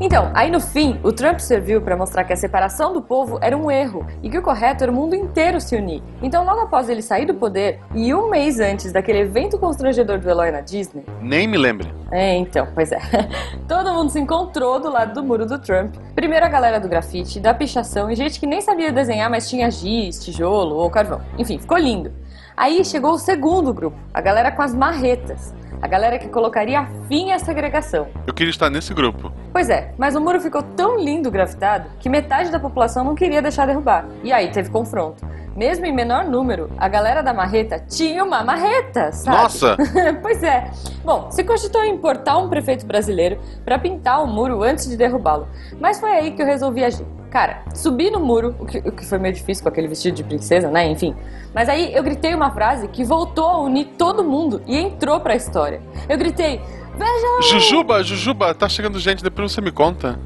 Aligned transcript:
Então, 0.00 0.30
aí 0.32 0.50
no 0.50 0.58
fim, 0.58 0.98
o 1.02 1.12
Trump 1.12 1.38
serviu 1.38 1.82
para 1.82 1.94
mostrar 1.94 2.24
que 2.24 2.32
a 2.32 2.36
separação 2.36 2.94
do 2.94 3.02
povo 3.02 3.38
era 3.42 3.54
um 3.54 3.70
erro 3.70 4.06
e 4.22 4.30
que 4.30 4.38
o 4.38 4.42
correto 4.42 4.82
era 4.82 4.90
o 4.90 4.94
mundo 4.94 5.14
inteiro 5.14 5.60
se 5.60 5.76
unir. 5.76 6.02
Então, 6.22 6.44
logo 6.44 6.60
após 6.60 6.88
ele 6.88 7.02
sair 7.02 7.26
do 7.26 7.34
poder 7.34 7.80
e 7.94 8.14
um 8.14 8.30
mês 8.30 8.58
antes 8.58 8.90
daquele 8.90 9.18
evento 9.18 9.58
constrangedor 9.58 10.18
do 10.18 10.30
Eloy 10.30 10.50
na 10.50 10.62
Disney. 10.62 11.04
Nem 11.20 11.46
me 11.46 11.58
lembre. 11.58 11.92
É, 12.10 12.34
então, 12.36 12.66
pois 12.74 12.90
é. 12.90 12.98
Todo 13.68 13.92
mundo 13.92 14.10
se 14.10 14.18
encontrou 14.18 14.80
do 14.80 14.90
lado 14.90 15.12
do 15.12 15.22
muro 15.22 15.44
do 15.44 15.58
Trump. 15.58 15.94
Primeiro 16.14 16.46
a 16.46 16.48
galera 16.48 16.80
do 16.80 16.88
grafite, 16.88 17.38
da 17.38 17.52
pichação 17.52 18.10
e 18.10 18.14
gente 18.14 18.40
que 18.40 18.46
nem 18.46 18.62
sabia 18.62 18.90
desenhar, 18.90 19.28
mas 19.28 19.48
tinha 19.48 19.70
giz, 19.70 20.24
tijolo 20.24 20.76
ou 20.76 20.88
carvão. 20.88 21.20
Enfim, 21.36 21.58
ficou 21.58 21.76
lindo. 21.76 22.10
Aí 22.58 22.84
chegou 22.84 23.12
o 23.12 23.18
segundo 23.18 23.72
grupo, 23.72 23.96
a 24.12 24.20
galera 24.20 24.50
com 24.50 24.60
as 24.62 24.74
marretas. 24.74 25.54
A 25.80 25.86
galera 25.86 26.18
que 26.18 26.26
colocaria 26.26 26.88
fim 27.06 27.30
à 27.30 27.38
segregação. 27.38 28.08
Eu 28.26 28.34
queria 28.34 28.50
estar 28.50 28.68
nesse 28.68 28.92
grupo. 28.92 29.32
Pois 29.58 29.70
é, 29.70 29.90
mas 29.98 30.14
o 30.14 30.20
muro 30.20 30.40
ficou 30.40 30.62
tão 30.62 30.96
lindo 30.96 31.32
grafitado 31.32 31.88
que 31.98 32.08
metade 32.08 32.48
da 32.48 32.60
população 32.60 33.02
não 33.02 33.16
queria 33.16 33.42
deixar 33.42 33.66
derrubar. 33.66 34.06
E 34.22 34.32
aí 34.32 34.52
teve 34.52 34.70
confronto. 34.70 35.26
Mesmo 35.56 35.84
em 35.84 35.92
menor 35.92 36.26
número, 36.26 36.70
a 36.78 36.86
galera 36.86 37.24
da 37.24 37.34
marreta 37.34 37.76
tinha 37.88 38.22
uma 38.22 38.44
marreta, 38.44 39.10
sabe? 39.10 39.36
Nossa! 39.36 39.76
pois 40.22 40.44
é. 40.44 40.70
Bom, 41.04 41.28
se 41.32 41.42
cogitou 41.42 41.82
em 41.82 41.92
importar 41.92 42.38
um 42.38 42.48
prefeito 42.48 42.86
brasileiro 42.86 43.40
para 43.64 43.80
pintar 43.80 44.22
o 44.22 44.28
muro 44.28 44.62
antes 44.62 44.88
de 44.88 44.96
derrubá-lo. 44.96 45.48
Mas 45.80 45.98
foi 45.98 46.12
aí 46.12 46.30
que 46.30 46.40
eu 46.40 46.46
resolvi 46.46 46.84
agir. 46.84 47.04
Cara, 47.28 47.64
subi 47.74 48.12
no 48.12 48.20
muro, 48.20 48.54
o 48.60 48.64
que, 48.64 48.78
o 48.78 48.92
que, 48.92 49.04
foi 49.04 49.18
meio 49.18 49.34
difícil 49.34 49.64
com 49.64 49.68
aquele 49.68 49.88
vestido 49.88 50.14
de 50.14 50.22
princesa, 50.22 50.70
né? 50.70 50.86
Enfim. 50.86 51.16
Mas 51.52 51.68
aí 51.68 51.92
eu 51.92 52.02
gritei 52.04 52.32
uma 52.32 52.52
frase 52.52 52.86
que 52.86 53.02
voltou 53.02 53.44
a 53.44 53.60
unir 53.60 53.86
todo 53.98 54.22
mundo 54.22 54.62
e 54.68 54.78
entrou 54.78 55.18
pra 55.18 55.34
história. 55.34 55.80
Eu 56.08 56.16
gritei: 56.16 56.60
Vejam! 56.98 57.42
Jujuba, 57.42 58.02
Jujuba, 58.02 58.52
tá 58.52 58.68
chegando 58.68 58.98
gente, 58.98 59.22
depois 59.22 59.52
você 59.52 59.60
me 59.60 59.70
conta. 59.70 60.18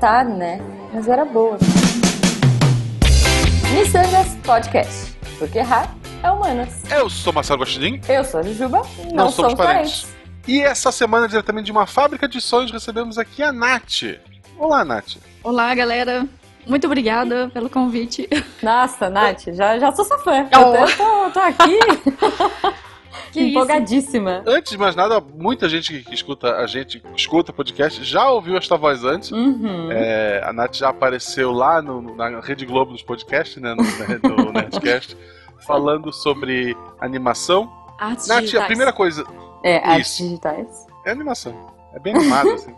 tá, 0.00 0.24
né? 0.24 0.58
Mas 0.92 1.06
era 1.06 1.24
boa. 1.24 1.58
Missangas 3.74 4.34
Podcast. 4.42 5.14
Porque 5.38 5.58
errar 5.58 5.94
é 6.22 6.30
humanas. 6.30 6.82
Eu 6.90 7.10
sou 7.10 7.30
Marcelo 7.32 7.58
Gostinin. 7.58 8.00
Eu 8.08 8.24
sou 8.24 8.40
a 8.40 8.42
Jujuba. 8.42 8.82
Não, 9.04 9.24
não 9.24 9.30
somos, 9.30 9.52
somos 9.52 9.54
parentes. 9.54 10.02
parentes. 10.04 10.16
E 10.48 10.62
essa 10.62 10.90
semana, 10.90 11.28
diretamente 11.28 11.66
de 11.66 11.72
uma 11.72 11.86
fábrica 11.86 12.26
de 12.26 12.40
sonhos, 12.40 12.70
recebemos 12.70 13.18
aqui 13.18 13.42
a 13.42 13.52
Nath. 13.52 14.18
Olá, 14.56 14.82
Nath. 14.84 15.16
Olá, 15.42 15.74
galera. 15.74 16.26
Muito 16.66 16.86
obrigada 16.86 17.50
pelo 17.52 17.68
convite. 17.68 18.28
Nossa, 18.62 19.10
Nath, 19.10 19.48
já, 19.52 19.78
já 19.78 19.92
sou 19.92 20.04
sua 20.04 20.18
fã. 20.18 20.48
Oh. 20.56 20.74
Eu 20.74 20.96
tô, 20.96 21.30
tô 21.32 21.40
aqui. 21.40 21.78
Que 23.32 23.40
Empolgadíssima. 23.40 24.42
Isso? 24.44 24.56
Antes 24.56 24.72
de 24.72 24.78
mais 24.78 24.96
nada, 24.96 25.20
muita 25.20 25.68
gente 25.68 26.02
que 26.02 26.14
escuta 26.14 26.56
a 26.56 26.66
gente, 26.66 27.02
escuta 27.14 27.52
podcast, 27.52 28.02
já 28.04 28.28
ouviu 28.30 28.56
esta 28.56 28.76
voz 28.76 29.04
antes. 29.04 29.30
Uhum. 29.30 29.90
É, 29.90 30.42
a 30.44 30.52
Nath 30.52 30.76
já 30.76 30.88
apareceu 30.88 31.52
lá 31.52 31.82
no, 31.82 32.14
na 32.14 32.40
Rede 32.40 32.64
Globo 32.64 32.92
dos 32.92 33.02
podcasts, 33.02 33.60
né? 33.60 33.74
No, 33.74 34.44
no 34.44 34.52
Nerdcast, 34.52 35.16
falando 35.66 36.12
sobre 36.12 36.76
animação. 37.00 37.70
Artes 37.98 38.28
Nath, 38.28 38.40
digitais. 38.40 38.64
a 38.64 38.66
primeira 38.66 38.92
coisa. 38.92 39.24
É, 39.62 39.78
Isso. 39.78 39.90
artes 39.90 40.18
digitais. 40.18 40.86
É 41.04 41.10
animação. 41.10 41.54
É 41.94 41.98
bem 41.98 42.14
animado, 42.14 42.50
assim. 42.50 42.74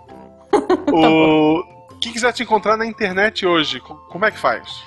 o... 0.92 1.78
Quem 2.00 2.12
quiser 2.12 2.32
te 2.32 2.42
encontrar 2.44 2.76
na 2.76 2.86
internet 2.86 3.44
hoje, 3.44 3.80
como 3.80 4.24
é 4.24 4.30
que 4.30 4.38
faz? 4.38 4.82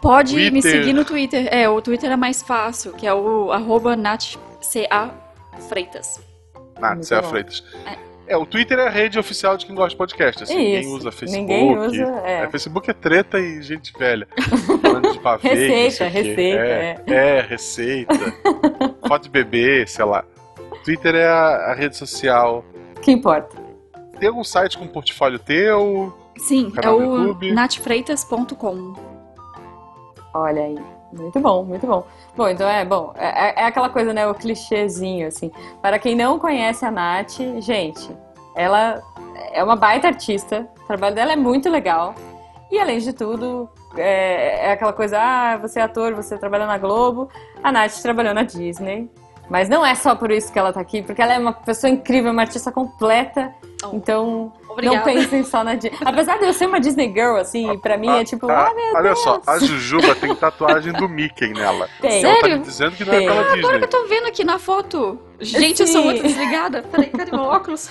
Pode 0.00 0.32
Twitter. 0.32 0.52
me 0.52 0.62
seguir 0.62 0.92
no 0.92 1.04
Twitter. 1.04 1.48
É, 1.50 1.68
o 1.68 1.80
Twitter 1.80 2.10
é 2.10 2.16
mais 2.16 2.42
fácil, 2.42 2.92
que 2.92 3.06
é 3.06 3.14
o 3.14 3.50
arroba. 3.50 3.96
Natca 6.80 7.22
Freitas. 7.22 7.64
É. 7.86 8.34
é. 8.34 8.36
o 8.36 8.44
Twitter 8.44 8.78
é 8.78 8.86
a 8.86 8.90
rede 8.90 9.18
oficial 9.18 9.56
de 9.56 9.66
quem 9.66 9.74
gosta 9.74 9.90
de 9.90 9.96
podcast. 9.96 10.42
Assim, 10.42 10.56
ninguém 10.56 10.86
usa 10.86 11.12
Facebook. 11.12 11.40
Ninguém 11.40 11.78
usa, 11.78 12.22
é. 12.24 12.42
é. 12.42 12.50
Facebook 12.50 12.90
é 12.90 12.94
treta 12.94 13.38
e 13.38 13.62
gente 13.62 13.92
velha. 13.96 14.26
Falando 14.82 15.12
de 15.12 15.20
pavê, 15.20 15.48
receita, 15.48 16.08
receita. 16.08 16.42
É, 16.42 17.00
é. 17.06 17.14
é, 17.14 17.40
receita. 17.40 18.14
Foto 19.06 19.24
de 19.24 19.30
bebê, 19.30 19.86
sei 19.86 20.04
lá. 20.04 20.24
Twitter 20.84 21.14
é 21.14 21.26
a, 21.26 21.70
a 21.70 21.74
rede 21.74 21.96
social. 21.96 22.64
Que 23.00 23.12
importa. 23.12 23.56
Tem 24.18 24.28
algum 24.28 24.44
site 24.44 24.78
com 24.78 24.86
portfólio 24.86 25.38
teu? 25.38 26.12
Sim, 26.36 26.72
é 26.82 26.90
o 26.90 27.34
natfreitas.com. 27.52 28.94
Olha 30.34 30.62
aí. 30.62 30.93
Muito 31.16 31.40
bom, 31.40 31.64
muito 31.64 31.86
bom. 31.86 32.06
Bom, 32.36 32.48
então 32.48 32.68
é 32.68 32.84
bom. 32.84 33.12
É, 33.16 33.26
é, 33.26 33.54
é, 33.62 33.66
aquela 33.66 33.88
coisa, 33.88 34.12
né? 34.12 34.26
O 34.26 34.34
clichêzinho, 34.34 35.28
assim. 35.28 35.50
Para 35.80 35.98
quem 35.98 36.14
não 36.14 36.38
conhece 36.38 36.84
a 36.84 36.90
Nath, 36.90 37.38
gente, 37.58 38.10
ela 38.54 39.02
é 39.52 39.62
uma 39.62 39.76
baita 39.76 40.08
artista. 40.08 40.68
O 40.82 40.86
trabalho 40.86 41.14
dela 41.14 41.32
é 41.32 41.36
muito 41.36 41.70
legal. 41.70 42.14
E 42.70 42.78
além 42.78 42.98
de 42.98 43.12
tudo, 43.12 43.68
é, 43.96 44.66
é 44.66 44.72
aquela 44.72 44.92
coisa, 44.92 45.18
ah, 45.20 45.56
você 45.56 45.78
é 45.78 45.82
ator, 45.82 46.14
você 46.14 46.36
trabalha 46.36 46.66
na 46.66 46.78
Globo. 46.78 47.28
A 47.62 47.70
Nath 47.70 48.00
trabalhou 48.02 48.34
na 48.34 48.42
Disney. 48.42 49.08
Mas 49.48 49.68
não 49.68 49.84
é 49.84 49.94
só 49.94 50.14
por 50.14 50.30
isso 50.30 50.52
que 50.52 50.58
ela 50.58 50.72
tá 50.72 50.80
aqui, 50.80 51.02
porque 51.02 51.20
ela 51.20 51.34
é 51.34 51.38
uma 51.38 51.52
pessoa 51.52 51.90
incrível, 51.90 52.32
uma 52.32 52.42
artista 52.42 52.72
completa. 52.72 53.54
Oh, 53.84 53.90
então, 53.94 54.52
obrigada. 54.68 54.96
não 54.96 55.04
pensem 55.04 55.44
só 55.44 55.62
na 55.62 55.74
Disney. 55.74 55.98
Apesar 56.04 56.38
de 56.38 56.46
eu 56.46 56.52
ser 56.54 56.66
uma 56.66 56.80
Disney 56.80 57.12
Girl, 57.12 57.36
assim, 57.36 57.78
pra 57.78 57.98
mim 57.98 58.08
é 58.08 58.24
tipo, 58.24 58.50
ah, 58.50 58.72
meu 58.74 58.94
Olha 58.94 59.02
Deus. 59.02 59.18
só, 59.20 59.40
a 59.46 59.58
Jujuba 59.58 60.14
tem 60.14 60.34
tatuagem 60.34 60.92
do 60.94 61.08
Mickey 61.08 61.52
nela. 61.52 61.88
Tem. 62.00 62.24
Ela 62.24 62.34
Sério? 62.34 62.50
tá 62.50 62.56
me 62.56 62.64
dizendo 62.64 62.96
que 62.96 63.04
não 63.04 63.12
é 63.12 63.18
tem. 63.18 63.26
é 63.26 63.30
pela 63.30 63.40
ah, 63.40 63.44
Disney. 63.44 63.60
Agora 63.60 63.78
que 63.78 63.84
eu 63.84 64.00
tô 64.00 64.06
vendo 64.06 64.26
aqui 64.26 64.44
na 64.44 64.58
foto. 64.58 65.18
Gente, 65.40 65.76
Sim. 65.76 65.82
eu 65.82 65.86
sou 65.88 66.04
muito 66.04 66.22
desligada. 66.22 66.82
Peraí, 66.82 67.10
cadê 67.10 67.30
meu 67.30 67.42
óculos? 67.42 67.90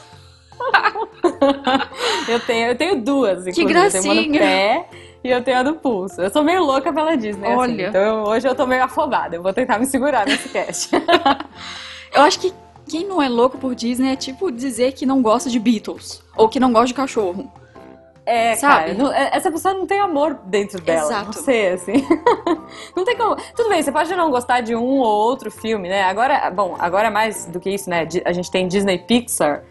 eu, 2.27 2.39
tenho, 2.39 2.67
eu 2.69 2.75
tenho 2.75 3.01
duas, 3.01 3.39
inclusive. 3.47 3.55
Que 3.55 3.65
gracinha. 3.65 4.01
Eu 4.01 4.03
tenho 4.03 4.23
uma 4.23 4.27
no 4.27 4.39
pé 4.39 4.89
e 5.23 5.29
eu 5.29 5.43
tenho 5.43 5.59
a 5.59 5.63
do 5.63 5.75
pulso. 5.75 6.21
Eu 6.21 6.29
sou 6.29 6.43
meio 6.43 6.63
louca 6.63 6.91
pela 6.91 7.15
Disney, 7.15 7.47
assim. 7.47 7.55
Olha. 7.55 7.73
Assim, 7.73 7.97
então 7.97 8.23
hoje 8.23 8.47
eu 8.47 8.55
tô 8.55 8.67
meio 8.67 8.83
afobada. 8.83 9.35
Eu 9.35 9.41
vou 9.41 9.53
tentar 9.53 9.79
me 9.79 9.85
segurar 9.85 10.25
nesse 10.25 10.49
cast. 10.49 10.89
eu 12.13 12.21
acho 12.21 12.39
que 12.39 12.53
quem 12.87 13.07
não 13.07 13.21
é 13.21 13.29
louco 13.29 13.57
por 13.57 13.73
Disney 13.73 14.11
é 14.11 14.15
tipo 14.15 14.51
dizer 14.51 14.91
que 14.91 15.05
não 15.05 15.21
gosta 15.21 15.49
de 15.49 15.59
Beatles. 15.59 16.21
Ou 16.35 16.49
que 16.49 16.59
não 16.59 16.73
gosta 16.73 16.87
de 16.87 16.93
cachorro. 16.93 17.51
É, 18.25 18.55
Sabe? 18.55 18.75
Cara, 18.75 18.93
não, 18.93 19.11
é, 19.11 19.31
essa 19.33 19.51
pessoa 19.51 19.73
não 19.73 19.85
tem 19.85 19.99
amor 19.99 20.35
dentro 20.45 20.79
dela. 20.81 21.07
Exato. 21.07 21.25
Não 21.25 21.43
sei, 21.43 21.69
assim. 21.69 21.93
não 22.95 23.03
tem 23.03 23.17
como. 23.17 23.35
Tudo 23.55 23.69
bem, 23.69 23.81
você 23.81 23.91
pode 23.91 24.13
não 24.15 24.31
gostar 24.31 24.61
de 24.61 24.75
um 24.75 24.99
ou 24.99 25.05
outro 25.05 25.51
filme, 25.51 25.89
né? 25.89 26.03
Agora, 26.03 26.49
bom, 26.49 26.75
agora 26.79 27.11
mais 27.11 27.45
do 27.45 27.59
que 27.59 27.69
isso, 27.69 27.89
né? 27.89 28.07
A 28.25 28.31
gente 28.31 28.49
tem 28.49 28.67
Disney 28.67 28.97
Pixar. 28.97 29.63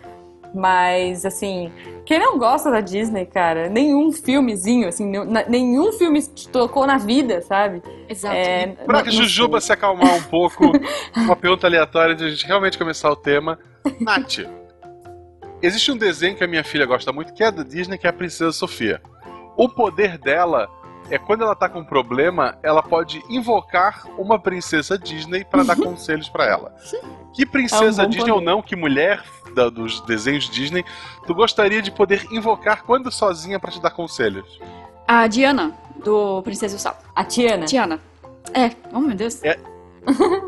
Mas, 0.55 1.25
assim, 1.25 1.73
quem 2.05 2.19
não 2.19 2.39
gosta 2.39 2.71
da 2.71 2.81
Disney, 2.81 3.27
cara, 3.27 3.69
nenhum 3.69 4.13
filmezinho, 4.13 4.89
assim, 4.89 5.11
nenhum 5.49 5.93
filme 5.93 6.21
te 6.23 6.49
tocou 6.49 6.87
na 6.87 6.99
vida, 6.99 7.41
sabe? 7.43 7.83
Exato. 8.09 8.35
É, 8.35 8.67
pra 8.87 9.03
que 9.03 9.11
Jujuba 9.11 9.61
se 9.61 9.73
acalmar 9.73 10.15
um 10.15 10.23
pouco, 10.23 10.73
uma 11.17 11.37
pergunta 11.37 11.67
aleatória 11.67 12.15
de 12.15 12.25
a 12.25 12.31
gente 12.31 12.47
realmente 12.47 12.77
começar 12.77 13.11
o 13.11 13.17
tema. 13.17 13.59
Nath, 14.01 14.39
existe 15.61 15.93
um 15.93 15.97
desenho 15.97 16.37
que 16.37 16.45
a 16.45 16.49
minha 16.49 16.65
filha 16.65 16.87
gosta 16.87 17.12
muito, 17.12 17.33
que 17.33 17.45
é 17.45 17.51
da 17.51 17.62
Disney, 17.62 17.99
que 17.99 18.07
é 18.07 18.11
a 18.11 18.12
Princesa 18.12 18.53
Sofia. 18.53 19.01
O 19.57 19.69
poder 19.69 20.19
dela 20.19 20.69
é 21.11 21.19
quando 21.19 21.43
ela 21.43 21.55
tá 21.55 21.69
com 21.69 21.81
um 21.81 21.85
problema, 21.85 22.59
ela 22.62 22.83
pode 22.83 23.23
invocar 23.29 24.07
uma 24.19 24.39
princesa 24.39 24.99
Disney 24.99 25.45
para 25.45 25.62
dar 25.62 25.77
conselhos 25.77 26.29
para 26.29 26.47
ela. 26.47 26.75
Que 27.35 27.45
princesa 27.45 28.03
é 28.03 28.07
um 28.07 28.09
Disney 28.09 28.31
poder. 28.31 28.33
ou 28.33 28.41
não, 28.41 28.62
que 28.62 28.75
mulher 28.75 29.23
da, 29.55 29.69
dos 29.69 30.01
desenhos 30.03 30.49
Disney, 30.49 30.85
tu 31.27 31.35
gostaria 31.35 31.83
de 31.83 31.91
poder 31.91 32.27
invocar 32.31 32.83
quando 32.83 33.11
sozinha 33.11 33.59
para 33.59 33.71
te 33.71 33.81
dar 33.81 33.91
conselhos? 33.91 34.61
A 35.07 35.27
Diana, 35.27 35.73
do 36.05 36.43
Princesa 36.43 36.75
e 36.75 36.77
o 36.77 36.81
Sapo. 36.81 37.05
A 37.15 37.25
Tiana? 37.25 37.67
Tiana. 37.67 38.01
É, 38.55 38.71
oh 38.93 39.01
meu 39.01 39.17
Deus. 39.17 39.43
É, 39.45 39.59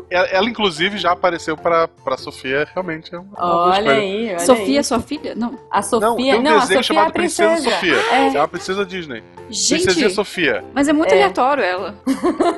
ela, 0.09 0.27
ela, 0.27 0.49
inclusive, 0.49 0.97
já 0.97 1.11
apareceu 1.11 1.55
pra, 1.55 1.87
pra 1.87 2.17
Sofia, 2.17 2.67
realmente 2.73 3.13
é 3.15 3.19
uma 3.19 3.29
Olha 3.37 3.93
aí, 3.93 4.29
olha 4.29 4.39
Sofia, 4.39 4.79
aí. 4.79 4.83
sua 4.83 4.99
filha? 4.99 5.33
Não. 5.35 5.57
A 5.71 5.81
Sofia, 5.81 6.07
não, 6.07 6.15
tem 6.17 6.35
um 6.35 6.41
não, 6.41 6.59
desenho 6.59 6.79
a 6.79 6.83
chamado 6.83 7.09
é 7.09 7.13
Princesa. 7.13 7.51
Princesa 7.51 7.75
Sofia. 7.75 7.95
É. 7.95 8.27
é 8.27 8.39
uma 8.39 8.47
princesa 8.47 8.85
Disney. 8.85 9.23
Gente, 9.49 9.83
Princesinha 9.83 10.09
Sofia. 10.09 10.65
Mas 10.73 10.87
é 10.87 10.93
muito 10.93 11.11
é. 11.11 11.13
aleatório 11.13 11.63
ela. 11.63 11.95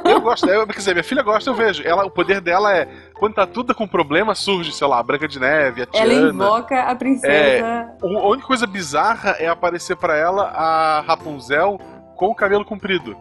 Eu 0.05 0.21
gosto, 0.21 0.49
eu, 0.49 0.65
quer 0.65 0.77
dizer, 0.77 0.93
minha 0.93 1.03
filha 1.03 1.21
gosta, 1.21 1.49
eu 1.49 1.53
vejo. 1.53 1.83
Ela, 1.85 2.05
o 2.05 2.09
poder 2.09 2.41
dela 2.41 2.75
é, 2.75 2.87
quando 3.19 3.35
tá 3.35 3.47
tudo 3.47 3.73
com 3.73 3.87
problema, 3.87 4.35
surge, 4.35 4.71
sei 4.71 4.87
lá, 4.87 4.99
a 4.99 5.03
Branca 5.03 5.27
de 5.27 5.39
Neve, 5.39 5.83
a 5.83 5.85
Tiana. 5.85 6.13
Ela 6.13 6.29
invoca 6.29 6.81
a 6.81 6.95
princesa. 6.95 7.33
É, 7.33 7.87
a 8.01 8.27
única 8.27 8.47
coisa 8.47 8.67
bizarra 8.67 9.31
é 9.39 9.47
aparecer 9.47 9.95
para 9.95 10.15
ela 10.15 10.43
a 10.49 11.01
Rapunzel 11.01 11.79
com 12.15 12.27
o 12.27 12.35
cabelo 12.35 12.65
comprido. 12.65 13.15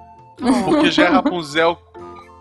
Porque 0.65 0.91
já 0.91 1.05
é 1.05 1.09
Rapunzel 1.11 1.79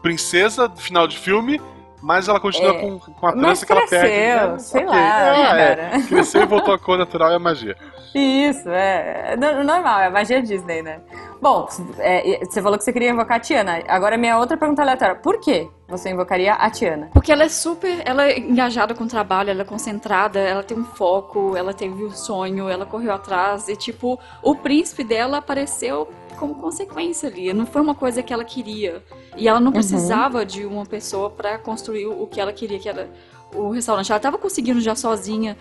princesa 0.02 0.68
do 0.68 0.80
final 0.80 1.08
de 1.08 1.18
filme 1.18 1.60
mas 2.06 2.28
ela 2.28 2.40
continua 2.40 2.76
é. 2.76 2.82
com, 2.82 3.00
com 3.00 3.28
a 3.28 3.32
trança 3.32 3.66
que 3.66 3.72
ela 3.72 3.88
perde. 3.88 4.52
Né? 4.54 4.60
Sei 4.60 4.86
okay. 4.86 4.96
lá, 4.96 5.60
é, 5.60 5.72
é. 5.72 6.02
Cresceu 6.08 6.44
e 6.44 6.46
voltou 6.46 6.76
à 6.76 6.78
cor 6.78 7.00
natural 7.00 7.32
é 7.32 7.36
a 7.36 7.40
magia. 7.40 7.76
Isso, 8.14 8.70
é. 8.70 9.36
Normal, 9.36 10.02
é 10.02 10.06
a 10.06 10.10
magia 10.12 10.40
Disney, 10.40 10.84
né? 10.84 11.02
Bom, 11.42 11.68
é, 11.98 12.46
você 12.46 12.62
falou 12.62 12.78
que 12.78 12.84
você 12.84 12.94
queria 12.94 13.10
invocar 13.10 13.38
a 13.38 13.40
Tiana. 13.40 13.82
Agora, 13.88 14.20
minha 14.20 14.38
outra 14.38 14.56
pergunta 14.56 14.84
aleatória. 14.84 15.16
Por 15.16 15.40
quê? 15.40 15.68
Você 15.88 16.10
invocaria 16.10 16.54
a 16.54 16.70
Tiana? 16.70 17.10
Porque 17.14 17.32
ela 17.32 17.44
é 17.44 17.50
super, 17.50 18.02
ela 18.06 18.26
é 18.26 18.40
engajada 18.40 18.94
com 18.96 19.04
o 19.04 19.08
trabalho, 19.08 19.50
ela 19.50 19.62
é 19.62 19.66
concentrada, 19.66 20.40
ela 20.40 20.64
tem 20.64 20.78
um 20.78 20.86
foco, 20.86 21.56
ela 21.56 21.74
teve 21.74 22.04
um 22.04 22.12
sonho, 22.12 22.68
ela 22.68 22.86
correu 22.86 23.14
atrás 23.14 23.68
e 23.68 23.76
tipo, 23.76 24.20
o 24.42 24.56
príncipe 24.56 25.04
dela 25.04 25.38
apareceu 25.38 26.10
como 26.36 26.56
consequência 26.56 27.30
ali, 27.30 27.54
não 27.54 27.66
foi 27.66 27.82
uma 27.82 27.96
coisa 27.96 28.22
que 28.22 28.34
ela 28.34 28.44
queria. 28.44 29.02
E 29.38 29.48
ela 29.48 29.60
não 29.60 29.72
precisava 29.72 30.40
uhum. 30.40 30.46
de 30.46 30.66
uma 30.66 30.86
pessoa 30.86 31.30
para 31.30 31.58
construir 31.58 32.08
o 32.08 32.28
que 32.28 32.40
ela 32.40 32.52
queria, 32.52 32.80
que 32.80 32.90
era 32.90 33.10
o 33.54 33.70
restaurante. 33.70 34.12
Ela 34.12 34.18
estava 34.18 34.38
conseguindo 34.38 34.82
já 34.82 34.96
sozinha, 34.96 35.58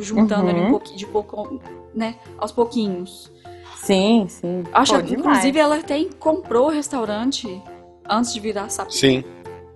juntando 0.00 0.44
uhum. 0.44 0.48
ali 0.50 0.60
um 0.60 0.64
uhum. 0.64 0.70
pouquinho, 0.70 0.98
de 0.98 1.06
pouco, 1.06 1.60
né, 1.94 2.16
aos 2.36 2.52
pouquinhos. 2.52 3.32
Sim, 3.76 4.26
sim. 4.28 4.64
Acho, 4.72 4.94
Pô, 4.94 5.14
inclusive, 5.14 5.58
ela 5.58 5.76
até 5.76 6.04
comprou 6.18 6.66
o 6.66 6.70
restaurante 6.70 7.62
antes 8.08 8.32
de 8.32 8.40
virar 8.40 8.68
sapo. 8.68 8.92
Sim. 8.92 9.22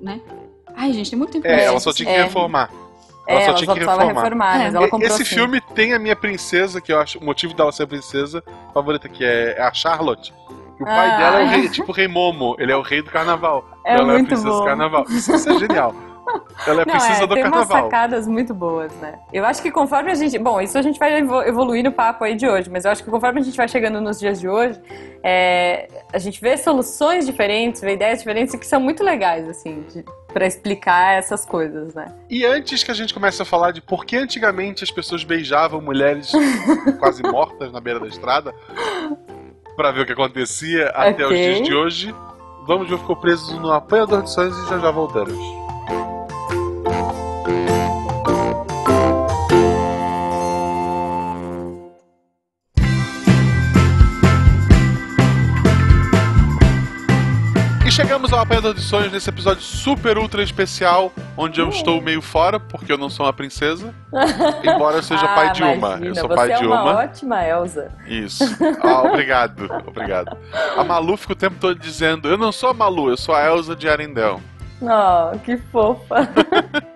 Né? 0.03 0.21
Ai, 0.75 0.93
gente, 0.93 1.11
tem 1.11 1.19
muito 1.19 1.33
tempo. 1.33 1.47
É, 1.47 1.65
ela 1.65 1.79
só 1.79 1.93
tinha 1.93 2.13
que 2.13 2.19
é. 2.19 2.25
reformar. 2.25 2.71
Ela 3.27 3.41
é, 3.41 3.45
só 3.45 3.51
ela 3.51 3.59
tinha 3.59 3.67
só 3.67 3.75
que 3.75 3.81
reformar. 3.81 4.07
reformar 4.07 4.59
mas 4.59 4.75
ela 4.75 4.89
comprou 4.89 5.11
Esse 5.11 5.23
assim. 5.23 5.35
filme 5.37 5.61
tem 5.61 5.95
a 5.95 5.99
minha 5.99 6.17
princesa, 6.17 6.81
que 6.81 6.93
eu 6.93 6.99
acho 6.99 7.19
o 7.19 7.25
motivo 7.25 7.55
dela 7.55 7.71
ser 7.71 7.87
princesa 7.87 8.43
favorita, 8.75 9.09
que 9.09 9.25
é 9.25 9.61
a 9.61 9.73
Charlotte. 9.73 10.35
O 10.81 10.85
pai 10.85 11.11
ah. 11.11 11.17
dela 11.17 11.41
é 11.41 11.45
o 11.45 11.49
rei, 11.49 11.69
tipo 11.69 11.93
o 11.93 11.95
rei 11.95 12.09
Momo, 12.09 12.57
ele 12.59 12.73
é 12.73 12.77
o 12.77 12.83
rei 12.83 13.01
do 13.01 13.11
carnaval. 13.11 13.65
É 13.87 13.95
ela 13.95 14.05
muito 14.05 14.19
é 14.19 14.23
a 14.23 14.27
princesa 14.27 14.49
bom. 14.49 14.59
do 14.59 14.65
carnaval. 14.65 15.05
Isso, 15.09 15.35
isso 15.35 15.51
é 15.51 15.59
genial. 15.59 15.95
Ela 16.67 16.83
é 16.83 16.85
Não, 16.85 16.93
princesa 16.95 17.25
é, 17.25 17.27
do 17.27 17.35
tem 17.35 17.43
carnaval. 17.43 17.67
Tem 17.67 17.77
umas 17.77 17.85
sacadas 17.85 18.29
muito 18.29 18.55
boas, 18.55 18.93
né? 19.01 19.19
Eu 19.33 19.45
acho 19.45 19.61
que 19.61 19.71
conforme 19.71 20.11
a 20.11 20.15
gente. 20.15 20.39
Bom, 20.39 20.61
isso 20.61 20.79
a 20.79 20.83
gente 20.83 20.99
vai 20.99 21.19
evoluir 21.19 21.83
no 21.83 21.93
papo 21.93 22.25
aí 22.25 22.35
de 22.35 22.49
hoje, 22.49 22.71
mas 22.71 22.85
eu 22.85 22.91
acho 22.91 23.03
que 23.03 23.11
conforme 23.11 23.41
a 23.41 23.43
gente 23.43 23.57
vai 23.57 23.69
chegando 23.69 24.01
nos 24.01 24.19
dias 24.19 24.41
de 24.41 24.49
hoje, 24.49 24.81
é, 25.23 25.89
a 26.13 26.19
gente 26.19 26.41
vê 26.41 26.57
soluções 26.59 27.25
diferentes, 27.25 27.81
vê 27.81 27.95
ideias 27.95 28.19
diferentes 28.19 28.55
que 28.55 28.67
são 28.67 28.79
muito 28.79 29.03
legais, 29.03 29.49
assim, 29.49 29.85
para 30.33 30.47
explicar 30.47 31.15
essas 31.15 31.47
coisas, 31.47 31.95
né? 31.95 32.15
E 32.29 32.45
antes 32.45 32.83
que 32.83 32.91
a 32.91 32.95
gente 32.95 33.15
comece 33.15 33.41
a 33.41 33.45
falar 33.45 33.71
de 33.71 33.81
por 33.81 34.05
que 34.05 34.17
antigamente 34.17 34.85
as 34.85 34.91
pessoas 34.91 35.25
beijavam 35.25 35.81
mulheres 35.81 36.31
quase 37.01 37.23
mortas 37.23 37.73
na 37.73 37.81
beira 37.81 37.99
da 37.99 38.09
estrada, 38.09 38.55
para 39.75 39.91
ver 39.91 40.03
o 40.03 40.07
que 40.07 40.13
acontecia 40.13 40.91
okay. 40.91 41.11
até 41.11 41.27
os 41.27 41.31
dias 41.31 41.63
de 41.63 41.75
hoje, 41.75 42.15
vamos 42.67 42.89
ver 42.89 42.99
ficou 42.99 43.17
preso 43.17 43.59
no 43.59 43.73
apanhador 43.73 44.23
de 44.23 44.31
sonhos 44.31 44.57
e 44.59 44.69
já 44.69 44.79
já 44.79 44.91
voltamos. 44.91 45.63
Chegamos 57.93 58.33
ao 58.33 58.41
Apanhador 58.41 58.73
de 58.73 58.81
Sonhos 58.81 59.13
nesse 59.13 59.29
episódio 59.29 59.63
super 59.63 60.17
ultra 60.17 60.43
especial, 60.43 61.13
onde 61.37 61.61
eu 61.61 61.67
uh. 61.67 61.71
estou 61.71 62.01
meio 62.01 62.23
fora, 62.23 62.59
porque 62.59 62.91
eu 62.91 62.97
não 62.97 63.11
sou 63.11 63.27
uma 63.27 63.35
princesa. 63.35 63.95
embora 64.65 64.97
eu 64.97 65.03
seja 65.03 65.27
ah, 65.29 65.35
pai 65.35 65.53
de 65.53 65.63
uma. 65.63 65.99
Eu 66.03 66.15
sou 66.15 66.29
pai 66.31 66.53
é 66.53 66.57
de 66.57 66.67
uma. 66.67 66.83
uma 66.83 66.95
ótima 67.01 67.47
Elsa. 67.47 67.91
Isso. 68.07 68.45
Ah, 68.83 69.03
obrigado, 69.05 69.69
obrigado. 69.87 70.35
A 70.75 70.83
Malu 70.83 71.19
fica 71.19 71.35
o 71.35 71.37
tempo 71.37 71.57
todo 71.61 71.79
dizendo: 71.79 72.29
Eu 72.29 72.39
não 72.39 72.51
sou 72.51 72.71
a 72.71 72.75
Malu, 72.75 73.11
eu 73.11 73.17
sou 73.19 73.35
a 73.35 73.45
Elsa 73.45 73.77
de 73.77 73.87
Arendelle. 73.87 74.41
Oh, 74.81 75.39
que 75.41 75.59
fofa. 75.59 76.29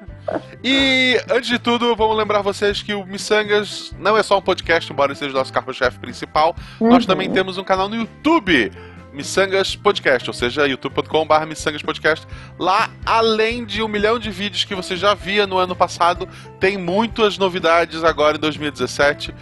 E, 0.65 1.21
antes 1.31 1.49
de 1.49 1.57
tudo, 1.57 1.95
vamos 1.95 2.17
lembrar 2.17 2.43
vocês 2.43 2.83
que 2.83 2.93
o 2.93 3.07
Missangas 3.07 3.95
não 3.97 4.17
é 4.17 4.25
só 4.25 4.39
um 4.39 4.43
podcast, 4.43 4.93
embora 4.93 5.15
seja 5.15 5.31
o 5.31 5.39
nosso 5.39 5.53
carro-chefe 5.53 6.01
principal. 6.01 6.57
Uhum. 6.81 6.89
Nós 6.89 7.07
também 7.07 7.31
temos 7.31 7.59
um 7.59 7.63
canal 7.63 7.89
no 7.89 7.95
YouTube 7.95 8.73
Missangas 9.17 9.75
Podcast, 9.75 10.29
ou 10.29 10.35
seja, 10.35 10.67
youtube.com.br 10.67 11.47
Missangas 11.49 11.83
Podcast. 11.83 12.27
Lá, 12.59 12.91
além 13.05 13.65
de 13.65 13.83
um 13.83 13.89
milhão 13.89 14.19
de 14.19 14.31
vídeos 14.31 14.65
que 14.65 14.75
você 14.75 14.95
já 14.95 15.15
via 15.15 15.47
no 15.47 15.57
ano 15.57 15.75
passado, 15.75 16.29
tem 16.61 16.77
muitas 16.77 17.39
novidades 17.39 18.05
agora 18.05 18.37
em 18.37 18.41
2017. 18.41 19.35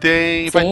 Tem. 0.00 0.50
Vai, 0.50 0.64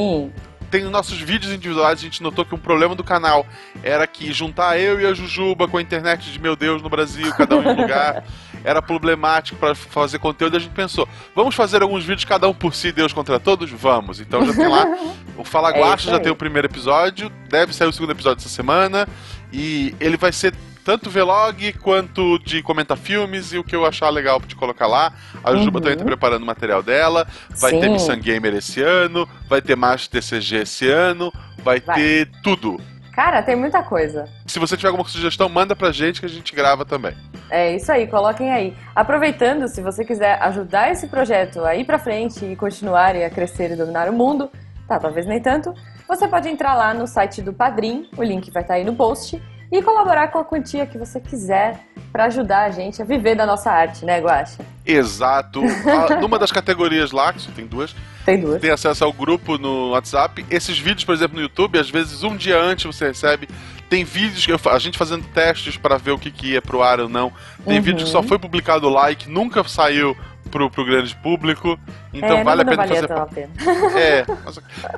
tem 0.71 0.85
nossos 0.85 1.21
vídeos 1.21 1.53
individuais, 1.53 1.99
a 1.99 2.03
gente 2.03 2.23
notou 2.23 2.45
que 2.45 2.55
um 2.55 2.59
problema 2.59 2.95
do 2.95 3.05
canal 3.05 3.47
era 3.83 4.07
que 4.07 4.33
juntar 4.33 4.79
eu 4.79 5.01
e 5.01 5.07
a 5.07 5.13
Jujuba 5.13 5.67
com 5.67 5.79
a 5.79 5.83
internet 5.83 6.31
de 6.31 6.39
meu 6.39 6.55
Deus 6.55 6.83
no 6.83 6.89
Brasil, 6.89 7.33
cada 7.35 7.57
um 7.57 7.63
em 7.63 7.69
um 7.69 7.77
lugar, 7.83 8.25
era 8.65 8.83
problemático 8.83 9.59
para 9.59 9.75
fazer 9.75 10.19
conteúdo. 10.19 10.57
A 10.57 10.61
gente 10.61 10.73
pensou, 10.73 11.09
vamos 11.35 11.55
fazer 11.55 11.83
alguns 11.83 12.05
vídeos 12.05 12.25
cada 12.25 12.49
um 12.49 12.55
por 12.55 12.75
si, 12.75 12.93
Deus 12.93 13.13
contra 13.13 13.39
todos? 13.41 13.71
Vamos. 13.71 14.21
Então 14.21 14.45
já 14.45 14.55
tem 14.55 14.69
lá 14.69 14.87
o 15.37 15.45
Fala 15.45 15.71
é 15.71 15.81
Guacha, 15.81 16.11
já 16.11 16.21
tem 16.21 16.33
o 16.33 16.37
primeiro 16.37 16.67
episódio, 16.67 17.31
deve 17.49 17.73
sair 17.75 17.89
o 17.89 17.93
segundo 17.93 18.13
episódio 18.13 18.41
essa 18.41 18.49
semana 18.49 19.09
e 19.53 19.95
ele 20.01 20.17
vai 20.17 20.33
ser 20.33 20.55
tanto 20.89 21.11
vlog 21.11 21.71
quanto 21.75 22.39
de 22.39 22.63
comentar 22.63 22.97
filmes 22.97 23.53
e 23.53 23.59
o 23.59 23.63
que 23.63 23.77
eu 23.77 23.85
achar 23.85 24.09
legal 24.09 24.41
de 24.41 24.57
colocar 24.57 24.87
lá. 24.87 25.13
A 25.45 25.55
Juba 25.55 25.77
uhum. 25.77 25.83
também 25.83 25.99
tá 25.99 26.03
preparando 26.03 26.45
o 26.45 26.47
material 26.47 26.83
dela. 26.83 27.27
Vai 27.51 27.73
Sim. 27.73 27.81
ter 27.81 27.91
Missão 27.91 28.19
Gamer 28.19 28.55
esse 28.55 28.81
ano, 28.81 29.29
vai 29.51 29.61
ter 29.61 29.77
Master 29.77 30.23
TCG 30.23 30.63
esse 30.63 30.89
ano, 30.89 31.31
vai, 31.59 31.79
vai, 31.79 31.95
ter 31.95 32.31
tudo. 32.43 32.81
Cara, 33.13 33.43
tem 33.43 33.55
muita 33.55 33.83
coisa. 33.83 34.25
Se 34.47 34.59
você 34.59 34.79
tiver 34.79 34.89
alguma 34.89 35.07
sugestão, 35.07 35.47
manda 35.51 35.77
pra 35.77 35.93
gente 35.93 36.21
que 36.21 36.27
a 36.27 36.29
gente 36.29 36.55
grava 36.55 36.87
também. 36.87 37.15
É 37.51 37.77
isso 37.77 37.93
aí, 37.93 38.07
coloquem 38.07 38.51
aí. 38.51 38.75
Aproveitando, 38.97 39.69
se 39.69 39.83
você 39.83 40.07
quiser 40.07 40.43
ajudar 40.43 40.91
esse 40.91 41.07
projeto 41.07 41.67
a 41.67 41.77
ir 41.77 41.85
pra 41.85 41.99
frente 41.99 42.47
e 42.47 42.57
continuar 42.57 43.15
a 43.15 43.29
crescer 43.29 43.73
e 43.73 43.77
dominar 43.77 44.09
o 44.09 44.13
mundo, 44.15 44.51
tá, 44.89 44.99
talvez 44.99 45.27
nem 45.27 45.39
tanto, 45.39 45.75
você 46.09 46.27
pode 46.27 46.49
entrar 46.49 46.75
lá 46.75 46.95
no 46.95 47.07
site 47.07 47.43
do 47.43 47.53
Padrim, 47.53 48.09
o 48.17 48.23
link 48.23 48.51
vai 48.51 48.63
estar 48.63 48.73
tá 48.73 48.79
aí 48.79 48.85
no 48.85 48.97
post, 48.97 49.39
e 49.71 49.83
colaborar 49.83 50.29
com 50.29 50.39
a 50.39 50.45
quantia 50.45 50.87
que 50.87 50.97
você 50.97 51.21
quiser 51.21 51.79
para 52.11 52.25
ajudar 52.25 52.65
a 52.65 52.71
gente 52.71 53.03
a 53.03 53.05
viver 53.05 53.35
da 53.35 53.45
nossa 53.45 53.71
arte, 53.71 54.05
né, 54.05 54.19
Guaxa? 54.19 54.65
Exato. 54.85 55.61
numa 56.21 56.39
das 56.39 56.51
categorias 56.51 57.13
lá, 57.13 57.33
que 57.33 57.53
tem 57.53 57.67
duas, 57.67 57.95
tem 58.25 58.41
duas. 58.41 58.61
Tem 58.61 58.71
acesso 58.71 59.05
ao 59.05 59.13
grupo 59.13 59.59
no 59.59 59.91
WhatsApp. 59.91 60.45
Esses 60.51 60.79
vídeos, 60.79 61.05
por 61.05 61.15
exemplo, 61.15 61.37
no 61.37 61.43
YouTube, 61.43 61.79
às 61.79 61.91
vezes 61.91 62.23
um 62.23 62.37
dia 62.37 62.59
antes 62.59 62.85
você 62.85 63.09
recebe. 63.09 63.49
Tem 63.91 64.05
vídeos 64.05 64.45
que 64.45 64.53
eu, 64.53 64.61
a 64.71 64.79
gente 64.79 64.99
fazendo 64.99 65.27
testes 65.29 65.77
para 65.77 65.97
ver 65.97 66.13
o 66.13 66.19
que, 66.19 66.31
que 66.31 66.53
ia 66.53 66.63
pro 66.63 66.83
ar 66.83 67.01
ou 67.01 67.09
não. 67.09 67.33
Tem 67.67 67.77
uhum. 67.77 67.83
vídeo 67.83 68.05
que 68.05 68.11
só 68.11 68.23
foi 68.23 68.39
publicado 68.39 68.89
lá 68.89 69.11
e 69.11 69.17
que 69.17 69.31
nunca 69.31 69.63
saiu 69.65 70.17
pro, 70.51 70.71
pro 70.71 70.85
grande 70.85 71.15
público. 71.17 71.79
Então 72.13 72.39
é, 72.39 72.45
vale 72.45 72.63
a 72.63 72.65
pena 72.65 72.87
fazer. 72.87 73.13
A 73.13 73.27
pena. 73.27 73.51
É. 73.99 74.27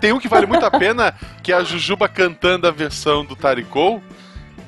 Tem 0.01 0.13
um 0.13 0.19
que 0.19 0.29
vale 0.29 0.47
muito 0.47 0.65
a 0.65 0.71
pena, 0.71 1.15
que 1.43 1.53
é 1.53 1.57
a 1.57 1.65
Jujuba 1.65 2.09
cantando 2.09 2.67
a 2.67 2.71
versão 2.71 3.25
do 3.25 3.37
Taricou 3.37 4.03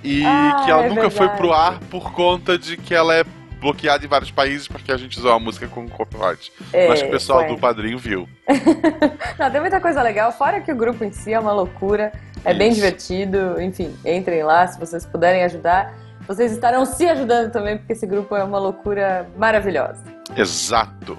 e 0.03 0.25
ah, 0.25 0.63
que 0.65 0.71
ela 0.71 0.85
é 0.85 0.89
nunca 0.89 1.09
verdade. 1.09 1.17
foi 1.17 1.29
pro 1.37 1.53
ar 1.53 1.79
por 1.91 2.13
conta 2.13 2.59
de 2.59 2.77
que 2.77 2.95
ela 2.95 3.15
é 3.15 3.25
bloqueada 3.61 4.05
em 4.05 4.09
vários 4.09 4.31
países 4.31 4.67
porque 4.67 4.91
a 4.91 4.97
gente 4.97 5.17
usou 5.19 5.33
a 5.33 5.39
música 5.39 5.69
com 5.69 5.89
copyright. 5.89 6.53
É, 6.73 6.89
Mas 6.89 7.01
que 7.01 7.09
o 7.09 7.11
pessoal 7.11 7.41
foi. 7.41 7.49
do 7.49 7.59
padrinho 7.59 7.97
viu. 7.97 8.29
Não, 9.39 9.51
tem 9.51 9.61
muita 9.61 9.81
coisa 9.81 10.03
legal, 10.03 10.33
fora 10.33 10.61
que 10.61 10.73
o 10.73 10.77
grupo 10.77 11.05
em 11.05 11.13
si 11.13 11.33
é 11.33 11.39
uma 11.39 11.53
loucura, 11.53 12.13
é 12.45 12.51
Isso. 12.51 12.59
bem 12.59 12.73
divertido, 12.73 13.61
enfim, 13.61 13.95
entrem 14.05 14.43
lá 14.43 14.67
se 14.67 14.79
vocês 14.79 15.07
puderem 15.07 15.45
ajudar. 15.45 15.95
Vocês 16.27 16.53
estarão 16.53 16.85
se 16.85 17.09
ajudando 17.09 17.51
também, 17.51 17.77
porque 17.79 17.93
esse 17.93 18.07
grupo 18.07 18.35
é 18.37 18.45
uma 18.45 18.59
loucura 18.59 19.29
maravilhosa. 19.37 20.03
Exato. 20.37 21.19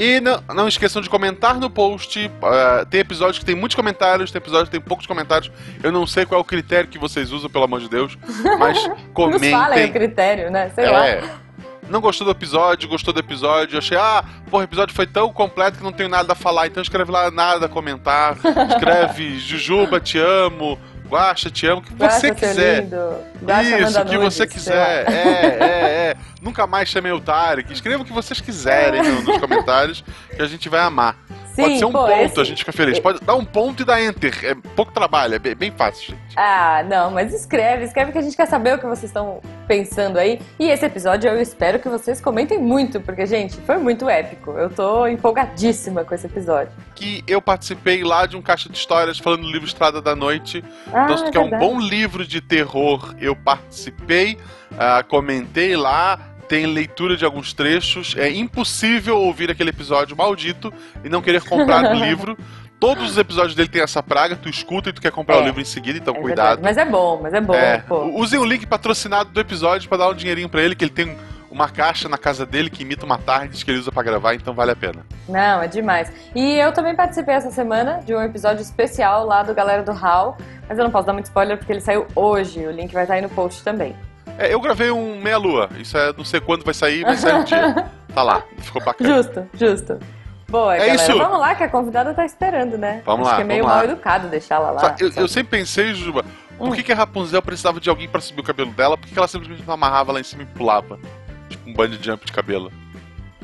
E 0.00 0.18
não, 0.18 0.42
não 0.54 0.66
esqueçam 0.66 1.02
de 1.02 1.10
comentar 1.10 1.60
no 1.60 1.68
post. 1.68 2.26
Uh, 2.26 2.86
tem 2.86 3.00
episódios 3.00 3.38
que 3.38 3.44
tem 3.44 3.54
muitos 3.54 3.76
comentários, 3.76 4.32
tem 4.32 4.38
episódios 4.38 4.70
que 4.70 4.72
tem 4.72 4.80
poucos 4.80 5.06
comentários. 5.06 5.52
Eu 5.82 5.92
não 5.92 6.06
sei 6.06 6.24
qual 6.24 6.38
é 6.38 6.42
o 6.42 6.44
critério 6.44 6.88
que 6.88 6.98
vocês 6.98 7.30
usam, 7.30 7.50
pelo 7.50 7.64
amor 7.64 7.80
de 7.80 7.88
Deus. 7.90 8.16
Mas 8.58 8.78
comentem. 9.12 9.50
Nos 9.50 9.60
falem 9.60 9.84
o 9.84 9.92
critério, 9.92 10.50
né? 10.50 10.70
Sei 10.74 10.86
é, 10.86 10.90
lá. 10.90 11.40
Não 11.90 12.00
gostou 12.00 12.24
do 12.24 12.30
episódio, 12.30 12.88
gostou 12.88 13.12
do 13.12 13.20
episódio, 13.20 13.76
achei, 13.76 13.98
ah, 13.98 14.24
porra, 14.50 14.62
o 14.62 14.64
episódio 14.64 14.94
foi 14.94 15.06
tão 15.06 15.30
completo 15.34 15.76
que 15.76 15.84
não 15.84 15.92
tenho 15.92 16.08
nada 16.08 16.32
a 16.32 16.36
falar, 16.36 16.66
então 16.68 16.82
escreve 16.82 17.10
lá 17.10 17.30
nada 17.30 17.66
a 17.66 17.68
comentar. 17.68 18.38
Escreve, 18.72 19.38
Jujuba, 19.38 20.00
te 20.00 20.16
amo, 20.16 20.78
Guaxa, 21.10 21.50
te 21.50 21.66
amo, 21.66 21.80
o 21.80 21.84
que 21.84 21.92
Guaxa, 21.94 22.20
você 22.20 22.34
quiser. 22.34 22.84
Isso, 22.84 24.00
o 24.00 24.04
que 24.04 24.18
você 24.18 24.46
quiser. 24.46 25.10
É, 25.10 25.12
é, 25.12 26.10
é. 26.10 26.16
Nunca 26.40 26.66
mais 26.66 26.88
chamei 26.88 27.10
o 27.10 27.20
Tarek. 27.20 27.72
Escreva 27.72 28.02
o 28.02 28.06
que 28.06 28.12
vocês 28.12 28.40
quiserem 28.40 29.02
nos 29.02 29.38
comentários, 29.38 30.04
que 30.34 30.40
a 30.40 30.46
gente 30.46 30.68
vai 30.68 30.80
amar. 30.80 31.16
Sim, 31.54 31.62
Pode 31.62 31.78
ser 31.78 31.84
um 31.84 31.92
pô, 31.92 32.06
ponto, 32.06 32.12
esse... 32.12 32.40
a 32.40 32.44
gente 32.44 32.58
fica 32.58 32.72
feliz. 32.72 32.98
Pode 32.98 33.20
dar 33.20 33.34
um 33.34 33.44
ponto 33.44 33.82
e 33.82 33.84
dar 33.84 34.02
enter. 34.02 34.32
É 34.44 34.54
pouco 34.76 34.92
trabalho, 34.92 35.34
é 35.34 35.38
bem, 35.38 35.70
fácil, 35.70 36.10
gente. 36.10 36.34
Ah, 36.36 36.84
não, 36.88 37.10
mas 37.10 37.34
escreve, 37.34 37.84
escreve 37.84 38.12
que 38.12 38.18
a 38.18 38.22
gente 38.22 38.36
quer 38.36 38.46
saber 38.46 38.74
o 38.74 38.78
que 38.78 38.86
vocês 38.86 39.10
estão 39.10 39.40
pensando 39.66 40.18
aí. 40.18 40.40
E 40.58 40.68
esse 40.68 40.84
episódio 40.84 41.28
eu 41.28 41.40
espero 41.40 41.78
que 41.78 41.88
vocês 41.88 42.20
comentem 42.20 42.58
muito, 42.58 43.00
porque, 43.00 43.26
gente, 43.26 43.56
foi 43.58 43.78
muito 43.78 44.08
épico. 44.08 44.52
Eu 44.52 44.70
tô 44.70 45.06
empolgadíssima 45.06 46.04
com 46.04 46.14
esse 46.14 46.26
episódio. 46.26 46.72
Que 46.94 47.24
eu 47.26 47.42
participei 47.42 48.04
lá 48.04 48.26
de 48.26 48.36
um 48.36 48.42
caixa 48.42 48.68
de 48.68 48.76
histórias 48.76 49.18
falando 49.18 49.42
do 49.42 49.50
livro 49.50 49.66
Estrada 49.66 50.00
da 50.00 50.14
Noite. 50.14 50.64
Ah, 50.92 51.08
então, 51.10 51.30
que 51.30 51.36
é 51.36 51.40
um 51.40 51.50
bom 51.50 51.80
livro 51.80 52.26
de 52.26 52.40
terror, 52.40 53.14
eu 53.20 53.34
participei, 53.34 54.38
uh, 54.72 55.06
comentei 55.08 55.76
lá 55.76 56.29
tem 56.50 56.66
leitura 56.66 57.16
de 57.16 57.24
alguns 57.24 57.52
trechos. 57.52 58.16
É 58.18 58.28
impossível 58.28 59.16
ouvir 59.16 59.52
aquele 59.52 59.70
episódio 59.70 60.16
maldito 60.16 60.74
e 61.04 61.08
não 61.08 61.22
querer 61.22 61.42
comprar 61.44 61.92
o 61.92 61.94
livro. 62.04 62.36
Todos 62.80 63.08
os 63.12 63.16
episódios 63.18 63.54
dele 63.54 63.68
tem 63.68 63.80
essa 63.82 64.02
praga, 64.02 64.34
tu 64.34 64.48
escuta 64.48 64.88
e 64.88 64.92
tu 64.92 65.00
quer 65.00 65.12
comprar 65.12 65.36
É. 65.36 65.40
o 65.42 65.44
livro 65.44 65.60
em 65.60 65.64
seguida, 65.64 65.98
então 65.98 66.12
É 66.16 66.20
cuidado. 66.20 66.60
verdade. 66.60 66.62
Mas 66.62 66.76
é 66.76 66.84
bom, 66.90 67.20
mas 67.22 67.32
é 67.34 67.40
bom, 67.40 67.54
É, 67.54 67.84
usem 68.14 68.40
o 68.40 68.44
link 68.44 68.66
patrocinado 68.66 69.30
do 69.30 69.38
episódio 69.40 69.88
pra 69.88 69.98
dar 69.98 70.08
um 70.08 70.14
dinheirinho 70.14 70.48
pra 70.48 70.60
ele, 70.60 70.74
que 70.74 70.82
ele 70.84 70.90
tem 70.90 71.16
uma 71.52 71.68
caixa 71.68 72.08
na 72.08 72.18
casa 72.18 72.44
dele 72.44 72.68
que 72.68 72.82
imita 72.82 73.06
uma 73.06 73.18
tarde 73.18 73.64
que 73.64 73.70
ele 73.70 73.78
usa 73.78 73.92
pra 73.92 74.02
gravar, 74.02 74.34
então 74.34 74.52
vale 74.52 74.72
a 74.72 74.76
pena. 74.76 75.06
Não, 75.28 75.62
é 75.62 75.68
demais. 75.68 76.10
E 76.34 76.54
eu 76.56 76.72
também 76.72 76.96
participei 76.96 77.34
essa 77.36 77.50
semana 77.52 78.00
de 78.04 78.12
um 78.14 78.20
episódio 78.22 78.60
especial 78.62 79.24
lá 79.24 79.42
do 79.44 79.54
Galera 79.54 79.82
do 79.84 79.92
Hall, 79.92 80.36
mas 80.68 80.76
eu 80.78 80.82
não 80.84 80.90
posso 80.90 81.06
dar 81.06 81.12
muito 81.12 81.26
spoiler 81.26 81.58
porque 81.58 81.72
ele 81.72 81.80
saiu 81.80 82.06
hoje. 82.16 82.66
O 82.66 82.72
link 82.72 82.92
vai 82.92 83.04
estar 83.04 83.14
aí 83.14 83.20
no 83.22 83.28
post 83.28 83.62
também. 83.62 83.94
É, 84.38 84.52
eu 84.54 84.60
gravei 84.60 84.90
um 84.90 85.20
meia-lua, 85.20 85.68
isso 85.78 85.96
é 85.98 86.12
não 86.16 86.24
sei 86.24 86.40
quando 86.40 86.64
vai 86.64 86.74
sair, 86.74 87.02
mas 87.04 87.20
sai 87.20 87.34
um 87.34 87.44
dia. 87.44 87.86
Tá 88.12 88.24
lá, 88.24 88.42
ficou 88.58 88.82
bacana. 88.84 89.14
Justo, 89.14 89.46
justo. 89.54 89.98
Boa, 90.48 90.74
É 90.74 90.78
galera. 90.80 90.94
isso. 90.96 91.16
Vamos 91.16 91.38
lá, 91.38 91.54
que 91.54 91.62
a 91.62 91.68
convidada 91.68 92.12
tá 92.12 92.24
esperando, 92.24 92.76
né? 92.76 93.02
Vamos 93.06 93.20
Acho 93.24 93.30
lá, 93.30 93.36
que 93.36 93.42
é 93.42 93.44
meio 93.44 93.64
lá. 93.64 93.74
mal 93.76 93.84
educado 93.84 94.26
deixá-la 94.26 94.72
lá. 94.72 94.80
Sabe, 94.80 95.04
eu, 95.04 95.12
eu 95.14 95.28
sempre 95.28 95.58
pensei, 95.58 95.94
Juba, 95.94 96.24
por 96.58 96.66
Hum. 96.68 96.72
que, 96.72 96.82
que 96.82 96.90
a 96.90 96.96
Rapunzel 96.96 97.40
precisava 97.40 97.78
de 97.78 97.88
alguém 97.88 98.08
pra 98.08 98.20
subir 98.20 98.40
o 98.40 98.44
cabelo 98.44 98.72
dela? 98.72 98.96
Por 98.98 99.06
que, 99.06 99.12
que 99.12 99.18
ela 99.18 99.28
simplesmente 99.28 99.62
não 99.64 99.74
amarrava 99.74 100.10
lá 100.10 100.18
em 100.18 100.24
cima 100.24 100.42
e 100.42 100.46
pulava? 100.46 100.98
Tipo 101.48 101.70
um 101.70 101.72
bungee 101.72 102.00
jump 102.02 102.26
de 102.26 102.32
cabelo. 102.32 102.72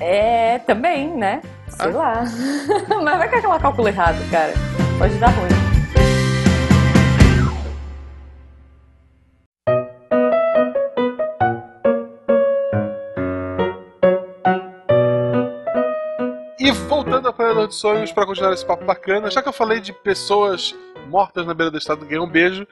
É, 0.00 0.58
também, 0.66 1.16
né? 1.16 1.40
Sei 1.68 1.86
Ah. 1.88 1.96
lá. 1.96 2.24
Mas 3.04 3.18
vai 3.18 3.28
que 3.28 3.36
é 3.36 3.38
aquela 3.38 3.60
cálculo 3.60 3.86
errado, 3.86 4.18
cara. 4.32 4.52
Pode 4.98 5.14
dar 5.14 5.28
ruim. 5.28 5.75
Voltando 16.96 17.28
a 17.28 17.32
Planador 17.32 17.68
de 17.68 17.74
Sonhos 17.74 18.10
pra 18.10 18.24
continuar 18.24 18.54
esse 18.54 18.64
papo 18.64 18.82
bacana, 18.82 19.30
já 19.30 19.42
que 19.42 19.48
eu 19.48 19.52
falei 19.52 19.80
de 19.80 19.92
pessoas 19.92 20.74
mortas 21.10 21.46
na 21.46 21.52
beira 21.52 21.70
do 21.70 21.76
estado 21.76 22.06
ganham 22.06 22.24
um 22.24 22.28
beijo, 22.28 22.66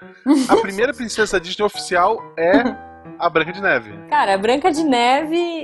a 0.49 0.57
primeira 0.57 0.95
princesa 0.97 1.39
Disney 1.39 1.63
oficial 1.63 2.23
é 2.39 2.75
a 3.19 3.29
Branca 3.29 3.53
de 3.53 3.61
Neve. 3.61 3.93
Cara, 4.09 4.39
Branca 4.39 4.73
de 4.73 4.83
Neve. 4.83 5.63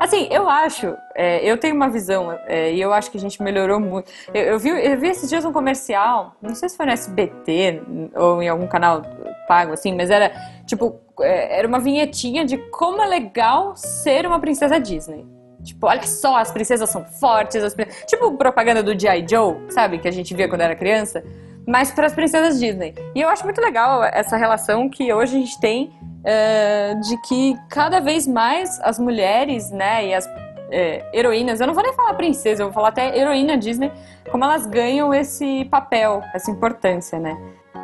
Assim, 0.00 0.26
eu 0.30 0.48
acho, 0.48 0.96
é, 1.14 1.44
eu 1.44 1.58
tenho 1.58 1.74
uma 1.74 1.90
visão, 1.90 2.32
é, 2.46 2.72
e 2.72 2.80
eu 2.80 2.94
acho 2.94 3.10
que 3.10 3.18
a 3.18 3.20
gente 3.20 3.42
melhorou 3.42 3.78
muito. 3.78 4.10
Eu, 4.32 4.42
eu 4.42 4.58
vi, 4.58 4.70
eu 4.70 4.98
vi 4.98 5.08
esses 5.08 5.28
dias 5.28 5.44
um 5.44 5.52
comercial, 5.52 6.34
não 6.40 6.54
sei 6.54 6.70
se 6.70 6.78
foi 6.78 6.86
no 6.86 6.92
SBT 6.92 7.82
ou 8.14 8.42
em 8.42 8.48
algum 8.48 8.66
canal 8.66 9.02
pago, 9.46 9.74
assim, 9.74 9.94
mas 9.94 10.10
era 10.10 10.32
tipo, 10.66 10.98
é, 11.20 11.58
era 11.58 11.68
uma 11.68 11.78
vinhetinha 11.78 12.42
de 12.46 12.56
como 12.70 13.02
é 13.02 13.06
legal 13.06 13.76
ser 13.76 14.26
uma 14.26 14.40
princesa 14.40 14.80
Disney. 14.80 15.26
Tipo, 15.68 15.86
olha 15.86 16.02
só, 16.02 16.36
as 16.36 16.50
princesas 16.50 16.88
são 16.90 17.04
fortes, 17.04 17.62
as 17.62 17.74
prin- 17.74 17.86
tipo 18.06 18.32
propaganda 18.36 18.82
do 18.82 18.98
G.I. 18.98 19.26
Joe, 19.28 19.56
sabe? 19.70 19.98
Que 19.98 20.08
a 20.08 20.10
gente 20.10 20.34
via 20.34 20.48
quando 20.48 20.62
era 20.62 20.74
criança, 20.74 21.22
mas 21.66 21.90
para 21.90 22.06
as 22.06 22.14
princesas 22.14 22.58
Disney. 22.58 22.94
E 23.14 23.20
eu 23.20 23.28
acho 23.28 23.44
muito 23.44 23.60
legal 23.60 24.02
essa 24.04 24.36
relação 24.36 24.88
que 24.88 25.12
hoje 25.12 25.36
a 25.36 25.40
gente 25.40 25.60
tem 25.60 25.92
é, 26.24 26.94
de 26.94 27.16
que 27.22 27.56
cada 27.68 28.00
vez 28.00 28.26
mais 28.26 28.80
as 28.80 28.98
mulheres, 28.98 29.70
né, 29.70 30.06
e 30.06 30.14
as 30.14 30.26
é, 30.70 31.04
heroínas, 31.14 31.60
eu 31.60 31.66
não 31.66 31.74
vou 31.74 31.82
nem 31.82 31.92
falar 31.94 32.14
princesa, 32.14 32.62
eu 32.62 32.66
vou 32.66 32.72
falar 32.74 32.88
até 32.88 33.16
heroína 33.18 33.56
Disney, 33.56 33.90
como 34.30 34.44
elas 34.44 34.66
ganham 34.66 35.12
esse 35.14 35.64
papel, 35.66 36.22
essa 36.34 36.50
importância, 36.50 37.18
né? 37.18 37.36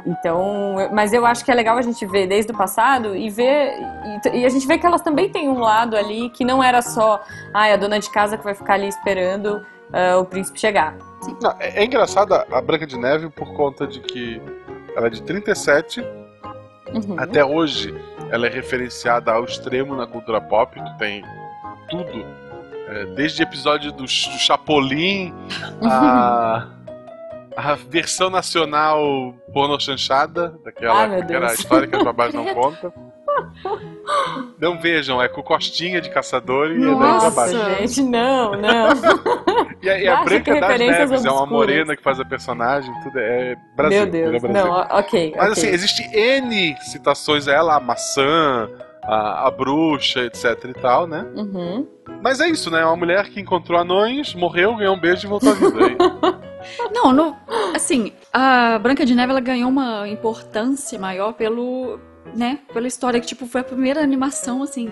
Então, 0.07 0.77
mas 0.93 1.13
eu 1.13 1.25
acho 1.25 1.45
que 1.45 1.51
é 1.51 1.55
legal 1.55 1.79
a 1.79 1.83
gente 1.83 2.05
ver 2.05 2.27
desde 2.27 2.53
o 2.53 2.57
passado 2.57 3.17
e 3.17 3.31
ver 3.31 3.79
e, 4.33 4.45
a 4.45 4.49
gente 4.49 4.67
vê 4.67 4.77
que 4.77 4.87
elas 4.87 5.01
também 5.01 5.31
têm 5.31 5.49
um 5.49 5.59
lado 5.59 5.97
ali 5.97 6.29
que 6.31 6.45
não 6.45 6.63
era 6.63 6.83
só, 6.83 7.23
ai, 7.55 7.73
a 7.73 7.77
dona 7.77 7.99
de 7.99 8.11
casa 8.11 8.37
que 8.37 8.45
vai 8.45 8.55
ficar 8.55 8.75
ali 8.75 8.89
esperando 8.89 9.65
ah, 9.93 10.19
o 10.19 10.25
príncipe 10.25 10.61
chegar. 10.61 10.95
Não, 11.41 11.55
é, 11.59 11.81
é 11.81 11.85
engraçado 11.85 12.35
a 12.35 12.61
Branca 12.61 12.87
de 12.87 12.99
Neve 12.99 13.31
por 13.31 13.55
conta 13.55 13.87
de 13.87 14.01
que 14.01 14.43
ela 14.95 15.07
é 15.07 15.11
de 15.11 15.23
37, 15.23 16.05
Uhum. 16.93 17.17
até 17.19 17.45
hoje 17.45 17.93
ela 18.31 18.47
é 18.47 18.51
referenciada 18.51 19.33
ao 19.33 19.45
extremo 19.45 19.97
na 19.97 20.07
cultura 20.07 20.41
pop, 20.41 20.75
tu 20.75 20.99
tem 20.99 21.25
tudo, 21.89 22.25
é, 22.89 23.07
desde 23.17 23.43
episódio 23.43 23.91
do, 23.91 24.05
do 24.05 24.09
Chapolin 24.09 25.35
a, 25.83 26.69
a 27.57 27.75
versão 27.75 28.31
nacional 28.31 29.35
porno 29.53 29.79
chanchada, 29.81 30.59
daquela 30.65 31.07
Ai, 31.07 31.23
Deus. 31.23 31.53
história 31.55 31.87
que 31.87 31.97
as 31.97 32.03
babás 32.03 32.33
não 32.35 32.47
contam. 32.55 32.93
Não 34.61 34.79
vejam, 34.79 35.21
é 35.21 35.29
com 35.29 35.43
costinha 35.43 36.01
de 36.01 36.09
caçador 36.11 36.71
e 36.71 36.77
é 36.77 36.79
daí 36.79 36.95
pra 36.95 37.07
Nossa. 37.07 37.31
baixo. 37.31 37.55
Nossa, 37.57 37.75
gente, 37.75 38.03
não, 38.03 38.53
não. 38.53 38.89
E 39.83 39.91
a, 39.91 39.99
e 39.99 40.09
a 40.09 40.23
Branca 40.23 40.53
das 40.53 40.61
referências 40.63 41.11
Neves 41.11 41.25
é 41.25 41.31
uma 41.31 41.43
obscuras. 41.43 41.51
morena 41.69 41.97
que 41.97 42.03
faz 42.03 42.21
a 42.21 42.25
personagem, 42.25 42.93
tudo 43.03 43.19
é 43.19 43.57
Brasil. 43.77 44.03
Meu 44.03 44.11
Deus. 44.11 44.35
é 44.35 44.39
Brasil. 44.49 44.65
Não, 44.71 44.81
ok. 44.99 45.35
Mas 45.37 45.51
ok. 45.51 45.53
assim, 45.53 45.67
existe 45.69 46.03
N 46.17 46.77
citações 46.81 47.49
a 47.49 47.53
ela, 47.53 47.77
a 47.77 47.81
maçã, 47.81 48.69
a, 49.03 49.47
a 49.49 49.51
bruxa, 49.51 50.21
etc 50.21 50.65
e 50.65 50.75
tal, 50.75 51.07
né? 51.07 51.27
Uhum. 51.35 51.87
Mas 52.23 52.41
é 52.41 52.49
isso, 52.49 52.71
né? 52.71 52.83
É 52.83 52.87
uma 52.87 52.97
mulher 52.97 53.29
que 53.29 53.41
encontrou 53.41 53.79
anões, 53.79 54.35
morreu, 54.35 54.77
ganhou 54.77 54.95
um 54.95 55.01
beijo 55.01 55.27
e 55.27 55.29
voltou 55.29 55.51
à 55.51 55.55
vida. 55.55 56.41
Não, 56.93 57.13
no, 57.13 57.37
assim, 57.75 58.13
a 58.33 58.79
Branca 58.79 59.05
de 59.05 59.15
Neve 59.15 59.31
ela 59.31 59.41
ganhou 59.41 59.69
uma 59.69 60.09
importância 60.09 60.99
maior 60.99 61.33
pelo, 61.33 61.99
né, 62.35 62.59
pela 62.73 62.87
história 62.87 63.21
que 63.21 63.27
tipo 63.27 63.47
foi 63.47 63.61
a 63.61 63.65
primeira 63.65 64.03
animação 64.03 64.63
assim 64.63 64.91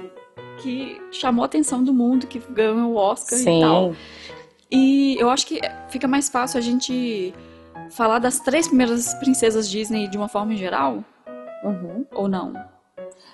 que 0.58 1.00
chamou 1.10 1.42
a 1.42 1.46
atenção 1.46 1.82
do 1.82 1.92
mundo, 1.92 2.26
que 2.26 2.38
ganhou 2.50 2.92
o 2.92 2.96
Oscar 2.96 3.38
e 3.38 3.60
tal. 3.60 3.92
Sim. 3.92 3.98
E 4.70 5.16
eu 5.18 5.28
acho 5.28 5.46
que 5.46 5.60
fica 5.88 6.06
mais 6.06 6.28
fácil 6.28 6.58
a 6.58 6.60
gente 6.62 7.34
falar 7.90 8.18
das 8.18 8.40
três 8.40 8.68
primeiras 8.68 9.12
princesas 9.14 9.68
Disney 9.68 10.08
de 10.08 10.16
uma 10.16 10.28
forma 10.28 10.54
geral, 10.54 11.04
Uhum. 11.64 12.06
ou 12.14 12.28
não? 12.28 12.52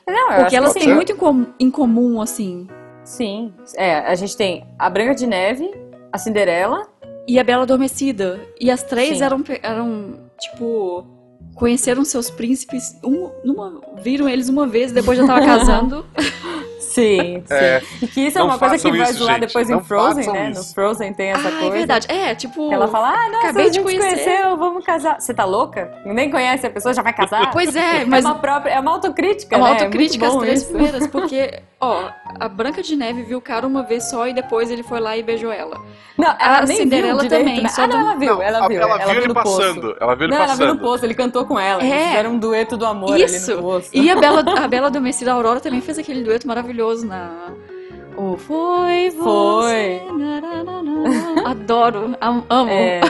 Não, 0.06 0.32
eu 0.32 0.40
Porque 0.40 0.56
elas 0.56 0.72
têm 0.72 0.84
sim. 0.84 0.94
muito 0.94 1.12
em 1.60 1.70
comum, 1.70 2.20
assim. 2.20 2.66
Sim. 3.04 3.52
É, 3.76 3.98
a 3.98 4.14
gente 4.14 4.36
tem 4.36 4.66
a 4.78 4.88
Branca 4.90 5.14
de 5.14 5.26
Neve, 5.26 5.70
a 6.12 6.18
Cinderela. 6.18 6.86
E 7.28 7.38
a 7.38 7.44
Bela 7.44 7.64
Adormecida. 7.64 8.40
E 8.58 8.70
as 8.70 8.82
três 8.82 9.18
Sim. 9.18 9.24
eram, 9.24 9.44
eram, 9.62 10.18
tipo, 10.40 11.06
conheceram 11.54 12.02
seus 12.04 12.30
príncipes, 12.30 12.98
um, 13.04 13.30
numa, 13.44 13.80
viram 14.02 14.26
eles 14.28 14.48
uma 14.48 14.66
vez, 14.66 14.92
depois 14.92 15.18
já 15.18 15.26
tava 15.26 15.44
casando. 15.44 16.06
Sim, 16.80 17.42
sim. 17.46 17.54
É, 17.54 17.82
E 18.00 18.06
que 18.06 18.20
isso 18.22 18.38
é 18.38 18.40
não 18.40 18.48
uma 18.48 18.58
coisa 18.58 18.78
que 18.78 18.96
vai 18.96 19.12
zoar 19.12 19.38
depois 19.38 19.68
não 19.68 19.80
em 19.80 19.84
Frozen, 19.84 20.32
né? 20.32 20.50
isso. 20.50 20.60
No 20.60 20.74
Frozen 20.74 21.12
tem 21.12 21.30
essa 21.30 21.48
ah, 21.48 21.52
coisa. 21.52 21.66
é 21.66 21.70
verdade. 21.70 22.06
É, 22.10 22.34
tipo. 22.34 22.72
Ela 22.72 22.88
fala, 22.88 23.10
ah, 23.10 23.28
nossa, 23.28 23.44
Acabei 23.48 23.66
a 23.66 23.68
de 23.68 23.74
gente 23.74 23.84
conhecer. 23.84 24.08
conheceu, 24.08 24.56
vamos 24.56 24.84
casar. 24.84 25.20
Você 25.20 25.34
tá 25.34 25.44
louca? 25.44 25.92
Nem 26.06 26.30
conhece 26.30 26.66
a 26.66 26.70
pessoa, 26.70 26.94
já 26.94 27.02
vai 27.02 27.12
casar? 27.12 27.50
Pois 27.50 27.76
é, 27.76 28.02
É 28.02 28.04
mas 28.06 28.24
uma 28.24 28.36
própria, 28.36 28.72
é 28.72 28.80
uma 28.80 28.92
autocrítica, 28.92 29.54
é 29.54 29.58
uma 29.58 29.68
né? 29.68 29.74
autocrítica 29.74 30.24
muito 30.24 30.24
às 30.26 30.34
bom 30.34 30.40
três 30.40 30.62
isso. 30.62 30.72
primeiras, 30.72 31.06
porque, 31.08 31.60
ó, 31.80 32.08
a 32.40 32.48
Branca 32.48 32.82
de 32.82 32.94
Neve 32.96 33.22
viu 33.22 33.38
o 33.38 33.40
cara 33.40 33.66
uma 33.66 33.82
vez 33.82 34.08
só 34.10 34.26
e 34.28 34.32
depois 34.32 34.70
ele 34.70 34.82
foi 34.82 35.00
lá 35.00 35.16
e 35.16 35.22
beijou 35.22 35.50
ela. 35.52 35.76
Não, 36.16 36.26
ela 36.38 36.58
A 36.58 36.66
nem 36.66 36.76
Cinderela 36.76 37.20
viu 37.20 37.28
direito, 37.28 37.44
também, 37.46 37.62
né? 37.62 37.68
só 37.68 37.82
Ah, 37.82 37.86
não, 37.86 37.98
ela 38.00 38.14
viu, 38.16 38.34
Não, 38.34 38.42
ela 38.42 38.68
viu. 38.68 38.80
ela 38.80 38.90
ela 38.94 38.98
viu 38.98 39.08
viu 39.08 39.18
ele 39.20 39.28
no 39.28 39.34
poço. 39.34 39.56
passando. 39.58 39.96
Ela 40.00 40.14
viu 40.14 40.24
ele 40.26 40.34
Não, 40.34 40.42
ela 40.42 40.54
viu 40.54 40.66
no 40.66 40.72
passando. 40.74 40.80
poço, 40.90 41.04
ele 41.06 41.14
cantou 41.14 41.44
com 41.46 41.58
ela. 41.58 41.82
Eles 41.82 41.92
É. 41.94 42.06
fizeram 42.08 42.30
um 42.32 42.38
dueto 42.38 42.76
do 42.76 42.84
amor 42.86 43.12
ali 43.14 43.24
Isso! 43.24 43.54
no 43.56 43.62
poço. 43.62 43.90
E 43.92 44.10
a 44.10 44.16
Bela, 44.16 44.40
a 44.62 44.68
Bela 44.68 44.86
Adormecida 44.88 45.32
Aurora 45.32 45.60
também 45.60 45.80
fez 45.80 45.98
aquele 45.98 46.22
dueto 46.22 46.46
maravilhoso 46.46 47.06
na. 47.06 47.30
O 48.16 48.36
Foi, 48.36 49.10
Foi. 49.12 49.16
você. 49.16 50.02
Adoro, 51.44 52.16
am- 52.20 52.44
amo. 52.50 52.70
É, 52.70 53.00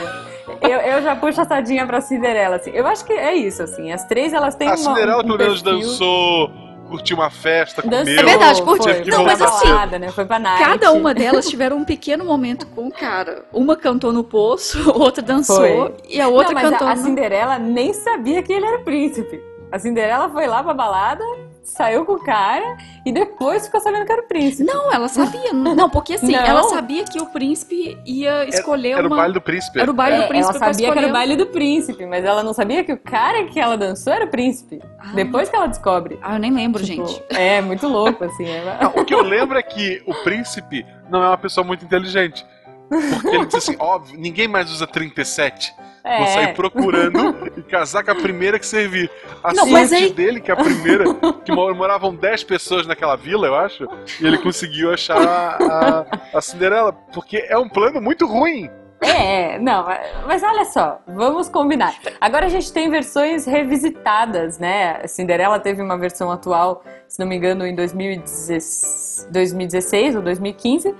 eu, 0.61 0.69
eu 0.79 1.01
já 1.01 1.15
puxo 1.15 1.41
a 1.41 1.45
sardinha 1.45 1.85
pra 1.85 2.01
Cinderela, 2.01 2.57
assim. 2.57 2.71
Eu 2.71 2.85
acho 2.85 3.03
que 3.05 3.13
é 3.13 3.33
isso, 3.33 3.63
assim. 3.63 3.91
As 3.91 4.05
três, 4.05 4.33
elas 4.33 4.55
têm 4.55 4.67
A 4.67 4.71
uma, 4.71 4.77
Cinderela 4.77 5.19
um 5.23 5.25
pelo 5.25 5.37
menos 5.37 5.61
dançou, 5.61 6.51
curtiu 6.89 7.17
uma 7.17 7.29
festa, 7.29 7.81
comeu. 7.81 7.99
É 7.99 8.03
verdade, 8.03 8.61
curtiu. 8.61 8.93
Foi, 8.93 9.05
Não, 9.05 9.17
foi 9.17 9.25
mas 9.25 9.37
pra 9.37 9.47
assim, 9.47 9.67
balada, 9.67 9.99
né? 9.99 10.09
Foi 10.09 10.25
pra 10.25 10.39
night. 10.39 10.63
Cada 10.63 10.91
uma 10.91 11.13
delas 11.13 11.47
tiveram 11.47 11.77
um 11.77 11.85
pequeno 11.85 12.25
momento 12.25 12.65
com 12.67 12.87
o 12.87 12.91
cara. 12.91 13.45
Uma 13.53 13.75
cantou 13.75 14.11
no 14.11 14.23
poço, 14.23 14.89
outra 14.91 15.21
dançou 15.21 15.57
Foi. 15.57 15.93
e 16.09 16.19
a 16.19 16.27
outra 16.27 16.53
Não, 16.53 16.61
mas 16.61 16.69
cantou 16.71 16.87
a, 16.87 16.91
a 16.91 16.95
no... 16.95 17.03
Cinderela 17.03 17.59
nem 17.59 17.93
sabia 17.93 18.41
que 18.41 18.51
ele 18.51 18.65
era 18.65 18.77
o 18.79 18.83
príncipe. 18.83 19.39
A 19.71 19.77
Cinderela 19.77 20.29
foi 20.29 20.47
lá 20.47 20.63
pra 20.63 20.73
balada, 20.73 21.23
saiu 21.69 22.05
com 22.05 22.13
o 22.13 22.19
cara 22.23 22.77
e 23.05 23.11
depois 23.11 23.65
ficou 23.65 23.79
sabendo 23.79 24.05
que 24.05 24.11
era 24.11 24.21
o 24.21 24.27
príncipe. 24.27 24.63
Não, 24.63 24.91
ela 24.91 25.07
sabia. 25.07 25.53
Não, 25.53 25.89
porque 25.89 26.13
assim, 26.13 26.31
Não. 26.31 26.39
ela 26.39 26.63
sabia 26.63 27.03
que 27.05 27.19
o 27.21 27.25
príncipe 27.27 27.97
ia 28.05 28.45
escolher 28.49 28.91
Era 28.91 29.03
o 29.03 29.07
uma... 29.07 29.17
baile 29.17 29.33
do 29.33 29.41
príncipe. 29.41 29.79
Era 29.79 29.89
o 29.89 29.93
baile 29.93 30.17
É, 30.17 30.21
do 30.23 30.27
príncipe 30.27 30.55
ela 30.57 30.65
sabia 30.73 30.91
que 30.91 30.97
era 30.97 31.07
o 31.07 31.11
baile 31.11 31.35
do 31.35 31.45
príncipe, 31.47 32.05
mas 32.05 32.23
ela 32.25 32.43
não 32.43 32.53
sabia 32.53 32.83
que 32.83 32.91
o 32.93 32.97
cara 32.97 33.45
que 33.45 33.59
ela 33.59 33.77
dançou 33.77 34.13
era 34.13 34.25
o 34.25 34.27
príncipe. 34.29 34.81
Ah. 34.99 35.11
Depois 35.13 35.49
que 35.49 35.55
ela 35.55 35.67
descobre. 35.67 36.19
Ah, 36.21 36.35
eu 36.35 36.39
nem 36.39 36.51
lembro, 36.53 36.83
Tipo, 36.83 37.05
gente. 37.07 37.23
É, 37.29 37.61
muito 37.61 37.87
louco, 37.87 38.23
assim. 38.23 38.45
é- 38.47 38.77
Não, 38.81 39.01
o 39.01 39.05
que 39.05 39.13
eu 39.13 39.21
lembro 39.21 39.57
é 39.57 39.63
que 39.63 40.01
o 40.05 40.13
príncipe 40.23 40.85
não 41.09 41.23
é 41.23 41.27
uma 41.27 41.37
pessoa 41.37 41.65
muito 41.65 41.85
inteligente. 41.85 42.45
Porque 42.89 43.27
ele 43.35 43.45
disse 43.45 43.57
assim, 43.71 43.75
óbvio, 43.79 44.19
ninguém 44.19 44.47
mais 44.47 44.71
usa 44.71 44.87
37. 44.87 45.73
Vou 46.03 46.27
sair 46.27 46.49
É, 46.49 46.53
procurando 46.53 47.51
e 47.57 47.61
casar 47.63 48.03
com 48.03 48.11
a 48.11 48.15
primeira 48.15 48.57
que 48.57 48.65
servir. 48.65 49.11
A 49.43 49.53
Não, 49.53 49.67
sorte 49.67 49.95
aí- 49.95 50.11
dele, 50.13 50.39
que 50.41 50.49
é 50.49 50.53
a 50.53 50.57
primeira, 50.57 51.03
que 51.45 51.51
mor- 51.51 51.75
moravam 51.75 52.15
10 52.15 52.43
pessoas 52.43 52.87
naquela 52.87 53.15
vila, 53.15 53.47
eu 53.47 53.55
acho, 53.55 53.87
e 54.21 54.25
ele 54.25 54.37
conseguiu 54.37 54.91
achar 54.93 55.17
a, 55.61 56.05
a 56.33 56.41
Cinderela. 56.41 56.93
Porque 57.13 57.45
é 57.49 57.57
um 57.57 57.67
plano 57.69 58.01
muito 58.01 58.25
ruim. 58.25 58.69
É, 59.01 59.57
não, 59.59 59.85
mas 60.27 60.43
olha 60.43 60.65
só, 60.65 60.99
vamos 61.07 61.47
combinar. 61.47 61.95
Agora 62.19 62.47
a 62.47 62.49
gente 62.49 62.71
tem 62.73 62.89
versões 62.89 63.45
revisitadas, 63.45 64.59
né? 64.59 65.07
Cinderela 65.07 65.57
teve 65.57 65.81
uma 65.81 65.97
versão 65.97 66.29
atual, 66.29 66.83
se 67.07 67.17
não 67.17 67.25
me 67.25 67.37
engano, 67.37 67.65
em 67.65 67.73
2016 67.73 70.15
ou 70.15 70.21
2015 70.21 70.93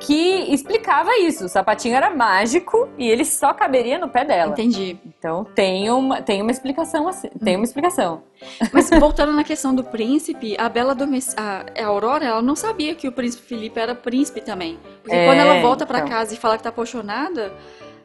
que 0.00 0.52
explicava 0.52 1.10
isso. 1.18 1.44
O 1.44 1.48
sapatinho 1.48 1.94
era 1.94 2.10
mágico 2.10 2.88
e 2.98 3.08
ele 3.08 3.24
só 3.24 3.52
caberia 3.52 3.98
no 3.98 4.08
pé 4.08 4.24
dela. 4.24 4.52
Entendi. 4.52 4.98
Então 5.06 5.44
tem 5.44 5.90
uma, 5.90 6.20
tem 6.22 6.42
uma 6.42 6.50
explicação 6.50 7.06
assim, 7.06 7.28
tem 7.44 7.56
uma 7.56 7.64
explicação. 7.64 8.22
Mas 8.72 8.88
voltando 8.90 9.32
na 9.32 9.44
questão 9.44 9.74
do 9.74 9.84
príncipe, 9.84 10.56
a 10.58 10.68
Bela 10.68 10.94
Domest... 10.94 11.34
a, 11.38 11.66
a 11.78 11.86
Aurora, 11.86 12.24
ela 12.24 12.42
não 12.42 12.56
sabia 12.56 12.94
que 12.94 13.06
o 13.06 13.12
príncipe 13.12 13.46
Felipe 13.46 13.78
era 13.78 13.94
príncipe 13.94 14.40
também. 14.40 14.78
Porque 15.02 15.14
É, 15.14 15.26
quando 15.26 15.38
ela 15.38 15.60
volta 15.60 15.84
pra 15.86 15.98
então. 15.98 16.10
casa 16.10 16.34
e 16.34 16.36
fala 16.38 16.56
que 16.56 16.62
tá 16.62 16.70
apaixonada, 16.70 17.52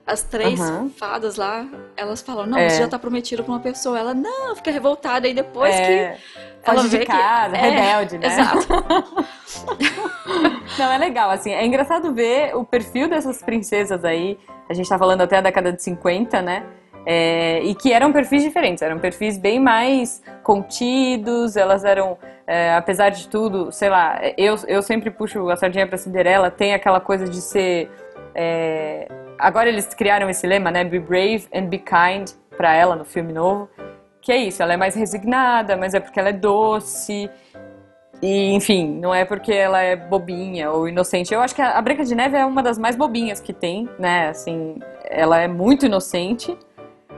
as 0.05 0.23
três 0.23 0.59
Aham. 0.59 0.89
fadas 0.97 1.35
lá, 1.35 1.65
elas 1.97 2.21
falam: 2.21 2.45
"Não, 2.45 2.59
É. 2.59 2.69
você 2.69 2.77
já 2.83 2.87
tá 2.87 2.99
prometido 2.99 3.43
pra 3.43 3.53
uma 3.53 3.59
pessoa". 3.59 3.97
Ela 3.97 4.13
não, 4.13 4.55
fica 4.55 4.71
revoltada 4.71 5.27
e 5.27 5.33
depois 5.33 5.75
É, 5.75 6.17
que 6.63 6.69
ela 6.69 6.75
foge 6.77 6.89
vê 6.89 6.99
de 6.99 7.05
que 7.05 7.11
casa, 7.11 7.55
é, 7.57 7.69
rebelde, 7.69 8.17
né? 8.17 8.27
Exato. 8.27 8.67
Não, 10.77 10.91
é 10.91 10.97
legal, 10.97 11.29
assim, 11.29 11.53
é 11.53 11.65
engraçado 11.65 12.13
ver 12.13 12.55
o 12.55 12.65
perfil 12.65 13.07
dessas 13.09 13.41
princesas 13.41 14.03
aí. 14.03 14.37
A 14.69 14.73
gente 14.73 14.89
tá 14.89 14.97
falando 14.97 15.21
até 15.21 15.37
a 15.37 15.41
década 15.41 15.71
de 15.71 15.81
50, 15.81 16.41
né? 16.41 16.65
É, 17.05 17.61
e 17.63 17.75
que 17.75 17.93
eram 17.93 18.11
perfis 18.11 18.41
diferentes, 18.43 18.81
eram 18.81 18.97
perfis 18.99 19.37
bem 19.37 19.59
mais 19.59 20.23
contidos, 20.43 21.55
elas 21.55 21.85
eram, 21.85 22.17
é, 22.47 22.73
apesar 22.73 23.09
de 23.09 23.27
tudo, 23.29 23.71
sei 23.71 23.89
lá, 23.89 24.19
eu, 24.37 24.55
eu 24.67 24.81
sempre 24.81 25.11
puxo 25.11 25.47
a 25.49 25.55
sardinha 25.55 25.85
pra 25.85 25.99
Cinderela, 25.99 26.49
tem 26.49 26.73
aquela 26.73 26.99
coisa 26.99 27.25
de 27.25 27.39
ser. 27.41 27.89
é, 28.33 29.07
agora 29.37 29.69
eles 29.69 29.93
criaram 29.93 30.29
esse 30.29 30.45
lema, 30.45 30.71
né? 30.71 30.83
Be 30.83 30.99
brave 30.99 31.47
and 31.53 31.65
be 31.65 31.79
kind 31.79 32.29
pra 32.57 32.73
ela 32.73 32.95
no 32.95 33.05
filme 33.05 33.33
novo. 33.33 33.69
Que 34.21 34.31
é 34.31 34.37
isso, 34.37 34.63
ela 34.63 34.73
é 34.73 34.77
mais 34.77 34.95
resignada, 34.95 35.77
mas 35.77 35.93
é 35.93 35.99
porque 35.99 36.19
ela 36.19 36.29
é 36.29 36.33
doce. 36.33 37.29
E, 38.21 38.53
enfim, 38.53 38.87
não 38.99 39.13
é 39.13 39.25
porque 39.25 39.53
ela 39.53 39.81
é 39.81 39.95
bobinha 39.95 40.71
ou 40.71 40.87
inocente. 40.87 41.33
Eu 41.33 41.41
acho 41.41 41.53
que 41.53 41.61
a 41.61 41.81
Branca 41.81 42.03
de 42.03 42.15
Neve 42.15 42.37
é 42.37 42.45
uma 42.45 42.63
das 42.63 42.77
mais 42.77 42.95
bobinhas 42.95 43.39
que 43.39 43.53
tem, 43.53 43.89
né? 43.99 44.29
Assim, 44.29 44.79
ela 45.03 45.39
é 45.39 45.47
muito 45.47 45.85
inocente. 45.85 46.57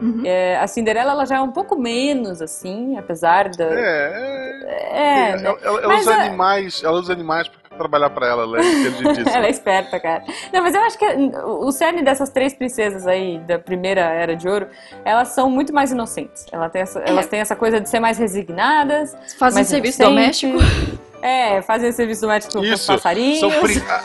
Uhum. 0.01 0.21
É, 0.25 0.57
a 0.57 0.67
Cinderela, 0.67 1.11
ela 1.11 1.25
já 1.25 1.37
é 1.37 1.41
um 1.41 1.51
pouco 1.51 1.75
menos, 1.77 2.41
assim, 2.41 2.97
apesar 2.97 3.49
da... 3.49 3.65
É, 3.65 4.59
É, 4.63 5.29
é, 5.31 5.37
né? 5.37 5.43
ela, 5.45 5.59
ela 5.79 5.87
Mas 5.87 6.01
usa 6.01 6.13
a- 6.15 6.21
animais, 6.25 6.81
ela 6.83 6.99
usa 6.99 7.13
animais 7.13 7.47
pra 7.47 7.59
trabalhar 7.77 8.09
pra 8.11 8.27
ela, 8.27 8.43
ela 8.43 8.59
é 8.59 8.61
inteligentíssima. 8.73 9.31
Ela 9.37 9.47
é 9.47 9.49
esperta, 9.49 9.99
cara. 9.99 10.23
Não, 10.53 10.61
mas 10.61 10.75
eu 10.75 10.81
acho 10.81 10.97
que 10.97 11.05
o 11.45 11.71
cerne 11.71 12.01
dessas 12.03 12.29
três 12.29 12.53
princesas 12.53 13.07
aí, 13.07 13.39
da 13.39 13.57
primeira 13.59 14.01
Era 14.01 14.35
de 14.35 14.47
Ouro, 14.47 14.67
elas 15.05 15.29
são 15.29 15.49
muito 15.49 15.73
mais 15.73 15.91
inocentes. 15.91 16.45
Ela 16.51 16.69
tem 16.69 16.81
essa- 16.83 16.99
Elas 16.99 17.25
têm 17.27 17.39
essa 17.39 17.55
coisa 17.55 17.79
de 17.79 17.89
ser 17.89 17.99
mais 17.99 18.17
resignadas. 18.17 19.15
Fazem 19.39 19.59
mais 19.59 19.67
serviço 19.67 20.01
inocentes. 20.01 20.41
doméstico. 20.41 20.97
É, 21.21 21.61
fazem 21.63 21.91
serviço 21.91 22.21
doméstico 22.21 22.53
com 22.53 22.59
os 22.61 22.85
passarinhos. 22.85 23.39
São 23.39 23.49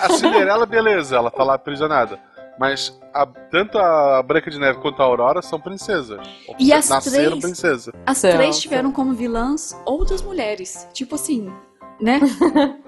a 0.01 0.09
Cinderela, 0.11 0.65
beleza, 0.65 1.17
ela 1.17 1.31
tá 1.31 1.45
lá 1.45 1.55
aprisionada. 1.55 2.19
Mas 2.63 2.97
a- 3.13 3.27
tanto 3.27 3.77
a 3.77 4.23
Branca 4.23 4.49
de 4.49 4.57
Neve 4.57 4.79
quanto 4.79 5.03
a 5.03 5.05
Aurora 5.05 5.43
são 5.43 5.59
princesas. 5.59 6.21
E 6.61 6.73
as 6.73 6.89
Nasceram 6.89 7.31
três- 7.31 7.43
princesa. 7.43 7.93
As 8.07 8.19
São, 8.19 8.31
três 8.31 8.61
tiveram 8.61 8.93
como 8.93 9.13
vilãs 9.15 9.77
outras 9.85 10.23
mulheres. 10.23 10.87
Tipo 10.93 11.17
assim, 11.17 11.53
né? 12.01 12.21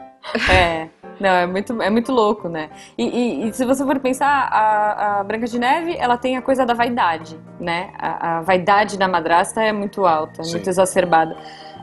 É. 0.50 0.88
Não, 1.20 1.28
é 1.28 1.46
muito, 1.46 1.82
é 1.82 1.90
muito 1.90 2.10
louco, 2.10 2.48
né? 2.48 2.70
E, 2.96 3.04
e- 3.04 3.48
e 3.48 3.52
se 3.52 3.62
você 3.66 3.84
for 3.84 3.98
pensar, 4.00 4.48
a, 4.50 5.20
a 5.20 5.24
Branca 5.24 5.46
de 5.46 5.58
Neve, 5.58 5.94
ela 5.98 6.16
tem 6.16 6.36
a 6.38 6.40
coisa 6.42 6.64
da 6.64 6.72
vaidade, 6.72 7.38
né? 7.60 7.92
A, 7.98 8.38
a 8.38 8.40
vaidade 8.40 8.96
da 8.96 9.06
madrasta 9.06 9.60
é 9.62 9.70
muito 9.70 10.06
alta, 10.06 10.40
é 10.40 10.44
Sim. 10.44 10.52
muito 10.52 10.70
exacerbada. 10.70 11.36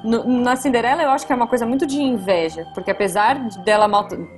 No- 0.03 0.23
na 0.41 0.55
Cinderela, 0.55 1.03
eu 1.03 1.09
acho 1.11 1.25
que 1.27 1.33
é 1.33 1.35
uma 1.35 1.47
coisa 1.47 1.65
muito 1.65 1.85
de 1.85 2.01
inveja, 2.01 2.65
porque 2.73 2.89
apesar 2.91 3.35
dela, 3.63 3.87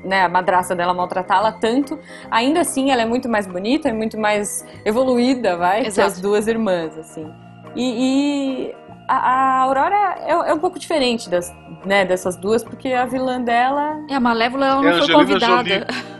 né, 0.03 0.23
a 0.23 0.29
madrasta 0.29 0.75
dela 0.75 0.93
maltratá-la 0.93 1.51
tanto, 1.53 1.97
ainda 2.29 2.61
assim 2.61 2.91
ela 2.91 3.01
é 3.01 3.05
muito 3.05 3.29
mais 3.29 3.47
bonita, 3.47 3.89
é 3.89 3.93
muito 3.93 4.17
mais 4.19 4.65
evoluída, 4.83 5.55
vai, 5.55 5.81
que 5.81 5.87
Exato. 5.87 6.07
as 6.09 6.19
duas 6.21 6.47
irmãs, 6.47 6.97
assim. 6.97 7.31
E, 7.75 8.69
e 8.69 8.75
a, 9.07 9.15
a 9.15 9.59
Aurora 9.61 10.15
é, 10.21 10.31
é 10.31 10.53
um 10.53 10.59
pouco 10.59 10.79
diferente 10.79 11.29
das, 11.29 11.53
né, 11.85 12.05
dessas 12.05 12.35
duas, 12.35 12.63
porque 12.63 12.89
a 12.93 13.05
vilã 13.05 13.41
dela 13.41 13.99
E 14.09 14.13
a 14.13 14.19
Malévola, 14.19 14.65
ela 14.65 14.79
É 14.79 14.91
não 14.91 14.97
a 14.97 15.05
foi 15.05 15.13
convidada. 15.13 15.87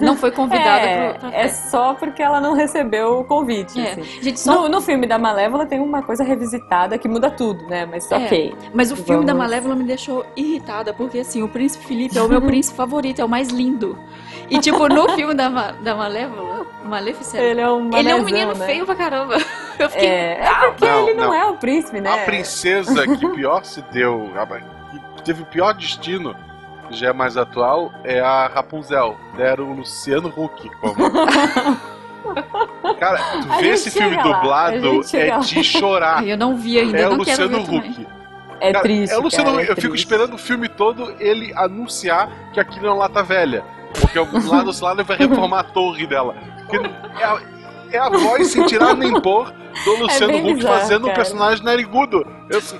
Não 0.00 0.16
foi 0.16 0.30
convidada 0.30 0.86
é, 0.86 1.12
pro, 1.14 1.28
é 1.30 1.48
só 1.48 1.92
porque 1.94 2.22
ela 2.22 2.40
não 2.40 2.52
recebeu 2.54 3.18
o 3.18 3.24
convite. 3.24 3.80
É. 3.80 3.90
assim. 3.90 4.04
Gente, 4.22 4.38
só... 4.38 4.54
No, 4.54 4.68
no 4.68 4.80
filme 4.80 5.04
da 5.04 5.18
Malévola 5.18 5.66
tem 5.66 5.80
uma 5.80 6.00
coisa 6.00 6.22
revisitada 6.22 6.96
que 6.96 7.08
muda 7.08 7.28
tudo, 7.28 7.66
né? 7.66 7.84
Mas 7.84 8.08
É. 8.12 8.16
ok. 8.18 8.54
Mas 8.72 8.92
o 8.92 8.96
filme 8.96 9.24
da 9.26 9.32
Vamos. 9.32 9.48
Malévola 9.48 9.74
me 9.74 9.82
deixou 9.82 10.24
irritada, 10.36 10.94
porque 10.94 11.18
assim, 11.18 11.42
o 11.42 11.48
príncipe 11.48 11.84
Felipe 11.86 12.16
é 12.16 12.22
o 12.22 12.28
meu 12.28 12.40
príncipe 12.46 12.76
favorito, 12.76 13.20
é 13.20 13.24
o 13.24 13.28
mais 13.28 13.48
lindo. 13.48 13.98
E 14.48 14.60
tipo, 14.60 14.88
no 14.88 15.08
filme 15.16 15.34
da, 15.34 15.50
Ma- 15.50 15.72
da 15.72 15.96
Malévola, 15.96 16.64
Maleficent, 16.84 17.40
Ele 17.42 17.60
é 17.60 17.68
um 17.68 17.90
ele 17.92 18.10
é 18.10 18.14
um 18.14 18.22
menino 18.22 18.54
né? 18.54 18.64
feio 18.64 18.86
pra 18.86 18.94
caramba. 18.94 19.38
Eu 19.84 19.90
fiquei. 19.90 20.08
É, 20.08 20.40
é 20.42 20.70
porque 20.70 20.84
Não, 20.86 21.08
ele 21.08 21.14
não, 21.18 21.26
não. 21.28 21.34
é 21.34 21.46
o 21.46 21.56
príncipe, 21.56 22.00
né? 22.00 22.22
A 22.22 22.24
princesa 22.24 23.06
que 23.06 23.28
pior 23.28 23.64
se 23.64 23.80
deu, 23.92 24.30
que 25.16 25.22
teve 25.22 25.42
o 25.42 25.46
pior 25.46 25.72
destino, 25.74 26.34
que 26.88 26.96
já 26.96 27.08
é 27.08 27.12
mais 27.12 27.36
atual, 27.36 27.92
é 28.04 28.18
a 28.20 28.46
Rapunzel. 28.48 29.16
Deram 29.36 29.70
o 29.70 29.74
Luciano 29.74 30.32
Huck 30.36 30.68
como. 30.80 30.96
Cara, 32.98 33.18
tu 33.42 33.52
A 33.52 33.56
vê 33.58 33.68
esse 33.68 33.90
filme 33.90 34.16
lá, 34.16 34.22
dublado 34.22 35.02
é 35.14 35.30
lá. 35.30 35.38
de 35.38 35.64
chorar. 35.64 36.26
Eu 36.26 36.36
não 36.36 36.56
vi 36.56 36.78
ainda, 36.78 36.98
É 36.98 37.02
não 37.08 37.18
quero 37.24 37.42
Luciano 37.44 37.58
ver 37.60 37.64
também. 37.66 37.90
Huck. 37.90 38.06
É 38.60 38.72
Cara, 38.72 38.82
triste. 38.82 39.12
É 39.14 39.18
o 39.18 39.22
Luciano 39.22 39.50
cara, 39.50 39.62
Huck. 39.62 39.68
é 39.68 39.72
Eu 39.72 39.76
fico 39.76 39.88
triste. 39.88 40.04
esperando 40.04 40.34
o 40.34 40.38
filme 40.38 40.68
todo 40.68 41.14
ele 41.20 41.52
anunciar 41.54 42.28
que 42.52 42.58
aquilo 42.60 42.86
é 42.86 42.90
uma 42.90 42.96
lata 42.98 43.22
velha. 43.22 43.64
Porque 44.00 44.18
lá 44.48 44.62
do 44.62 44.84
lado 44.84 45.04
vai 45.04 45.16
reformar 45.16 45.60
a 45.60 45.64
torre 45.64 46.06
dela. 46.06 46.34
Porque 46.66 46.76
é 46.76 47.57
é 47.92 47.98
a 47.98 48.08
voz 48.08 48.48
sem 48.48 48.64
tirar 48.66 48.94
nem 48.94 49.20
pôr 49.20 49.52
do 49.84 49.96
Luciano 50.02 50.32
bem 50.32 50.42
Huck 50.44 50.54
bizarro, 50.54 50.78
fazendo 50.80 51.02
um 51.02 51.06
cara. 51.06 51.14
personagem 51.16 51.64
narigudo. 51.64 52.26
Eu 52.50 52.58
assim, 52.58 52.78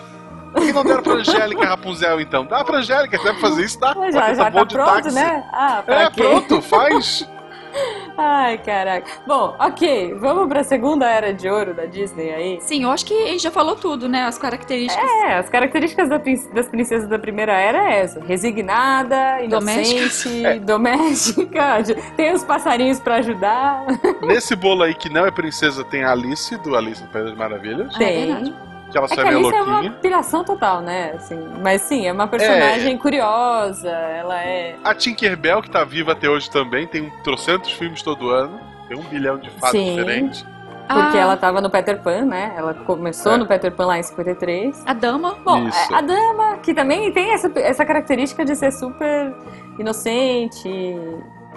por 0.53 0.63
que 0.63 0.73
não 0.73 0.85
deram 0.85 1.03
pra 1.03 1.15
Angélica 1.15 1.65
Rapunzel 1.67 2.21
então? 2.21 2.45
Dá 2.47 2.65
pra 2.65 2.79
Angélica, 2.79 3.19
deve 3.23 3.41
fazer 3.41 3.65
isso, 3.65 3.79
dá. 3.81 3.89
Já, 4.11 4.23
ter 4.23 4.35
já 4.37 4.51
tá 4.51 4.65
de 4.65 4.75
pronto, 4.75 4.93
táxi. 5.03 5.15
né? 5.15 5.45
Ah, 5.53 5.83
É, 5.87 6.11
quê? 6.11 6.23
pronto, 6.23 6.63
faz. 6.63 7.29
Ai, 8.17 8.59
caraca. 8.59 9.09
Bom, 9.27 9.55
ok. 9.59 10.15
Vamos 10.15 10.49
pra 10.49 10.65
segunda 10.65 11.09
era 11.09 11.33
de 11.33 11.49
ouro 11.49 11.73
da 11.73 11.87
Disney 11.87 12.31
aí. 12.33 12.59
Sim, 12.61 12.83
eu 12.83 12.91
acho 12.91 13.05
que 13.05 13.15
a 13.15 13.27
gente 13.29 13.43
já 13.43 13.51
falou 13.51 13.77
tudo, 13.77 14.09
né? 14.09 14.25
As 14.25 14.39
características. 14.39 15.09
É, 15.09 15.39
as 15.39 15.49
características 15.49 16.09
da 16.09 16.19
das 16.53 16.69
princesas 16.69 17.09
da 17.09 17.19
primeira 17.19 17.53
era 17.53 17.93
é 17.93 18.01
essa: 18.01 18.21
resignada, 18.21 19.43
inocente, 19.43 20.59
doméstica, 20.61 21.83
tem 22.17 22.33
os 22.33 22.45
passarinhos 22.45 22.99
pra 23.01 23.17
ajudar. 23.17 23.87
Nesse 24.23 24.57
bolo 24.57 24.83
aí 24.83 24.95
que 24.95 25.09
não 25.09 25.27
é 25.27 25.31
princesa, 25.31 25.85
tem 25.85 26.05
a 26.05 26.13
Alice, 26.13 26.57
do 26.59 26.77
Alice 26.77 27.03
no 27.03 27.09
País 27.09 27.27
das 27.27 27.37
Maravilhas. 27.37 27.95
Ah, 27.95 27.99
tem. 27.99 28.23
é 28.23 28.27
verdade. 28.27 28.69
Que 28.91 28.97
ela 28.99 29.07
É 29.07 29.15
que 29.15 29.21
a 29.21 29.25
meio 29.25 29.39
Alice 29.39 29.55
é 29.55 29.63
uma 29.63 29.73
louquinha. 29.73 29.93
piração 30.01 30.45
total, 30.45 30.81
né? 30.81 31.13
Assim, 31.15 31.39
mas 31.63 31.83
sim, 31.83 32.07
é 32.07 32.13
uma 32.13 32.27
personagem 32.27 32.97
curiosa, 32.97 33.89
ela 33.91 34.41
é. 34.43 34.77
A 34.83 34.95
Tinkerbell, 34.95 35.61
que 35.63 35.71
tá 35.71 35.85
viva 35.85 36.13
até 36.13 36.29
hoje 36.29 36.51
também, 36.51 36.87
tem 36.87 37.11
trocentos 37.23 37.71
filmes 37.73 38.03
todo 38.03 38.31
ano. 38.31 38.59
Tem 38.89 38.97
um 38.99 39.03
bilhão 39.03 39.37
de 39.39 39.51
fatos 39.51 39.71
Sim. 39.73 39.91
diferentes. 39.97 40.43
Porque 40.89 41.19
Ah, 41.19 41.21
ela 41.21 41.37
tava 41.37 41.61
no 41.61 41.69
Peter 41.69 42.01
Pan, 42.01 42.25
né? 42.25 42.55
Ela 42.57 42.73
começou 42.73 43.33
É. 43.33 43.37
no 43.37 43.47
Peter 43.47 43.71
Pan 43.71 43.85
lá 43.85 43.99
em 43.99 44.03
53. 44.03 44.83
A 44.87 44.95
dama. 44.95 45.35
Bom, 45.45 45.69
Isso. 45.69 45.95
a 45.95 46.01
dama, 46.01 46.57
que 46.63 46.73
também 46.73 47.13
tem 47.13 47.33
essa, 47.35 47.53
essa 47.57 47.85
característica 47.85 48.43
de 48.43 48.57
ser 48.57 48.73
super 48.73 49.35
inocente, 49.79 50.97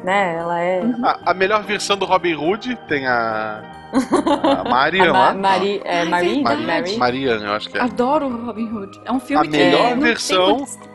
né? 0.03 0.35
Ela 0.35 0.59
é. 0.61 0.81
A, 1.03 1.31
a 1.31 1.33
melhor 1.33 1.63
versão 1.63 1.97
do 1.97 2.05
Robin 2.05 2.35
Hood 2.35 2.75
tem 2.87 3.07
a. 3.07 3.61
A 3.93 4.63
Marian 4.69 5.09
a 5.09 5.11
lá. 5.11 5.33
Ma 5.33 5.49
Mari, 5.49 5.81
é, 5.83 5.99
Ah, 5.99 6.01
é 6.01 6.05
Marie, 6.05 6.33
verdade. 6.43 6.65
Mary. 6.65 6.97
Marian, 6.97 7.39
eu 7.43 7.53
acho 7.53 7.69
que 7.69 7.77
é. 7.77 7.81
Adoro 7.81 8.27
o 8.27 8.45
Robin 8.45 8.71
Hood. 8.71 9.01
É 9.05 9.11
um 9.11 9.19
filme 9.19 9.47
A 9.47 9.51
que 9.51 9.57
melhor 9.57 9.89
tem 9.91 9.99
versão- 9.99 10.57
muito- 10.57 10.89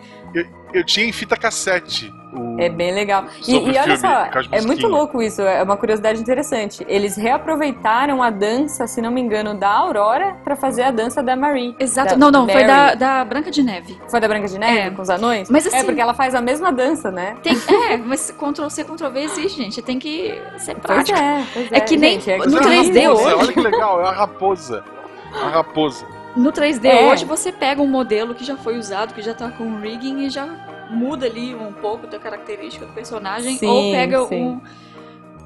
Eu 0.73 0.85
tinha 0.85 1.07
em 1.07 1.13
fita 1.13 1.37
cassete. 1.37 2.13
O- 2.37 2.61
É 2.61 2.69
bem 2.69 2.93
legal. 2.93 3.25
E, 3.47 3.53
e 3.55 3.59
olha 3.59 3.83
filme, 3.83 3.97
só, 3.99 4.29
é 4.53 4.61
muito 4.63 4.87
louco 4.87 5.23
isso, 5.23 5.43
é 5.43 5.63
uma 5.63 5.77
curiosidade 5.77 6.21
interessante. 6.21 6.85
Eles 6.89 7.17
reaproveitaram 7.17 8.23
a 8.23 8.31
dança, 8.31 8.87
se 8.87 9.01
não 9.01 9.11
me 9.11 9.21
engano, 9.21 9.55
da 9.55 9.69
Aurora 9.71 10.37
pra 10.45 10.57
fazer 10.57 10.83
a 10.83 10.91
dança 10.91 11.23
da 11.23 11.35
Marie. 11.37 11.75
Exato. 11.79 12.11
Da 12.11 12.17
não, 12.17 12.31
não, 12.31 12.45
foi 12.47 12.65
Mary. 12.65 12.67
da, 12.67 12.95
da 13.19 13.25
Branca 13.25 13.51
de 13.51 13.63
Neve. 13.63 13.99
Foi 14.09 14.21
da 14.21 14.29
Branca 14.29 14.49
de 14.49 14.59
Neve, 14.59 14.79
É. 14.79 14.91
com 14.91 15.03
os 15.03 15.11
anões? 15.11 15.49
Mas 15.51 15.67
É, 15.67 15.69
assim- 15.77 15.87
porque 15.87 16.01
ela 16.01 16.15
faz 16.15 16.35
a 16.35 16.41
mesma 16.41 16.73
dança, 16.73 17.11
né? 17.11 17.37
Tem, 17.43 17.55
é, 17.91 17.97
mas 17.97 18.31
Ctrl 18.31 18.69
C, 18.69 18.85
Ctrl 18.85 19.09
V 19.11 19.21
existe, 19.21 19.63
gente. 19.63 19.83
Tem 19.83 19.99
que 19.99 20.41
ser 20.59 20.75
Pois 20.75 20.83
prático. 20.87 21.19
é, 21.19 21.45
pois 21.53 21.73
É 21.73 21.81
que 21.81 21.97
nem 21.97 22.13
gente, 22.21 22.31
é 22.31 22.39
no 22.39 22.45
Mas 22.45 22.55
é 22.55 22.59
uma 22.59 22.67
3D 22.69 23.03
raposa, 23.03 23.25
hoje. 23.27 23.35
Olha 23.37 23.53
que 23.53 23.61
legal, 23.61 24.01
é 24.01 24.03
uma 24.05 24.13
raposa. 24.13 24.85
Uma 25.33 25.51
raposa. 25.51 26.07
No 26.37 26.53
3D 26.53 26.87
É. 26.89 27.07
hoje 27.11 27.25
você 27.25 27.51
pega 27.51 27.81
um 27.81 27.87
modelo 27.87 28.35
que 28.35 28.45
já 28.45 28.57
foi 28.57 28.77
usado, 28.79 29.15
que 29.15 29.23
já 29.23 29.33
tá 29.35 29.51
com 29.51 29.79
rigging 29.81 30.27
e 30.27 30.31
já 30.31 30.47
muda 30.91 31.27
ali 31.27 31.55
um 31.55 31.73
pouco 31.73 32.07
da 32.07 32.19
característica 32.19 32.87
do 32.87 32.93
personagem. 32.93 33.57
Sim, 33.57 33.67
ou 33.67 33.91
pega 33.91 34.25
sim. 34.27 34.43
um, 34.45 34.61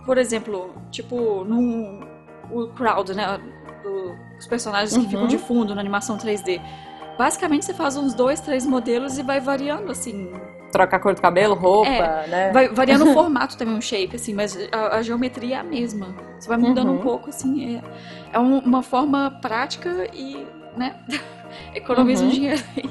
por 0.05 0.19
exemplo, 0.19 0.75
tipo, 0.91 1.45
num 1.45 2.01
o 2.51 2.69
crowd, 2.69 3.15
né? 3.15 3.39
do- 3.83 4.15
os 4.39 4.47
personagens 4.47 4.93
que 4.93 4.99
Uhum. 5.05 5.09
ficam 5.11 5.27
de 5.27 5.39
fundo 5.39 5.75
na 5.75 5.81
animação 5.81 6.19
3D. 6.19 6.61
Basicamente 7.17 7.65
você 7.65 7.73
faz 7.75 7.97
uns 7.97 8.13
dois, 8.15 8.41
três 8.41 8.67
modelos 8.67 9.19
e 9.19 9.23
vai 9.23 9.41
variando 9.41 9.91
assim. 9.91 10.31
Troca 10.73 10.97
a 10.97 11.01
cor 11.01 11.15
do 11.15 11.21
cabelo, 11.23 11.55
roupa, 11.55 11.89
É, 11.91 12.27
né? 12.29 12.51
Vai 12.53 12.69
variando 12.69 13.09
o 13.09 13.13
formato 13.15 13.57
também, 13.57 13.77
o 13.77 13.81
shape, 13.83 14.17
assim, 14.17 14.35
mas 14.35 14.57
a, 14.71 14.97
a 14.97 15.03
geometria 15.03 15.57
é 15.57 15.59
a 15.61 15.65
mesma. 15.65 16.15
Você 16.39 16.49
vai 16.49 16.59
mudando 16.59 16.89
Uhum. 16.91 16.97
um 16.97 16.99
pouco, 16.99 17.31
assim. 17.31 17.77
É, 17.77 17.83
é 18.35 18.39
um- 18.39 18.59
uma 18.61 18.83
forma 18.83 19.31
prática 19.43 20.07
e, 20.15 20.47
né? 20.77 20.97
Economiza 21.75 22.23
um 22.25 22.27
Uhum. 22.29 22.33
dinheiro 22.33 22.63
aí. 22.77 22.91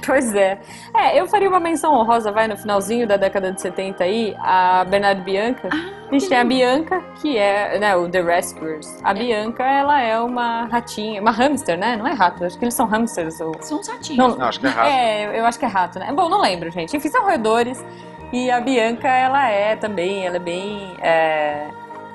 Pois 0.06 0.34
é. 0.34 0.58
É, 0.94 1.20
eu 1.20 1.26
faria 1.26 1.48
uma 1.48 1.60
menção 1.60 1.94
honrosa, 1.94 2.32
vai, 2.32 2.48
no 2.48 2.56
finalzinho 2.56 3.06
da 3.06 3.16
década 3.16 3.52
de 3.52 3.60
70 3.60 4.02
aí, 4.02 4.34
a 4.38 4.84
Bernardo 4.84 5.22
Bianca. 5.22 5.68
a 5.68 6.12
gente 6.12 6.28
tem 6.28 6.38
a 6.38 6.44
Bianca, 6.44 7.00
que 7.20 7.36
é, 7.36 7.78
né, 7.78 7.94
o 7.96 8.08
The 8.08 8.22
Rescuers. 8.22 8.98
A 9.04 9.12
Bianca, 9.12 9.62
ela 9.62 10.00
é 10.00 10.18
uma 10.18 10.64
ratinha, 10.64 11.20
uma 11.20 11.30
hamster, 11.30 11.78
né? 11.78 11.96
Não 11.96 12.06
é 12.06 12.12
rato, 12.12 12.44
acho 12.44 12.58
que 12.58 12.64
eles 12.64 12.74
são 12.74 12.86
hamsters. 12.86 13.40
Ou... 13.40 13.54
São 13.60 13.78
uns 13.78 13.88
ratinhos. 13.88 14.18
Não, 14.18 14.36
Não, 14.36 14.46
acho 14.46 14.58
que 14.58 14.66
é 14.66 14.70
rato. 14.70 14.88
É, 14.88 15.40
eu 15.40 15.46
acho 15.46 15.58
que 15.58 15.64
é 15.64 15.68
rato, 15.68 15.98
né? 15.98 16.12
Bom, 16.12 16.28
não 16.28 16.40
lembro, 16.40 16.70
gente. 16.70 16.96
Enfim, 16.96 17.08
são 17.08 17.24
roedores. 17.24 17.84
E 18.32 18.50
a 18.50 18.60
Bianca, 18.60 19.08
ela 19.08 19.48
é 19.48 19.76
também, 19.76 20.26
ela 20.26 20.36
é 20.36 20.40
bem. 20.40 20.96
é, 21.00 21.68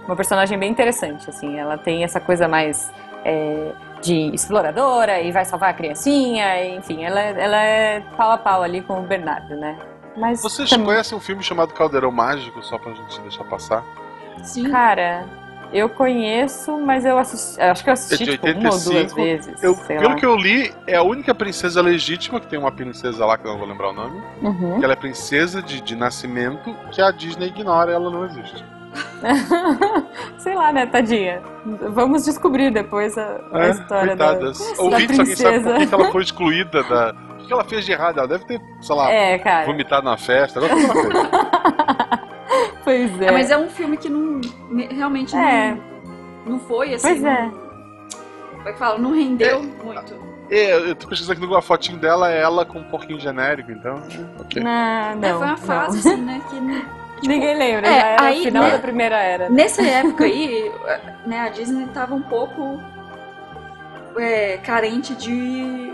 uma 0.05 0.15
personagem 0.15 0.57
bem 0.57 0.71
interessante, 0.71 1.29
assim. 1.29 1.57
Ela 1.57 1.77
tem 1.77 2.03
essa 2.03 2.19
coisa 2.19 2.47
mais 2.47 2.91
é, 3.23 3.71
de 4.01 4.33
exploradora 4.33 5.19
e 5.21 5.31
vai 5.31 5.45
salvar 5.45 5.69
a 5.71 5.73
criancinha, 5.73 6.75
enfim, 6.75 7.03
ela, 7.03 7.19
é- 7.21 7.35
ela 7.43 7.57
é 7.63 7.99
pau 8.17 8.31
a 8.31 8.37
pau 8.37 8.61
ali 8.63 8.81
com 8.81 8.99
o 8.99 9.03
Bernardo, 9.03 9.55
né? 9.55 9.77
Mas. 10.17 10.41
Vocês 10.41 10.69
também- 10.69 10.85
conhecem 10.87 11.17
um 11.17 11.21
filme 11.21 11.43
chamado 11.43 11.73
Caldeirão 11.73 12.11
Mágico, 12.11 12.61
só 12.63 12.77
pra 12.77 12.93
gente 12.93 13.19
deixar 13.21 13.43
passar? 13.45 13.83
Sim. 14.43 14.69
Cara, 14.69 15.25
eu 15.73 15.89
conheço, 15.89 16.77
mas 16.77 17.03
eu 17.03 17.17
assisti. 17.17 17.59
Acho 17.61 17.83
que 17.83 17.89
eu 17.89 17.93
assisti 17.93 18.23
É 18.23 18.25
de 18.27 18.31
tipo, 18.33 18.45
uma 18.47 18.55
ou 18.55 18.61
duas 18.63 18.87
85. 18.87 19.15
vezes. 19.15 19.63
Eu, 19.63 19.75
sei 19.75 19.97
pelo 19.97 20.09
lá. 20.09 20.15
que 20.15 20.25
eu 20.25 20.35
li, 20.37 20.73
é 20.87 20.95
a 20.95 21.03
única 21.03 21.33
princesa 21.35 21.81
legítima, 21.81 22.39
que 22.39 22.47
tem 22.47 22.57
uma 22.59 22.71
princesa 22.71 23.25
lá 23.25 23.37
que 23.37 23.45
eu 23.45 23.51
não 23.51 23.57
vou 23.57 23.67
lembrar 23.67 23.89
o 23.89 23.93
nome, 23.93 24.21
Uhum. 24.41 24.77
que 24.79 24.85
ela 24.85 24.93
é 24.93 24.95
princesa 24.95 25.61
de, 25.61 25.81
de 25.81 25.95
nascimento, 25.95 26.73
que 26.91 27.01
a 27.01 27.11
Disney 27.11 27.47
ignora 27.47 27.91
ela 27.91 28.09
não 28.09 28.23
existe. 28.25 28.63
Sei 30.39 30.55
lá, 30.55 30.71
né, 30.71 30.85
tadinha. 30.85 31.41
Vamos 31.91 32.25
descobrir 32.25 32.71
depois 32.71 33.17
a, 33.17 33.39
a 33.51 33.65
É, 33.65 33.69
história 33.71 34.15
da, 34.15 34.33
da 34.33 34.47
Ouvintes, 34.47 34.79
alguém 34.79 34.99
sabe 34.99 35.07
por 35.07 35.25
princesa. 35.25 35.73
que 35.79 35.87
que 35.87 35.93
ela 35.95 36.11
foi 36.11 36.21
excluída 36.23 36.83
da. 36.83 37.15
O 37.41 37.47
que 37.47 37.53
ela 37.53 37.63
fez 37.63 37.85
de 37.85 37.91
errado? 37.91 38.17
Ela 38.19 38.27
deve 38.27 38.45
ter, 38.45 38.59
sei 38.81 38.95
lá, 38.95 39.11
É, 39.11 39.37
cara. 39.39 39.65
vomitado 39.65 40.05
na 40.05 40.17
festa. 40.17 40.59
Agora 40.59 40.73
o 40.75 40.77
que 40.77 40.85
ela 40.85 40.93
fez? 41.01 42.25
Pois 42.83 43.19
é. 43.21 43.25
É, 43.25 43.31
mas 43.31 43.49
é 43.49 43.57
um 43.57 43.67
filme 43.67 43.97
que 43.97 44.07
não. 44.07 44.39
Realmente 44.91 45.35
É. 45.35 45.75
não, 46.45 46.53
não 46.53 46.59
foi 46.59 46.93
assim. 46.93 47.07
Pois 47.07 47.23
é. 47.23 47.41
não- 47.45 47.51
Como 48.57 48.69
é 48.69 48.73
que 48.73 48.77
fala? 48.79 48.97
Não 48.99 49.11
rendeu 49.11 49.63
muito. 49.83 50.13
É, 50.51 50.75
eu 50.91 50.95
tô 50.95 51.07
pesquisando 51.07 51.31
aqui 51.31 51.41
no 51.41 51.47
Google, 51.47 51.57
a 51.57 51.61
fotinho 51.63 51.97
dela 51.97 52.31
é 52.31 52.39
ela 52.39 52.63
com 52.63 52.77
um 52.77 52.83
porquinho 52.83 53.19
genérico, 53.19 53.71
então. 53.71 53.99
Ok. 54.39 54.61
Não, 54.61 54.69
É, 54.71 55.15
não. 55.15 55.21
foi 55.21 55.31
uma 55.47 55.47
não. 55.47 55.57
fase, 55.57 55.97
assim, 56.07 56.21
né? 56.21 56.39
Que 56.47 56.59
não- 57.27 57.35
Ninguém 57.35 57.57
lembra, 57.57 57.87
É, 57.87 57.99
já 58.01 58.07
era 58.07 58.23
aí, 58.23 58.39
o 58.39 58.43
final 58.43 58.63
né, 58.63 58.71
da 58.71 58.79
primeira 58.79 59.17
era. 59.21 59.49
Nessa 59.49 59.81
época 59.81 60.23
aí, 60.25 60.71
né, 61.25 61.39
a 61.41 61.49
Disney 61.49 61.87
tava 61.93 62.15
um 62.15 62.21
pouco 62.21 62.79
é, 64.17 64.57
carente 64.63 65.13
de 65.15 65.93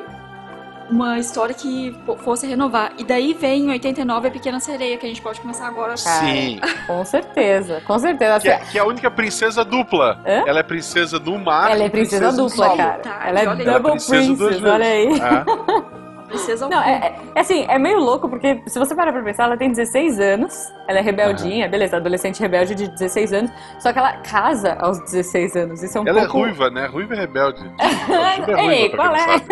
uma 0.89 1.17
história 1.20 1.56
que 1.56 1.96
fo- 2.06 2.17
fosse 2.17 2.46
renovar. 2.46 2.91
E 2.98 3.04
daí 3.06 3.34
vem 3.34 3.63
em 3.65 3.70
89 3.70 4.28
a 4.28 4.32
Pequena 4.32 4.60
Sereia, 4.60 4.98
que 4.98 5.06
a 5.06 5.10
gente 5.10 5.22
pode 5.22 5.39
começar 5.39 5.65
agora. 5.67 5.96
Sim. 5.96 6.60
Com 6.86 7.04
certeza, 7.06 7.82
com 7.88 7.98
certeza. 7.98 8.39
Que 8.41 8.50
é, 8.50 8.58
que 8.58 8.78
é 8.78 8.82
a 8.82 8.86
única 8.86 9.10
princesa 9.10 9.63
dupla. 9.63 10.20
Hã? 10.28 10.44
Ela 10.46 10.60
é 10.60 10.63
princesa 10.63 11.17
do 11.17 11.38
mar. 11.39 11.72
Ela 11.72 11.84
é 11.86 11.89
princesa 11.89 12.32
do 12.32 12.48
dupla, 12.48 12.76
cara. 12.76 13.00
Tá, 13.00 13.22
Ela 13.26 13.39
é. 13.39 13.44
Ela 13.46 13.54
é 13.62 13.63
double 13.65 13.91
princesa 13.91 14.36
princess, 14.36 14.63
olha 14.63 14.86
aí. 14.86 15.08
É. 15.13 15.90
Princesa 16.32 16.67
Não, 16.70 16.82
é, 16.82 16.91
é- 17.08 17.15
é 17.36 17.39
assim, 17.39 17.65
é 17.67 17.78
meio 17.78 18.00
louco, 18.00 18.28
porque 18.30 18.62
se 18.65 18.80
você 18.80 18.96
parar 18.96 19.12
pra 19.12 19.22
pensar, 19.22 19.44
ela 19.44 19.58
tem 19.58 19.70
16 19.70 20.20
anos, 20.20 20.72
ela 20.88 21.00
é 21.00 21.02
rebeldinha, 21.02 21.67
beleza, 21.70 21.98
adolescente 21.98 22.39
rebelde 22.39 22.74
de 22.74 22.88
16 22.89 23.34
anos, 23.34 23.52
só 23.80 23.91
que 23.94 24.00
ela 24.00 24.13
casa 24.17 24.76
aos 24.80 25.00
16 25.02 25.56
anos, 25.56 25.84
isso 25.84 25.98
é 25.98 26.02
um 26.02 26.08
Ela 26.08 26.20
é 26.20 26.24
pouco... 26.24 26.39
ruiva, 26.39 26.70
né? 26.70 26.86
Ruiva 26.88 27.13
e 27.13 27.17
rebelde. 27.17 27.62
É 27.82 28.54
ruiva, 28.54 28.74
Ei, 28.74 28.89
qual 28.89 29.15
é? 29.15 29.20
sabe. 29.20 29.44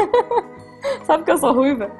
Sabe 1.04 1.24
que 1.26 1.32
eu 1.32 1.38
sou 1.38 1.54
ruiva? 1.54 1.92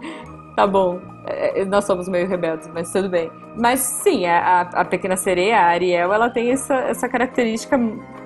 Tá 0.56 0.65
bom. 0.65 1.00
É, 1.28 1.62
é, 1.62 1.65
nós 1.65 1.84
somos 1.86 2.08
meio 2.08 2.28
rebeldes, 2.28 2.68
mas 2.74 2.92
tudo 2.92 3.10
bem. 3.10 3.30
Mas 3.58 3.80
sim, 3.82 4.26
a, 4.26 4.62
a- 4.62 4.82
a 4.82 4.86
pequena 4.86 5.18
sereia, 5.18 5.60
a 5.60 5.65
Ariel, 5.65 6.13
ela 6.13 6.30
tem 6.30 6.52
essa, 6.52 6.76
essa 6.76 7.10
característica 7.10 7.78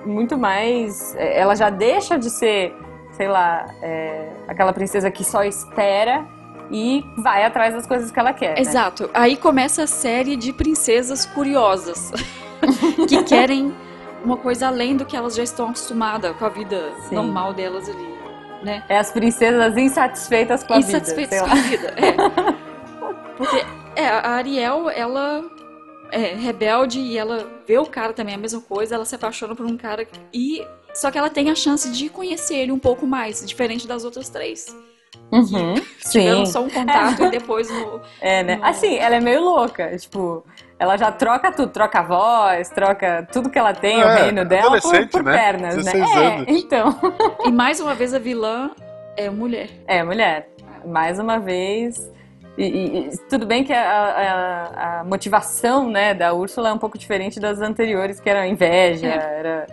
muito 0.06 0.38
mais. 0.38 1.14
é, 1.16 1.40
Ela 1.40 1.54
já 1.56 1.70
deixa 1.70 2.16
de 2.18 2.30
ser, 2.30 2.72
sei 3.12 3.26
lá, 3.28 3.66
é, 3.82 4.28
aquela 4.48 4.72
princesa 4.72 5.10
que 5.10 5.24
só 5.24 5.42
espera 5.42 6.24
e 6.74 7.04
vai 7.16 7.44
atrás 7.44 7.72
das 7.72 7.86
coisas 7.86 8.10
que 8.10 8.18
ela 8.18 8.32
quer. 8.32 8.56
né? 8.56 8.60
Exato. 8.60 9.08
Aí 9.14 9.36
começa 9.36 9.84
a 9.84 9.86
série 9.86 10.34
de 10.34 10.52
princesas 10.52 11.24
curiosas 11.24 12.10
que 13.08 13.22
querem 13.22 13.72
uma 14.24 14.36
coisa 14.36 14.66
além 14.66 14.96
do 14.96 15.04
que 15.04 15.16
elas 15.16 15.36
já 15.36 15.44
estão 15.44 15.66
acostumadas 15.66 16.36
com 16.36 16.44
a 16.44 16.48
vida 16.48 16.92
Sim. 17.08 17.14
normal 17.14 17.54
delas 17.54 17.88
ali, 17.88 18.14
né? 18.64 18.82
É 18.88 18.98
as 18.98 19.12
princesas 19.12 19.76
insatisfeitas 19.76 20.64
com 20.64 20.74
a 20.74 20.78
Insatisfeitas 20.78 21.40
vida. 21.40 21.48
com 21.48 21.56
sei 21.56 21.60
a 21.60 21.62
vida. 21.62 21.94
É. 21.96 23.34
Porque 23.38 23.64
é, 23.94 24.08
a 24.08 24.30
Ariel, 24.30 24.90
ela 24.90 25.44
é 26.10 26.34
rebelde 26.34 26.98
e 26.98 27.16
ela 27.16 27.46
vê 27.64 27.78
o 27.78 27.86
cara 27.86 28.12
também 28.12 28.34
a 28.34 28.38
mesma 28.38 28.60
coisa, 28.60 28.96
ela 28.96 29.04
se 29.04 29.14
apaixona 29.14 29.54
por 29.54 29.64
um 29.64 29.76
cara 29.76 30.08
e 30.32 30.66
só 30.92 31.08
que 31.10 31.18
ela 31.18 31.30
tem 31.30 31.50
a 31.50 31.54
chance 31.54 31.88
de 31.90 32.08
conhecer 32.08 32.56
ele 32.56 32.72
um 32.72 32.78
pouco 32.80 33.06
mais, 33.06 33.44
diferente 33.46 33.86
das 33.86 34.04
outras 34.04 34.28
três. 34.28 34.74
Uhum, 35.34 35.74
Tiveram 36.10 36.46
sim. 36.46 36.52
só 36.52 36.62
um 36.62 36.70
contato 36.70 37.24
e 37.24 37.30
depois 37.30 37.68
no 37.70 38.00
É, 38.20 38.42
né? 38.42 38.56
no- 38.56 38.64
Assim, 38.64 38.96
ela 38.96 39.16
é 39.16 39.20
meio 39.20 39.40
louca. 39.42 39.96
Tipo, 39.96 40.44
ela 40.78 40.96
já 40.96 41.10
troca 41.10 41.50
tudo, 41.50 41.70
troca 41.72 42.00
a 42.00 42.02
voz, 42.02 42.68
troca 42.70 43.26
tudo 43.32 43.50
que 43.50 43.58
ela 43.58 43.72
tem, 43.74 43.98
o 44.02 44.08
É, 44.08 44.22
reino 44.22 44.44
dela, 44.44 44.80
por, 44.80 45.08
por 45.08 45.22
né? 45.24 45.32
pernas, 45.36 45.76
né? 45.76 45.92
16 45.92 46.10
É, 46.16 46.26
anos. 46.26 46.46
então. 46.48 46.98
E 47.44 47.50
mais 47.50 47.80
uma 47.80 47.94
vez 47.94 48.14
a 48.14 48.18
vilã 48.18 48.70
é 49.16 49.28
mulher. 49.30 49.68
É, 49.86 50.02
mulher. 50.02 50.48
Mais 50.86 51.18
uma 51.18 51.38
vez. 51.38 52.10
E, 52.56 52.64
e- 52.64 52.98
e 53.08 53.18
tudo 53.28 53.46
bem 53.46 53.64
que 53.64 53.72
a, 53.72 53.80
a- 53.90 55.00
a 55.00 55.04
motivação 55.04 55.88
né, 55.90 56.14
da 56.14 56.32
Úrsula 56.32 56.68
é 56.68 56.72
um 56.72 56.78
pouco 56.78 56.96
diferente 56.96 57.40
das 57.40 57.60
anteriores, 57.60 58.20
que 58.20 58.30
era 58.30 58.46
inveja, 58.46 59.08
É. 59.08 59.38
era 59.40 59.66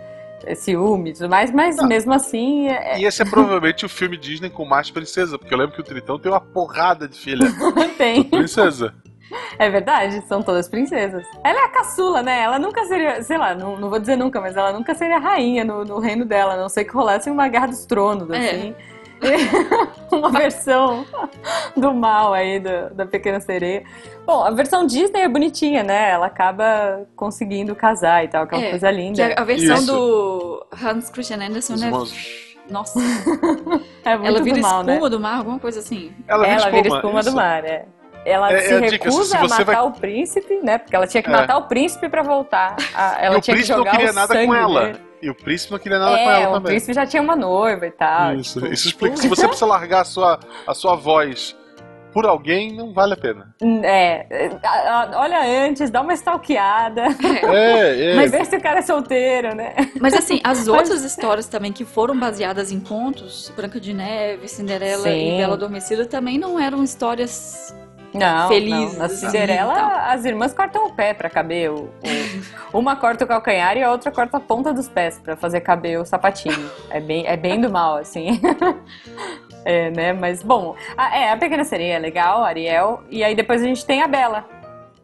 é, 0.44 0.54
ciúme 0.54 1.10
e 1.10 1.12
tudo 1.14 1.28
mais, 1.28 1.52
mas 1.52 1.76
mesmo 1.82 2.12
assim. 2.12 2.68
É, 2.68 2.98
E 2.98 3.04
esse 3.04 3.22
é 3.22 3.24
provavelmente 3.24 3.84
o 3.84 3.88
filme 3.88 4.16
Disney 4.16 4.50
com 4.50 4.64
mais 4.64 4.90
princesa, 4.90 5.38
porque 5.38 5.52
eu 5.52 5.58
lembro 5.58 5.74
que 5.74 5.80
o 5.80 5.84
Tritão 5.84 6.18
tem 6.18 6.30
uma 6.30 6.40
porrada 6.40 7.08
de 7.08 7.18
filha. 7.18 7.46
tem. 7.98 8.24
Princesa. 8.24 8.94
É 9.58 9.70
verdade, 9.70 10.22
são 10.26 10.42
todas 10.42 10.68
princesas. 10.68 11.26
Ela 11.42 11.60
é 11.60 11.64
a 11.64 11.68
caçula, 11.68 12.22
né? 12.22 12.42
Ela 12.42 12.58
nunca 12.58 12.84
seria, 12.84 13.22
sei 13.22 13.38
lá, 13.38 13.54
não, 13.54 13.78
não 13.78 13.88
vou 13.88 13.98
dizer 13.98 14.16
nunca, 14.16 14.40
mas 14.40 14.56
ela 14.56 14.72
nunca 14.72 14.94
seria 14.94 15.18
rainha 15.18 15.64
no, 15.64 15.84
no 15.84 15.98
reino 15.98 16.24
dela, 16.24 16.54
a 16.54 16.56
não 16.56 16.68
sei 16.68 16.84
que 16.84 16.92
rolasse 16.92 17.30
uma 17.30 17.48
guerra 17.48 17.68
dos 17.68 17.86
tronos, 17.86 18.28
É. 18.30 18.74
uma 20.10 20.30
versão 20.30 21.06
do 21.76 21.94
mal 21.94 22.32
aí 22.34 22.60
da, 22.60 22.88
da 22.90 23.06
Pequena 23.06 23.40
Sereia. 23.40 23.84
Bom, 24.26 24.44
a 24.44 24.50
versão 24.50 24.86
Disney 24.86 25.20
é 25.20 25.28
bonitinha, 25.28 25.82
né? 25.82 26.10
Ela 26.10 26.26
acaba 26.26 27.06
conseguindo 27.16 27.74
casar 27.74 28.24
e 28.24 28.28
tal, 28.28 28.44
aquela 28.44 28.62
É, 28.62 28.70
coisa 28.70 28.90
linda. 28.90 29.26
Que 29.26 29.32
a, 29.32 29.42
a 29.42 29.44
versão 29.44 29.76
Isso. 29.76 29.86
do 29.86 30.66
Hans 30.82 31.10
Christian 31.10 31.44
Andersen, 31.46 31.76
né? 31.76 31.90
Nossa, 32.70 32.98
É 34.04 34.16
muito 34.16 34.28
ela 34.28 34.42
vira 34.42 34.56
do 34.56 34.62
mal, 34.62 34.80
espuma 34.82 35.00
né? 35.00 35.10
do 35.10 35.20
mar, 35.20 35.38
alguma 35.38 35.58
coisa 35.58 35.80
assim. 35.80 36.12
Ela, 36.26 36.46
Ela 36.46 36.70
vira 36.70 36.88
espuma, 36.88 36.96
espuma 36.96 37.20
isso. 37.20 37.30
do 37.30 37.36
mar, 37.36 37.64
é. 37.64 37.86
Ela 38.24 38.52
É- 38.52 38.60
se 38.60 38.72
é 38.72 38.76
a 38.76 38.80
dica, 38.88 39.04
recusa 39.04 39.24
se 39.30 39.36
a 39.36 39.42
matar 39.48 39.64
vai- 39.64 39.82
o 39.84 39.90
príncipe, 39.92 40.60
né? 40.62 40.78
Porque 40.78 40.94
ela 40.94 41.06
tinha 41.06 41.22
que 41.22 41.28
É. 41.28 41.32
matar 41.32 41.56
o 41.56 41.62
príncipe 41.62 42.08
pra 42.08 42.22
voltar. 42.22 42.76
A- 42.94 43.16
ela 43.20 43.34
e 43.36 43.38
o 43.38 43.40
tinha 43.40 43.54
que 43.56 43.62
príncipe 43.62 43.70
não 43.72 43.78
jogar 43.78 43.90
queria 43.92 44.10
o 44.10 44.14
nada 44.14 44.34
sangue 44.34 44.46
com 44.46 44.54
ela. 44.54 44.84
dele. 44.86 45.00
E 45.22 45.30
o 45.30 45.34
príncipe 45.34 45.72
não 45.72 45.78
queria 45.78 45.98
nada 45.98 46.10
com 46.18 46.30
É, 46.30 46.42
ela 46.42 46.50
o 46.50 46.54
também. 46.54 46.70
príncipe 46.72 46.92
já 46.94 47.06
tinha 47.06 47.22
uma 47.22 47.36
noiva 47.36 47.86
e 47.86 47.90
tal. 47.90 48.34
Isso, 48.34 48.60
tipo, 48.60 48.72
isso 48.72 48.88
explica. 48.88 49.16
Se 49.16 49.28
você 49.28 49.46
precisa 49.48 49.66
largar 49.66 50.00
a 50.00 50.04
sua, 50.04 50.38
a 50.66 50.74
sua 50.74 50.94
voz 50.96 51.56
por 52.12 52.26
alguém, 52.26 52.72
não 52.76 52.92
vale 52.92 53.14
a 53.14 53.16
pena. 53.16 53.54
É, 53.84 54.26
olha 55.14 55.66
antes, 55.66 55.90
dá 55.90 56.00
uma 56.00 56.12
stalkeada, 56.12 57.04
É, 57.54 58.12
é. 58.12 58.16
mas 58.16 58.30
vê 58.30 58.44
se 58.44 58.56
o 58.56 58.60
cara 58.60 58.80
é 58.80 58.82
solteiro, 58.82 59.54
né? 59.54 59.74
Mas 60.00 60.12
assim, 60.14 60.40
as 60.44 60.68
outras 60.68 61.02
histórias 61.04 61.46
também 61.48 61.72
que 61.72 61.84
foram 61.84 62.18
baseadas 62.18 62.70
em 62.70 62.80
contos, 62.80 63.50
Branca 63.56 63.80
de 63.80 63.94
Neve, 63.94 64.46
Cinderela 64.48 65.04
Sim. 65.04 65.34
e 65.34 65.38
Bela 65.38 65.54
Adormecida, 65.54 66.04
também 66.06 66.38
não 66.38 66.58
eram 66.60 66.82
histórias. 66.84 67.74
Não, 68.14 68.48
Felizes, 68.48 68.92
não. 68.92 68.98
Na 68.98 69.04
assim, 69.06 69.26
Cinderela, 69.26 69.72
e 69.72 69.76
tal. 69.76 69.90
as 70.10 70.24
irmãs 70.24 70.52
cortam 70.52 70.86
o 70.86 70.92
pé 70.92 71.14
pra 71.14 71.30
caber. 71.30 71.70
O, 71.70 71.90
o- 72.72 72.78
uma 72.78 72.94
corta 72.96 73.24
o 73.24 73.28
calcanhar 73.28 73.76
e 73.76 73.82
a 73.82 73.90
outra 73.90 74.10
corta 74.10 74.36
a 74.36 74.40
ponta 74.40 74.72
dos 74.72 74.88
pés 74.88 75.18
pra 75.18 75.36
fazer 75.36 75.60
caber 75.60 75.98
o 76.00 76.04
sapatinho. 76.04 76.70
É 76.90 77.00
bem, 77.00 77.26
é 77.26 77.36
bem 77.36 77.60
do 77.60 77.70
mal, 77.70 77.96
assim. 77.96 78.40
É, 79.64 79.90
né? 79.92 80.12
Mas, 80.12 80.42
bom, 80.42 80.74
a, 80.96 81.16
é, 81.16 81.30
a 81.30 81.36
Pequena 81.36 81.62
Sereia 81.62 81.94
é 81.94 81.98
legal, 82.00 82.42
a 82.42 82.48
Ariel. 82.48 83.02
E 83.08 83.22
aí 83.22 83.32
depois 83.32 83.62
a 83.62 83.64
gente 83.64 83.86
tem 83.86 84.02
a 84.02 84.08
Bela. 84.08 84.44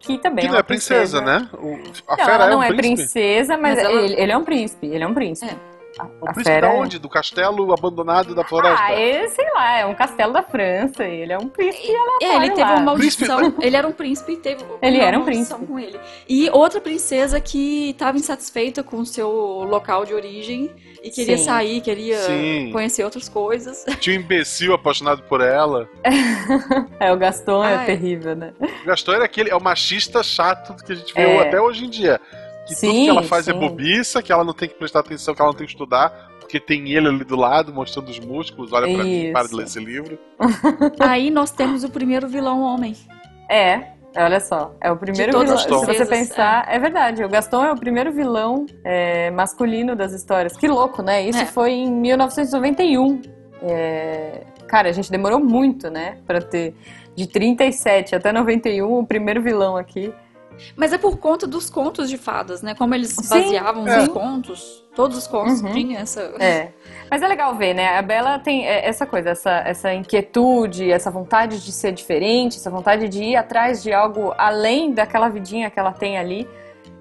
que 0.01 0.19
também 0.19 0.49
Que 0.49 0.55
é 0.55 0.59
é 0.59 0.63
princesa, 0.65 1.21
né? 1.21 1.49
O- 1.55 1.79
a 2.09 2.17
Não, 2.17 2.25
fera 2.25 2.35
ela 2.35 2.47
é 2.47 2.51
não 2.51 2.59
um 2.59 2.63
é 2.65 2.73
princesa, 2.73 3.57
mas, 3.57 3.77
Mas 3.77 3.85
ela- 3.85 4.03
ele, 4.03 4.21
ele 4.21 4.33
é 4.33 4.37
um 4.37 4.43
príncipe. 4.45 4.87
Ele 4.89 5.05
é 5.05 5.07
um 5.07 5.15
príncipe. 5.15 5.53
É. 5.53 5.57
A, 5.99 6.05
O 6.05 6.33
príncipe 6.33 6.45
fera 6.45 6.69
da 6.69 6.75
é- 6.75 6.77
onde? 6.79 6.99
Do 6.99 7.09
castelo 7.09 7.73
abandonado 7.73 8.35
da 8.35 8.45
floresta? 8.45 8.83
Ah, 8.85 8.93
ele, 8.95 9.29
sei 9.29 9.47
lá, 9.53 9.79
é 9.79 9.87
um 9.87 9.95
castelo 9.95 10.33
da 10.33 10.43
França. 10.43 11.05
e 11.07 11.21
Ele 11.23 11.33
é 11.33 11.39
um 11.39 11.49
príncipe. 11.49 11.89
É, 12.23 12.37
ele 12.37 12.51
teve 12.51 12.63
lá. 12.63 12.75
uma 12.75 12.81
maldição. 12.83 13.55
Ele 13.61 13.77
era 13.77 13.87
um 13.87 13.93
príncipe 13.93 14.33
e 14.33 14.37
teve 14.37 14.63
uma 14.65 14.79
Ele 14.83 14.99
era 14.99 15.17
um 15.19 15.23
maldição 15.25 15.59
príncipe. 15.59 15.67
com 15.67 15.79
ele. 15.79 16.01
E 16.29 16.49
outra 16.51 16.81
princesa 16.81 17.41
que 17.41 17.91
estava 17.91 18.17
insatisfeita 18.17 18.83
com 18.83 18.99
o 18.99 19.07
seu 19.07 19.29
local 19.31 20.05
de 20.05 20.15
origem 20.15 20.71
e 21.03 21.11
queria 21.11 21.39
Sim. 21.39 21.45
sair, 21.45 21.81
queria 21.81 22.19
Sim. 22.19 22.71
conhecer 22.73 23.05
outras 23.05 23.29
coisas. 23.29 23.85
Tinha 24.01 24.19
um 24.19 24.23
imbecil 24.23 24.75
apaixonado 24.75 25.23
por 25.25 25.41
ela. 25.41 25.89
É, 27.01 27.13
o 27.13 27.17
Gaston 27.17 27.65
é 27.65 27.77
Ai. 27.77 27.87
terrível, 27.87 28.35
né? 28.35 28.53
O 28.61 28.87
Gaston 28.87 29.13
era 29.13 29.25
aquele, 29.25 29.51
é 29.51 29.55
o 29.57 29.61
machista 29.61 30.23
chato 30.23 30.75
que 30.85 30.93
a 30.93 30.95
gente 30.97 31.15
vê 31.15 31.21
É. 31.23 31.41
até 31.41 31.61
hoje 31.61 31.85
em 31.85 31.91
dia. 31.91 32.21
Que 32.69 32.75
tudo 32.75 32.93
Sim, 32.93 33.05
que 33.05 33.09
ela 33.09 33.23
faz 33.23 33.49
é 33.49 33.53
sim. 33.53 33.59
bobiça, 33.59 34.23
que 34.23 34.31
ela 34.31 34.45
não 34.45 34.53
tem 34.53 34.69
que 34.69 34.75
prestar 34.75 35.01
atenção, 35.01 35.35
que 35.35 35.41
ela 35.41 35.51
não 35.51 35.57
tem 35.57 35.67
que 35.67 35.73
estudar, 35.73 36.11
porque 36.39 36.61
tem 36.61 36.93
ele 36.93 37.09
ali 37.09 37.25
do 37.25 37.35
lado 37.35 37.73
mostrando 37.73 38.09
os 38.11 38.19
músculos. 38.21 38.73
Olha 38.73 38.93
pra 38.95 39.05
mim, 39.05 39.33
para 39.33 39.49
de 39.49 39.55
ler 39.55 39.65
esse 39.65 39.81
livro. 39.81 40.19
Aí 41.01 41.31
nós 41.31 41.51
temos 41.51 41.83
o 41.83 41.89
primeiro 41.91 42.29
vilão 42.29 42.61
homem. 42.61 42.95
É, 43.51 43.93
olha 44.17 44.39
só. 44.39 44.75
É 44.81 44.93
o 44.93 44.97
primeiro 44.97 45.33
vilão. 45.39 45.57
Se 45.57 45.69
você 45.69 46.05
pensar, 46.05 46.67
é. 46.69 46.79
verdade. 46.79 47.25
O 47.25 47.29
Gaston 47.29 47.65
é 47.65 47.73
o 47.73 47.77
primeiro 47.77 48.13
vilão 48.13 48.67
é, 48.85 49.31
masculino 49.31 49.97
das 49.97 50.13
histórias. 50.13 50.57
Que 50.57 50.69
louco, 50.69 51.03
né? 51.03 51.27
Isso 51.27 51.41
É. 51.41 51.47
foi 51.47 51.73
em 51.73 51.91
1991. 51.91 53.23
É, 53.63 54.43
Cara, 54.69 54.91
a 54.91 54.93
gente 54.93 55.11
demorou 55.11 55.41
muito, 55.41 55.91
né? 55.91 56.19
Pra 56.27 56.43
ter 56.43 56.75
de 57.17 57.27
37 57.27 58.15
até 58.15 58.31
91 58.31 58.99
o 58.99 59.07
primeiro 59.07 59.43
vilão 59.43 59.77
aqui. 59.77 60.13
Mas 60.77 60.93
é 60.93 60.99
por 60.99 61.17
conta 61.19 61.47
dos 61.47 61.69
contos 61.71 62.09
de 62.09 62.17
fadas, 62.19 62.63
né? 62.63 62.75
Como 62.75 62.95
eles 62.95 63.11
Sim, 63.11 63.29
baseavam 63.29 63.87
é. 63.89 63.99
os 63.99 64.09
contos. 64.09 64.85
Todos 64.95 65.17
os 65.17 65.27
contos 65.29 65.61
Uhum. 65.63 65.73
tinham 65.73 66.01
essa. 66.01 66.21
É. 66.41 66.73
Mas 67.11 67.23
é 67.23 67.29
legal 67.29 67.55
ver, 67.55 67.75
né? 67.75 67.97
A 67.97 68.03
Bela 68.03 68.39
tem 68.39 68.67
é, 68.67 68.87
essa 68.87 69.07
coisa, 69.07 69.31
essa, 69.31 69.51
essa 69.65 69.95
inquietude, 69.95 70.91
essa 70.91 71.11
vontade 71.11 71.65
de 71.65 71.71
ser 71.73 71.93
diferente, 71.93 72.57
essa 72.57 72.71
vontade 72.71 73.09
de 73.09 73.23
ir 73.23 73.37
atrás 73.37 73.83
de 73.83 73.93
algo 73.93 74.35
além 74.37 74.93
daquela 74.93 75.29
vidinha 75.29 75.71
que 75.71 75.79
ela 75.79 75.93
tem 75.93 76.19
ali, 76.19 76.49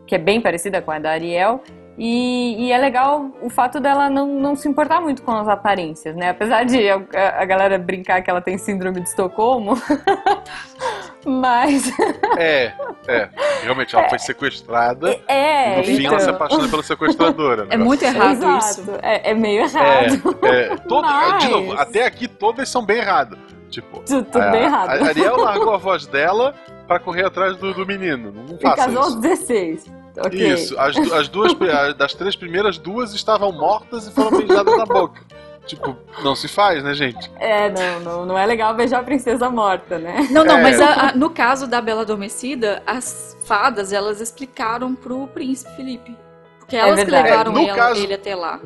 que 0.05 0.13
é 0.15 0.17
bem 0.19 0.39
parecida 0.39 0.81
com 0.81 0.91
a 0.91 0.99
da 0.99 1.11
Ariel. 1.11 1.61
E, 1.99 2.67
e 2.67 2.71
é 2.71 2.77
legal 2.77 3.31
o 3.41 3.49
fato 3.49 3.79
dela 3.79 4.07
não, 4.07 4.27
não 4.27 4.55
se 4.55 4.67
importar 4.69 5.01
muito 5.01 5.23
com 5.23 5.31
as 5.31 5.47
aparências, 5.47 6.15
né? 6.15 6.29
Apesar 6.29 6.63
de 6.63 6.87
a, 6.89 7.01
a 7.39 7.43
galera 7.45 7.77
brincar 7.79 8.21
que 8.21 8.29
ela 8.29 8.39
tem 8.39 8.55
síndrome 8.57 9.01
de 9.01 9.09
Estocolmo. 9.09 9.73
Mas. 11.25 11.91
É, 12.37 12.71
é. 13.07 13.29
Realmente, 13.63 13.95
ela 13.95 14.07
foi 14.09 14.19
sequestrada. 14.19 15.19
É, 15.27 15.73
e 15.73 15.77
no 15.77 15.83
fim, 15.97 16.05
ela 16.05 16.19
se 16.19 16.25
então. 16.25 16.35
apaixona 16.35 16.67
pela 16.69 16.83
sequestradora. 16.83 17.63
né? 17.65 17.69
É 17.71 17.77
muito 17.77 18.03
errado 18.03 18.31
Exato. 18.33 18.59
isso. 18.81 18.91
É, 19.01 19.31
é 19.31 19.33
meio 19.33 19.63
errado. 19.63 20.39
É, 20.43 20.47
é, 20.73 20.75
todo- 20.77 21.01
Mas- 21.05 21.43
De 21.43 21.49
novo, 21.49 21.73
até 21.73 22.05
aqui 22.05 22.27
todas 22.27 22.69
são 22.69 22.85
bem 22.85 22.97
erradas. 22.99 23.39
Tipo, 23.69 23.99
Tudo, 24.05 24.23
tudo 24.23 24.41
a, 24.41 24.49
bem 24.51 24.63
errado. 24.63 24.89
a 24.89 25.07
Ariel 25.07 25.35
largou 25.37 25.73
a 25.73 25.77
voz 25.77 26.07
dela 26.07 26.53
pra 26.87 26.99
correr 26.99 27.25
atrás 27.25 27.57
do, 27.57 27.73
do 27.73 27.85
menino. 27.85 28.31
Não, 28.31 28.43
não 28.43 28.55
E 28.55 28.61
faça 28.61 28.75
casou 28.85 28.99
aos 28.99 29.09
isso. 29.09 29.19
16. 29.19 29.96
Ok. 30.25 30.53
Isso, 30.53 30.79
as, 30.79 30.95
as 31.11 31.27
duas, 31.27 31.53
das 31.97 32.13
três 32.13 32.35
primeiras, 32.35 32.77
duas 32.77 33.13
estavam 33.13 33.51
mortas 33.51 34.07
e 34.07 34.11
foram 34.11 34.37
beijadas 34.37 34.77
na 34.77 34.85
boca. 34.85 35.21
Tipo, 35.65 35.97
não 36.23 36.33
se 36.35 36.47
faz, 36.47 36.81
né, 36.83 36.93
gente? 36.93 37.29
É, 37.39 37.69
não, 37.69 37.99
não, 37.99 38.25
não 38.25 38.37
é 38.37 38.45
legal 38.45 38.73
beijar 38.73 39.01
a 39.01 39.03
princesa 39.03 39.49
morta, 39.49 39.97
né? 39.99 40.25
Não, 40.31 40.45
não, 40.45 40.57
É. 40.59 40.63
mas 40.63 40.79
a- 40.79 41.09
a- 41.09 41.11
no 41.13 41.29
caso 41.29 41.67
da 41.67 41.81
Bela 41.81 42.03
Adormecida, 42.03 42.81
as 42.87 43.37
fadas, 43.45 43.91
elas 43.91 44.21
explicaram 44.21 44.95
pro 44.95 45.27
príncipe 45.27 45.75
Felipe. 45.75 46.15
Porque 46.59 46.75
elas 46.75 46.99
que 46.99 47.05
verdade. 47.11 47.29
levaram 47.29 47.57
É, 47.57 47.65
ela- 47.67 47.75
caso- 47.77 48.01
ele 48.01 48.13
até 48.13 48.33
lá. 48.33 48.59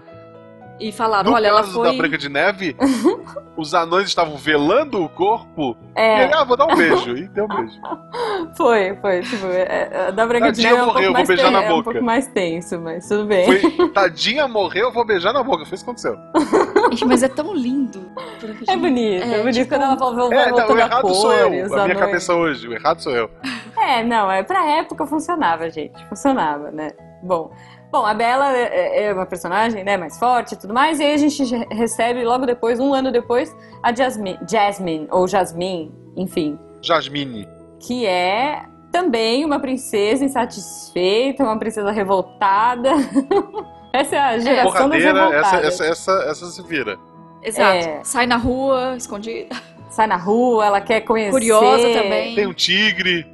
E 0.82 0.92
falaram, 0.92 1.30
No 1.30 1.36
olha, 1.36 1.48
ela 1.48 1.62
caso 1.62 1.74
foi... 1.74 1.92
da 1.92 1.94
Branca 1.98 2.18
de 2.18 2.28
Neve, 2.28 2.76
os 3.56 3.74
anões 3.74 4.08
estavam 4.08 4.36
velando 4.36 5.04
o 5.04 5.08
corpo 5.10 5.78
e 5.96 6.00
É, 6.00 6.24
ele, 6.24 6.34
ah, 6.34 6.44
vou 6.44 6.58
dar 6.58 6.66
um 6.66 6.76
beijo. 6.76 7.16
E 7.16 7.28
deu 7.28 7.46
um 7.46 7.48
beijo. 7.48 7.80
foi, 8.58 8.96
foi. 9.00 9.22
Tipo, 9.22 9.46
é, 9.48 9.90
é, 9.92 10.12
da 10.12 10.26
Branca 10.26 10.52
de 10.52 10.62
Tadinha 10.64 10.70
Neve 10.72 10.80
é 10.80 10.84
um, 10.84 10.86
morreu, 10.88 10.94
pouco 10.94 11.04
vou 11.04 11.14
mais 11.14 11.28
beijar 11.28 11.44
ten- 11.46 11.52
na 11.54 11.62
é 11.64 11.66
um 11.66 11.70
boca. 11.78 11.84
pouco 11.92 12.06
mais 12.06 12.28
tenso, 12.28 12.80
mas 12.80 13.08
tudo 13.08 13.26
bem. 13.26 13.46
Foi, 13.60 13.88
tadinha 13.94 14.48
morreu, 14.48 14.92
vou 14.92 15.06
beijar 15.06 15.34
na 15.34 15.44
boca. 15.44 15.66
Foi 15.66 15.76
isso 15.76 15.84
que 15.86 15.90
aconteceu. 15.92 16.18
Gente, 16.92 17.06
Mas 17.06 17.24
é 17.24 17.28
tão 17.30 17.54
lindo. 17.54 18.12
É 18.68 18.76
bonito, 18.76 19.24
é, 19.24 19.34
É, 19.36 19.38
bonito 19.40 19.54
tipo, 19.54 19.70
quando 19.70 19.82
ela 19.84 19.96
vai 19.96 20.30
vai 20.30 20.38
É, 20.40 20.50
não, 20.50 20.58
voltando 20.58 20.76
o 20.76 20.80
errado 20.80 21.02
cor, 21.04 21.14
sou 21.16 21.34
e 21.34 21.40
eu. 21.40 21.46
A 21.48 21.50
minha 21.50 21.84
anões. 21.84 22.00
cabeça 22.00 22.34
hoje. 22.36 22.68
O 22.68 22.74
errado 22.74 23.00
sou 23.02 23.14
eu. 23.14 23.30
É, 23.78 24.04
não, 24.04 24.30
é, 24.32 24.44
pra 24.44 24.66
época 24.78 25.06
funcionava, 25.06 25.70
gente. 25.70 26.04
Funcionava, 26.10 26.72
né? 26.72 26.92
Bom. 27.24 27.52
Bom, 27.92 28.06
a 28.06 28.14
Bella 28.14 28.56
é 28.56 29.06
é 29.06 29.14
uma 29.14 29.26
personagem, 29.26 29.84
né, 29.84 29.98
mais 29.98 30.18
forte 30.18 30.54
e 30.54 30.58
tudo 30.58 30.74
mais, 30.74 31.00
e 31.00 31.04
aí 31.04 31.14
a 31.14 31.18
gente 31.18 31.44
re- 31.44 31.68
recebe 31.72 32.24
logo 32.24 32.46
depois, 32.46 32.80
um 32.80 32.94
ano 32.94 33.12
depois, 33.12 33.56
a 33.84 33.94
Jasmine, 33.94 34.40
Jasmine 34.50 35.08
ou 35.12 35.28
Jasmine, 35.28 35.92
enfim, 36.16 36.58
Jasmine. 36.82 37.48
que 37.80 38.06
é 38.06 38.64
também 38.92 39.44
uma 39.44 39.60
princesa 39.60 40.24
insatisfeita, 40.24 41.44
uma 41.44 41.58
princesa 41.60 41.92
revoltada. 41.92 42.92
Essa 43.94 44.16
é 44.16 44.20
a 44.20 44.38
geração 44.40 44.72
das 44.90 45.04
Porradeira, 45.04 45.10
essa, 45.10 45.28
revoltadas. 45.30 45.66
essa, 45.82 45.86
essa, 45.86 46.12
essa 46.30 46.46
se 46.46 46.64
vira. 46.64 46.98
Exato. 47.44 47.88
É. 47.88 48.00
Sai 48.04 48.26
na 48.26 48.38
rua, 48.38 48.96
escondida. 48.96 49.54
Sai 49.90 50.08
na 50.08 50.16
rua, 50.16 50.66
ela 50.66 50.80
quer 50.80 51.02
conhecer. 51.02 51.32
Curiosa 51.32 51.90
também. 51.92 52.34
Tem 52.36 52.48
um 52.48 52.54
tigre. 52.54 53.26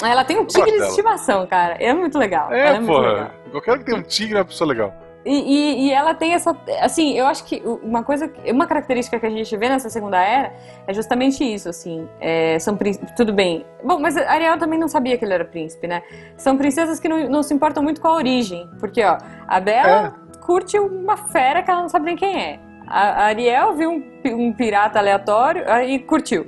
Ela 0.00 0.22
tem 0.24 0.38
um 0.38 0.44
tigre 0.44 0.70
de 0.70 0.84
estimação, 0.84 1.44
cara. 1.48 1.74
É 1.80 1.92
muito 1.92 2.16
legal. 2.16 2.52
É, 2.52 2.68
ela 2.68 2.76
é 2.76 2.80
muito 2.80 3.00
legal. 3.00 3.14
porra. 3.16 3.34
Qualquer 3.50 3.78
que 3.78 3.84
tem 3.84 3.94
um 3.94 4.02
tigre 4.02 4.34
é 4.36 4.38
uma 4.38 4.44
pessoa 4.44 4.68
legal. 4.68 4.94
E, 5.24 5.34
e- 5.34 5.86
e 5.88 5.92
ela 5.92 6.14
tem 6.14 6.32
essa. 6.32 6.56
Assim, 6.80 7.12
eu 7.18 7.26
acho 7.26 7.44
que 7.44 7.62
uma 7.82 8.02
coisa. 8.02 8.32
Uma 8.46 8.66
característica 8.66 9.18
que 9.18 9.26
a 9.26 9.30
gente 9.30 9.54
vê 9.56 9.68
nessa 9.68 9.90
segunda 9.90 10.16
era 10.22 10.52
é 10.86 10.94
justamente 10.94 11.42
isso, 11.44 11.68
assim. 11.68 12.08
É, 12.20 12.58
são 12.58 12.76
príncipes. 12.76 13.12
Tudo 13.16 13.32
bem. 13.32 13.66
Bom, 13.84 13.98
mas 13.98 14.16
a 14.16 14.30
Ariel 14.30 14.56
também 14.58 14.78
não 14.78 14.88
sabia 14.88 15.18
que 15.18 15.24
ele 15.24 15.34
era 15.34 15.44
príncipe, 15.44 15.86
né? 15.86 16.02
São 16.36 16.56
princesas 16.56 16.98
que 17.00 17.08
não, 17.08 17.28
não 17.28 17.42
se 17.42 17.52
importam 17.52 17.82
muito 17.82 18.00
com 18.00 18.08
a 18.08 18.14
origem. 18.14 18.70
Porque, 18.78 19.02
ó, 19.04 19.18
a 19.46 19.60
Bela 19.60 20.14
curte 20.46 20.78
uma 20.78 21.16
fera 21.16 21.62
que 21.62 21.70
ela 21.70 21.82
não 21.82 21.88
sabe 21.88 22.06
nem 22.06 22.16
quem 22.16 22.40
é. 22.40 22.60
A, 22.86 23.00
a 23.00 23.24
Ariel 23.26 23.74
viu 23.74 23.90
um, 23.90 24.02
um 24.46 24.52
pirata 24.52 24.98
aleatório 24.98 25.64
ah, 25.66 25.84
e 25.84 25.98
curtiu. 25.98 26.46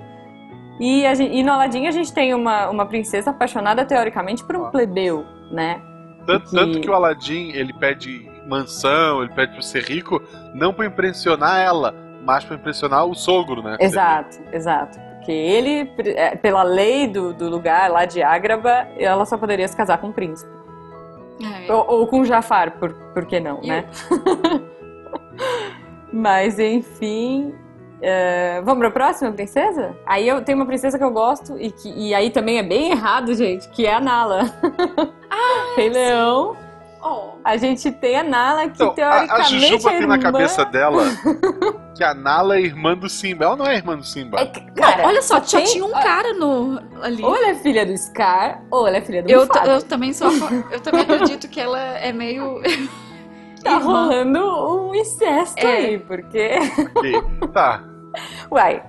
E, 0.78 1.04
a 1.06 1.12
gen- 1.12 1.34
e 1.36 1.42
no 1.42 1.52
Aladdin 1.52 1.86
a 1.86 1.90
gente 1.90 2.10
tem 2.14 2.32
uma, 2.32 2.70
uma 2.70 2.86
princesa 2.86 3.28
apaixonada, 3.30 3.84
teoricamente, 3.84 4.42
por 4.42 4.56
um 4.56 4.70
plebeu, 4.70 5.26
né? 5.52 5.82
Tanto, 6.26 6.50
Que- 6.50 6.56
tanto 6.56 6.80
que 6.80 6.90
o 6.90 6.94
Aladdin, 6.94 7.50
ele 7.52 7.72
pede 7.72 8.30
mansão, 8.46 9.22
ele 9.22 9.32
pede 9.32 9.52
pra 9.52 9.62
ser 9.62 9.82
rico, 9.84 10.20
não 10.54 10.72
pra 10.72 10.86
impressionar 10.86 11.60
ela, 11.60 11.94
mas 12.24 12.44
pra 12.44 12.56
impressionar 12.56 13.04
o 13.06 13.14
sogro, 13.14 13.62
né? 13.62 13.76
Exato, 13.80 14.38
exato. 14.52 14.98
Porque 15.16 15.32
ele, 15.32 15.90
é, 16.16 16.34
pela 16.36 16.62
lei 16.62 17.06
do, 17.06 17.32
do 17.34 17.48
lugar 17.48 17.90
lá 17.90 18.04
de 18.06 18.22
Ágraba, 18.22 18.88
ela 18.98 19.24
só 19.26 19.36
poderia 19.36 19.68
se 19.68 19.76
casar 19.76 19.98
com 19.98 20.08
um 20.08 20.12
príncipe. 20.12 20.50
É. 21.66 21.72
Ou, 21.72 21.86
ou 22.00 22.06
com 22.06 22.24
Jafar, 22.24 22.72
por, 22.78 22.92
por 23.14 23.24
que 23.26 23.38
não, 23.40 23.60
E 23.62 23.68
né? 23.68 23.84
Mas 26.12 26.58
enfim. 26.58 27.54
É, 28.02 28.60
vamos 28.62 28.78
pra 28.80 28.90
próxima 28.90 29.30
princesa? 29.32 29.94
Aí 30.06 30.26
eu 30.28 30.42
tenho 30.42 30.58
uma 30.58 30.66
princesa 30.66 30.96
que 30.98 31.04
eu 31.04 31.10
gosto 31.10 31.56
e, 31.58 31.70
que, 31.70 31.88
e 31.90 32.14
aí 32.14 32.30
também 32.30 32.58
é 32.58 32.62
bem 32.62 32.90
errado, 32.90 33.34
gente, 33.34 33.68
que 33.70 33.86
é 33.86 33.94
a 33.94 34.00
Nala. 34.00 34.50
Ah, 35.30 35.74
Rei 35.76 35.88
Leão. 35.90 36.56
Oh. 37.02 37.30
A 37.42 37.56
gente 37.56 37.90
tem 37.92 38.14
a 38.16 38.22
Nala 38.22 38.68
que 38.68 38.82
Então, 38.82 38.88
a, 38.90 38.90
a 39.22 39.26
teoricamente 39.26 39.60
Jujuba 39.70 39.90
é 39.90 39.98
tem 39.98 40.06
na 40.06 40.14
irmã- 40.16 40.18
cabeça 40.18 40.64
dela 40.66 41.02
que 41.96 42.04
a 42.04 42.12
Nala 42.12 42.56
é 42.56 42.60
irmã 42.60 42.94
do 42.94 43.08
Simba. 43.08 43.46
Ela 43.46 43.56
não 43.56 43.66
é 43.66 43.76
irmã 43.76 43.96
do 43.96 44.04
Simba. 44.04 44.38
É 44.38 44.44
que, 44.44 44.60
cara, 44.72 44.98
Não, 44.98 45.08
olha 45.08 45.22
só, 45.22 45.42
só 45.42 45.56
tem- 45.56 45.66
tinha 45.66 45.84
um 45.84 45.92
cara 45.92 46.34
no, 46.34 46.78
ali. 47.00 47.22
Ou 47.22 47.34
ela 47.34 47.48
é 47.48 47.54
filha 47.54 47.86
do 47.86 47.96
Scar, 47.96 48.62
ou 48.70 48.86
ela 48.86 48.98
é 48.98 49.00
filha 49.00 49.22
do 49.22 49.30
Eu, 49.30 49.48
eu 49.66 49.82
também 49.82 50.12
sou. 50.12 50.28
Eu 50.70 50.80
também 50.80 51.00
acredito 51.00 51.48
que 51.48 51.58
ela 51.58 51.80
é 51.80 52.12
meio. 52.12 52.60
Tá 53.62 53.72
irmã. 53.72 53.84
rolando 54.04 54.88
um 54.88 54.94
incesto 54.94 55.58
É. 55.66 55.76
aí, 55.76 55.98
porque. 55.98 56.50
Ok, 56.96 57.22
Tá. 57.52 57.82
Uai, 58.50 58.82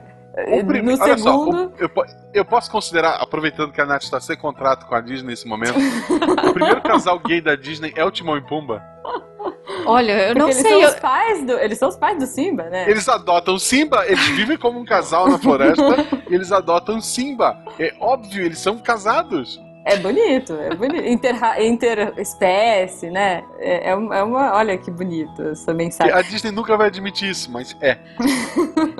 prime- 0.66 0.96
no 0.96 1.04
Olha 1.04 1.18
só, 1.18 1.32
segundo. 1.32 1.68
o- 1.68 1.74
eu, 1.78 1.90
eu 2.34 2.46
posso 2.46 2.72
considerar, 2.72 3.16
aproveitando 3.22 3.72
que 3.72 3.82
a 3.82 3.86
Nath 3.86 4.04
está 4.04 4.20
sem 4.20 4.36
contrato 4.38 4.86
com 4.88 4.96
a 4.96 5.02
Disney 5.02 5.30
nesse 5.32 5.48
momento, 5.48 5.76
o 6.50 6.54
primeiro 6.54 6.82
casal 6.82 7.20
gay 7.20 7.42
da 7.42 7.56
Disney 7.56 7.94
é 7.96 8.04
o 8.06 8.10
Timão 8.12 8.38
e 8.38 8.42
Pumba. 8.42 8.82
Olha, 9.86 10.12
eu 10.12 10.26
porque 10.28 10.40
não 10.40 10.46
eles 10.50 10.58
sei. 10.62 10.72
São 10.72 10.82
eu- 10.82 10.90
os 10.90 10.96
pais 11.00 11.46
do, 11.46 11.54
eles 11.54 11.78
são 11.78 11.90
os 11.90 11.98
pais 11.98 12.18
do 12.18 12.26
Simba, 12.26 12.64
né? 12.64 12.90
Eles 12.90 13.08
adotam 13.10 13.58
Simba, 13.58 14.06
eles 14.06 14.26
vivem 14.30 14.58
como 14.58 14.80
um 14.80 14.86
casal 14.86 15.28
na 15.30 15.38
floresta, 15.40 15.84
e 16.30 16.34
eles 16.36 16.52
adotam 16.52 17.02
Simba. 17.02 17.58
É 17.80 17.94
óbvio, 18.00 18.44
eles 18.46 18.60
são 18.60 18.78
casados. 18.78 19.60
É 19.86 19.98
bonito, 19.98 20.54
é 20.54 20.76
bonito. 20.76 21.04
Interespécie, 21.60 23.10
né? 23.10 23.44
É, 23.60 23.90
é 23.90 23.96
uma, 23.96 24.16
é 24.18 24.24
uma- 24.24 24.54
Olha 24.56 24.78
que 24.78 24.92
bonito 24.92 25.42
essa 25.42 25.74
mensagem. 25.74 26.14
A 26.14 26.22
Disney 26.22 26.52
nunca 26.52 26.78
vai 26.78 26.88
admitir 26.88 27.30
isso, 27.30 27.52
mas 27.52 27.76
é. 27.82 27.98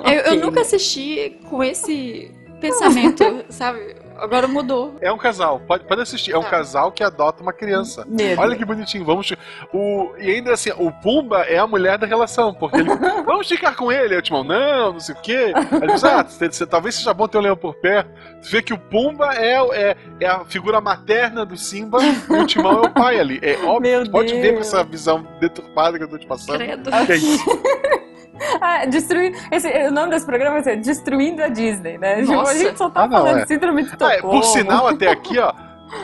Eu, 0.04 0.34
eu 0.34 0.36
nunca 0.40 0.60
assisti 0.62 1.38
com 1.48 1.62
esse 1.62 2.30
pensamento, 2.60 3.22
sabe? 3.48 3.94
Agora 4.22 4.46
mudou. 4.46 4.94
É 5.00 5.10
um 5.12 5.18
casal, 5.18 5.60
pode, 5.66 5.84
pode 5.84 6.00
assistir. 6.00 6.32
É 6.32 6.38
um 6.38 6.42
Tá. 6.42 6.50
casal 6.50 6.92
que 6.92 7.02
adota 7.02 7.42
uma 7.42 7.52
criança. 7.52 8.04
Medo. 8.08 8.40
Olha 8.40 8.54
que 8.56 8.64
bonitinho, 8.64 9.04
vamos. 9.04 9.32
O, 9.74 10.12
e 10.18 10.30
ainda 10.30 10.52
assim, 10.52 10.70
o 10.78 10.92
Pumba 10.92 11.40
é 11.42 11.58
a 11.58 11.66
mulher 11.66 11.98
da 11.98 12.06
relação, 12.06 12.54
porque 12.54 12.76
ele. 12.76 12.88
vamos 13.26 13.48
ficar 13.48 13.74
com 13.74 13.90
ele. 13.90 14.14
Aí 14.14 14.18
o 14.20 14.22
Timão, 14.22 14.44
não, 14.44 14.92
não 14.92 15.00
sei 15.00 15.14
o 15.14 15.18
quê. 15.20 15.52
Aí 15.54 15.78
ele 15.82 15.92
diz, 15.92 16.04
ah, 16.04 16.22
você- 16.22 16.48
você- 16.50 16.66
talvez 16.66 16.94
seja 16.94 17.12
bom 17.12 17.26
ter 17.26 17.38
um 17.38 17.40
leão 17.40 17.56
por 17.56 17.74
perto. 17.74 18.10
Você 18.40 18.50
vê 18.52 18.62
que 18.62 18.72
o 18.72 18.78
Pumba 18.78 19.34
é, 19.34 19.54
é, 19.90 19.96
é 20.20 20.26
a 20.26 20.44
figura 20.44 20.80
materna 20.80 21.44
do 21.44 21.56
Simba 21.56 21.98
e 22.02 22.32
o 22.32 22.46
Timão 22.46 22.84
é 22.84 22.86
o 22.86 22.90
pai 22.90 23.18
ali. 23.18 23.40
É 23.42 23.56
óbvio, 23.64 23.80
Meu 24.02 24.10
pode 24.10 24.32
ver 24.34 24.50
com 24.50 24.54
Deus. 24.60 24.68
essa 24.68 24.84
visão 24.84 25.26
deturpada 25.40 25.98
que 25.98 26.04
eu 26.04 26.08
tô 26.08 26.18
te 26.18 26.26
passando. 26.26 26.58
Credo. 26.58 26.90
Que 27.06 27.12
é 27.12 27.16
isso. 27.16 27.44
Ah, 28.60 28.84
destruir. 28.86 29.34
Esse, 29.50 29.68
o 29.88 29.90
nome 29.90 30.10
desse 30.10 30.26
programa 30.26 30.54
vai 30.54 30.62
ser 30.62 30.76
Destruindo 30.76 31.42
a 31.42 31.48
Disney, 31.48 31.98
né? 31.98 32.20
Tipo, 32.20 32.32
Nossa. 32.32 32.52
A 32.52 32.56
gente 32.56 32.76
só 32.78 32.90
tá 32.90 33.02
Ah, 33.02 33.06
não, 33.08 33.18
falando 33.18 33.38
é. 33.40 33.46
síndrome 33.46 33.82
de 33.82 33.88
Ah, 33.90 33.92
Estocolmo. 33.92 34.16
é, 34.36 34.40
por 34.40 34.44
sinal, 34.44 34.86
até 34.88 35.08
aqui, 35.12 35.38
ó, 35.38 35.52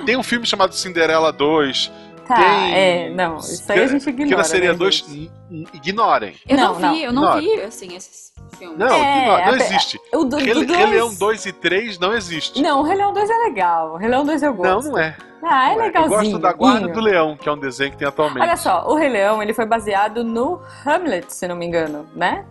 tem 0.04 0.16
um 0.16 0.22
filme 0.22 0.44
chamado 0.46 0.74
Cinderela 0.74 1.32
2, 1.32 1.90
Tá, 2.28 2.34
tem- 2.36 2.74
é, 2.74 3.10
não, 3.10 3.38
isso 3.38 3.72
aí 3.72 3.80
a 3.80 3.86
gente 3.86 4.08
ignora. 4.08 4.28
que 4.30 4.36
na 4.36 4.44
seria 4.44 4.72
né, 4.72 4.78
2, 4.78 4.94
gente? 4.94 5.32
ignorem. 5.72 6.34
Eu 6.46 6.56
não, 6.56 6.64
Não, 6.66 6.74
vi, 6.74 6.82
não, 6.82 6.96
eu 6.96 7.12
não 7.12 7.22
não. 7.22 7.40
vi, 7.40 7.60
assim, 7.62 7.96
esses 7.96 8.32
filmes. 8.58 8.78
Não, 8.78 8.86
É, 8.94 9.18
ignora, 9.22 9.46
não 9.46 9.54
existe. 9.56 10.00
O 10.14 10.24
do, 10.24 10.36
Rei, 10.36 10.54
do 10.54 10.66
dois... 10.66 10.78
Rei 10.78 10.86
Leão 10.86 11.14
2 11.14 11.46
e 11.46 11.52
3 11.52 11.98
não 11.98 12.12
existe. 12.14 12.60
Não, 12.62 12.80
o 12.80 12.82
Rei 12.82 12.96
Leão 12.96 13.12
2 13.12 13.28
é 13.30 13.34
legal. 13.44 13.94
O 13.94 13.96
Rei 13.96 14.08
Leão 14.10 14.24
2 14.24 14.42
eu 14.42 14.50
Não, 14.50 14.56
gosto. 14.56 14.90
não 14.90 14.98
é. 14.98 15.16
Ah, 15.42 15.70
é 15.72 15.74
Não 15.76 15.82
é. 15.82 15.86
Eu 15.86 15.86
legalzinho. 15.86 16.18
gosto 16.20 16.38
da 16.38 16.52
Guarda 16.52 16.80
Inho. 16.86 16.92
do 16.94 17.00
Leão, 17.00 17.36
que 17.36 17.48
é 17.48 17.52
um 17.52 17.58
desenho 17.58 17.90
que 17.92 17.96
tem 17.96 18.06
atualmente. 18.08 18.42
Olha 18.42 18.56
só, 18.56 18.86
o 18.88 18.94
Rei 18.96 19.08
Leão 19.08 19.42
ele 19.42 19.54
foi 19.54 19.64
baseado 19.66 20.22
no 20.24 20.60
Hamlet, 20.84 21.32
se 21.32 21.46
não 21.48 21.56
me 21.56 21.64
engano, 21.64 22.06
né? 22.14 22.44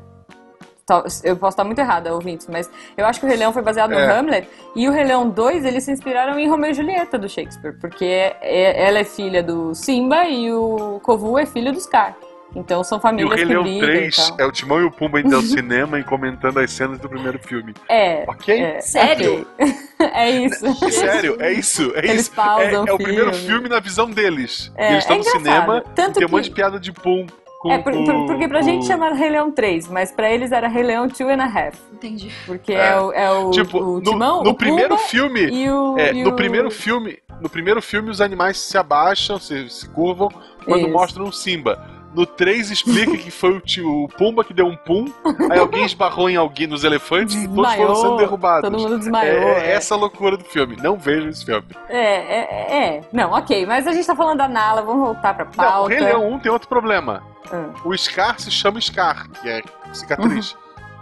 Tal- 0.88 1.04
Eu 1.22 1.36
posso 1.36 1.50
estar 1.56 1.66
muito 1.66 1.80
errada, 1.80 2.14
ouvintes, 2.14 2.48
mas 2.50 2.70
eu 2.96 3.06
acho 3.06 3.20
que 3.20 3.26
o 3.26 3.30
Rei 3.30 3.38
Leão 3.38 3.52
foi 3.52 3.62
baseado 3.62 3.90
no 3.92 4.00
É. 4.00 4.10
Hamlet 4.18 4.48
e 4.74 4.88
o 4.88 4.92
Rei 4.92 5.04
Leão 5.04 5.30
2 5.30 5.66
eles 5.66 5.84
se 5.84 5.92
inspiraram 5.92 6.40
em 6.40 6.48
Romeu 6.50 6.72
e 6.72 6.74
Julieta 6.74 7.20
do 7.20 7.28
Shakespeare, 7.28 7.74
porque 7.78 8.06
é- 8.06 8.88
ela 8.88 8.98
é 9.00 9.04
filha 9.04 9.44
do 9.44 9.76
Simba 9.76 10.24
e 10.30 10.50
o 10.54 11.02
Kovu 11.04 11.38
é 11.38 11.46
filho 11.46 11.74
do 11.74 11.80
Scar. 11.82 12.16
Então 12.56 12.82
são 12.86 12.98
E 12.98 13.00
o 13.00 13.02
famílias 13.02 13.36
Rei 13.36 13.46
que 13.46 13.52
Leão 13.52 13.64
brigam 13.64 13.82
3 13.86 14.18
e 14.18 14.28
tal. 14.30 14.38
é 14.40 14.46
o 14.46 14.52
Timão 14.54 14.80
e 14.80 14.86
o 14.86 14.92
Pumba 14.92 15.20
indo 15.20 15.36
ao 15.36 15.42
cinema 15.44 16.00
e 16.00 16.04
comentando 16.06 16.58
as 16.60 16.72
cenas 16.72 16.98
do 17.00 17.10
primeiro 17.10 17.38
filme. 17.38 17.74
É, 17.90 18.24
Ok? 18.26 18.58
é, 18.58 18.80
Sério? 18.80 19.46
ok. 19.60 19.76
é 20.14 20.30
isso. 20.30 20.66
É 20.66 20.72
sério, 20.90 21.38
é 21.42 21.52
isso, 21.52 21.92
é 21.96 22.00
Eles 22.06 22.22
isso. 22.22 22.32
pausam 22.32 22.86
é, 22.86 22.90
é 22.90 22.94
o 22.94 22.98
primeiro 22.98 23.34
filme. 23.34 23.68
na 23.68 23.82
visão 23.82 24.10
deles. 24.10 24.72
É, 24.78 24.92
eles 24.94 25.00
estão 25.04 25.18
é 25.18 25.20
no 25.20 25.26
engraçado. 25.26 25.44
cinema 25.44 25.84
Tanto 25.94 26.12
e 26.12 26.14
tem 26.14 26.24
um 26.24 26.28
que- 26.30 26.34
monte 26.36 26.46
de 26.46 26.52
piada 26.52 26.80
de 26.80 26.94
pum 26.94 27.28
com 27.68 27.72
É, 27.74 27.78
por- 27.80 27.94
por- 27.94 28.26
porque 28.28 28.48
pra 28.48 28.60
com- 28.60 28.66
gente 28.66 28.86
chama 28.86 29.10
Rei 29.14 29.30
Leão 29.30 29.52
3, 29.52 29.88
mas 29.88 30.12
pra 30.12 30.32
eles 30.32 30.52
era 30.52 30.68
Rei 30.68 30.84
Leão 30.84 31.08
2 31.08 31.22
and 31.22 31.42
a 31.42 31.46
half. 31.46 31.76
Entendi. 31.94 32.32
Porque 32.46 32.74
É. 32.74 32.90
é, 32.90 33.00
o, 33.00 33.12
é 33.14 33.32
o, 33.32 33.52
Tipo, 33.52 33.78
o 33.80 33.94
no, 33.96 34.02
Timão, 34.02 34.44
no 34.44 34.50
o 34.52 34.54
primeiro 34.56 34.98
filme, 34.98 35.42
e 35.50 35.70
o... 35.70 35.98
É, 35.98 36.14
e 36.14 36.24
no 36.24 36.30
o- 36.32 36.36
primeiro 36.36 36.70
filme, 36.72 37.18
no 37.42 37.50
primeiro 37.50 37.82
filme 37.82 38.10
os 38.10 38.22
animais 38.22 38.58
se 38.60 38.78
abaixam, 38.78 39.40
se, 39.40 39.70
se 39.70 39.88
curvam 39.90 40.30
quando 40.66 40.82
Isso. 40.82 40.92
mostram 40.92 41.26
o 41.26 41.32
Simba. 41.34 41.96
No 42.16 42.26
3 42.26 42.72
explica 42.72 43.16
que 43.16 43.30
foi 43.30 43.52
o, 43.52 43.60
tio, 43.60 43.86
o 44.06 44.08
Pumba 44.08 44.44
que 44.44 44.52
deu 44.54 44.66
um 44.66 44.76
pum, 44.76 45.06
aí 45.52 45.60
alguém 45.60 45.84
esbarrou 45.86 46.28
em 46.28 46.36
alguém 46.36 46.66
nos 46.66 46.84
elefantes 46.84 47.36
e 47.36 47.48
todos 47.48 47.74
foram 47.76 47.96
sendo 47.96 48.18
derrubados. 48.18 48.68
Todo 48.72 48.82
mundo 48.82 48.96
É, 48.96 48.98
desmaiou. 48.98 49.38
é 49.50 49.68
é. 49.68 49.72
essa 49.74 49.94
a 49.94 49.98
loucura 49.98 50.36
do 50.36 50.44
filme. 50.44 50.78
Não 50.82 50.98
vejo 50.98 51.28
esse 51.28 51.46
filme. 51.46 51.66
É, 51.88 52.00
é, 52.00 52.78
é. 52.96 53.02
Não, 53.14 53.34
ok. 53.34 53.68
Mas 53.68 53.86
a 53.86 53.92
gente 53.92 54.08
tá 54.08 54.16
falando 54.16 54.38
da 54.38 54.48
Nala, 54.48 54.82
vamos 54.82 55.04
voltar 55.06 55.36
pra 55.36 55.46
pauta. 55.46 55.72
Não, 55.72 55.84
o 55.84 55.88
Rei 55.88 56.00
Leão 56.00 56.28
1 56.32 56.40
tem 56.40 56.52
outro 56.52 56.68
problema. 56.68 57.22
Ah, 57.52 57.70
O 57.84 57.96
Scar 57.98 58.40
se 58.40 58.52
chama 58.52 58.80
Scar, 58.82 59.28
que 59.30 59.50
é 59.50 59.62
cicatriz. 59.94 60.56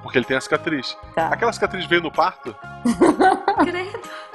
Porque 0.04 0.20
ele 0.20 0.26
tem 0.26 0.38
a 0.38 0.42
cicatriz. 0.42 0.96
tá. 1.16 1.30
Aquela 1.30 1.52
cicatriz 1.52 1.86
veio 1.88 2.02
no 2.04 2.12
parto? 2.12 2.56
Credo. 3.64 4.00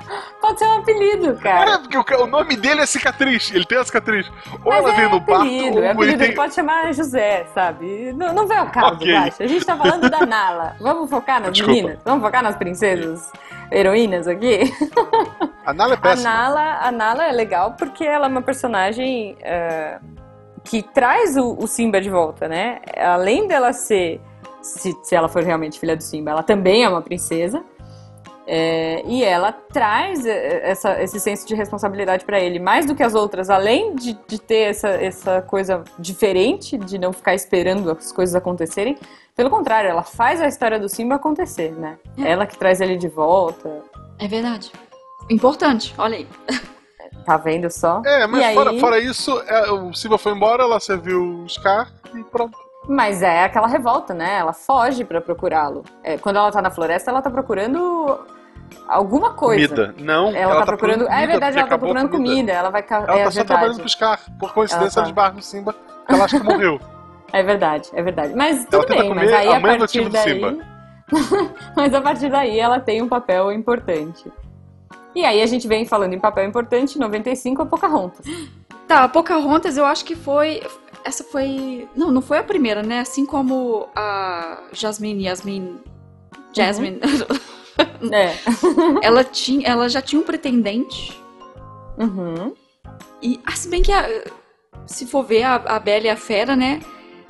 Pode 0.40 0.58
ser 0.58 0.64
um 0.64 0.78
apelido, 0.78 1.30
É, 1.30 1.34
cara. 1.36 1.78
porque 1.78 2.14
o, 2.16 2.26
nome 2.26 2.56
dele 2.56 2.80
é 2.80 2.86
cicatriz. 2.86 3.52
Ele 3.54 3.64
tem 3.64 3.78
a 3.78 3.84
cicatriz. 3.84 4.26
Ou 4.64 4.72
Mas 4.72 4.78
ela 4.84 4.92
é 4.92 4.96
veio 4.96 5.10
no 5.10 5.20
parto, 5.20 5.42
apelido, 5.42 5.76
ou 5.76 5.78
é 5.78 5.78
ele 5.84 5.88
apelido, 5.88 6.18
tem... 6.18 6.26
ele 6.26 6.34
pode 6.36 6.54
chamar 6.54 6.92
José, 6.92 7.46
sabe? 7.54 8.12
Não, 8.14 8.32
não 8.34 8.48
vem 8.48 8.58
ao 8.58 8.68
caso, 8.70 8.94
Ok. 8.96 9.12
Guaxa. 9.14 9.44
A 9.44 9.46
gente 9.46 9.64
tá 9.64 9.76
falando 9.76 10.10
da 10.10 10.26
Nala. 10.26 10.74
Vamos 10.80 11.08
focar 11.08 11.40
nas 11.40 11.52
Desculpa. 11.52 11.76
meninas? 11.80 11.98
Vamos 12.04 12.24
focar 12.24 12.42
nas 12.42 12.56
princesas 12.56 13.30
heroínas 13.70 14.26
aqui? 14.26 14.74
A 15.64 15.72
Nala 15.72 15.94
é 15.94 15.96
A 15.98 16.00
péssima. 16.00 16.28
Nala, 16.30 16.78
a 16.82 16.90
Nala 16.90 17.24
é 17.28 17.32
legal 17.32 17.74
porque 17.78 18.02
ela 18.02 18.26
é 18.26 18.28
uma 18.28 18.42
personagem 18.42 19.36
é, 19.42 20.00
que 20.70 20.82
traz 20.84 21.36
o, 21.36 21.56
o 21.58 21.66
Simba 21.66 22.00
de 22.00 22.08
volta, 22.08 22.46
né? 22.46 22.80
Além 22.96 23.48
dela 23.48 23.72
ser, 23.72 24.20
se, 24.62 24.96
se 25.02 25.16
ela 25.16 25.28
for 25.28 25.42
realmente 25.42 25.80
filha 25.80 25.96
do 25.96 26.02
Simba, 26.02 26.30
ela 26.30 26.44
também 26.44 26.84
é 26.84 26.88
uma 26.88 27.02
princesa. 27.02 27.64
É, 28.46 29.02
e 29.06 29.22
ela 29.24 29.52
traz 29.52 30.24
é, 30.26 30.70
essa- 30.70 31.00
esse 31.02 31.18
senso 31.20 31.46
de 31.46 31.54
responsabilidade 31.54 32.24
pra 32.24 32.38
ele, 32.40 32.58
mais 32.60 32.86
do 32.86 32.94
que 32.94 33.02
as 33.02 33.14
outras, 33.14 33.50
além 33.50 33.94
de, 33.96 34.16
de 34.28 34.40
ter 34.40 34.70
essa, 34.70 34.88
essa 34.90 35.42
coisa 35.42 35.82
diferente, 35.98 36.78
de 36.78 36.98
não 36.98 37.12
ficar 37.12 37.34
esperando 37.34 37.90
as 37.90 38.12
coisas 38.12 38.34
acontecerem. 38.36 38.96
Pelo 39.36 39.50
contrário, 39.50 39.90
ela 39.90 40.02
faz 40.02 40.40
a 40.40 40.46
história 40.46 40.78
do 40.78 40.88
Simba 40.88 41.16
acontecer, 41.16 41.72
né? 41.72 41.98
É. 42.18 42.30
Ela 42.30 42.46
que 42.46 42.56
traz 42.56 42.80
ele 42.80 42.96
de 42.96 43.08
volta. 43.08 43.82
É 44.18 44.26
verdade. 44.28 44.70
Importante, 45.28 45.94
olha 45.98 46.16
aí. 46.18 46.28
Tá 47.24 47.36
vendo 47.36 47.70
só? 47.70 48.02
É, 48.04 48.26
mas 48.26 48.40
E 48.40 48.44
aí- 48.44 48.54
fora, 48.54 48.78
fora 48.78 48.98
isso, 48.98 49.42
é, 49.46 49.70
o 49.70 49.92
Simba 49.94 50.18
foi 50.18 50.32
embora, 50.32 50.62
ela 50.62 50.80
serviu 50.80 51.42
o 51.44 51.48
Scar 51.48 51.88
e 52.14 52.22
pronto. 52.24 52.56
Mas 52.88 53.22
é 53.22 53.44
aquela 53.44 53.66
revolta, 53.68 54.14
né? 54.14 54.38
Ela 54.38 54.52
foge 54.52 55.04
pra 55.04 55.20
procurá-lo. 55.20 55.84
É, 56.02 56.16
quando 56.18 56.36
ela 56.36 56.50
tá 56.50 56.62
na 56.62 56.70
floresta, 56.70 57.10
ela 57.10 57.20
tá 57.22 57.30
procurando 57.30 58.18
alguma 58.88 59.34
coisa. 59.34 59.68
Comida. 59.68 59.94
Não, 59.98 60.34
Ela, 60.34 60.60
tá, 60.60 60.66
procurando. 60.66 61.00
comida, 61.04 61.14
Ah, 61.14 61.20
é 61.20 61.26
verdade, 61.26 61.58
ela 61.58 61.68
tá 61.68 61.78
procurando 61.78 62.08
comida. 62.10 62.52
Ela 62.52 62.70
vai. 62.70 62.84
Ela 62.88 63.18
é 63.18 63.24
tá 63.24 63.30
só 63.30 63.44
trabalhando 63.44 63.78
pro 63.80 63.88
Scar. 63.88 64.18
Por 64.38 64.52
coincidência, 64.54 64.98
Ela 65.00 65.08
ela 65.08 65.14
tá. 65.14 65.20
esbarra 65.20 65.34
no 65.34 65.42
Simba. 65.42 65.74
Ela 66.08 66.24
acha 66.24 66.38
que 66.40 66.44
morreu. 66.46 66.80
É 67.32 67.44
verdade, 67.44 67.88
é 67.92 68.02
verdade. 68.02 68.34
Mas 68.34 68.64
tudo 68.64 68.88
bem, 68.88 69.08
mas 69.14 69.18
comer 69.30 69.34
aí 69.34 69.48
a 69.48 69.56
a 69.58 69.60
partir 69.60 70.08
daí. 70.08 70.34
Simba. 70.34 70.56
mas 71.76 71.94
a 71.94 72.00
partir 72.00 72.28
daí 72.28 72.58
ela 72.58 72.80
tem 72.80 73.00
um 73.02 73.08
papel 73.08 73.52
importante. 73.52 74.32
E 75.14 75.24
aí 75.24 75.42
a 75.42 75.46
gente 75.46 75.66
vem 75.66 75.84
falando 75.84 76.14
em 76.14 76.18
papel 76.20 76.46
importante, 76.46 76.98
95 76.98 77.62
a 77.62 77.66
Pocahontas. 77.66 78.24
Tá, 78.86 79.04
a 79.04 79.08
Pocahontas 79.08 79.76
eu 79.76 79.84
acho 79.84 80.04
que 80.04 80.14
foi. 80.14 80.62
Essa 81.04 81.24
foi. 81.24 81.88
Não, 81.96 82.10
não 82.10 82.20
foi 82.22 82.38
a 82.38 82.42
primeira, 82.42 82.82
né? 82.82 83.00
Assim 83.00 83.24
como 83.26 83.88
a 83.94 84.58
Jasmine, 84.72 85.24
Yasmin. 85.24 85.78
Jasmine. 86.52 87.00
É. 88.12 88.34
ela, 89.00 89.24
tinha, 89.24 89.66
ela 89.66 89.88
já 89.88 90.02
tinha 90.02 90.20
um 90.20 90.24
pretendente. 90.24 91.18
Uhum. 91.96 92.52
E, 93.22 93.40
ah, 93.46 93.52
se 93.52 93.68
bem 93.70 93.80
que 93.80 93.90
a- 93.90 94.24
se 94.84 95.06
for 95.06 95.22
ver 95.22 95.44
a, 95.44 95.54
a 95.54 95.78
Bela 95.78 96.06
e 96.06 96.10
a 96.10 96.16
Fera, 96.16 96.54
né? 96.54 96.80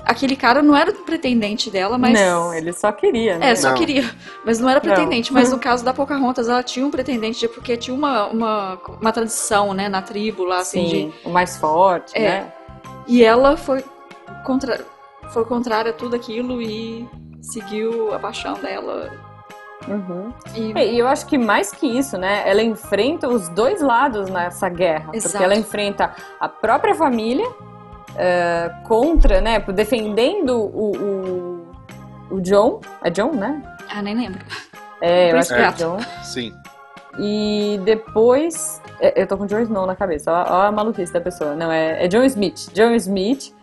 Aquele 0.05 0.35
cara 0.35 0.63
não 0.63 0.77
era 0.77 0.91
o 0.91 0.95
pretendente 0.95 1.71
dela, 1.71 1.97
mas. 1.99 2.19
Não, 2.19 2.53
ele 2.55 2.73
só 2.73 2.91
queria, 2.91 3.39
né? 3.39 3.51
É, 3.51 3.55
só 3.55 3.69
Não. 3.71 3.77
queria. 3.77 4.11
Mas 4.45 4.59
não 4.59 4.69
era 4.69 4.81
Não. 4.83 4.93
pretendente. 4.93 5.33
Mas 5.33 5.53
no 5.53 5.59
caso 5.61 5.85
da 5.85 5.93
Pocahontas, 5.95 6.49
ela 6.49 6.63
tinha 6.63 6.85
um 6.87 6.91
pretendente, 6.91 7.47
porque 7.49 7.77
tinha 7.77 7.95
uma, 7.95 8.27
uma, 8.27 8.79
uma 9.01 9.13
tradição, 9.13 9.73
né, 9.75 9.89
na 9.89 10.03
tribo 10.03 10.45
lá, 10.45 10.59
assim, 10.61 10.85
de- 10.85 10.91
Sim, 10.91 11.13
o 11.25 11.31
mais 11.31 11.57
forte, 11.59 12.17
É. 12.17 12.21
né? 12.21 12.53
E 13.07 13.23
ela 13.25 13.57
foi, 13.57 13.85
contra... 14.45 14.85
foi 15.33 15.45
contrária 15.45 15.91
a 15.91 15.95
tudo 15.95 16.17
aquilo 16.17 16.61
e 16.63 17.09
seguiu 17.41 18.13
a 18.15 18.19
paixão 18.19 18.55
dela. 18.55 19.11
Uhum. 19.89 20.33
E... 20.55 20.73
É, 20.79 20.93
E 20.93 20.99
eu 20.99 21.07
acho 21.09 21.27
que 21.27 21.39
mais 21.39 21.71
que 21.73 21.87
isso, 21.87 22.19
né? 22.19 22.43
Ela 22.47 22.63
enfrenta 22.63 23.29
os 23.29 23.49
dois 23.49 23.81
lados 23.81 24.29
nessa 24.29 24.69
guerra. 24.69 25.11
Exato. 25.15 25.33
Porque 25.33 25.45
ela 25.45 25.55
enfrenta 25.55 26.15
a 26.39 26.49
própria 26.49 26.95
família 26.95 27.49
eh, 28.21 28.71
contra, 28.87 29.41
né? 29.41 29.59
defendendo 29.61 30.51
o, 30.51 30.93
o, 32.31 32.37
o 32.37 32.41
John. 32.43 32.81
É 33.03 33.09
John, 33.09 33.33
né? 33.33 33.63
Ah, 33.89 34.03
nem 34.03 34.15
lembro. 34.15 34.41
É, 35.01 35.33
eu 35.33 35.39
acho 35.39 35.55
que 35.55 35.61
é. 35.61 35.73
John. 35.73 35.99
Sim. 36.23 36.53
E 37.19 37.81
depois. 37.83 38.83
é, 39.01 39.23
Eu 39.23 39.27
tô 39.27 39.39
com 39.39 39.47
John 39.47 39.61
Snow 39.61 39.87
na 39.87 39.97
cabeça, 39.97 40.31
ó, 40.31 40.59
ó 40.59 40.63
a 40.67 40.73
maluquice 40.73 41.13
da 41.13 41.21
pessoa. 41.21 41.55
Não, 41.55 41.73
é, 41.73 42.05
é 42.05 42.09
John 42.09 42.23
Smith. 42.25 42.71
John 42.75 42.93
Smith. 42.95 43.55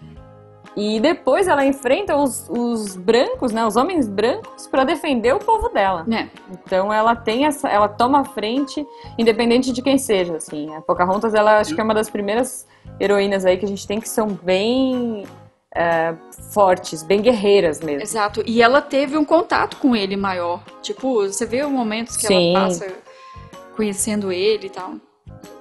E 0.77 0.99
depois 0.99 1.47
ela 1.47 1.65
enfrenta 1.65 2.15
os, 2.15 2.47
os 2.47 2.95
brancos, 2.95 3.51
né? 3.51 3.65
Os 3.65 3.75
homens 3.75 4.07
brancos, 4.07 4.67
pra 4.67 4.83
defender 4.83 5.33
o 5.33 5.39
povo 5.39 5.69
dela. 5.69 6.03
Né? 6.05 6.29
Então 6.51 6.93
ela 6.93 7.15
tem 7.15 7.45
essa, 7.45 7.67
ela 7.67 7.87
toma 7.87 8.19
a 8.19 8.23
frente, 8.23 8.85
independente 9.17 9.73
de 9.73 9.81
quem 9.81 9.97
seja, 9.97 10.35
assim. 10.35 10.75
A 10.75 10.81
Pocahontas, 10.81 11.33
ela 11.33 11.57
acho 11.57 11.73
que 11.73 11.81
é 11.81 11.83
uma 11.83 11.95
das 11.95 12.11
primeiras 12.11 12.67
heroínas 12.99 13.43
aí 13.43 13.57
que 13.57 13.65
a 13.65 13.67
gente 13.67 13.87
tem 13.87 13.99
que 13.99 14.07
são 14.07 14.27
bem 14.27 15.25
é, 15.75 16.13
fortes, 16.53 17.01
bem 17.01 17.23
guerreiras 17.23 17.81
mesmo. 17.81 18.03
Exato. 18.03 18.43
E 18.45 18.61
ela 18.61 18.79
teve 18.79 19.17
um 19.17 19.25
contato 19.25 19.77
com 19.77 19.95
ele 19.95 20.15
maior. 20.15 20.61
Tipo, 20.83 21.23
você 21.23 21.47
vê 21.47 21.65
os 21.65 21.71
momentos 21.71 22.15
que 22.15 22.27
Sim. 22.27 22.55
ela 22.55 22.65
passa 22.65 22.87
conhecendo 23.75 24.31
ele 24.31 24.67
e 24.67 24.69
tal. 24.69 24.93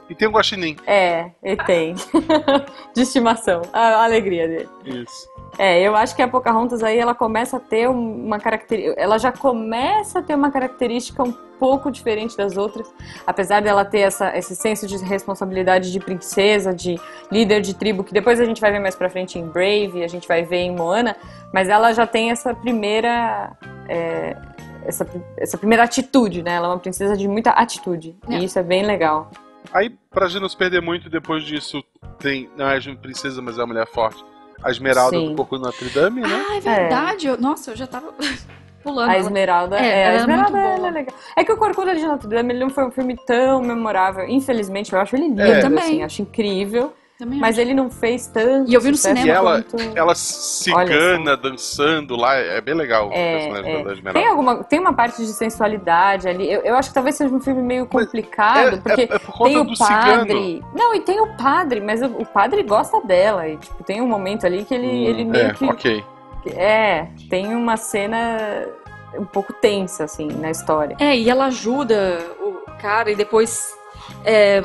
E 0.09 0.15
tem 0.15 0.29
um 0.29 0.33
guaxinim. 0.33 0.77
É, 0.87 1.31
ele 1.43 1.57
tem. 1.65 1.95
de 2.95 3.03
estimação. 3.03 3.63
A, 3.73 3.81
a 3.81 4.05
alegria 4.05 4.47
dele. 4.47 4.69
Isso. 4.85 5.29
É, 5.59 5.81
eu 5.81 5.97
acho 5.97 6.15
que 6.15 6.23
a 6.23 6.29
Pocahontas 6.29 6.83
aí 6.83 6.99
ela 6.99 7.15
começa 7.15 7.57
a 7.57 7.61
ter 7.61 7.89
uma 7.89 8.39
característica. 8.39 9.01
Ela 9.01 9.19
já 9.19 9.33
começa 9.33 10.21
a 10.21 10.23
ter 10.23 10.35
uma 10.35 10.51
característica 10.51 11.23
um 11.23 11.33
pouco 11.59 11.91
diferente 11.91 12.37
das 12.37 12.57
outras, 12.57 12.93
apesar 13.27 13.63
dela 13.63 13.83
ter 13.83 14.01
essa, 14.01 14.37
esse 14.37 14.55
senso 14.55 14.87
de 14.87 14.97
responsabilidade 14.99 15.91
de 15.91 15.99
princesa, 15.99 16.75
de 16.75 17.01
líder 17.33 17.63
de 17.63 17.75
tribo, 17.75 18.05
que 18.05 18.13
depois 18.13 18.39
a 18.39 18.45
gente 18.45 18.61
vai 18.61 18.71
ver 18.71 18.79
mais 18.79 18.95
pra 18.95 19.09
frente 19.09 19.39
em 19.39 19.47
Brave, 19.47 20.05
a 20.05 20.09
gente 20.09 20.29
vai 20.29 20.43
ver 20.43 20.59
em 20.59 20.77
Moana, 20.77 21.17
mas 21.53 21.71
ela 21.71 21.93
já 21.93 22.07
tem 22.07 22.31
essa 22.31 22.55
primeira. 22.55 23.57
É, 23.89 24.37
essa, 24.85 25.07
essa 25.37 25.59
primeira 25.59 25.83
atitude, 25.83 26.43
né? 26.43 26.55
Ela 26.55 26.69
é 26.69 26.71
uma 26.71 26.79
princesa 26.79 27.17
de 27.17 27.27
muita 27.27 27.51
atitude. 27.51 28.15
É. 28.29 28.35
E 28.35 28.45
isso 28.45 28.57
é 28.59 28.63
bem 28.63 28.85
legal. 28.85 29.31
Aí, 29.73 29.91
pra 30.11 30.29
gente 30.29 30.41
não 30.41 30.49
se 30.49 30.57
perder 30.57 30.81
muito, 30.81 31.11
depois 31.11 31.45
disso, 31.45 31.83
tem. 32.19 32.49
Não 32.57 32.69
é 32.69 32.79
uma 32.79 32.97
princesa, 32.97 33.41
mas 33.43 33.59
é 33.59 33.61
uma 33.61 33.69
mulher 33.69 33.87
forte 33.87 34.25
a 34.63 34.71
Esmeralda 34.71 35.17
Sim. 35.19 35.31
do 35.31 35.37
Coco 35.37 35.59
Notre 35.59 35.89
Dame, 35.91 36.21
né? 36.21 36.45
Ah, 36.49 36.57
é 36.57 36.61
verdade. 36.61 37.27
É. 37.27 37.31
Eu, 37.31 37.39
nossa, 37.39 37.73
eu 37.73 37.77
já 37.77 37.87
tava 37.87 38.13
pulando. 38.83 39.11
A 39.11 39.19
Esmeralda, 39.19 39.79
é, 39.79 40.01
é 40.01 40.09
a 40.09 40.17
Esmeralda 40.17 40.59
é, 40.59 40.75
é 40.75 40.91
legal. 40.91 41.15
É 41.37 41.45
que 41.45 41.53
o 41.53 41.57
Corcunda 41.57 41.95
de 41.95 42.07
Notre 42.07 42.29
Dame 42.29 42.53
ele 42.53 42.61
não 42.61 42.71
foi 42.71 42.85
um 42.85 42.91
filme 42.91 43.17
tão 43.27 43.61
memorável. 43.61 44.29
Infelizmente, 44.29 44.93
eu 44.93 45.01
acho 45.01 45.17
ele 45.17 45.29
lindo, 45.29 45.43
é. 45.43 45.59
assim, 45.59 46.03
acho 46.03 46.23
incrível. 46.23 46.93
Também 47.19 47.39
mas 47.39 47.55
acho. 47.55 47.61
ele 47.63 47.73
não 47.73 47.91
fez 47.91 48.27
tanto. 48.27 48.71
E 48.71 48.75
eu 48.75 48.81
vi 48.81 48.91
no 48.91 48.97
cinema. 48.97 49.27
E 49.27 49.31
ela, 49.31 49.63
quanto... 49.63 49.99
ela 49.99 50.15
cigana 50.15 51.35
dançando 51.35 52.15
lá, 52.15 52.35
é 52.35 52.61
bem 52.61 52.75
legal 52.75 53.11
é, 53.11 53.37
o 53.37 53.53
personagem 53.53 54.03
é. 54.05 54.13
Tem, 54.13 54.27
alguma, 54.27 54.65
tem 54.65 54.79
uma 54.79 54.93
parte 54.93 55.25
de 55.25 55.33
sensualidade 55.33 56.29
ali. 56.29 56.51
Eu, 56.51 56.61
eu 56.61 56.77
acho 56.77 56.91
que 56.91 56.95
talvez 56.95 57.17
seja 57.17 57.35
um 57.35 57.41
filme 57.41 57.63
meio 57.63 57.87
complicado, 57.87 58.77
é, 58.77 58.77
porque 58.77 59.03
é, 59.03 59.19
por 59.19 59.45
tem 59.45 59.57
o 59.57 59.77
padre. 59.79 60.35
Cigano. 60.35 60.69
Não, 60.75 60.95
e 60.95 61.01
tem 61.01 61.19
o 61.21 61.37
padre, 61.39 61.81
mas 61.81 62.03
o, 62.03 62.07
o, 62.07 62.27
padre 62.27 62.63
gosta 62.63 63.01
dela. 63.01 63.49
E 63.49 63.57
tipo, 63.57 63.83
tem 63.83 64.03
um 64.03 64.09
momento 64.09 64.45
ali 64.45 64.65
que 64.65 64.75
ele, 64.75 64.87
hum, 64.87 65.09
ele 65.09 65.25
meio 65.25 65.47
é, 65.47 65.55
que. 65.55 65.65
Ok. 65.65 66.05
É, 66.49 67.09
tem 67.31 67.55
uma 67.55 67.79
cena 67.79 68.69
um 69.15 69.25
pouco 69.25 69.55
tensa, 69.55 70.05
assim, 70.05 70.29
na 70.29 70.51
história. 70.51 70.97
É, 71.01 71.17
e 71.17 71.31
ela 71.31 71.47
ajuda 71.47 72.21
o 72.41 72.71
cara 72.79 73.11
e 73.11 73.17
depois. 73.17 73.75
É, 74.23 74.63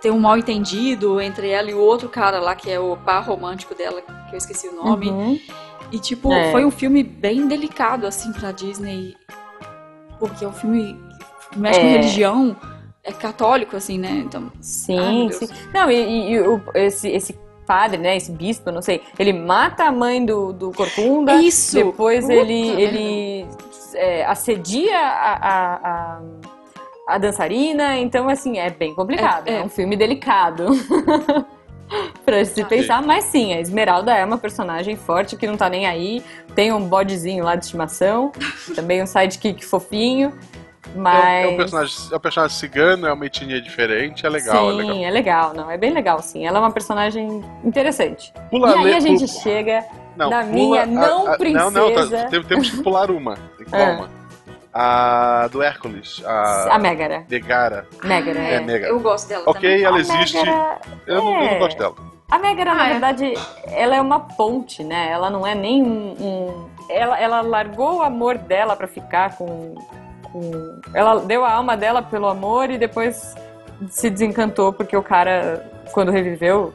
tem 0.00 0.10
um 0.10 0.18
mal 0.18 0.36
entendido 0.38 1.20
entre 1.20 1.48
ela 1.48 1.70
e 1.70 1.74
o 1.74 1.80
outro 1.80 2.08
cara 2.08 2.40
lá, 2.40 2.54
que 2.54 2.70
é 2.70 2.78
o 2.78 2.96
par 2.96 3.24
romântico 3.24 3.74
dela, 3.74 4.00
que 4.02 4.34
eu 4.34 4.38
esqueci 4.38 4.68
o 4.68 4.74
nome. 4.74 5.10
Uhum. 5.10 5.40
E, 5.90 5.98
tipo, 5.98 6.32
é. 6.32 6.52
foi 6.52 6.64
um 6.64 6.70
filme 6.70 7.02
bem 7.02 7.48
delicado, 7.48 8.06
assim, 8.06 8.32
pra 8.32 8.52
Disney. 8.52 9.16
Porque 10.18 10.44
é 10.44 10.48
um 10.48 10.52
filme 10.52 10.98
que 11.50 11.58
mexe 11.58 11.80
é. 11.80 11.82
com 11.82 11.88
religião, 11.88 12.56
é 13.02 13.12
católico, 13.12 13.76
assim, 13.76 13.98
né? 13.98 14.10
Então. 14.10 14.52
Sim, 14.60 15.30
sim. 15.32 15.48
Não, 15.72 15.90
e, 15.90 15.96
e, 15.96 16.32
e 16.32 16.40
o, 16.40 16.62
esse, 16.74 17.08
esse 17.08 17.38
padre, 17.66 17.98
né? 17.98 18.16
Esse 18.16 18.30
bispo, 18.30 18.70
não 18.70 18.82
sei. 18.82 19.02
Ele 19.18 19.32
mata 19.32 19.84
a 19.84 19.92
mãe 19.92 20.24
do, 20.24 20.52
do 20.52 20.72
Corcunda. 20.72 21.36
Isso! 21.36 21.76
Depois 21.76 22.22
Puta 22.22 22.34
ele, 22.34 22.68
ele 22.82 23.46
é, 23.94 24.24
assedia 24.26 24.98
a, 24.98 25.34
a, 25.34 25.74
a 25.74 26.20
a 27.08 27.16
dançarina, 27.16 27.96
então 27.96 28.28
assim, 28.28 28.58
é 28.58 28.68
bem 28.68 28.94
complicado. 28.94 29.48
É, 29.48 29.54
é. 29.54 29.56
é 29.60 29.64
um 29.64 29.68
filme 29.68 29.96
delicado. 29.96 30.66
pra 32.22 32.44
se 32.44 32.62
pensar, 32.64 33.00
mas 33.00 33.24
sim, 33.24 33.54
a 33.54 33.60
Esmeralda 33.60 34.14
é 34.14 34.22
uma 34.22 34.36
personagem 34.36 34.94
forte 34.94 35.34
que 35.34 35.46
não 35.46 35.56
tá 35.56 35.70
nem 35.70 35.86
aí. 35.86 36.22
Tem 36.54 36.70
um 36.70 36.86
bodezinho 36.86 37.42
lá 37.42 37.56
de 37.56 37.64
estimação, 37.64 38.30
também 38.76 39.02
um 39.02 39.06
sidekick 39.06 39.64
fofinho. 39.64 40.38
Mas... 40.94 41.24
É, 41.24 41.42
é, 41.44 41.48
um 41.48 41.56
personagem, 41.56 41.96
é 42.12 42.16
um 42.16 42.20
personagem 42.20 42.56
cigano, 42.56 43.06
é 43.06 43.12
uma 43.12 43.24
etnia 43.24 43.60
diferente, 43.60 44.26
é 44.26 44.28
legal. 44.28 44.70
Sim, 44.70 44.70
é 44.70 44.76
legal. 44.76 44.96
é 44.96 45.10
legal, 45.10 45.54
não, 45.54 45.70
é 45.70 45.78
bem 45.78 45.92
legal, 45.92 46.20
sim. 46.20 46.46
Ela 46.46 46.58
é 46.58 46.60
uma 46.60 46.70
personagem 46.70 47.42
interessante. 47.64 48.32
Pula, 48.50 48.70
e 48.70 48.78
aí 48.78 48.94
a 48.94 49.00
gente 49.00 49.26
pula, 49.26 49.42
chega 49.42 49.84
não, 50.14 50.28
na 50.28 50.42
minha 50.42 50.84
não 50.84 51.26
a, 51.26 51.34
a, 51.34 51.38
princesa. 51.38 51.70
Não, 51.70 51.90
não, 51.90 52.10
tá, 52.10 52.42
temos 52.46 52.70
que 52.70 52.82
pular 52.82 53.10
uma. 53.10 53.34
Tem 53.56 53.64
que 53.64 53.70
pular 53.70 53.88
ah. 53.88 53.96
uma. 53.96 54.17
A 54.80 55.48
do 55.50 55.60
Hércules. 55.60 56.22
A, 56.24 56.76
a 56.76 56.78
Megara. 56.78 57.24
Megara. 57.28 57.84
Megara, 58.04 58.38
é. 58.38 58.54
é 58.54 58.60
Megara. 58.60 58.92
Eu 58.92 59.00
gosto 59.00 59.28
dela 59.28 59.42
Ok, 59.44 59.60
também. 59.60 59.84
ela 59.84 59.96
a 59.96 60.00
existe. 60.00 60.38
Megara, 60.38 60.78
eu, 61.04 61.16
é... 61.16 61.20
não, 61.20 61.34
eu, 61.34 61.40
não, 61.40 61.48
é. 61.48 61.58
gosto 61.58 61.78
dela. 61.78 61.94
A 62.30 62.38
Megara, 62.38 62.70
ah, 62.70 62.74
na 62.76 62.86
é? 62.86 62.90
verdade, 62.92 63.34
ela 63.66 63.96
é 63.96 64.00
uma 64.00 64.20
ponte, 64.20 64.84
né? 64.84 65.10
Ela 65.10 65.30
não 65.30 65.44
é 65.44 65.52
nem 65.52 65.82
um... 65.82 66.14
um... 66.20 66.68
Ela, 66.88 67.18
ela 67.18 67.40
largou 67.40 67.96
o 67.96 68.02
amor 68.02 68.38
dela 68.38 68.76
para 68.76 68.86
ficar 68.86 69.36
com, 69.36 69.74
com... 70.30 70.80
Ela 70.94 71.22
deu 71.22 71.44
a 71.44 71.52
alma 71.52 71.76
dela 71.76 72.00
pelo 72.00 72.28
amor 72.28 72.70
e 72.70 72.78
depois 72.78 73.34
se 73.90 74.08
desencantou 74.08 74.72
porque 74.72 74.96
o 74.96 75.02
cara, 75.02 75.68
quando 75.92 76.12
reviveu, 76.12 76.72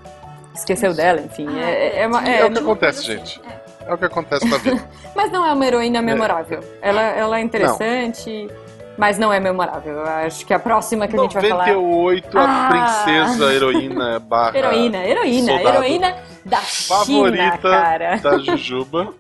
esqueceu 0.54 0.93
dela, 0.93 1.22
enfim. 1.22 1.47
Ah, 1.49 1.70
é, 1.70 2.01
é, 2.01 2.08
uma, 2.08 2.28
é, 2.28 2.41
é 2.41 2.45
o 2.45 2.51
que 2.51 2.60
acontece, 2.60 3.04
gente. 3.04 3.41
É 3.47 3.62
o 3.89 3.97
que 3.97 4.05
acontece 4.05 4.47
na 4.47 4.57
vida. 4.57 4.84
mas 5.15 5.31
não 5.31 5.45
é 5.45 5.53
uma 5.53 5.65
heroína 5.65 6.01
memorável. 6.01 6.59
É. 6.81 6.89
Ela, 6.89 7.01
ela 7.01 7.39
é 7.39 7.41
interessante. 7.41 8.47
Não. 8.47 8.73
Mas 8.97 9.17
não 9.17 9.34
é 9.34 9.39
memorável. 9.39 9.93
Eu 9.93 10.05
acho 10.05 10.45
que 10.45 10.53
a 10.53 10.59
próxima 10.59 11.07
que 11.07 11.17
a 11.17 11.21
gente 11.21 11.34
vai 11.34 11.49
falar. 11.49 11.67
98, 11.67 12.38
a 12.38 12.43
ah. 12.43 12.69
princesa, 12.69 13.53
heroína, 13.53 14.19
barra. 14.19 14.57
Heroína, 14.57 15.05
heroína, 15.05 15.51
heroína 15.53 16.15
da 16.45 16.57
Favorita 16.57 17.43
China, 17.43 17.57
cara. 17.57 18.17
da 18.17 18.38
Jujuba. 18.38 19.13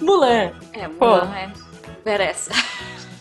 Mulan. 0.00 0.52
É, 0.72 0.88
Mulan 0.88 0.98
Pô. 0.98 1.16
é. 1.34 1.50
Merece. 2.04 2.50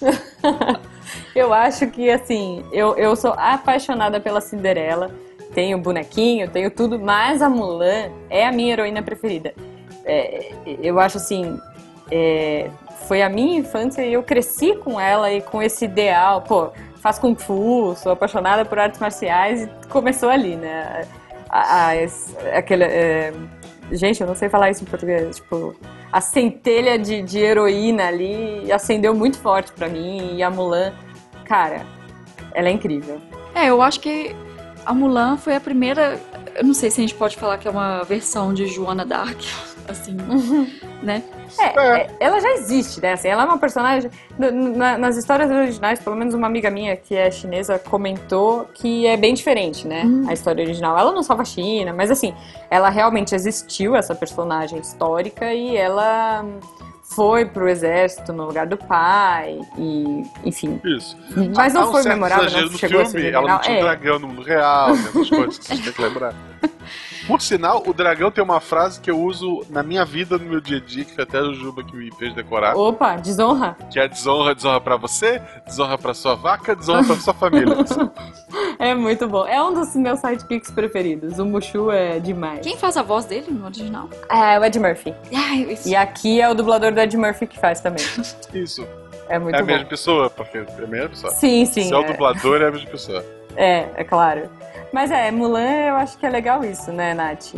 eu 1.36 1.54
acho 1.54 1.88
que, 1.88 2.10
assim, 2.10 2.66
eu, 2.72 2.96
eu 2.96 3.16
sou 3.16 3.34
apaixonada 3.38 4.22
pela 4.22 4.40
Cinderela. 4.40 5.12
Tenho 5.54 5.78
bonequinho, 5.78 6.50
tenho 6.50 6.72
tudo, 6.72 6.98
mas 6.98 7.42
a 7.42 7.50
Mulan 7.50 8.10
é 8.30 8.48
a 8.48 8.52
minha 8.52 8.72
heroína 8.74 9.04
preferida 9.04 9.54
é, 10.06 10.52
eu 10.82 11.00
acho 11.00 11.18
assim, 11.18 11.60
é, 12.12 12.70
foi 13.08 13.22
a 13.22 13.30
minha 13.30 13.60
infância 13.60 14.06
e 14.06 14.14
eu 14.14 14.24
cresci 14.24 14.76
com 14.76 15.00
ela 15.00 15.32
e 15.32 15.42
com 15.42 15.62
esse 15.62 15.86
ideal, 15.86 16.42
pô, 16.42 16.72
faz 16.98 17.20
Kung 17.20 17.36
Fu, 17.36 17.96
sou 17.98 18.12
apaixonada 18.12 18.66
por 18.66 18.80
artes 18.80 19.00
marciais 19.00 19.64
e 19.64 19.88
começou 19.90 20.30
ali, 20.30 20.56
né? 20.56 21.06
A, 21.50 21.90
a, 21.90 22.58
aquele, 22.58 22.84
é, 22.86 23.34
gente, 23.92 24.22
eu 24.22 24.28
não 24.28 24.36
sei 24.36 24.50
falar 24.50 24.72
isso 24.72 24.84
em 24.84 24.88
português, 24.88 25.38
tipo, 25.38 25.76
a 26.12 26.22
centelha 26.22 26.98
de, 26.98 27.22
de 27.22 27.40
heroína 27.40 28.08
ali 28.08 28.72
acendeu 28.72 29.14
muito 29.14 29.38
forte 29.38 29.72
para 29.74 29.88
mim 29.88 30.36
e 30.36 30.44
a 30.44 30.50
Mulan, 30.50 30.94
cara, 31.46 31.86
ela 32.54 32.70
é 32.70 32.72
incrível. 32.72 33.20
É, 33.54 33.70
eu 33.70 33.82
acho 33.82 34.00
que 34.00 34.36
a 34.86 34.94
Mulan 34.94 35.38
foi 35.38 35.56
a 35.56 35.60
primeira, 35.60 36.20
eu 36.56 36.64
não 36.64 36.74
sei 36.74 36.90
se 36.90 37.02
a 37.02 37.04
gente 37.04 37.16
pode 37.16 37.36
falar 37.36 37.58
que 37.58 37.68
é 37.68 37.72
uma 37.72 38.04
versão 38.04 38.54
de 38.54 38.68
Joana 38.68 39.06
Dark 39.06 39.42
assim, 39.88 40.18
uhum. 40.30 40.68
né? 41.02 41.24
É, 41.60 41.64
é, 41.64 41.98
é. 41.98 42.10
ela 42.20 42.40
já 42.40 42.50
existe, 42.54 43.02
né? 43.02 43.14
Assim, 43.14 43.28
ela 43.28 43.44
é 43.44 43.46
uma 43.46 43.58
personagem. 43.58 44.10
Na, 44.38 44.98
nas 44.98 45.18
histórias 45.18 45.52
originais, 45.52 46.00
pelo 46.00 46.16
menos 46.16 46.34
uma 46.34 46.48
amiga 46.48 46.70
minha 46.70 46.96
que 46.96 47.16
é 47.16 47.30
chinesa 47.30 47.78
comentou 47.78 48.66
que 48.74 49.06
é 49.06 49.16
bem 49.16 49.34
diferente, 49.34 49.88
né? 49.88 50.04
Hum. 50.06 50.26
A 50.28 50.34
história 50.34 50.64
original. 50.64 50.98
Ela 50.98 51.12
não 51.12 51.24
salva 51.24 51.44
a 51.44 51.46
China, 51.46 51.94
mas 51.94 52.10
assim, 52.10 52.34
ela 52.70 52.90
realmente 52.90 53.36
existiu, 53.36 53.96
essa 53.96 54.16
personagem 54.16 54.80
histórica, 54.80 55.54
e 55.54 55.76
ela 55.76 56.46
foi 57.16 57.46
pro 57.46 57.68
exército 57.68 58.34
no 58.34 58.46
lugar 58.46 58.66
do 58.66 58.78
pai 58.78 59.60
e 59.78 60.24
enfim. 60.44 60.82
Isso. 60.84 61.18
Mas 61.56 61.74
não 61.74 61.92
foi 61.92 62.04
memorável, 62.04 62.46
não 62.46 62.78
chegou 62.78 62.80
filme, 62.80 63.02
a 63.02 63.06
ser 63.06 63.34
Ela 63.34 63.48
não 63.48 63.60
tinha 63.60 63.78
é. 63.78 63.80
um 63.80 63.84
dragão 63.84 64.20
no 64.20 64.28
mundo 64.28 64.42
real, 64.42 64.92
essas 64.92 65.30
coisas 65.30 65.58
que 65.60 65.66
vocês 65.66 65.80
têm 65.82 65.94
que 65.94 66.02
lembrar. 66.02 66.34
Por 67.28 67.42
sinal, 67.42 67.84
o 67.86 67.94
dragão 67.94 68.30
tem 68.30 68.44
uma 68.44 68.60
frase 68.60 69.00
que 69.00 69.10
eu 69.10 69.20
uso 69.20 69.66
na 69.70 69.82
minha 69.82 70.04
vida, 70.04 70.38
no 70.38 70.46
meu 70.46 70.60
dia 70.60 70.78
a 70.78 70.80
dia, 70.80 71.06
que 71.06 71.14
foi 71.14 71.24
até 71.24 71.42
o 71.42 71.54
Juba 71.54 71.84
que 71.84 71.96
me 71.96 72.12
fez 72.16 72.34
decorar. 72.34 72.76
Opa, 72.76 73.16
desonra. 73.16 73.78
Que 73.92 74.00
é 74.00 74.08
desonra, 74.08 74.54
desonra 74.54 74.82
pra 74.82 74.98
você, 74.98 75.42
desonra 75.66 75.98
pra 75.98 76.14
sua 76.14 76.36
vaca, 76.36 76.76
desonra 76.76 77.04
pra 77.04 77.16
sua 77.16 77.34
família. 77.34 77.76
é 78.78 78.94
muito 78.94 79.28
bom. 79.28 79.46
É 79.48 79.62
um 79.64 79.74
dos 79.74 79.96
meus 79.96 80.20
sidekicks 80.20 80.72
preferidos. 80.72 81.40
O 81.40 81.46
Mushu 81.46 81.90
é 81.92 82.20
demais. 82.20 82.62
Quem 82.62 82.78
faz 82.78 82.98
a 82.98 83.02
voz 83.02 83.26
dele 83.26 83.48
no 83.50 83.66
original? 83.66 84.10
É, 84.30 84.60
o 84.60 84.64
Ed 84.64 84.78
Murphy. 84.80 85.14
e 85.86 85.96
aqui 85.96 86.42
é 86.42 86.50
o 86.50 86.54
dublador 86.54 86.92
do 86.92 87.00
Ed 87.00 87.16
Murphy 87.16 87.48
que 87.48 87.60
faz 87.60 87.80
também. 87.80 88.04
Isso. 88.54 88.86
É 89.30 89.40
muito 89.40 89.54
bom. 89.54 89.58
É 89.58 89.62
a 89.62 89.62
bom. 89.62 89.72
mesma 89.72 89.86
pessoa, 89.86 90.30
porque 90.30 90.58
é 90.58 90.62
a 90.62 90.88
mesma 90.88 91.10
pessoa. 91.10 91.32
Sim, 91.32 91.66
sim. 91.66 91.84
Se 91.84 91.94
é, 91.94 91.96
é 91.96 92.00
o 92.00 92.04
dublador, 92.04 92.62
é 92.62 92.68
a 92.68 92.72
mesma 92.72 92.90
pessoa. 92.90 93.24
É, 93.56 93.88
é 93.96 94.04
claro. 94.04 94.50
Mas 94.94 95.10
é, 95.10 95.32
Mulan 95.32 95.88
eu 95.88 95.96
acho 95.96 96.16
que 96.20 96.26
é 96.26 96.30
legal 96.30 96.64
isso, 96.64 96.92
né, 96.92 97.16
Nath? 97.16 97.56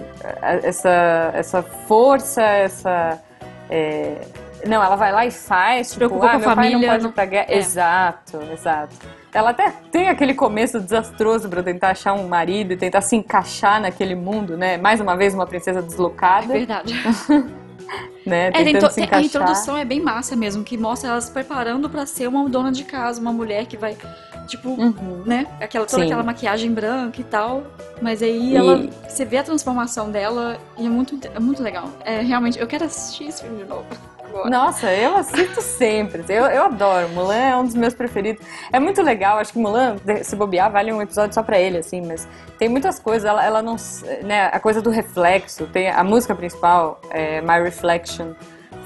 Essa, 0.64 1.32
essa 1.34 1.62
força, 1.62 2.42
essa. 2.42 3.22
É... 3.70 4.22
Não, 4.66 4.82
ela 4.82 4.96
vai 4.96 5.12
lá 5.12 5.26
e 5.26 5.32
faz, 5.32 5.90
tipo, 5.90 5.98
Preocupa 5.98 6.28
ah, 6.28 6.32
com 6.32 6.40
meu 6.40 6.50
a 6.50 6.56
família, 6.56 6.78
pai 6.78 6.88
não 6.88 6.94
pode 6.94 7.06
ir 7.08 7.12
pra 7.12 7.26
guerra. 7.26 7.46
É. 7.50 7.58
Exato, 7.58 8.42
exato. 8.54 8.96
Ela 9.34 9.50
até 9.50 9.70
tem 9.92 10.08
aquele 10.08 10.34
começo 10.34 10.80
desastroso 10.80 11.50
para 11.50 11.62
tentar 11.62 11.90
achar 11.90 12.14
um 12.14 12.26
marido 12.26 12.72
e 12.72 12.78
tentar 12.78 13.02
se 13.02 13.18
encaixar 13.18 13.82
naquele 13.82 14.16
mundo, 14.16 14.56
né? 14.56 14.78
Mais 14.78 15.02
uma 15.02 15.18
vez, 15.18 15.34
uma 15.34 15.46
princesa 15.46 15.82
deslocada. 15.82 16.46
É 16.46 16.58
verdade. 16.60 16.94
né? 18.26 18.48
É, 18.48 18.52
Tentando 18.64 18.92
se 18.92 19.02
encaixar. 19.02 19.20
A 19.20 19.22
introdução 19.22 19.78
é 19.78 19.84
bem 19.84 20.00
massa 20.00 20.38
mesmo, 20.38 20.64
que 20.64 20.78
mostra 20.78 21.10
elas 21.10 21.30
preparando 21.30 21.90
para 21.90 22.06
ser 22.06 22.30
uma 22.30 22.48
dona 22.48 22.72
de 22.72 22.86
casa, 22.86 23.20
uma 23.20 23.34
mulher 23.34 23.66
que 23.66 23.76
vai 23.76 23.98
tipo, 24.46 24.70
Uhum. 24.70 25.24
né? 25.26 25.48
Aquela, 25.62 25.86
toda 25.86 26.02
Sim. 26.04 26.08
aquela 26.10 26.24
maquiagem 26.24 26.72
branca 26.72 27.20
e 27.20 27.24
tal. 27.24 27.64
Mas 28.02 28.22
aí 28.22 28.54
E- 28.54 28.56
ela. 28.58 28.88
Você 29.08 29.26
vê 29.26 29.38
a 29.38 29.44
transformação 29.44 30.10
dela 30.12 30.58
e 30.78 30.86
é 30.86 30.90
muito, 30.90 31.18
é 31.34 31.40
muito 31.40 31.62
legal. 31.64 31.90
É 32.04 32.20
realmente. 32.22 32.60
Eu 32.60 32.68
quero 32.68 32.86
assistir 32.86 33.26
esse 33.28 33.42
filme 33.44 33.64
de 33.64 33.70
novo. 33.70 33.86
Agora. 34.28 34.50
Nossa, 34.50 34.92
eu 34.92 35.16
assisto 35.16 35.62
sempre. 35.62 36.24
Eu, 36.28 36.46
eu 36.48 36.64
adoro. 36.64 37.08
Mulan 37.10 37.36
é 37.36 37.56
um 37.56 37.64
dos 37.64 37.76
meus 37.76 37.94
preferidos. 37.94 38.46
É 38.74 38.80
muito 38.80 39.02
legal. 39.02 39.38
Acho 39.38 39.54
que 39.54 39.60
Mulan, 39.60 39.96
se 40.24 40.36
bobear, 40.36 40.70
vale 40.70 40.92
um 40.92 41.02
episódio 41.02 41.34
só 41.34 41.42
pra 41.42 41.58
ele, 41.58 41.78
assim. 41.78 42.02
Mas 42.06 42.28
tem 42.58 42.68
muitas 42.68 43.00
coisas. 43.00 43.24
Ela, 43.24 43.46
ela 43.46 43.62
não. 43.62 43.78
Né, 44.24 44.50
a 44.52 44.60
coisa 44.60 44.82
do 44.82 44.90
reflexo. 44.90 45.66
Tem 45.68 45.90
a 45.90 46.04
música 46.04 46.36
principal, 46.36 47.00
é, 47.12 47.40
My 47.42 47.62
Reflection. 47.64 48.34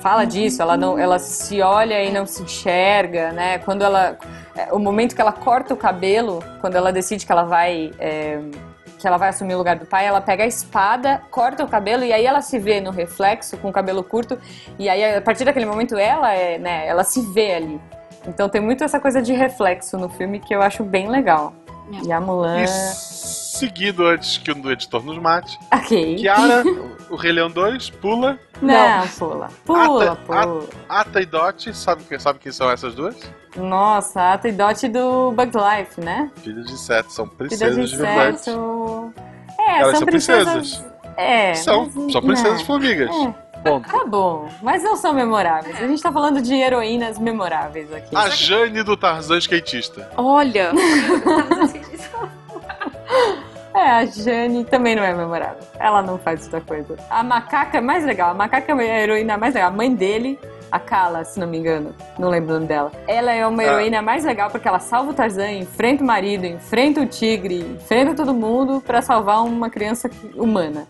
Fala 0.02 0.26
disso, 0.26 0.62
ela 0.62 0.78
não, 0.78 0.98
ela 0.98 1.20
se 1.20 1.62
olha 1.62 2.02
e 2.04 2.12
não 2.12 2.26
se 2.26 2.44
enxerga, 2.44 3.32
né? 3.34 3.60
Quando 3.60 3.84
ela, 3.84 4.18
é, 4.56 4.72
o 4.74 4.80
momento 4.80 5.14
que 5.14 5.22
ela 5.22 5.34
corta 5.34 5.74
o 5.74 5.78
cabelo, 5.78 6.44
quando 6.62 6.76
ela 6.76 6.92
decide 6.92 7.26
que 7.26 7.32
ela 7.32 7.44
vai, 7.44 7.92
é, 8.00 8.40
que 8.98 9.06
ela 9.06 9.18
vai 9.18 9.30
assumir 9.30 9.56
o 9.56 9.58
lugar 9.58 9.78
do 9.78 9.86
pai, 9.86 10.06
ela 10.06 10.22
pega 10.22 10.44
a 10.44 10.48
espada, 10.48 11.22
corta 11.30 11.66
o 11.66 11.68
cabelo 11.68 12.06
e 12.06 12.14
aí 12.14 12.26
ela 12.26 12.42
se 12.42 12.58
vê 12.58 12.80
no 12.80 12.92
reflexo 12.92 13.58
com 13.58 13.70
o 13.70 13.74
cabelo 13.74 14.04
curto 14.04 14.40
e 14.78 14.88
aí 14.88 15.18
a 15.18 15.22
partir 15.22 15.44
daquele 15.44 15.66
momento 15.66 15.98
ela 15.98 16.34
é, 16.34 16.58
né? 16.58 16.88
Ela 16.88 17.04
se 17.04 17.22
vê 17.34 17.56
ali. 17.56 17.82
Então 18.28 18.48
tem 18.50 18.62
muito 18.62 18.84
essa 18.84 19.00
coisa 19.00 19.22
de 19.22 19.34
reflexo 19.34 19.98
no 19.98 20.10
filme 20.10 20.40
que 20.40 20.54
eu 20.54 20.62
acho 20.62 20.84
bem 20.84 21.10
legal. 21.10 21.54
É. 21.92 22.06
E 22.08 22.12
a 22.12 22.22
Mulan, 22.22 22.62
E 22.62 22.68
seguido 22.68 24.06
antes 24.06 24.38
que 24.38 24.52
o 24.52 24.72
editor 24.72 25.04
nos 25.04 25.18
mate, 25.18 25.58
ok. 25.74 26.16
Kiara, 26.18 26.64
o 27.10 27.16
Rei 27.16 27.32
Leão 27.32 27.50
2, 27.50 27.90
pula. 27.90 28.38
Não, 28.62 29.08
pula, 29.18 29.50
pula, 29.66 30.12
Ata- 30.12 30.16
pula. 30.26 30.64
Ata 30.88 31.22
e 31.22 31.26
Dot, 31.26 31.74
sabe, 31.76 32.04
quem- 32.04 32.20
sabe 32.20 32.40
quem 32.40 32.52
são 32.52 32.70
essas 32.70 32.94
duas? 32.94 33.16
Nossa, 33.58 34.22
a 34.22 34.34
Ata 34.34 34.48
e 34.50 34.52
Dot 34.52 34.88
do 34.90 35.32
Bug 35.32 35.52
Life, 35.58 36.00
né? 36.00 36.30
Filhos 36.44 36.68
de 36.68 36.78
Sete, 36.78 37.12
são 37.12 37.28
princesas 37.28 37.90
de 37.90 37.98
de 37.98 38.02
verdade. 38.04 38.40
É, 39.60 39.80
Elas 39.80 39.92
são 39.92 40.00
são 40.00 40.06
princesas. 40.06 40.54
princesas. 40.54 40.86
É. 41.18 41.54
São, 41.56 41.92
mas- 41.96 42.12
são 42.14 42.22
princesas 42.22 42.60
não. 42.60 42.66
formigas. 42.66 43.10
É, 43.10 43.36
Ponto. 43.64 43.90
tá 43.90 44.06
bom. 44.06 44.50
Mas 44.62 44.84
não 44.84 44.96
são 44.96 45.14
memoráveis. 45.14 45.76
A 45.82 45.88
gente 45.88 46.02
tá 46.02 46.12
falando 46.12 46.42
de 46.42 46.54
heroínas 46.54 47.18
memoráveis 47.20 47.92
aqui. 47.94 48.16
A 48.16 48.30
Jane 48.30 48.84
do 48.84 48.96
Tarzan 48.98 49.38
skatista. 49.38 50.10
Olha! 50.18 50.72
É, 53.74 53.92
a 53.92 54.06
Jane 54.06 54.66
também 54.66 54.96
não 54.96 55.04
é 55.04 55.14
memorável. 55.14 55.60
Ela 55.80 56.02
não 56.02 56.18
faz 56.18 56.44
outra 56.46 56.60
coisa. 56.60 56.98
A 57.10 57.24
macaca 57.24 57.78
é 57.78 57.82
mais 57.82 58.04
legal. 58.04 58.32
A 58.32 58.34
macaca 58.34 58.72
é 58.72 58.92
a 58.92 59.02
heroína 59.04 59.38
mais 59.38 59.54
legal. 59.54 59.70
A 59.70 59.74
mãe 59.74 59.94
dele, 59.94 60.40
a 60.72 60.80
Kala, 60.80 61.24
se 61.24 61.40
não 61.40 61.48
me 61.48 61.60
engano. 61.60 61.94
Não 62.18 62.30
lembro 62.30 62.50
o 62.52 62.54
nome 62.56 62.66
dela. 62.68 62.92
Ela 63.08 63.32
é 63.32 63.46
uma 63.46 63.62
Ah. 63.62 63.66
heroína 63.66 64.02
mais 64.02 64.26
legal 64.26 64.50
porque 64.50 64.68
ela 64.68 64.80
salva 64.80 65.12
o 65.12 65.14
Tarzan, 65.14 65.52
enfrenta 65.52 66.04
o 66.04 66.08
marido, 66.08 66.46
enfrenta 66.46 67.00
o 67.00 67.06
tigre, 67.06 67.60
enfrenta 67.60 68.16
todo 68.16 68.34
mundo 68.34 68.82
pra 68.86 69.02
salvar 69.04 69.44
uma 69.46 69.70
criança 69.70 70.10
humana. 70.36 70.88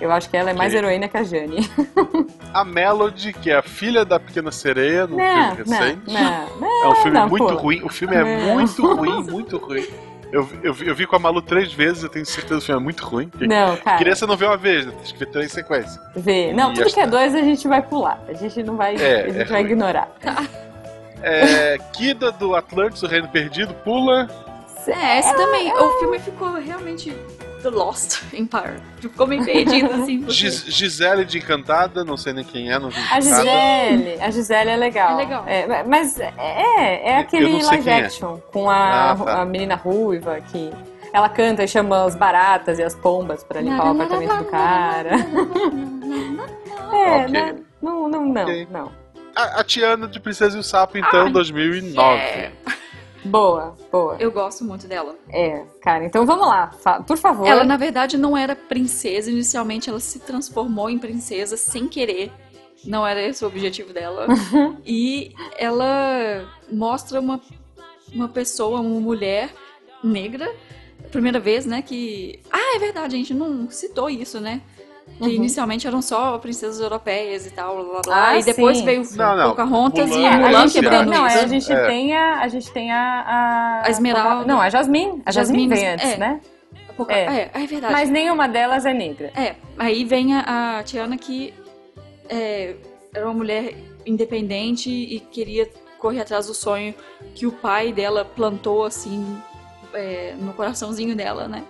Eu 0.00 0.10
acho 0.12 0.28
que 0.28 0.36
ela 0.36 0.50
é 0.50 0.52
mais 0.54 0.74
heroína 0.74 1.08
que 1.08 1.16
a 1.16 1.22
Jane. 1.22 1.68
A 2.52 2.64
Melody, 2.64 3.32
que 3.32 3.50
é 3.50 3.56
a 3.56 3.62
filha 3.62 4.04
da 4.04 4.18
Pequena 4.20 4.50
Sereia, 4.52 5.06
num 5.06 5.16
Não, 5.16 5.56
filme 5.56 5.70
não, 5.70 5.78
recente. 5.78 6.12
não, 6.12 6.60
não. 6.60 6.84
É 6.84 6.88
um 6.88 6.94
filme 6.96 7.18
não, 7.18 7.28
muito 7.28 7.46
pula. 7.46 7.60
ruim. 7.60 7.82
O 7.84 7.88
filme 7.88 8.14
é 8.16 8.22
Não. 8.46 8.54
muito 8.54 8.94
ruim, 8.94 9.22
muito 9.30 9.56
ruim. 9.56 9.86
Eu, 10.32 10.48
eu, 10.64 10.74
vi- 10.74 10.88
eu 10.88 10.94
vi 10.96 11.06
com 11.06 11.14
a 11.14 11.18
Malu 11.18 11.40
três 11.40 11.72
vezes, 11.72 12.02
eu 12.02 12.08
tenho 12.08 12.26
certeza 12.26 12.56
que 12.58 12.64
o 12.64 12.66
filme 12.66 12.80
é 12.80 12.84
muito 12.84 13.04
ruim. 13.04 13.30
Não, 13.40 13.76
cara. 13.76 13.98
Criança 13.98 14.26
não 14.26 14.36
vê 14.36 14.44
uma 14.46 14.56
vez, 14.56 14.84
né? 14.84 14.92
Tem 15.04 15.12
que 15.12 15.18
ver 15.18 15.26
três 15.26 15.52
sequências. 15.52 15.98
Vê. 16.16 16.52
Não, 16.52 16.72
E 16.72 16.74
tudo 16.74 16.92
que 16.92 17.00
é 17.00 17.06
dois 17.06 17.34
a 17.36 17.40
gente 17.40 17.68
vai 17.68 17.80
pular. 17.80 18.20
A 18.28 18.32
gente 18.32 18.60
não 18.64 18.76
vai, 18.76 18.96
É, 18.96 19.22
a 19.22 19.28
gente 19.28 19.40
é 19.42 19.44
vai 19.44 19.62
ruim. 19.62 19.70
ignorar. 19.72 20.08
É, 21.22 21.78
Kida 21.92 22.32
do 22.32 22.54
Atlantis, 22.54 23.02
o 23.02 23.06
Reino 23.06 23.28
Perdido, 23.28 23.72
pula. 23.84 24.28
É, 24.86 25.18
esse 25.20 25.34
também. 25.36 25.72
O 25.72 25.98
filme 26.00 26.18
ficou 26.18 26.52
realmente 26.54 27.16
The 27.64 27.70
Lost 27.70 28.22
Empire. 28.34 28.76
Ficou 29.00 29.26
meio 29.26 29.42
perdido, 29.44 29.90
assim. 29.92 30.18
porque- 30.22 30.32
Gis- 30.34 30.64
Gisele 30.68 31.24
de 31.24 31.38
Encantada, 31.38 32.04
não 32.04 32.16
sei 32.16 32.32
nem 32.34 32.44
quem 32.44 32.70
é, 32.70 32.78
não 32.78 32.90
vi 32.90 33.00
A. 33.10 33.20
Gisele, 33.20 34.20
a 34.20 34.30
Gisele 34.30 34.70
é 34.70 34.76
legal. 34.76 35.12
É 35.12 35.16
legal. 35.16 35.44
É, 35.46 35.82
mas 35.84 36.20
é, 36.20 36.32
é 36.38 37.16
Eu 37.16 37.20
aquele 37.20 37.62
live 37.62 37.88
é. 37.88 38.04
action 38.04 38.36
com 38.52 38.68
a, 38.68 39.12
Ah, 39.12 39.16
tá. 39.16 39.40
a 39.42 39.44
menina 39.46 39.74
ruiva 39.76 40.38
que 40.52 40.70
ela 41.12 41.28
canta 41.28 41.64
e 41.64 41.68
chama 41.68 42.04
as 42.04 42.14
baratas 42.14 42.78
e 42.78 42.82
as 42.82 42.94
pombas 42.94 43.42
pra 43.42 43.60
limpar 43.62 43.86
o 43.86 43.90
apartamento 43.92 44.36
do 44.36 44.44
cara. 44.44 45.10
É, 46.92 47.16
Ok. 47.22 47.28
né? 47.28 47.56
não, 47.82 48.08
não, 48.08 48.24
não, 48.26 48.42
Ok. 48.42 48.68
não. 48.70 48.92
A, 49.34 49.60
a 49.60 49.64
Tiana 49.64 50.06
de 50.06 50.20
Princesa 50.20 50.56
e 50.56 50.60
o 50.60 50.62
Sapo, 50.62 50.96
então, 50.96 51.26
Ai, 51.26 51.32
2009. 51.32 52.18
É, 52.20 52.52
Boa, 53.24 53.74
boa. 53.90 54.16
eu 54.20 54.30
gosto 54.30 54.64
muito 54.64 54.86
dela. 54.86 55.16
É, 55.30 55.64
cara, 55.80 56.04
então 56.04 56.26
vamos 56.26 56.46
lá. 56.46 56.70
Por 57.06 57.16
favor. 57.16 57.46
Ela, 57.46 57.64
na 57.64 57.76
verdade, 57.76 58.16
não 58.16 58.36
era 58.36 58.54
princesa. 58.54 59.30
Inicialmente, 59.30 59.88
ela 59.88 60.00
se 60.00 60.18
transformou 60.20 60.90
em 60.90 60.98
princesa 60.98 61.56
sem 61.56 61.88
querer. 61.88 62.30
Não 62.84 63.06
era 63.06 63.22
esse 63.22 63.44
o 63.44 63.48
objetivo 63.48 63.92
dela. 63.92 64.26
e 64.84 65.32
ela 65.58 66.46
mostra 66.70 67.18
uma, 67.18 67.40
uma 68.12 68.28
pessoa, 68.28 68.80
uma 68.80 69.00
mulher 69.00 69.50
negra. 70.02 70.54
Primeira 71.10 71.40
vez, 71.40 71.64
né, 71.64 71.80
que... 71.80 72.40
Ah, 72.50 72.76
é 72.76 72.78
verdade, 72.78 73.14
a 73.14 73.18
gente 73.18 73.32
não 73.32 73.70
citou 73.70 74.10
isso, 74.10 74.40
né? 74.40 74.62
Que 75.16 75.22
Uhum. 75.24 75.30
inicialmente 75.30 75.86
eram 75.86 76.02
só 76.02 76.36
princesas 76.38 76.80
europeias 76.80 77.46
e 77.46 77.50
tal, 77.52 77.76
blá, 77.76 77.84
blá, 77.84 78.00
blá. 78.04 78.28
Ah, 78.30 78.38
e 78.38 78.42
depois 78.42 78.78
sim. 78.78 78.84
veio 78.84 79.02
Não, 79.14 79.36
não. 79.36 79.50
Pocahontas 79.50 80.08
Mulan 80.10 80.20
e 80.20 80.24
é 80.24 80.28
a 80.28 80.36
Mulan 80.38 80.68
quebrando 80.68 81.10
não, 81.10 81.26
isso. 81.26 81.38
a 81.38 81.46
gente 81.46 81.72
É. 81.72 81.86
tem 81.86 82.16
a, 82.16 82.40
a 82.40 82.48
gente 82.48 82.72
tem 82.72 82.90
a, 82.90 83.20
a, 83.20 83.86
A 83.86 83.90
Esmeralda. 83.90 84.44
Não, 84.44 84.60
a 84.60 84.68
Jasmine. 84.68 85.22
A 85.24 85.30
Jasmine, 85.30 85.68
Jasmine, 85.68 85.68
vem 85.68 85.88
antes, 85.88 86.10
é. 86.12 86.16
né? 86.16 86.40
Poca- 86.96 87.12
É. 87.14 87.50
É, 87.54 87.62
é 87.62 87.66
verdade. 87.66 87.92
Mas 87.92 88.10
nenhuma 88.10 88.48
delas 88.48 88.84
é 88.84 88.92
negra. 88.92 89.30
É, 89.36 89.54
aí 89.78 90.04
vem 90.04 90.34
a, 90.34 90.78
a 90.78 90.82
Tiana 90.82 91.16
que 91.16 91.54
é, 92.28 92.74
era 93.14 93.24
uma 93.26 93.34
mulher 93.34 93.74
independente 94.04 94.90
e 94.90 95.20
queria 95.20 95.68
correr 95.98 96.20
atrás 96.22 96.46
do 96.48 96.54
sonho 96.54 96.92
que 97.34 97.46
o 97.46 97.52
pai 97.52 97.92
dela 97.92 98.24
plantou 98.24 98.84
assim 98.84 99.40
é, 99.92 100.34
no 100.38 100.52
coraçãozinho 100.54 101.14
dela, 101.14 101.46
né? 101.48 101.62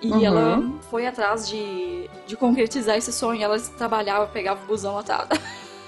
E 0.00 0.10
Uhum. 0.12 0.24
ela 0.24 0.62
foi 0.90 1.06
atrás 1.06 1.48
de, 1.48 2.08
de 2.26 2.36
concretizar 2.36 2.96
esse 2.96 3.12
sonho. 3.12 3.42
Ela 3.42 3.58
trabalhava, 3.58 4.26
pegava 4.26 4.62
o 4.62 4.66
busão 4.66 4.94
lotado. 4.94 5.36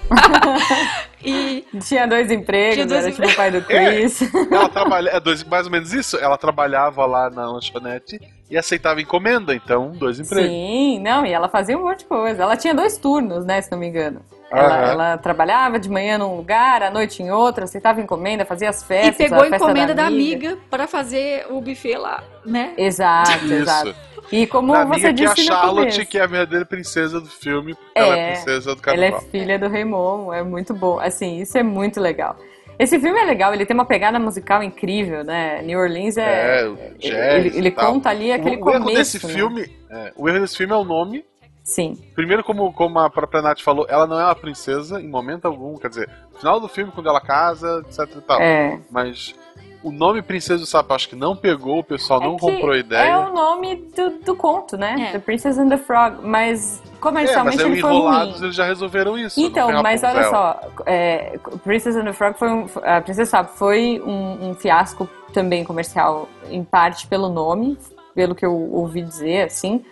e 1.23 1.65
Tinha 1.87 2.07
dois 2.07 2.29
empregos, 2.31 2.75
Tinha 2.75 2.85
dois 2.85 3.05
era 3.05 3.11
tipo 3.13 3.27
o 3.27 3.35
pai 3.35 3.51
do 3.51 3.61
Chris. 3.61 4.21
Ela 4.51 4.67
trabalha, 4.69 5.09
é 5.11 5.19
dois, 5.19 5.43
mais 5.43 5.65
ou 5.65 5.71
menos 5.71 5.93
isso. 5.93 6.17
Ela 6.17 6.37
trabalhava 6.37 7.05
lá 7.05 7.29
na 7.29 7.49
lanchonete 7.49 8.19
e 8.51 8.57
aceitava 8.57 9.01
encomenda, 9.01 9.55
então, 9.55 9.91
dois 9.91 10.19
empregos. 10.19 10.51
Sim, 10.51 10.99
não, 10.99 11.25
e 11.25 11.31
ela 11.31 11.47
fazia 11.47 11.77
um 11.77 11.83
monte 11.83 11.99
de 11.99 12.05
coisa. 12.05 12.43
Ela 12.43 12.57
tinha 12.57 12.75
dois 12.75 12.97
turnos, 12.97 13.45
né, 13.45 13.61
se 13.61 13.71
não 13.71 13.79
me 13.79 13.87
engano. 13.87 14.21
Ela, 14.51 14.89
ela 14.91 15.17
trabalhava 15.17 15.79
de 15.79 15.89
manhã 15.89 16.17
num 16.17 16.35
lugar, 16.35 16.83
à 16.83 16.91
noite 16.91 17.23
em 17.23 17.31
outro, 17.31 17.63
aceitava 17.63 18.01
encomenda, 18.01 18.43
fazia 18.43 18.67
as 18.69 18.81
e 18.83 18.85
festas. 18.85 19.15
pegou 19.15 19.37
a 19.37 19.41
a 19.43 19.49
festa 19.49 19.55
encomenda 19.55 19.95
da 19.95 20.05
amiga 20.05 20.57
para 20.69 20.87
fazer 20.87 21.47
o 21.49 21.61
buffet 21.61 21.95
lá, 21.95 22.21
né? 22.45 22.73
Exato, 22.77 23.45
Isso. 23.45 23.53
exato. 23.53 23.95
E 24.29 24.45
como 24.47 24.73
Da 24.73 24.83
você 24.85 25.07
amiga 25.07 25.13
que 25.13 25.23
é 25.23 25.27
a 25.27 25.33
disse 25.33 25.45
Charlotte, 25.47 25.91
começo, 25.91 26.05
que 26.05 26.17
é 26.17 26.21
a 26.21 26.27
verdadeira 26.27 26.65
princesa 26.65 27.19
do 27.21 27.27
filme, 27.29 27.75
porque 27.75 27.99
ela 27.99 28.15
é 28.17 28.19
É, 28.19 28.31
princesa 28.33 28.75
do 28.75 28.81
ela 28.85 29.05
é 29.05 29.11
carnaval. 29.11 29.21
filha 29.31 29.59
do 29.59 29.67
Rei 29.69 29.85
Momo, 29.85 30.33
é 30.33 30.43
muito 30.43 30.73
bom. 30.73 30.99
Assim, 30.99 31.39
isso 31.41 31.57
é 31.57 31.63
muito 31.63 31.99
legal. 32.01 32.35
Esse 32.81 32.99
filme 32.99 33.19
é 33.19 33.25
legal, 33.25 33.53
ele 33.53 33.63
tem 33.63 33.75
uma 33.75 33.85
pegada 33.85 34.17
musical 34.17 34.63
incrível, 34.63 35.23
né? 35.23 35.61
New 35.61 35.79
Orleans 35.79 36.17
é. 36.17 36.61
É, 36.61 36.67
o 36.67 36.75
jazz 36.97 37.45
ele 37.45 37.57
ele 37.59 37.71
conta 37.71 38.09
ali 38.09 38.31
aquele 38.31 38.55
o, 38.55 38.59
o 38.59 38.63
começo. 38.63 38.89
erro 38.89 38.95
desse 38.95 39.27
né? 39.27 39.33
filme, 39.33 39.71
é, 39.87 40.11
o 40.15 40.27
erro 40.27 40.39
desse 40.39 40.57
filme 40.57 40.73
é 40.73 40.75
o 40.75 40.83
nome. 40.83 41.23
Sim. 41.63 41.95
Primeiro, 42.15 42.43
como, 42.43 42.73
como 42.73 42.97
a 42.97 43.07
própria 43.07 43.43
Nath 43.43 43.61
falou, 43.61 43.85
ela 43.87 44.07
não 44.07 44.19
é 44.19 44.25
uma 44.25 44.33
princesa 44.33 44.99
em 44.99 45.07
momento 45.07 45.45
algum. 45.45 45.77
Quer 45.77 45.89
dizer, 45.89 46.09
no 46.33 46.39
final 46.39 46.59
do 46.59 46.67
filme, 46.67 46.91
quando 46.91 47.07
ela 47.07 47.21
casa, 47.21 47.83
etc 47.87 48.15
e 48.17 48.21
tal. 48.21 48.41
É. 48.41 48.79
Mas 48.89 49.35
o 49.83 49.91
nome 49.91 50.21
Princesa 50.21 50.59
do 50.59 50.65
Sapo 50.65 50.93
acho 50.93 51.09
que 51.09 51.15
não 51.15 51.35
pegou, 51.35 51.79
o 51.79 51.83
pessoal 51.83 52.19
não 52.19 52.35
É 52.35 52.37
que 52.37 52.41
comprou 52.41 52.71
a 52.71 52.77
ideia. 52.77 53.09
É 53.09 53.17
o 53.17 53.33
nome 53.33 53.75
do, 53.95 54.09
do 54.23 54.35
conto, 54.35 54.77
né? 54.77 55.07
É. 55.09 55.11
The 55.13 55.19
Princess 55.19 55.57
and 55.57 55.69
the 55.69 55.77
Frog. 55.77 56.17
Mas 56.21 56.79
É, 56.79 56.89
mas 56.89 56.99
comercialmente 56.99 57.59
aí 57.63 57.65
o 57.69 57.71
ele 57.73 57.81
foi 57.81 57.91
Enrolados 57.93 58.33
ruim. 58.35 58.43
eles 58.43 58.55
já 58.55 58.65
resolveram 58.65 59.17
isso. 59.17 59.39
não 59.39 59.47
Então, 59.47 59.81
mas 59.83 60.03
olha 60.03 60.29
só, 60.29 60.59
é, 60.85 61.39
Princess 61.63 61.95
and 61.95 62.03
the 62.05 62.13
Frog 62.13 62.37
foi 62.37 62.49
um, 62.49 62.65
a 62.83 63.01
Princesa 63.01 63.29
Sapo 63.31 63.57
foi 63.57 64.01
um, 64.05 64.49
um 64.49 64.53
fiasco 64.55 65.09
também 65.33 65.63
comercial, 65.63 66.27
em 66.49 66.63
parte 66.63 67.07
pelo 67.07 67.29
nome, 67.29 67.77
pelo 68.13 68.35
que 68.35 68.45
eu 68.45 68.53
ouvi 68.73 69.01
dizer, 69.01 69.45
assim. 69.45 69.83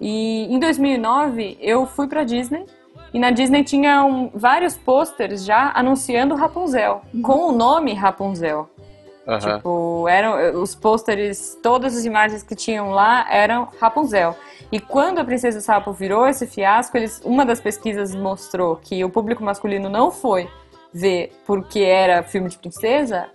E 0.00 0.52
em 0.52 0.58
2009 0.58 1.56
eu 1.60 1.86
fui 1.86 2.08
pra 2.08 2.24
Disney 2.24 2.66
e 3.14 3.18
na 3.18 3.30
Disney 3.30 3.62
tinha 3.62 4.04
um- 4.04 4.30
vários 4.34 4.76
posters 4.76 5.44
já 5.44 5.70
anunciando 5.74 6.34
Rapunzel, 6.34 7.02
com 7.22 7.48
o 7.48 7.52
nome 7.52 7.94
Rapunzel. 7.94 8.68
Aham. 9.26 9.56
Tipo, 9.56 10.08
eram 10.08 10.60
os 10.60 10.74
pôsteres, 10.74 11.58
todas 11.62 11.96
as 11.96 12.04
imagens 12.04 12.42
que 12.42 12.54
tinham 12.54 12.90
lá 12.90 13.26
eram 13.32 13.68
Rapunzel. 13.80 14.36
E 14.70 14.80
quando 14.80 15.18
a 15.18 15.24
Princesa 15.24 15.60
Sapo 15.60 15.92
virou 15.92 16.26
esse 16.26 16.46
fiasco, 16.46 16.96
eles, 16.96 17.20
uma 17.24 17.44
das 17.44 17.60
pesquisas 17.60 18.14
mostrou 18.14 18.76
que 18.76 19.04
o 19.04 19.10
público 19.10 19.44
masculino 19.44 19.88
não 19.88 20.10
foi 20.10 20.48
ver 20.92 21.32
porque 21.46 21.80
era 21.80 22.22
filme 22.22 22.48
de 22.48 22.58
princesa 22.58 23.28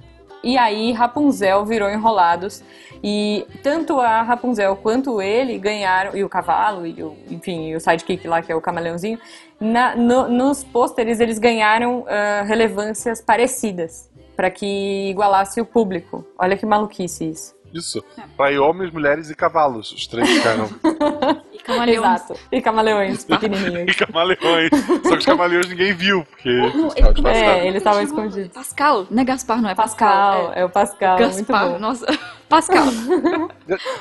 e 0.43 0.57
aí 0.57 0.91
Rapunzel 0.91 1.65
virou 1.65 1.89
Enrolados. 1.89 2.63
E 3.03 3.45
tanto 3.61 3.99
a 3.99 4.21
Rapunzel 4.23 4.75
quanto 4.77 5.21
ele 5.21 5.57
ganharam, 5.57 6.15
e 6.15 6.23
o 6.23 6.29
cavalo, 6.29 6.85
e 6.85 7.03
o, 7.03 7.15
enfim, 7.29 7.67
e 7.69 7.75
o 7.75 7.79
sidekick 7.79 8.27
lá, 8.27 8.41
que 8.41 8.51
é 8.51 8.55
o 8.55 8.61
camaleãozinho, 8.61 9.19
na, 9.59 9.95
no, 9.95 10.27
nos 10.27 10.63
pôsteres 10.63 11.19
eles 11.19 11.37
ganharam 11.37 11.99
uh, 11.99 12.45
relevâncias 12.45 13.21
parecidas, 13.21 14.09
para 14.37 14.49
que 14.51 15.09
igualasse 15.09 15.59
o 15.59 15.65
público. 15.65 16.23
Olha 16.39 16.55
que 16.55 16.65
maluquice 16.65 17.29
isso. 17.31 17.57
Isso. 17.73 18.01
Pra 18.37 18.49
ir 18.51 18.59
homens, 18.59 18.91
mulheres 18.93 19.29
e 19.29 19.35
cavalos. 19.35 19.91
Os 19.91 20.07
três 20.07 20.29
ficaram. 20.29 20.69
E 21.51 21.59
camaleões. 21.67 22.21
Exato. 22.21 22.39
E 22.49 22.61
camaleões 22.61 23.25
pequenininhos. 23.25 23.91
e 23.91 23.93
camaleões. 24.05 24.69
Só 25.03 25.09
que 25.11 25.17
os 25.17 25.25
camaleões 25.25 25.67
ninguém 25.67 25.93
viu, 25.93 26.23
porque. 26.23 26.49
Não, 26.49 26.87
estava 26.87 26.99
ele- 26.99 27.13
disfarçado. 27.13 27.45
É, 27.45 27.67
eles 27.67 27.77
estavam 27.77 28.01
escondidos. 28.03 28.53
Pascal, 28.53 29.07
não 29.11 29.21
é 29.21 29.25
Gaspar, 29.25 29.61
não 29.61 29.69
é 29.69 29.75
Pascal. 29.75 30.07
Pascal, 30.43 30.53
é 30.53 30.59
é 30.61 30.65
o 30.65 30.69
Pascal, 30.69 31.19
muito 31.19 31.35
Gaspar, 31.35 31.69
bom. 31.71 31.79
nossa. 31.79 32.05
Pascal. 32.49 32.85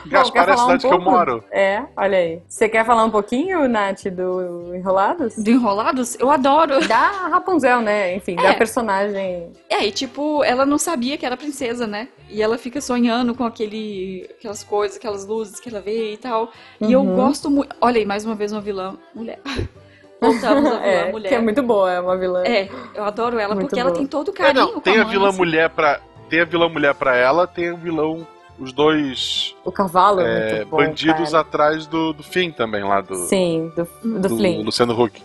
Gaspar 0.06 0.48
é 0.48 0.52
a 0.52 0.56
falar 0.56 0.62
um 0.62 0.66
cidade 0.66 0.86
que 0.86 0.94
eu 0.94 0.98
pouco? 1.00 1.10
moro. 1.10 1.44
É, 1.50 1.82
olha 1.96 2.18
aí. 2.18 2.42
Você 2.48 2.68
quer 2.68 2.84
falar 2.86 3.04
um 3.04 3.10
pouquinho, 3.10 3.68
Nath, 3.68 4.04
do 4.06 4.72
Enrolados? 4.74 5.34
Do 5.36 5.50
Enrolados, 5.50 6.16
eu 6.20 6.30
adoro. 6.30 6.86
Da 6.86 7.08
Rapunzel, 7.28 7.80
né? 7.80 8.14
Enfim, 8.14 8.36
da 8.36 8.50
É. 8.50 8.52
personagem. 8.52 9.50
É, 9.68 9.84
e 9.84 9.90
tipo, 9.90 10.44
ela 10.44 10.64
não 10.64 10.78
sabia 10.78 11.18
que 11.18 11.26
era 11.26 11.36
princesa, 11.36 11.86
né? 11.88 12.08
E 12.30 12.40
ela 12.40 12.56
fica 12.56 12.80
sonhando 12.80 13.34
com 13.34 13.44
aquele, 13.44 14.28
aquelas 14.38 14.62
coisas, 14.62 14.96
aquelas 14.96 15.26
luzes 15.26 15.58
que 15.58 15.68
ela 15.68 15.80
vê 15.80 16.12
e 16.12 16.16
tal. 16.16 16.52
E 16.80 16.92
eu 16.92 17.00
Uhum. 17.00 17.16
gosto 17.16 17.50
muito. 17.50 17.74
Olha 17.80 17.98
aí, 17.98 18.06
mais 18.06 18.24
uma 18.24 18.34
vez 18.36 18.52
uma 18.52 18.60
vilã 18.60 18.96
mulher. 19.14 19.40
Voltamos 20.20 20.64
à 20.66 20.78
vilã 20.78 20.82
É, 20.82 21.10
mulher. 21.12 21.28
que 21.28 21.34
é 21.34 21.40
muito 21.40 21.62
boa, 21.62 21.92
é 21.92 22.00
uma 22.00 22.16
vilã. 22.16 22.42
É, 22.44 22.68
eu 22.94 23.04
adoro 23.04 23.38
ela 23.38 23.54
Muito 23.54 23.66
porque 23.68 23.80
ela 23.80 23.90
boa. 23.90 23.98
tem 23.98 24.06
todo 24.06 24.28
o 24.28 24.30
É, 24.30 24.34
carinho 24.34 24.66
não, 24.66 24.72
com 24.74 24.80
tem 24.80 24.94
a 24.98 25.04
mãe, 25.04 25.12
vilã 25.12 25.28
assim. 25.28 25.38
mulher 25.38 25.68
pra. 25.70 26.00
Tem 26.30 26.40
a 26.40 26.44
vilã 26.44 26.68
mulher 26.68 26.94
pra 26.94 27.14
ela, 27.16 27.46
tem 27.46 27.70
o 27.70 27.76
vilão. 27.76 28.26
Os 28.58 28.72
dois 28.72 29.54
O 29.64 29.70
cavalo 29.70 30.20
é, 30.20 30.24
é, 30.50 30.54
muito 30.56 30.68
bom, 30.70 30.76
bandidos 30.78 31.30
cara. 31.32 31.40
atrás 31.40 31.86
do, 31.86 32.12
do 32.12 32.22
fim 32.22 32.50
também, 32.50 32.82
lá 32.84 33.00
do, 33.00 33.14
Sim, 33.26 33.70
do, 33.76 33.86
do, 34.02 34.20
do 34.28 34.36
Flynn. 34.36 34.62
Luciano 34.62 34.98
Huck. 35.00 35.22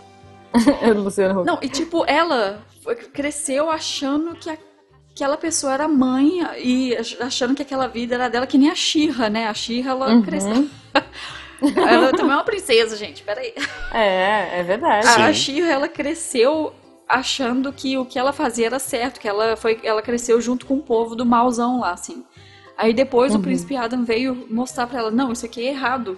do 0.94 1.02
Luciano 1.04 1.40
Huck. 1.42 1.48
Não, 1.48 1.58
e 1.62 1.70
tipo, 1.70 2.04
ela 2.06 2.60
cresceu 3.14 3.70
achando 3.70 4.36
que 4.36 4.50
aquela 5.14 5.38
pessoa 5.38 5.74
era 5.74 5.88
mãe 5.88 6.42
e 6.58 6.96
ach- 6.98 7.18
achando 7.22 7.56
que 7.56 7.62
aquela 7.62 7.88
vida 7.88 8.16
era 8.16 8.28
dela, 8.30 8.46
que 8.48 8.58
nem 8.58 8.70
a 8.70 8.76
Xirra, 8.76 9.30
né? 9.30 9.48
A 9.48 9.54
Xirra, 9.54 9.92
ela 9.92 10.10
Uhum. 10.10 10.22
cresceu. 10.22 10.68
ela 11.62 12.12
também 12.12 12.32
é 12.34 12.36
uma 12.36 12.44
princesa, 12.44 12.98
gente, 12.98 13.24
peraí. 13.24 13.54
É, 13.94 14.60
é 14.60 14.64
verdade. 14.64 15.08
Sim. 15.08 15.22
A 15.22 15.34
Shira, 15.34 15.68
ela 15.68 15.88
cresceu 15.88 16.74
achando 17.08 17.72
que 17.74 17.98
o 17.98 18.06
que 18.06 18.18
ela 18.18 18.32
fazia 18.34 18.66
era 18.68 18.80
certo, 18.80 19.20
que 19.20 19.28
ela 19.28 19.56
foi, 19.58 19.80
ela 19.84 20.02
cresceu 20.02 20.40
junto 20.42 20.66
com 20.66 20.76
o 20.76 20.82
povo 20.82 21.14
do 21.16 21.26
malzão 21.26 21.80
lá, 21.82 21.92
assim. 21.92 22.24
Aí 22.78 22.94
depois 22.94 23.34
Uhum. 23.34 23.40
o 23.40 23.44
príncipe 23.44 23.76
Adam 23.76 24.04
veio 24.04 24.48
mostrar 24.50 24.88
pra 24.88 25.00
ela, 25.00 25.12
não, 25.12 25.32
isso 25.32 25.46
aqui 25.46 25.66
é 25.66 25.70
errado. 25.72 26.18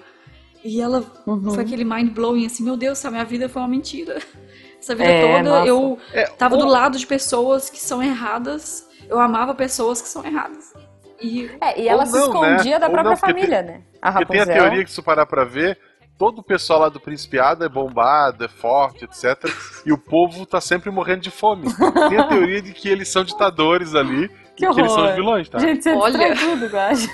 E 0.64 0.80
ela 0.82 1.04
Uhum. 1.28 1.51
foi 1.54 1.64
aquele 1.64 1.84
mind 1.84 2.12
blowing 2.14 2.45
assim, 2.45 2.64
meu 2.64 2.78
Deus, 2.78 2.99
essa 2.99 3.12
minha 3.12 3.26
vida 3.26 3.49
foi 3.49 3.62
uma 3.62 3.68
mentira. 3.68 4.18
Essa 4.80 4.95
vida 4.95 5.10
É, 5.10 5.22
toda 5.22 5.49
nossa. 5.49 5.68
eu 5.68 5.97
É, 6.14 6.24
tava 6.26 6.56
ou- 6.56 6.62
do 6.62 6.68
lado 6.68 6.97
de 6.97 7.08
pessoas 7.08 7.70
que 7.70 7.80
são 7.80 8.04
erradas, 8.04 8.86
eu 9.10 9.18
amava 9.20 9.56
pessoas 9.56 10.01
que 10.01 10.08
são 10.10 10.26
erradas. 10.26 10.74
E 11.22 11.49
É, 11.62 11.82
e 11.82 11.88
ela 11.88 12.01
Ou 12.04 12.08
se 12.08 12.12
não, 12.18 12.41
né? 12.41 12.51
escondia 12.56 12.80
da 12.80 12.88
Ou 12.88 12.91
própria 12.91 13.12
não, 13.12 13.18
família, 13.18 13.62
né? 13.62 13.82
A 14.01 14.12
Porque 14.12 14.26
tem 14.26 14.38
Rapunzel. 14.39 14.56
a 14.58 14.60
teoria 14.68 14.84
que 14.84 14.91
se 14.91 15.01
parar 15.01 15.26
pra 15.26 15.45
ver, 15.45 15.78
todo 16.18 16.39
o 16.39 16.43
pessoal 16.43 16.80
lá 16.82 16.89
do 16.89 16.99
Principiado 16.99 17.64
é 17.64 17.70
bombado, 17.70 18.43
é 18.43 18.49
forte, 18.49 19.06
etc. 19.06 19.49
E 19.86 19.93
o 19.93 19.97
povo 19.97 20.45
tá 20.45 20.60
sempre 20.60 20.91
morrendo 20.91 21.22
de 21.22 21.32
fome. 21.32 21.68
Tem 22.10 22.18
a 22.18 22.28
teoria 22.28 22.62
de 22.62 22.74
que 22.74 22.89
eles 22.89 23.08
são 23.08 23.24
ditadores 23.24 23.95
ali 23.95 24.30
Que 24.56 24.68
que 24.68 24.80
eles 24.80 24.91
são 24.91 24.99
os 25.01 25.04
horror. 25.04 25.16
vilões, 25.16 25.49
tá? 25.49 25.58
Gente, 25.60 25.84
você 25.84 25.91
Olha. 25.93 26.36
tudo, 26.36 26.66
eu 26.66 26.80
acho. 26.80 27.10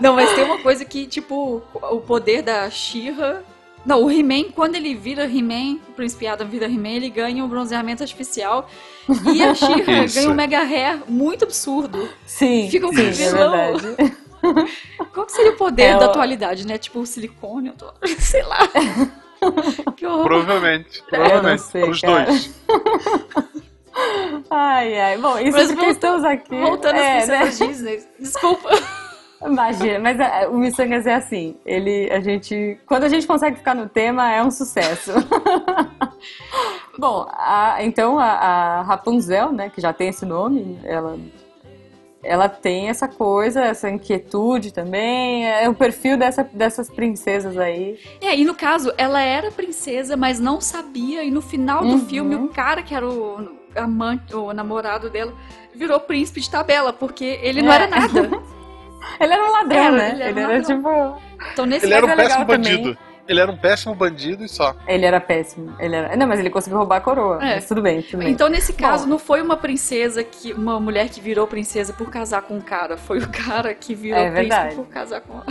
Não, 0.00 0.14
mas 0.14 0.32
tem 0.34 0.44
uma 0.44 0.58
coisa 0.58 0.84
que, 0.84 1.06
tipo, 1.06 1.62
o 1.74 2.00
poder 2.00 2.42
da 2.42 2.68
Shira. 2.70 3.44
Não, 3.84 4.04
o 4.04 4.10
He-Man, 4.10 4.52
quando 4.54 4.76
ele 4.76 4.94
vira 4.94 5.24
He-Man, 5.24 5.78
o 5.88 5.92
Príncipe 5.92 6.26
Adam 6.28 6.46
vira 6.46 6.66
He-Man, 6.66 6.90
ele 6.90 7.10
ganha 7.10 7.44
um 7.44 7.48
bronzeamento 7.48 8.02
artificial. 8.04 8.68
E 9.34 9.42
a 9.42 9.52
Shira 9.54 9.82
ganha 10.06 10.30
um 10.30 10.34
mega 10.34 10.60
hair 10.60 11.00
muito 11.08 11.44
absurdo. 11.44 12.08
Sim, 12.24 12.68
Fica 12.70 12.86
um 12.86 12.92
sim, 12.92 13.06
é 13.06 13.10
vilão. 13.10 13.50
verdade. 13.78 14.16
Qual 15.12 15.26
que 15.26 15.32
seria 15.32 15.52
o 15.52 15.56
poder 15.56 15.82
É, 15.82 15.98
da 15.98 16.06
atualidade, 16.06 16.64
né? 16.66 16.78
Tipo, 16.78 17.00
o 17.00 17.06
silicone, 17.06 17.68
eu 17.68 17.74
tô... 17.74 17.92
sei 18.18 18.42
lá. 18.44 18.58
que 19.96 20.06
horror. 20.06 20.24
Provavelmente. 20.24 21.00
Não 21.00 21.06
Provavelmente. 21.18 21.62
sei, 21.62 21.82
Os 21.90 22.00
cara. 22.00 22.24
dois. 22.26 22.54
Ai, 24.50 24.98
ai. 25.00 25.18
Bom, 25.18 25.38
isso 25.38 25.52
Mas 25.52 25.66
porque 25.68 25.74
volta- 25.76 25.90
estamos 25.90 26.24
aqui. 26.24 26.60
Voltando 26.60 26.96
é, 26.96 27.18
às 27.18 27.24
princesas 27.26 27.58
Disney. 27.68 28.02
Desculpa. 28.18 28.68
Imagina, 29.44 29.98
mas 29.98 30.20
é, 30.20 30.46
o 30.46 30.56
Missangas 30.56 31.04
é 31.04 31.14
assim. 31.14 31.56
Ele, 31.66 32.08
a 32.12 32.20
gente, 32.20 32.78
quando 32.86 33.02
a 33.04 33.08
gente 33.08 33.26
consegue 33.26 33.56
ficar 33.56 33.74
no 33.74 33.88
tema, 33.88 34.30
é 34.32 34.40
um 34.42 34.52
sucesso. 34.52 35.10
Bom, 36.98 37.26
a- 37.30 37.78
então 37.80 38.18
a, 38.18 38.24
a 38.30 38.82
Rapunzel, 38.82 39.50
né, 39.52 39.68
que 39.68 39.80
já 39.80 39.92
tem 39.92 40.08
esse 40.10 40.24
nome, 40.24 40.78
ela, 40.84 41.18
ela 42.22 42.48
tem 42.48 42.88
essa 42.88 43.08
coisa, 43.08 43.62
essa 43.62 43.90
inquietude 43.90 44.72
também. 44.72 45.44
É 45.48 45.68
o 45.68 45.74
perfil 45.74 46.16
dessa, 46.16 46.44
dessas 46.52 46.88
princesas 46.88 47.58
aí. 47.58 47.98
É, 48.20 48.36
e 48.36 48.44
no 48.44 48.54
caso, 48.54 48.92
ela 48.96 49.20
era 49.22 49.50
princesa, 49.50 50.16
mas 50.16 50.38
não 50.38 50.60
sabia. 50.60 51.24
E 51.24 51.30
no 51.32 51.42
final 51.42 51.80
do 51.80 51.94
Uhum. 51.94 52.06
filme, 52.06 52.36
o 52.36 52.48
cara 52.48 52.80
que 52.82 52.94
era 52.94 53.08
o 53.08 53.60
amante, 53.76 54.34
o 54.34 54.52
namorado 54.52 55.08
dela, 55.10 55.32
virou 55.74 55.98
príncipe 56.00 56.40
de 56.40 56.50
tabela, 56.50 56.92
porque 56.92 57.38
ele 57.42 57.62
não 57.62 57.72
É. 57.72 57.76
era 57.76 57.86
nada. 57.88 58.30
Ele 59.18 59.32
era 59.32 59.42
um 59.44 59.50
ladrão, 59.50 59.78
Era, 59.78 59.90
né? 59.96 60.10
ele 60.12 60.22
era 60.22 60.30
Ele 60.30 60.40
um 60.46 60.50
era, 60.50 60.62
tipo. 60.62 61.22
Então 61.52 61.66
nesse 61.66 61.86
Ele 61.86 61.94
era 61.94 62.06
um 62.06 62.10
é 62.10 62.14
péssimo 62.16 62.46
também. 62.46 62.58
bandido. 62.76 62.98
Ele 63.26 63.40
era 63.40 63.50
um 63.50 63.56
péssimo 63.56 63.94
bandido 63.96 64.44
e 64.44 64.48
só. 64.48 64.76
Ele 64.86 65.04
era 65.04 65.20
péssimo. 65.20 65.74
Ele 65.80 65.96
era... 65.96 66.16
Não, 66.16 66.24
mas 66.26 66.38
ele 66.38 66.50
conseguiu 66.50 66.78
roubar 66.78 66.98
a 66.98 67.00
coroa. 67.00 67.36
É. 67.44 67.56
Mas 67.56 67.66
tudo 67.66 67.82
bem, 67.82 68.00
tudo 68.02 68.18
bem. 68.18 68.30
Então, 68.30 68.48
nesse 68.48 68.72
caso, 68.72 69.04
Bom. 69.04 69.10
não 69.10 69.18
foi 69.18 69.42
uma 69.42 69.56
princesa 69.56 70.22
que. 70.22 70.52
uma 70.52 70.78
mulher 70.78 71.08
que 71.08 71.20
virou 71.20 71.48
princesa 71.48 71.92
por 71.92 72.10
casar 72.10 72.42
com 72.42 72.54
um 72.54 72.60
cara. 72.60 72.96
Foi 72.96 73.18
o 73.18 73.28
cara 73.28 73.74
que 73.74 73.92
virou 73.92 74.20
É 74.20 74.30
verdade. 74.30 74.66
príncipe 74.68 74.84
por 74.84 74.92
casar 74.92 75.20
com 75.20 75.34
ela. 75.34 75.46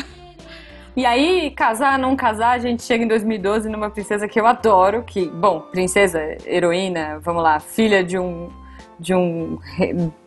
E 0.96 1.06
aí, 1.06 1.52
casar, 1.52 1.98
não 1.98 2.16
casar, 2.16 2.52
a 2.52 2.60
gente 2.60 2.84
chega 2.84 3.04
em 3.04 3.08
2012 3.08 3.70
numa 3.70 3.90
princesa 3.90 4.28
que 4.28 4.40
eu 4.40 4.46
adoro, 4.46 5.04
que, 5.04 5.28
bom, 5.30 5.62
princesa, 5.62 6.20
heroína, 6.46 7.20
vamos 7.20 7.42
lá, 7.42 7.60
filha 7.60 8.04
de 8.04 8.20
um, 8.20 8.50
de 9.00 9.16
um, 9.16 9.58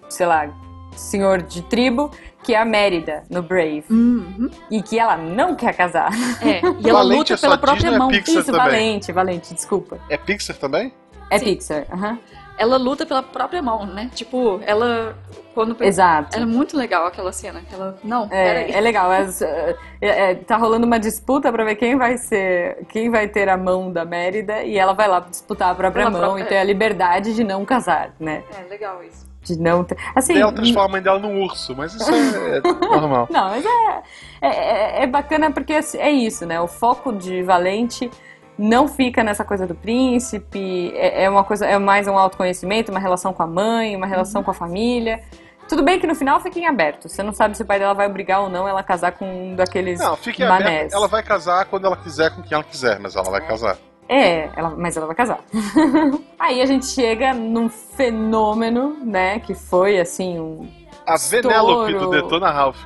sei 0.08 0.26
lá, 0.26 0.48
senhor 0.96 1.42
de 1.42 1.60
tribo, 1.62 2.10
que 2.42 2.54
é 2.54 2.58
a 2.58 2.64
Mérida, 2.64 3.24
no 3.30 3.42
Brave. 3.42 3.84
Uhum. 3.90 4.50
E 4.70 4.82
que 4.82 4.98
ela 4.98 5.16
não 5.16 5.54
quer 5.54 5.74
casar. 5.74 6.10
É, 6.40 6.60
e 6.80 6.88
ela 6.88 7.00
Valente 7.00 7.18
luta 7.18 7.34
é 7.34 7.36
pela 7.36 7.58
própria 7.58 7.90
Disney, 7.90 7.96
é 7.96 7.98
mão. 7.98 8.08
Pixar 8.08 8.34
Isso, 8.34 8.52
também. 8.52 8.60
Valente, 8.60 9.12
Valente, 9.12 9.54
desculpa. 9.54 9.98
É 10.08 10.16
Pixar 10.16 10.56
também? 10.56 10.92
É 11.30 11.38
Sim. 11.38 11.44
Pixar, 11.44 11.86
aham. 11.92 12.18
Ela 12.56 12.76
luta 12.76 13.04
pela 13.04 13.22
própria 13.22 13.60
mão, 13.60 13.84
né? 13.86 14.10
Tipo, 14.14 14.60
ela. 14.64 15.16
Quando. 15.54 15.76
Exato. 15.84 16.36
Era 16.36 16.46
muito 16.46 16.76
legal 16.76 17.06
aquela 17.06 17.30
cena. 17.32 17.60
que 17.68 17.74
Ela. 17.74 17.96
Não, 18.02 18.24
É, 18.24 18.28
peraí. 18.28 18.72
é 18.72 18.80
legal, 18.80 19.10
as- 19.10 19.40
é, 19.42 19.76
é, 20.00 20.34
tá 20.34 20.56
rolando 20.56 20.86
uma 20.86 20.98
disputa 20.98 21.52
pra 21.52 21.64
ver 21.64 21.76
quem 21.76 21.96
vai 21.96 22.16
ser, 22.16 22.84
quem 22.88 23.08
vai 23.10 23.28
ter 23.28 23.48
a 23.48 23.56
mão 23.56 23.92
da 23.92 24.04
Mérida 24.04 24.62
e 24.62 24.76
ela 24.76 24.92
vai 24.92 25.06
lá 25.08 25.20
disputar 25.20 25.70
a 25.70 25.74
própria 25.74 26.04
Pela 26.06 26.10
mão 26.10 26.20
própria- 26.20 26.42
e 26.44 26.46
ter 26.46 26.58
a 26.58 26.64
liberdade 26.64 27.34
de 27.34 27.44
não 27.44 27.64
casar, 27.64 28.12
né? 28.18 28.42
É, 28.58 28.68
legal 28.68 29.02
isso. 29.04 29.32
De 29.42 29.58
não 29.60 29.84
ter, 29.84 29.96
assim, 30.16 30.38
ela 30.40 30.50
transforma 30.52 30.84
a 30.88 30.88
mãe 30.92 31.02
dela 31.02 31.18
num 31.18 31.42
urso, 31.42 31.74
mas 31.76 31.92
isso 31.94 32.10
é, 32.10 32.58
é 32.58 32.60
normal. 32.98 33.28
Não, 33.30 33.48
mas 33.50 33.64
é, 33.64 34.02
é, 34.40 34.48
é- 34.48 35.02
é 35.02 35.06
bacana 35.06 35.50
porque 35.52 35.74
é 35.98 36.10
isso, 36.10 36.46
né? 36.46 36.58
O 36.60 36.66
foco 36.66 37.12
de 37.12 37.42
Valente 37.42 38.10
não 38.58 38.86
fica 38.88 39.22
nessa 39.24 39.44
coisa 39.44 39.66
do 39.66 39.74
príncipe, 39.74 40.92
é, 40.94 41.24
é 41.24 41.30
uma 41.30 41.44
coisa, 41.44 41.66
é 41.66 41.78
mais 41.78 42.06
um 42.06 42.16
autoconhecimento, 42.18 42.90
uma 42.90 43.00
relação 43.00 43.32
com 43.32 43.42
a 43.42 43.46
mãe, 43.46 43.96
uma 43.96 44.06
relação 44.06 44.40
Uhum. 44.40 44.44
com 44.44 44.50
a 44.50 44.54
família. 44.54 45.20
Tudo 45.68 45.82
bem 45.82 45.98
que 45.98 46.06
no 46.06 46.14
final 46.14 46.38
fica 46.40 46.58
em 46.58 46.66
aberto. 46.66 47.08
Você 47.08 47.22
não 47.22 47.32
sabe 47.32 47.56
se 47.56 47.62
o 47.62 47.66
pai 47.66 47.78
dela 47.78 47.94
vai 47.94 48.06
obrigar 48.06 48.42
ou 48.42 48.50
não 48.50 48.68
ela 48.68 48.80
a 48.80 48.82
casar 48.82 49.12
com 49.12 49.24
um 49.24 49.56
daqueles 49.56 49.98
Não, 49.98 50.14
fique 50.16 50.44
manés. 50.44 50.66
aberto. 50.66 50.92
Ela 50.94 51.08
vai 51.08 51.22
casar 51.22 51.64
quando 51.64 51.86
ela 51.86 51.96
quiser 51.96 52.30
com 52.34 52.42
quem 52.42 52.54
ela 52.54 52.62
quiser, 52.64 52.98
mas 53.00 53.16
ela 53.16 53.30
vai 53.30 53.40
casar. 53.46 53.78
É, 54.06 54.50
ela, 54.54 54.70
mas 54.76 54.94
ela 54.98 55.06
vai 55.06 55.16
casar. 55.16 55.40
Aí 56.38 56.60
a 56.60 56.66
gente 56.66 56.84
chega 56.84 57.32
num 57.32 57.70
fenômeno, 57.70 58.98
né? 59.04 59.38
Que 59.40 59.54
foi 59.54 59.98
assim 59.98 60.38
um. 60.38 60.68
A. 61.06 61.16
Venelope 61.16 61.94
do 61.94 62.10
Detona 62.10 62.50
Ralph. 62.50 62.84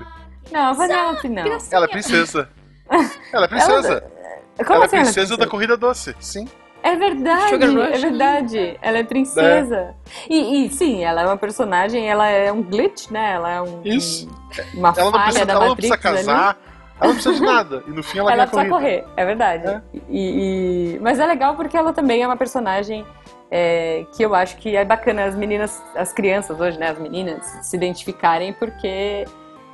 Não, 0.53 0.61
a 0.71 0.73
Vanellope 0.73 1.29
não. 1.29 1.43
Gracinha. 1.45 1.71
Ela 1.77 1.85
é 1.87 1.89
princesa. 1.89 2.49
Ela 3.33 3.45
é 3.45 3.49
princesa. 3.49 4.05
Como 4.65 4.75
ela 4.77 4.85
é 4.85 4.87
assim 4.87 4.97
ela 4.97 5.05
princesa 5.05 5.37
da 5.37 5.47
corrida 5.47 5.77
doce. 5.77 6.15
Sim. 6.21 6.47
É 6.83 6.95
verdade, 6.95 7.51
Sugar 7.51 7.71
Rush. 7.71 7.91
é 7.93 7.99
verdade. 7.99 8.79
Ela 8.81 8.99
é 8.99 9.05
princesa. 9.05 9.95
E, 10.31 10.67
e, 10.67 10.71
sim, 10.71 11.05
ela 11.05 11.23
é 11.23 11.27
uma 11.27 11.37
personagem, 11.37 12.09
ela 12.09 12.29
é 12.29 12.53
um 12.53 12.63
glitch, 12.63 13.11
né? 13.11 13.33
Ela 13.33 13.51
é 13.55 13.63
um, 13.63 13.81
Isso. 13.85 14.29
um- 14.75 14.79
uma 14.79 14.89
Ela 14.97 15.05
não 15.05 15.11
falha 15.13 15.23
precisa, 15.25 15.47
da 15.47 15.53
ela 15.53 15.61
não 15.63 15.69
Matrix 15.71 15.89
precisa 15.97 15.99
casar. 15.99 16.57
Ela 17.01 17.07
não 17.09 17.15
precisa 17.15 17.35
de 17.35 17.41
nada. 17.43 17.85
E 17.87 17.91
no 17.91 18.03
fim 18.03 18.19
ela, 18.19 18.33
Ela 18.33 18.45
ganha 18.47 18.49
precisa 18.49 18.69
corrida. 18.81 19.03
correr, 19.03 19.13
é 19.17 19.25
verdade. 19.25 19.67
É. 19.69 19.81
E, 20.09 20.95
e- 20.95 20.99
Mas 21.01 21.19
é 21.19 21.27
legal 21.27 21.55
porque 21.57 21.77
ela 21.77 21.93
também 21.93 22.23
é 22.23 22.27
uma 22.27 22.37
personagem 22.37 23.05
é, 23.51 24.05
que 24.17 24.23
eu 24.23 24.35
acho 24.35 24.57
que 24.59 24.77
é 24.77 24.85
bacana 24.85 25.25
as 25.25 25.35
meninas, 25.35 25.83
as 25.97 26.13
crianças 26.13 26.59
hoje, 26.61 26.79
né, 26.79 26.91
as 26.91 26.99
meninas, 26.99 27.45
se 27.63 27.77
identificarem 27.77 28.53
porque 28.53 29.25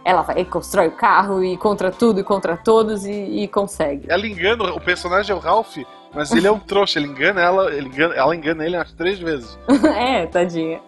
ela 0.04 0.22
vai 0.22 0.44
constrói 0.44 0.88
o 0.88 0.92
carro 0.92 1.42
e 1.42 1.56
contra 1.56 1.90
tudo 1.90 2.20
e 2.20 2.24
contra 2.24 2.56
todos 2.56 3.06
e, 3.06 3.12
e 3.12 3.48
consegue. 3.48 4.06
Ela 4.08 4.26
engana, 4.26 4.74
o 4.74 4.80
personagem 4.80 5.32
é 5.32 5.34
o 5.34 5.38
Ralph, 5.38 5.78
mas 6.14 6.30
ele 6.30 6.46
é 6.46 6.52
um 6.52 6.58
trouxa. 6.58 6.98
Ele 6.98 7.08
engana 7.08 7.40
ela, 7.40 7.72
ele 7.72 7.88
engana, 7.88 8.14
ela 8.14 8.36
engana 8.36 8.66
ele 8.66 8.76
umas 8.76 8.92
três 8.92 9.18
vezes. 9.18 9.58
é, 9.96 10.26
tadinha. 10.26 10.80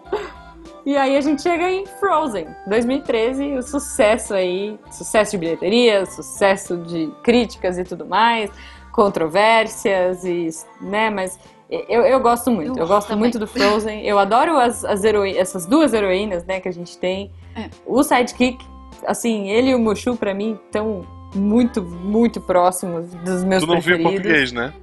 E 0.85 0.95
aí 0.95 1.17
a 1.17 1.21
gente 1.21 1.41
chega 1.41 1.69
em 1.69 1.85
Frozen, 1.85 2.47
2013, 2.67 3.57
o 3.57 3.61
sucesso 3.61 4.33
aí, 4.33 4.79
sucesso 4.89 5.31
de 5.31 5.37
bilheteria, 5.37 6.05
sucesso 6.05 6.77
de 6.77 7.11
críticas 7.23 7.77
e 7.77 7.83
tudo 7.83 8.05
mais, 8.05 8.49
controvérsias 8.93 10.23
e, 10.23 10.47
né, 10.79 11.09
mas 11.09 11.37
eu, 11.69 12.03
eu 12.03 12.21
gosto 12.21 12.49
muito, 12.49 12.77
eu, 12.77 12.83
Eu 12.83 12.87
gosto 12.87 13.09
também. 13.09 13.19
muito 13.19 13.37
do 13.37 13.45
Frozen, 13.45 14.05
eu 14.05 14.17
adoro 14.17 14.57
as, 14.57 14.85
as 14.85 15.03
essas 15.03 15.65
duas 15.65 15.93
heroínas, 15.93 16.45
né, 16.45 16.61
que 16.61 16.69
a 16.69 16.71
gente 16.71 16.97
tem. 16.97 17.33
É. 17.53 17.69
O 17.85 18.01
sidekick, 18.01 18.65
assim, 19.05 19.49
ele 19.49 19.69
e 19.71 19.75
o 19.75 19.79
Mushu 19.79 20.15
pra 20.15 20.33
mim 20.33 20.57
estão 20.65 21.05
muito, 21.35 21.81
muito 21.81 22.39
próximos 22.41 23.13
dos 23.15 23.43
meus 23.43 23.63
tu 23.63 23.67
não 23.67 23.79
viu 23.81 23.95
em 23.97 24.01
preferidos. 24.03 24.11
português, 24.13 24.51
né? 24.51 24.73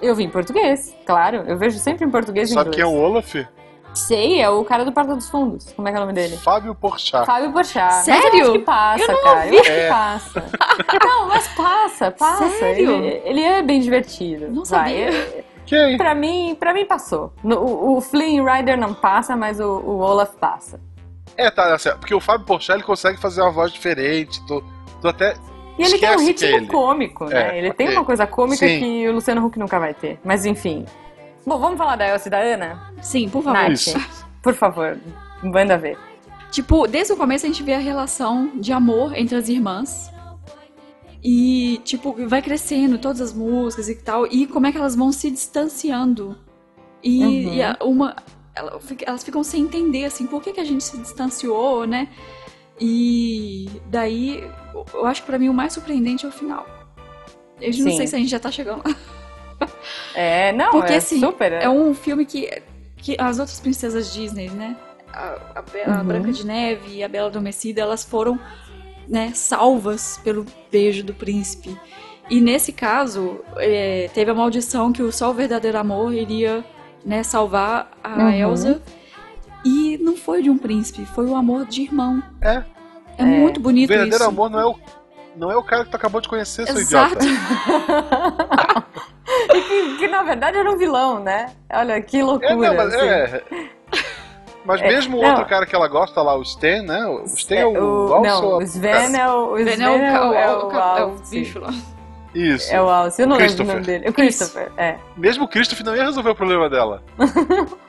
Eu 0.00 0.14
vi 0.16 0.24
em 0.24 0.28
português, 0.28 0.94
claro, 1.06 1.44
eu 1.46 1.56
vejo 1.56 1.78
sempre 1.78 2.04
em 2.04 2.10
português 2.10 2.50
e 2.50 2.54
Sabe 2.54 2.70
inglês. 2.70 2.84
quem 2.84 2.92
é 2.92 2.96
o 2.98 3.00
Olaf? 3.00 3.34
Sei, 3.94 4.40
é 4.40 4.48
o 4.48 4.64
cara 4.64 4.84
do 4.86 4.90
Porta 4.92 5.14
dos 5.14 5.28
Fundos. 5.28 5.70
Como 5.74 5.86
é 5.86 5.90
que 5.92 5.96
é 5.98 6.00
o 6.00 6.04
nome 6.04 6.14
dele? 6.14 6.36
Fábio 6.38 6.74
Porchat. 6.74 7.26
Fábio 7.26 7.52
Porchat. 7.52 7.92
Mas 7.92 8.04
Sério? 8.06 8.38
eu 8.38 8.42
acho 8.44 8.52
que 8.52 8.58
passa, 8.60 9.02
Eu 9.04 9.08
não 9.12 9.22
cara. 9.22 9.46
Eu 9.48 9.60
acho 9.60 9.70
É. 9.70 9.82
que 9.84 9.88
passa. 9.90 10.44
Não, 11.04 11.28
mas 11.28 11.48
passa, 11.48 12.10
passa. 12.10 12.48
Sério? 12.58 12.90
Ele, 12.90 13.20
ele 13.24 13.40
é 13.42 13.62
bem 13.62 13.80
divertido. 13.80 14.46
Não 14.48 14.64
Vai, 14.64 14.88
sabia. 14.90 15.10
é- 15.12 15.44
Quem? 15.66 15.96
Pra 15.98 16.14
mim, 16.14 16.56
pra 16.58 16.72
mim 16.72 16.86
passou. 16.86 17.32
O, 17.44 17.96
o 17.96 18.00
Flynn 18.00 18.42
Rider 18.44 18.78
não 18.78 18.94
passa, 18.94 19.36
mas 19.36 19.60
o, 19.60 19.64
o 19.66 19.98
Olaf 19.98 20.34
passa. 20.40 20.80
É, 21.36 21.50
tá, 21.50 21.74
assim, 21.74 21.90
porque 21.98 22.14
o 22.14 22.20
Fábio 22.20 22.46
Porchat 22.46 22.76
ele 22.76 22.84
consegue 22.84 23.18
fazer 23.18 23.40
uma 23.42 23.50
voz 23.50 23.72
diferente. 23.72 24.40
Tu, 24.46 24.62
tu 25.00 25.08
até. 25.08 25.34
E 25.78 25.82
ele 25.84 25.98
tem 25.98 26.10
um 26.16 26.18
ritmo 26.26 26.46
é 26.48 26.52
ele. 26.52 26.66
cômico, 26.66 27.24
né? 27.26 27.54
É, 27.54 27.58
ele 27.58 27.72
tem 27.72 27.86
ok. 27.86 27.98
uma 27.98 28.04
coisa 28.04 28.26
cômica 28.26 28.66
Sim. 28.66 28.78
que 28.78 29.08
o 29.08 29.12
Luciano 29.12 29.44
Huck 29.46 29.58
nunca 29.58 29.78
vai 29.78 29.94
ter. 29.94 30.20
Mas 30.22 30.44
enfim. 30.44 30.84
Bom, 31.46 31.58
vamos 31.58 31.78
falar 31.78 31.96
da 31.96 32.06
Elsa 32.06 32.28
e 32.28 32.30
da 32.30 32.38
Ana? 32.38 32.92
Sim, 33.00 33.28
por 33.28 33.42
favor. 33.42 33.58
Nath, 33.62 33.72
Isso. 33.72 33.98
por 34.42 34.54
favor, 34.54 34.98
manda 35.42 35.76
ver. 35.78 35.98
Tipo, 36.50 36.86
desde 36.86 37.14
o 37.14 37.16
começo 37.16 37.46
a 37.46 37.48
gente 37.48 37.62
vê 37.62 37.72
a 37.74 37.78
relação 37.78 38.52
de 38.60 38.72
amor 38.72 39.16
entre 39.16 39.34
as 39.36 39.48
irmãs. 39.48 40.12
E, 41.24 41.80
tipo, 41.84 42.14
vai 42.28 42.42
crescendo 42.42 42.98
todas 42.98 43.20
as 43.20 43.32
músicas 43.32 43.88
e 43.88 43.94
tal. 43.94 44.26
E 44.26 44.46
como 44.46 44.66
é 44.66 44.72
que 44.72 44.78
elas 44.78 44.94
vão 44.96 45.12
se 45.12 45.30
distanciando. 45.30 46.36
E, 47.02 47.24
Uhum. 47.24 47.54
e 47.54 47.62
a- 47.62 47.76
uma. 47.80 48.16
Elas 48.54 49.24
ficam 49.24 49.42
sem 49.42 49.62
entender, 49.62 50.04
assim, 50.04 50.26
por 50.26 50.42
que, 50.42 50.52
que 50.52 50.60
a 50.60 50.64
gente 50.64 50.84
se 50.84 50.98
distanciou, 50.98 51.86
né? 51.86 52.08
E 52.80 53.68
daí, 53.86 54.44
eu 54.92 55.06
acho 55.06 55.22
que 55.22 55.26
pra 55.26 55.38
mim 55.38 55.48
o 55.48 55.54
mais 55.54 55.72
surpreendente 55.72 56.26
é 56.26 56.28
o 56.28 56.32
final. 56.32 56.66
Eu 57.60 57.68
não 57.68 57.90
Sim. 57.90 57.96
sei 57.96 58.06
se 58.06 58.16
a 58.16 58.18
gente 58.18 58.30
já 58.30 58.40
tá 58.40 58.50
chegando 58.50 58.82
lá. 58.84 59.68
É, 60.14 60.52
não, 60.52 60.70
Porque, 60.70 60.92
é 60.92 60.96
assim, 60.96 61.20
super. 61.20 61.52
É 61.52 61.68
um 61.68 61.94
filme 61.94 62.26
que, 62.26 62.62
que 62.96 63.16
as 63.18 63.38
outras 63.38 63.60
princesas 63.60 64.12
Disney, 64.12 64.50
né? 64.50 64.76
A, 65.12 65.36
a 65.54 65.60
a 65.60 65.98
Uhum. 66.00 66.04
Branca 66.06 66.32
de 66.32 66.44
Neve 66.44 66.96
e 66.96 67.04
a 67.04 67.08
Bela 67.08 67.28
Adormecida, 67.28 67.80
elas 67.80 68.02
foram 68.02 68.38
né, 69.08 69.30
salvas 69.34 70.18
pelo 70.24 70.44
beijo 70.70 71.04
do 71.04 71.14
príncipe. 71.14 71.78
E 72.30 72.40
nesse 72.40 72.72
caso, 72.72 73.40
é, 73.58 74.10
teve 74.14 74.30
a 74.30 74.34
maldição 74.34 74.92
que 74.92 75.02
o 75.02 75.12
só 75.12 75.30
o 75.30 75.34
verdadeiro 75.34 75.78
amor 75.78 76.12
iria 76.14 76.64
né, 77.04 77.22
salvar 77.22 77.90
a 78.02 78.10
Uhum. 78.16 78.30
Elsa. 78.30 78.82
E 79.64 79.96
não 80.02 80.16
foi 80.16 80.42
de 80.42 80.50
um 80.50 80.58
príncipe, 80.58 81.04
foi 81.06 81.26
o 81.26 81.36
amor 81.36 81.66
de 81.66 81.82
irmão. 81.82 82.22
É. 82.40 82.62
É, 83.18 83.24
muito 83.24 83.58
O 83.58 83.60
bonito 83.60 83.88
verdadeiro 83.88 84.16
isso. 84.16 84.28
amor 84.28 84.50
não 84.50 84.58
é 84.58 84.66
o. 84.66 84.74
Não 85.36 85.50
é 85.50 85.56
o 85.56 85.62
cara 85.62 85.84
que 85.84 85.90
tu 85.90 85.96
acabou 85.96 86.20
de 86.20 86.28
conhecer, 86.28 86.66
seu 86.66 86.76
Exato. 86.76 87.24
idiota. 87.24 88.82
E 89.54 89.60
que, 89.62 89.96
que, 89.98 90.08
na 90.08 90.22
verdade 90.22 90.58
era 90.58 90.70
um 90.70 90.76
vilão, 90.76 91.18
né? 91.20 91.52
Olha 91.72 92.00
que 92.02 92.22
loucura. 92.22 92.52
É, 92.52 92.54
não, 92.56 92.74
mas, 92.74 92.94
assim. 92.94 93.06
é. 93.06 93.42
Mas 94.64 94.80
É, 94.82 94.88
mesmo 94.88 95.16
o 95.16 95.24
outro 95.24 95.44
cara 95.46 95.64
que 95.64 95.74
ela 95.74 95.88
gosta 95.88 96.20
lá, 96.22 96.36
o 96.36 96.42
Stan, 96.42 96.82
né? 96.82 97.04
O 97.06 97.24
Stan 97.24 97.54
é 97.56 97.66
o, 97.66 97.72
o, 98.08 98.14
Alce 98.14 98.28
não, 98.30 98.56
o 98.58 98.62
Sven 98.62 99.16
é 99.16 99.28
o, 99.28 99.52
o 99.52 99.58
Sven 99.58 99.72
Sven 99.74 99.86
é 99.86 99.90
o, 99.90 99.94
é 99.94 100.20
o, 100.28 100.34
é 100.34 100.50
o 100.56 100.66
o 100.68 100.72
é 100.98 101.04
o 101.04 101.14
bicho 101.30 101.58
lá. 101.60 101.70
Isso. 102.34 102.72
É 102.74 102.80
o 102.80 102.88
Alce, 102.88 103.20
eu 103.22 103.26
não 103.28 103.36
lembro 103.36 103.62
o 103.62 103.66
nome 103.66 103.80
dele. 103.82 104.08
O 104.08 104.12
Christopher, 104.12 104.70
é. 104.76 104.96
Mesmo 105.16 105.44
o 105.44 105.48
Christopher 105.48 105.84
não 105.84 105.94
ia 105.96 106.04
resolver 106.04 106.30
o 106.30 106.34
problema 106.34 106.68
dela. 106.70 107.02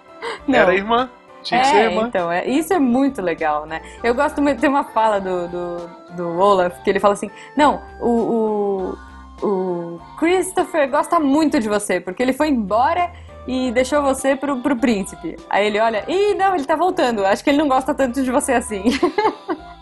Não. 0.48 0.58
Era 0.60 0.74
irmã. 0.74 1.10
Tinha 1.41 1.60
que 1.60 1.68
ser 1.68 1.76
É, 1.76 1.86
irmã. 1.91 2.08
então, 2.08 2.32
é, 2.32 2.46
isso 2.46 2.74
é 2.74 2.80
muito 2.80 3.22
legal, 3.22 3.66
né? 3.66 3.82
Eu 4.02 4.16
gosto 4.16 4.41
muito, 4.41 4.62
tem 4.62 4.70
uma 4.70 4.86
fala 4.86 5.20
do, 5.20 5.48
do, 5.50 5.89
do 6.16 6.39
Olaf 6.39 6.82
que 6.84 6.89
ele 6.89 7.00
fala 7.00 7.14
assim: 7.14 7.30
Não, 7.58 7.82
o, 8.00 8.96
o, 9.41 9.46
o 9.46 10.00
Christopher 10.18 10.89
gosta 10.89 11.20
muito 11.20 11.60
de 11.60 11.68
você, 11.68 12.00
porque 12.00 12.24
ele 12.24 12.32
foi 12.32 12.48
embora 12.48 13.12
e 13.48 13.72
deixou 13.72 14.02
você 14.02 14.36
pro, 14.36 14.58
pro 14.62 14.76
príncipe. 14.76 15.36
Aí 15.50 15.68
ele 15.68 15.80
olha, 15.80 16.04
ih, 16.08 16.34
não, 16.36 16.56
ele 16.56 16.66
tá 16.66 16.76
voltando, 16.76 17.26
acho 17.26 17.44
que 17.44 17.50
ele 17.50 17.58
não 17.58 17.68
gosta 17.68 17.94
tanto 17.94 18.22
de 18.24 18.32
você 18.32 18.54
assim. 18.54 18.84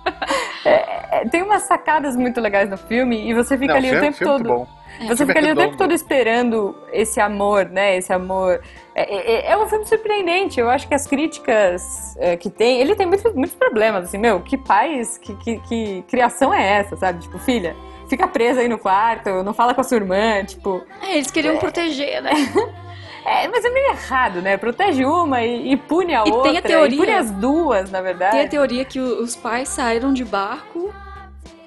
É, 0.64 1.22
é, 1.22 1.30
tem 1.30 1.42
umas 1.42 1.64
sacadas 1.64 2.16
muito 2.16 2.40
legais 2.40 2.70
no 2.70 2.78
filme 2.78 3.28
e 3.30 3.34
você 3.34 3.58
fica 3.58 3.74
Não, 3.74 3.78
ali 3.80 3.90
filme, 3.90 4.08
o 4.08 4.12
tempo 4.12 4.24
todo. 4.24 4.44
bom. 4.44 4.68
Você 5.08 5.18
Filme 5.18 5.34
fica 5.34 5.40
ali 5.40 5.52
o 5.52 5.56
tempo 5.56 5.78
todo 5.78 5.92
esperando 5.92 6.76
esse 6.92 7.20
amor, 7.20 7.66
né? 7.66 7.98
Esse 7.98 8.14
amor. 8.14 8.62
É, 8.94 9.48
é- 9.50 9.52
é 9.52 9.58
um 9.58 9.68
filme 9.68 9.86
surpreendente. 9.86 10.60
Eu 10.60 10.70
acho 10.70 10.88
que 10.88 10.94
as 10.94 11.08
críticas 11.08 12.16
é, 12.20 12.38
que 12.38 12.50
tem. 12.50 12.80
Ele 12.80 12.96
tem 12.96 13.08
muitos, 13.08 13.34
muitos 13.34 13.56
problemas, 13.56 14.06
assim, 14.06 14.18
meu, 14.20 14.42
que 14.42 14.58
pais, 14.58 15.18
que, 15.18 15.36
que, 15.38 15.58
que 15.62 16.04
criação 16.08 16.54
é 16.54 16.80
essa, 16.80 16.96
sabe? 16.96 17.20
Tipo, 17.20 17.40
filha, 17.40 17.76
fica 18.08 18.28
presa 18.28 18.62
aí 18.62 18.68
no 18.68 18.78
quarto, 18.78 19.42
não 19.44 19.54
fala 19.54 19.74
com 19.74 19.82
a 19.82 19.84
sua 19.84 19.98
irmã, 19.98 20.44
tipo. 20.46 20.84
É, 21.02 21.14
eles 21.16 21.32
queriam 21.32 21.58
proteger, 21.58 22.22
né? 22.22 22.32
É, 23.26 23.48
mas 23.48 23.64
é 23.64 23.70
meio 23.70 23.90
errado, 23.92 24.42
né? 24.42 24.58
Protege 24.58 25.06
uma 25.06 25.44
e, 25.44 25.74
e 25.74 25.78
pune 25.78 26.14
a 26.16 26.24
E 26.26 26.32
outra. 26.32 26.50
tem 26.50 26.58
a 26.58 26.62
teoria- 26.62 26.96
E 26.96 26.98
pune 27.00 27.12
as 27.14 27.32
duas, 27.32 27.92
na 27.92 28.02
verdade. 28.02 28.32
Tem 28.32 28.46
a 28.46 28.50
teoria 28.50 28.84
que 28.86 29.00
os 29.00 29.36
pais 29.36 29.70
saíram 29.70 30.12
de 30.14 30.26
barco, 30.26 30.94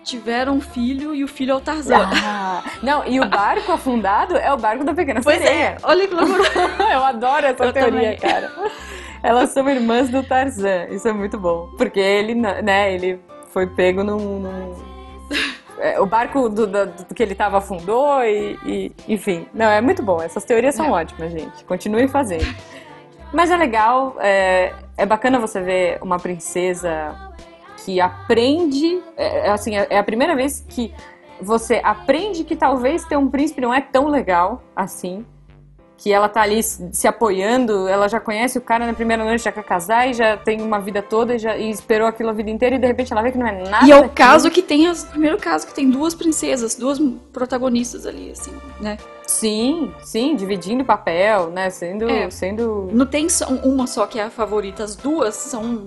tiveram 0.03 0.55
um 0.55 0.61
filho 0.61 1.15
e 1.15 1.23
o 1.25 1.29
filho 1.29 1.53
é 1.53 1.55
o 1.55 1.61
Tarzan. 1.61 2.09
Ah, 2.25 2.63
não, 2.83 3.07
e 3.07 3.21
o 3.21 3.25
barco 3.27 3.73
afundado 3.73 4.37
é 4.37 4.53
o 4.53 4.57
barco 4.57 4.85
da 4.85 4.93
Pequena 4.93 5.21
Pois 5.23 5.39
Sereia. 5.39 5.63
é, 5.65 5.77
olha 5.83 6.07
que 6.09 6.15
loucura. 6.15 6.43
Eu 6.93 7.05
adoro 7.05 7.47
essa 7.47 7.65
Eu 7.65 7.73
teoria, 7.73 8.15
também. 8.15 8.19
cara. 8.19 8.51
Elas 9.23 9.51
são 9.51 9.67
irmãs 9.71 10.11
do 10.11 10.23
Tarzan. 10.23 10.87
Isso 10.91 11.09
é 11.09 11.13
muito 11.13 11.39
bom. 11.39 11.71
Porque 11.79 11.99
ele, 12.01 12.35
né, 12.35 12.93
ele 12.93 13.19
foi 13.53 13.67
pego 13.67 14.05
num. 14.05 14.41
num- 14.41 14.75
é, 15.79 16.01
o 16.01 16.07
barco 16.07 16.49
do, 16.49 16.67
do- 16.67 16.87
do 16.87 17.15
que 17.15 17.23
ele 17.23 17.35
tava 17.35 17.59
afundou 17.59 18.23
e, 18.25 18.59
e- 18.65 18.93
Enfim. 19.09 19.47
Não, 19.53 19.67
é 19.67 19.81
muito 19.81 20.03
bom. 20.03 20.21
Essas 20.23 20.45
teorias 20.45 20.75
são 20.75 20.87
É. 20.87 20.91
ótimas, 21.03 21.33
gente. 21.33 21.65
Continuem 21.65 22.09
fazendo. 22.09 22.47
Mas 23.33 23.51
é 23.51 23.57
legal, 23.57 24.17
é, 24.21 24.73
é 24.97 25.05
bacana 25.05 25.39
você 25.41 25.61
ver 25.61 25.99
uma 26.01 26.19
princesa 26.19 27.15
que 27.85 28.01
aprende. 28.01 29.03
É, 29.17 29.49
é 29.49 29.51
assim, 29.51 29.77
é 29.77 29.87
é 29.91 29.99
a 29.99 30.05
primeira 30.05 30.35
vez 30.37 30.65
que 30.69 30.95
você 31.41 31.81
aprende 31.83 32.45
que 32.45 32.55
talvez 32.55 33.05
ter 33.05 33.17
um 33.17 33.29
príncipe 33.29 33.61
não 33.61 33.75
é 33.75 33.81
tão 33.81 34.07
legal 34.07 34.63
assim. 34.77 35.27
Que 35.97 36.13
ela 36.13 36.29
tá 36.29 36.43
ali 36.43 36.61
se 36.63 37.07
apoiando, 37.07 37.87
ela 37.87 38.09
já 38.09 38.19
conhece 38.19 38.59
o 38.59 38.61
cara 38.61 38.85
na 38.85 38.93
primeira 38.93 39.25
noite, 39.25 39.45
já 39.45 39.53
quer 39.53 39.63
casar 39.63 40.09
e 40.11 40.13
já 40.13 40.37
tem 40.37 40.61
uma 40.61 40.81
vida 40.81 41.01
toda 41.01 41.37
e, 41.37 41.39
já, 41.39 41.57
e 41.57 41.71
esperou 41.71 42.07
aquilo 42.09 42.31
a 42.31 42.33
vida 42.33 42.51
inteira 42.51 42.75
e 42.75 42.79
de 42.79 42.87
repente 42.87 43.13
ela 43.13 43.23
vê 43.23 43.31
que 43.31 43.39
não 43.39 43.47
é 43.47 43.53
nada. 43.69 43.87
E 43.87 43.93
é 43.93 43.95
o 43.97 44.01
daquilo. 44.03 44.15
caso 44.15 44.51
que 44.51 44.61
tem, 44.61 44.89
as- 44.89 45.05
o 45.05 45.11
primeiro 45.11 45.39
caso 45.39 45.67
que 45.67 45.73
tem 45.73 45.89
duas 45.89 46.13
princesas, 46.15 46.75
duas 46.75 46.99
protagonistas 47.33 48.07
ali, 48.07 48.31
assim, 48.33 48.53
né? 48.81 48.97
Sim, 49.27 49.95
sim, 50.03 50.35
dividindo 50.37 50.85
papel, 50.85 51.49
né? 51.51 51.71
Sendo. 51.71 52.09
É. 52.11 52.29
sendo... 52.29 52.89
Não 52.93 53.07
tem 53.07 53.29
só 53.29 53.47
uma 53.49 53.87
só 53.87 54.07
que 54.07 54.19
é 54.19 54.25
a 54.25 54.31
favorita, 54.31 54.83
as 54.85 54.97
duas 54.97 55.35
são. 55.35 55.87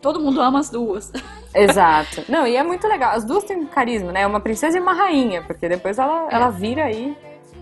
Todo 0.00 0.20
mundo 0.20 0.40
ama 0.40 0.60
as 0.60 0.70
duas. 0.70 1.10
Exato. 1.54 2.22
Não, 2.28 2.46
e 2.46 2.54
é 2.54 2.62
muito 2.62 2.86
legal. 2.86 3.12
As 3.16 3.24
duas 3.24 3.42
têm 3.44 3.64
carisma, 3.66 4.12
né? 4.12 4.26
Uma 4.26 4.38
princesa 4.40 4.78
e 4.78 4.80
uma 4.80 4.92
rainha, 4.92 5.42
porque 5.42 5.68
depois 5.68 5.98
ela, 5.98 6.28
É. 6.30 6.34
ela 6.34 6.50
vira 6.50 6.84
aí 6.84 7.16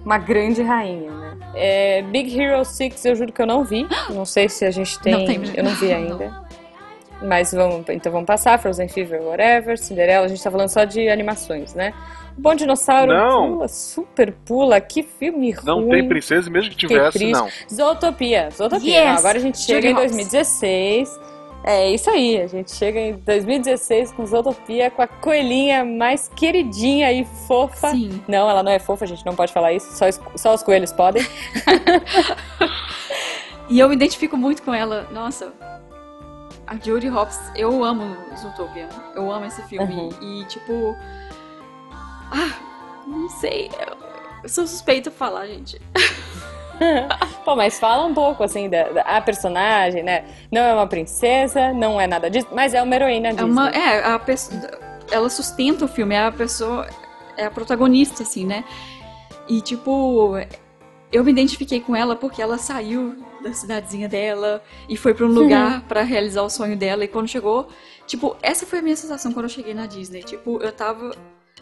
uma 0.07 0.18
grande 0.18 0.62
rainha, 0.62 1.11
né? 1.11 1.36
É, 1.54 2.02
Big 2.02 2.40
Hero 2.40 2.64
6 2.64 3.04
eu 3.04 3.16
juro 3.16 3.32
que 3.32 3.42
eu 3.42 3.46
não 3.46 3.64
vi. 3.64 3.86
Não 4.09 4.24
sei 4.24 4.48
se 4.48 4.64
a 4.64 4.70
gente 4.70 4.98
tem. 5.00 5.12
Não 5.18 5.26
tem. 5.26 5.57
Eu 5.57 5.64
não 5.64 5.72
vi 5.72 5.92
ainda. 5.92 6.46
Mas 7.22 7.50
vamos, 7.52 7.88
então 7.88 8.12
vamos 8.12 8.26
passar. 8.26 8.59
Frozen 8.59 8.88
Fever, 8.88 9.20
whatever. 9.22 9.76
Cinderela, 9.76 10.26
a 10.26 10.28
gente 10.28 10.42
tá 10.42 10.50
falando 10.50 10.68
só 10.68 10.84
de 10.84 11.09
animações, 11.09 11.74
né? 11.74 11.92
O 12.36 12.40
Bom 12.40 12.54
Dinossauro 12.54 13.11
Não. 13.12 13.52
pula, 13.54 13.68
super 13.68 14.32
pula. 14.44 14.80
Que 14.80 15.02
filme 15.02 15.57
Não 15.64 15.80
ruim. 15.80 15.90
tem 15.90 16.09
princesa, 16.09 16.48
e 16.48 16.52
mesmo 16.52 16.70
que 16.70 16.76
tivesse, 16.76 17.18
triste. 17.18 17.32
não. 17.32 17.48
Zootopia, 17.72 18.50
Zootopia. 18.50 19.00
Yes! 19.00 19.07
Não, 19.12 19.18
agora 19.18 19.38
a 19.38 19.40
gente 19.40 19.59
chega 19.59 19.88
Judy 19.88 19.88
em 19.88 19.92
Hopps. 20.04 20.12
2016 20.12 21.20
É 21.64 21.90
isso 21.90 22.09
aí, 22.09 22.40
a 22.40 22.46
gente 22.46 22.70
chega 22.70 23.00
em 23.00 23.14
2016 23.18 24.12
com 24.12 24.24
Zootopia, 24.24 24.88
com 24.90 25.02
a 25.02 25.09
coelhinha 25.09 25.84
mais 25.84 26.28
queridinha 26.28 27.11
e 27.12 27.24
fofa. 27.24 27.90
Sim. 27.90 28.22
Não, 28.28 28.48
ela 28.48 28.62
não 28.62 28.70
é 28.70 28.78
fofa, 28.78 29.04
a 29.04 29.09
gente 29.09 29.26
não 29.26 29.34
pode 29.34 29.52
falar 29.52 29.72
isso, 29.72 29.90
só, 29.96 30.07
os- 30.09 30.20
só 30.36 30.54
os 30.54 30.62
coelhos 30.62 30.92
podem. 30.92 31.22
E 33.68 33.80
eu 33.80 33.88
me 33.88 33.96
identifico 33.96 34.36
muito 34.36 34.62
com 34.62 34.72
ela. 34.72 35.09
Nossa, 35.11 35.52
a 36.68 36.76
Judy 36.76 37.11
Hopps, 37.11 37.36
eu 37.57 37.82
amo 37.82 38.16
Zootopia. 38.38 38.88
Eu 39.16 39.28
amo 39.28 39.44
esse 39.46 39.61
filme. 39.62 39.92
Uhum. 39.92 40.11
E, 40.22 40.44
tipo. 40.44 40.94
Ah, 42.30 42.52
não 43.09 43.28
sei. 43.28 43.68
Eu 44.40 44.48
sou 44.48 44.64
suspeita 44.68 45.11
pra 45.11 45.18
falar, 45.18 45.48
gente. 45.48 45.80
Pô, 47.45 47.55
mas 47.55 47.79
fala 47.79 48.05
um 48.05 48.14
pouco, 48.14 48.43
assim, 48.43 48.68
da, 48.68 48.85
da 48.85 49.03
a 49.03 49.20
personagem, 49.20 50.03
né? 50.03 50.24
Não 50.51 50.61
é 50.62 50.74
uma 50.74 50.87
princesa, 50.87 51.72
não 51.72 52.01
é 52.01 52.07
nada 52.07 52.29
disso, 52.31 52.49
mas 52.53 52.74
é 52.74 52.83
uma 52.83 52.95
heroína 52.95 53.29
É 53.29 53.33
Disney. 53.33 53.51
uma. 53.51 53.70
É, 53.70 54.05
a 54.05 54.18
pessoa. 54.18 54.61
Ela 55.11 55.31
sustenta 55.31 55.85
o 55.85 55.89
filme, 55.89 56.14
é 56.14 56.27
a 56.27 56.33
pessoa. 56.33 56.87
É 57.37 57.45
a 57.47 57.51
protagonista, 57.51 58.22
assim, 58.22 58.45
né? 58.45 58.64
E, 59.49 59.61
tipo. 59.61 60.35
Eu 61.12 61.22
me 61.24 61.31
identifiquei 61.31 61.81
com 61.81 61.95
ela 61.95 62.16
porque 62.16 62.43
ela 62.43 62.59
saiu 62.59 63.16
da 63.41 63.53
cidadezinha 63.53 64.09
dela 64.09 64.61
e 64.89 64.97
foi 64.97 65.14
pra 65.14 65.24
um 65.24 65.29
lugar 65.29 65.83
pra 65.83 66.03
realizar 66.03 66.43
o 66.43 66.51
sonho 66.51 66.77
dela. 66.77 67.05
E 67.05 67.09
quando 67.09 67.29
chegou. 67.29 67.68
Tipo, 68.07 68.37
essa 68.43 68.66
foi 68.66 68.81
a 68.81 68.83
minha 68.83 68.97
sensação 68.97 69.33
quando 69.33 69.45
eu 69.47 69.49
cheguei 69.51 69.72
na 69.72 69.87
Disney. 69.87 70.22
Tipo, 70.22 70.61
eu 70.62 70.72
tava 70.72 71.12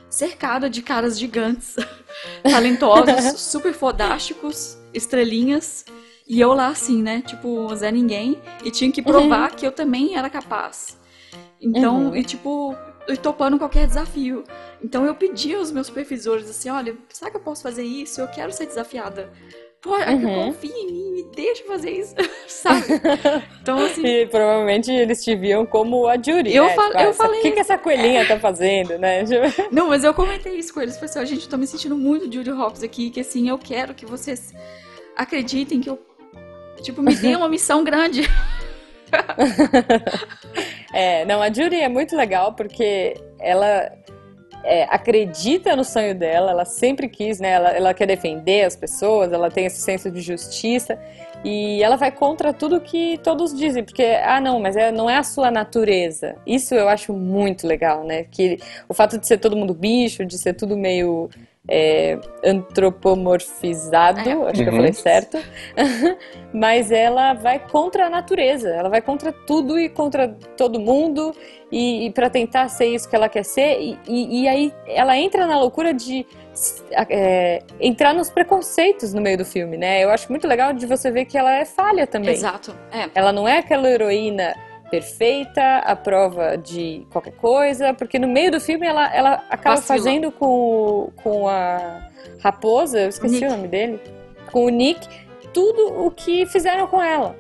cercada 0.08 0.68
de 0.70 0.80
caras 0.82 1.18
gigantes, 1.18 1.76
talentosos, 2.42 3.40
super 3.40 3.72
fodásticos, 3.72 4.78
estrelinhas. 4.94 5.84
E 6.26 6.40
eu 6.40 6.54
lá 6.54 6.68
assim, 6.68 7.02
né? 7.02 7.22
Tipo, 7.26 7.74
Zé 7.74 7.90
Ninguém. 7.92 8.40
E 8.64 8.70
tinha 8.70 8.90
que 8.90 9.02
provar 9.02 9.54
que 9.54 9.66
eu 9.66 9.72
também 9.72 10.16
era 10.16 10.30
capaz. 10.30 10.98
Então, 11.60 12.06
Uhum. 12.08 12.16
e 12.16 12.24
tipo, 12.24 12.74
e 13.08 13.16
topando 13.16 13.58
qualquer 13.58 13.86
desafio. 13.86 14.44
Então 14.82 15.04
eu 15.04 15.14
pedi 15.14 15.54
aos 15.54 15.70
meus 15.70 15.86
supervisores 15.88 16.48
assim, 16.48 16.70
olha, 16.70 16.96
será 17.10 17.30
que 17.30 17.36
eu 17.36 17.40
posso 17.40 17.62
fazer 17.62 17.84
isso? 17.84 18.20
Eu 18.20 18.28
quero 18.28 18.52
ser 18.52 18.66
desafiada. 18.66 19.30
Pô, 19.84 19.90
Uhum. 19.96 20.46
confia 20.52 20.72
em 20.74 20.86
mim, 20.86 21.10
me 21.12 21.22
deixa 21.36 21.62
fazer 21.64 21.90
isso, 21.90 22.14
sabe? 22.48 22.84
Então, 23.62 23.78
assim, 23.84 24.02
E 24.02 24.26
provavelmente 24.26 24.90
eles 24.90 25.22
te 25.22 25.36
viam 25.36 25.66
como 25.66 26.06
a 26.08 26.14
Judy, 26.16 26.54
Eu 26.56 26.64
né? 26.64 26.74
fal- 26.74 26.86
Tipo, 26.88 27.02
eu 27.02 27.10
essa- 27.10 27.22
falei 27.22 27.38
O 27.40 27.42
que, 27.42 27.50
que 27.52 27.60
essa 27.60 27.76
coelhinha 27.76 28.26
tá 28.26 28.40
fazendo, 28.40 28.96
né? 28.98 29.22
Não, 29.70 29.88
mas 29.90 30.02
eu 30.02 30.14
comentei 30.14 30.54
isso 30.54 30.72
com 30.72 30.80
eles. 30.80 30.94
Falei 30.94 31.10
assim, 31.10 31.18
ó, 31.20 31.24
gente, 31.26 31.44
eu 31.44 31.50
tô 31.50 31.58
me 31.58 31.66
sentindo 31.66 31.96
muito 31.98 32.32
Judy 32.32 32.50
Hopps 32.50 32.82
aqui, 32.82 33.10
que 33.10 33.20
assim, 33.20 33.46
eu 33.48 33.58
quero 33.58 33.92
que 33.94 34.06
vocês 34.06 34.54
acreditem 35.14 35.80
que 35.82 35.90
eu, 35.90 35.98
tipo, 36.80 37.02
me 37.02 37.14
dê 37.14 37.36
uma 37.36 37.48
missão 37.48 37.84
grande. 37.84 38.22
É, 40.92 41.24
não, 41.24 41.42
a 41.42 41.48
Judy 41.52 41.76
é 41.80 41.88
muito 41.88 42.16
legal 42.16 42.52
porque 42.54 43.14
ela 43.40 43.90
é, 44.64 44.84
acredita 44.84 45.76
no 45.76 45.84
sonho 45.84 46.14
dela, 46.14 46.50
ela 46.50 46.64
sempre 46.64 47.08
quis, 47.08 47.38
né? 47.38 47.50
Ela, 47.50 47.70
ela 47.70 47.94
quer 47.94 48.06
defender 48.06 48.64
as 48.64 48.74
pessoas, 48.74 49.32
ela 49.32 49.50
tem 49.50 49.66
esse 49.66 49.80
senso 49.80 50.10
de 50.10 50.20
justiça 50.20 50.98
e 51.44 51.82
ela 51.82 51.96
vai 51.96 52.10
contra 52.10 52.52
tudo 52.54 52.80
que 52.80 53.18
todos 53.22 53.54
dizem, 53.54 53.84
porque, 53.84 54.02
ah, 54.24 54.40
não, 54.40 54.58
mas 54.58 54.76
é, 54.76 54.90
não 54.90 55.08
é 55.10 55.16
a 55.18 55.22
sua 55.22 55.50
natureza. 55.50 56.36
Isso 56.46 56.74
eu 56.74 56.88
acho 56.88 57.12
muito 57.12 57.66
legal, 57.66 58.02
né? 58.04 58.24
Que 58.24 58.58
o 58.88 58.94
fato 58.94 59.18
de 59.18 59.26
ser 59.26 59.38
todo 59.38 59.56
mundo 59.56 59.74
bicho, 59.74 60.24
de 60.24 60.38
ser 60.38 60.54
tudo 60.54 60.76
meio 60.76 61.28
é, 61.68 62.18
antropomorfizado, 62.44 64.20
É. 64.28 64.32
acho 64.50 64.62
que 64.62 64.68
eu 64.68 64.72
Uhum. 64.72 64.76
falei 64.76 64.92
certo, 64.92 65.38
mas 66.52 66.90
ela 66.90 67.32
vai 67.34 67.58
contra 67.58 68.06
a 68.06 68.10
natureza, 68.10 68.68
ela 68.68 68.88
vai 68.88 69.00
contra 69.00 69.32
tudo 69.32 69.78
e 69.78 69.88
contra 69.88 70.28
todo 70.56 70.78
mundo 70.78 71.34
e, 71.72 72.10
para 72.14 72.28
tentar 72.28 72.68
ser 72.68 72.86
isso 72.86 73.08
que 73.08 73.16
ela 73.16 73.28
quer 73.28 73.44
ser 73.44 73.80
e, 73.80 73.98
e- 74.06 74.42
e 74.42 74.48
aí 74.48 74.72
ela 74.86 75.16
entra 75.16 75.46
na 75.46 75.58
loucura 75.58 75.92
de 75.94 76.26
é, 77.08 77.62
entrar 77.80 78.14
nos 78.14 78.30
preconceitos 78.30 79.12
no 79.12 79.20
meio 79.20 79.38
do 79.38 79.44
filme, 79.44 79.76
né? 79.76 80.04
Eu 80.04 80.10
acho 80.10 80.30
muito 80.30 80.46
legal 80.46 80.72
de 80.72 80.86
você 80.86 81.10
ver 81.10 81.24
que 81.24 81.36
ela 81.36 81.52
é 81.52 81.64
falha 81.64 82.06
também. 82.06 82.30
Exato. 82.34 82.76
É. 82.92 83.08
Ela 83.14 83.32
não 83.32 83.48
é 83.48 83.58
aquela 83.58 83.88
heroína 83.90 84.54
perfeita, 85.00 85.78
à 85.78 85.96
prova 85.96 86.56
de 86.56 87.06
qualquer 87.10 87.32
coisa, 87.32 87.92
porque 87.94 88.18
no 88.18 88.28
meio 88.28 88.50
do 88.50 88.60
filme 88.60 88.86
ela, 88.86 89.12
ela 89.14 89.44
acaba 89.50 89.76
Vacila. 89.76 89.98
fazendo 89.98 90.30
com, 90.32 91.10
com 91.22 91.48
a 91.48 92.08
raposa, 92.40 93.00
eu 93.00 93.08
esqueci 93.08 93.34
Nick. 93.36 93.46
o 93.46 93.50
nome 93.50 93.68
dele, 93.68 94.00
com 94.52 94.64
o 94.66 94.68
Nick, 94.68 95.06
tudo 95.52 96.04
o 96.04 96.10
que 96.10 96.46
fizeram 96.46 96.86
com 96.86 97.02
ela. 97.02 97.36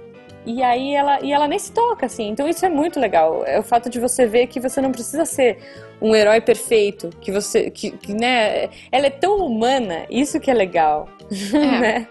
E 0.46 0.62
aí 0.62 0.94
ela, 0.94 1.20
e 1.22 1.32
ela 1.32 1.48
nem 1.48 1.58
se 1.58 1.72
toca, 1.72 2.04
assim. 2.04 2.28
Então 2.28 2.46
isso 2.46 2.66
é 2.66 2.68
muito 2.68 3.00
legal. 3.00 3.44
É 3.46 3.58
o 3.58 3.62
fato 3.62 3.88
de 3.88 3.98
você 3.98 4.26
ver 4.26 4.46
que 4.46 4.60
você 4.60 4.78
não 4.78 4.92
precisa 4.92 5.24
ser 5.24 5.58
um 6.02 6.14
herói 6.14 6.40
perfeito, 6.40 7.08
que 7.20 7.32
você, 7.32 7.70
que, 7.70 7.92
que, 7.92 8.12
né, 8.12 8.68
ela 8.92 9.06
é 9.06 9.10
tão 9.10 9.38
humana, 9.38 10.04
isso 10.10 10.38
que 10.38 10.50
é 10.50 10.54
legal, 10.54 11.08
É. 11.54 11.80
né? 11.80 12.08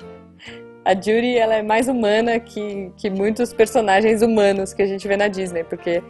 A 0.86 0.94
Judy, 0.94 1.38
ela 1.38 1.56
é 1.56 1.62
mais 1.62 1.88
humana 1.88 2.40
que, 2.40 2.92
que 2.98 3.10
muitos 3.10 3.54
personagens 3.54 4.22
humanos 4.22 4.74
que 4.74 4.82
a 4.82 4.86
gente 4.88 5.08
vê 5.08 5.16
na 5.16 5.28
Disney, 5.30 5.64
porque 5.64 6.04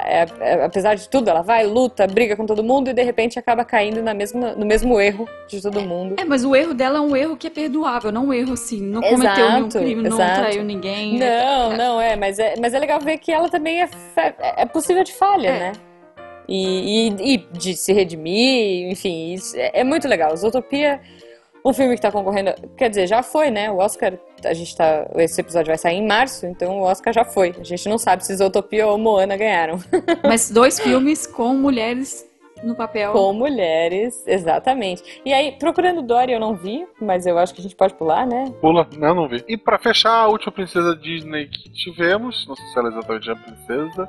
é, 0.00 0.26
é, 0.40 0.64
apesar 0.64 0.94
de 0.94 1.08
tudo, 1.08 1.30
ela 1.30 1.42
vai, 1.42 1.64
luta, 1.64 2.06
briga 2.06 2.36
com 2.36 2.44
todo 2.44 2.62
mundo 2.62 2.90
e 2.90 2.92
de 2.92 3.02
repente 3.02 3.38
acaba 3.38 3.64
caindo 3.64 4.02
na 4.02 4.12
mesma, 4.12 4.52
no 4.54 4.66
mesmo 4.66 5.00
erro 5.00 5.26
de 5.48 5.62
todo 5.62 5.80
mundo. 5.80 6.16
É, 6.18 6.24
mas 6.24 6.44
o 6.44 6.54
erro 6.56 6.74
dela 6.74 6.98
é 6.98 7.00
um 7.00 7.16
erro 7.16 7.36
que 7.36 7.46
é 7.46 7.50
perdoável, 7.50 8.10
não 8.12 8.26
um 8.26 8.32
erro 8.32 8.52
assim. 8.52 8.80
Não 8.82 9.00
cometeu 9.00 9.50
nenhum 9.50 9.66
Exato, 9.68 9.78
crime, 9.78 10.02
não 10.08 10.16
exato. 10.16 10.40
traiu 10.40 10.64
ninguém. 10.64 11.18
Não, 11.18 11.72
É. 11.72 11.76
não 11.76 12.00
é, 12.00 12.16
mas 12.16 12.38
é, 12.38 12.54
mas 12.60 12.74
é 12.74 12.78
legal 12.78 13.00
ver 13.00 13.18
que 13.18 13.32
ela 13.32 13.48
também 13.48 13.80
é, 13.80 13.86
fa- 13.86 14.34
é 14.38 14.66
possível 14.66 15.02
de 15.04 15.12
falha, 15.14 15.48
É. 15.48 15.58
né? 15.60 15.72
E, 16.48 17.08
e, 17.08 17.34
e 17.34 17.36
de 17.58 17.74
se 17.74 17.92
redimir, 17.92 18.90
enfim, 18.90 19.32
isso 19.32 19.56
é, 19.56 19.80
é 19.80 19.84
muito 19.84 20.06
legal. 20.06 20.36
Zootopia, 20.36 21.00
um 21.66 21.72
filme 21.72 21.96
que 21.96 22.00
tá 22.00 22.12
concorrendo, 22.12 22.54
quer 22.76 22.88
dizer, 22.88 23.08
já 23.08 23.24
foi, 23.24 23.50
né? 23.50 23.70
O 23.70 23.78
Oscar, 23.78 24.12
a 24.44 24.54
gente 24.54 24.76
tá, 24.76 25.08
esse 25.16 25.40
episódio 25.40 25.66
vai 25.66 25.78
sair 25.78 25.96
em 25.96 26.06
março, 26.06 26.46
então 26.46 26.78
o 26.78 26.82
Oscar 26.82 27.12
já 27.12 27.24
foi. 27.24 27.54
A 27.58 27.64
gente 27.64 27.88
não 27.88 27.98
sabe 27.98 28.24
se 28.24 28.36
Zootopia 28.36 28.86
ou 28.86 28.96
Moana 28.96 29.36
ganharam. 29.36 29.78
Mas 30.22 30.48
dois 30.48 30.78
filmes 30.78 31.26
com 31.26 31.52
mulheres 31.54 32.24
no 32.62 32.76
papel. 32.76 33.12
Com 33.12 33.32
mulheres, 33.32 34.22
exatamente. 34.28 35.20
E 35.24 35.32
aí, 35.32 35.52
procurando 35.58 36.02
Dory 36.02 36.32
eu 36.32 36.40
não 36.40 36.54
vi, 36.54 36.86
mas 36.98 37.26
eu 37.26 37.36
acho 37.36 37.52
que 37.52 37.60
a 37.60 37.62
gente 37.62 37.76
pode 37.76 37.92
pular, 37.94 38.26
né? 38.26 38.50
Pula, 38.62 38.88
não, 38.96 39.14
não 39.14 39.28
vi. 39.28 39.44
E 39.46 39.58
pra 39.58 39.78
fechar, 39.78 40.22
a 40.22 40.28
última 40.28 40.52
princesa 40.52 40.96
Disney 40.96 41.48
que 41.48 41.68
tivemos, 41.70 42.46
não 42.48 42.56
sei 42.56 42.66
se 42.66 42.78
ela 42.78 42.88
é 42.88 42.92
exatamente 42.92 43.30
a 43.30 43.36
princesa, 43.36 44.08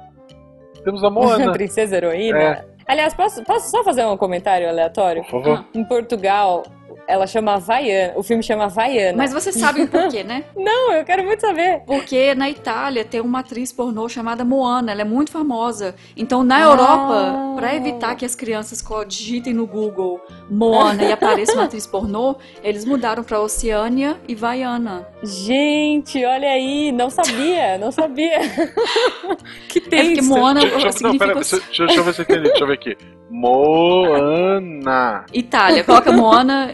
temos 0.84 1.04
a 1.04 1.10
Moana. 1.10 1.52
Princesa 1.54 1.98
heroína. 1.98 2.40
É. 2.40 2.66
Aliás, 2.88 3.14
posso, 3.14 3.44
posso 3.44 3.70
só 3.70 3.84
fazer 3.84 4.06
um 4.06 4.16
comentário 4.16 4.70
aleatório? 4.70 5.24
Por 5.24 5.44
favor. 5.44 5.66
Em 5.76 5.84
Portugal, 5.84 6.64
ela 7.08 7.26
chama 7.26 7.54
Havaiana. 7.54 8.14
O 8.18 8.24
filme 8.24 8.44
chama 8.44 8.66
Havaiana. 8.66 9.18
Mas 9.18 9.32
você 9.32 9.52
sabe 9.52 9.82
o 9.84 9.88
porquê, 9.88 10.24
né? 10.24 10.44
Não, 10.56 10.92
eu 10.94 11.06
quero 11.06 11.24
muito 11.24 11.40
saber. 11.42 11.82
Porque 11.86 12.36
na 12.36 12.50
Itália 12.50 13.06
tem 13.06 13.22
uma 13.22 13.40
atriz 13.40 13.72
pornô 13.72 14.10
chamada 14.10 14.44
Moana, 14.44 14.92
ela 14.92 15.02
é 15.02 15.06
muito 15.06 15.32
famosa. 15.32 15.96
Então 16.16 16.44
na 16.44 16.58
Ah. 16.58 16.62
Europa, 16.62 17.54
pra 17.56 17.76
evitar 17.76 18.16
que 18.16 18.26
as 18.26 18.36
crianças 18.36 18.84
digitem 19.08 19.54
no 19.54 19.66
Google 19.66 20.20
Moana 20.50 21.04
e 21.04 21.12
apareça 21.12 21.54
uma 21.54 21.64
atriz 21.64 21.88
pornô, 21.88 22.36
eles 22.64 22.84
mudaram 22.84 23.24
pra 23.24 23.40
Oceânia 23.40 24.18
e 24.28 24.36
Vaiana. 24.36 25.08
Gente, 25.24 26.24
olha 26.26 26.50
aí, 26.50 26.92
não 26.92 27.10
sabia, 27.10 27.78
não 27.78 27.92
sabia. 27.92 28.40
que 29.70 29.80
É 29.80 29.82
tem 29.90 30.06
porque 30.16 30.22
Moana 30.22 30.60
Deixa, 30.60 30.76
deixa, 30.76 30.86
não, 30.88 30.94
significa 30.94 31.26
pera, 31.26 31.34
deixa, 31.36 31.56
deixa, 31.60 31.86
deixa 31.86 32.00
eu 32.00 32.04
ver 32.04 32.14
se 32.14 32.22
eu 32.22 32.24
entendi. 32.24 32.42
Deixa 32.50 32.64
eu 32.64 32.68
ver 32.68 32.74
aqui. 32.74 32.98
Moana. 33.30 35.26
Itália. 35.34 35.84
Coloca 35.84 36.12
Moana 36.12 36.74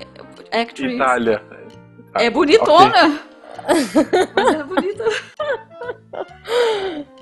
actress. 0.54 0.96
Itália. 0.96 1.42
É 2.16 2.30
bonitona. 2.30 3.20
Mas 3.68 4.56
é 4.56 4.64
bonita. 4.64 5.04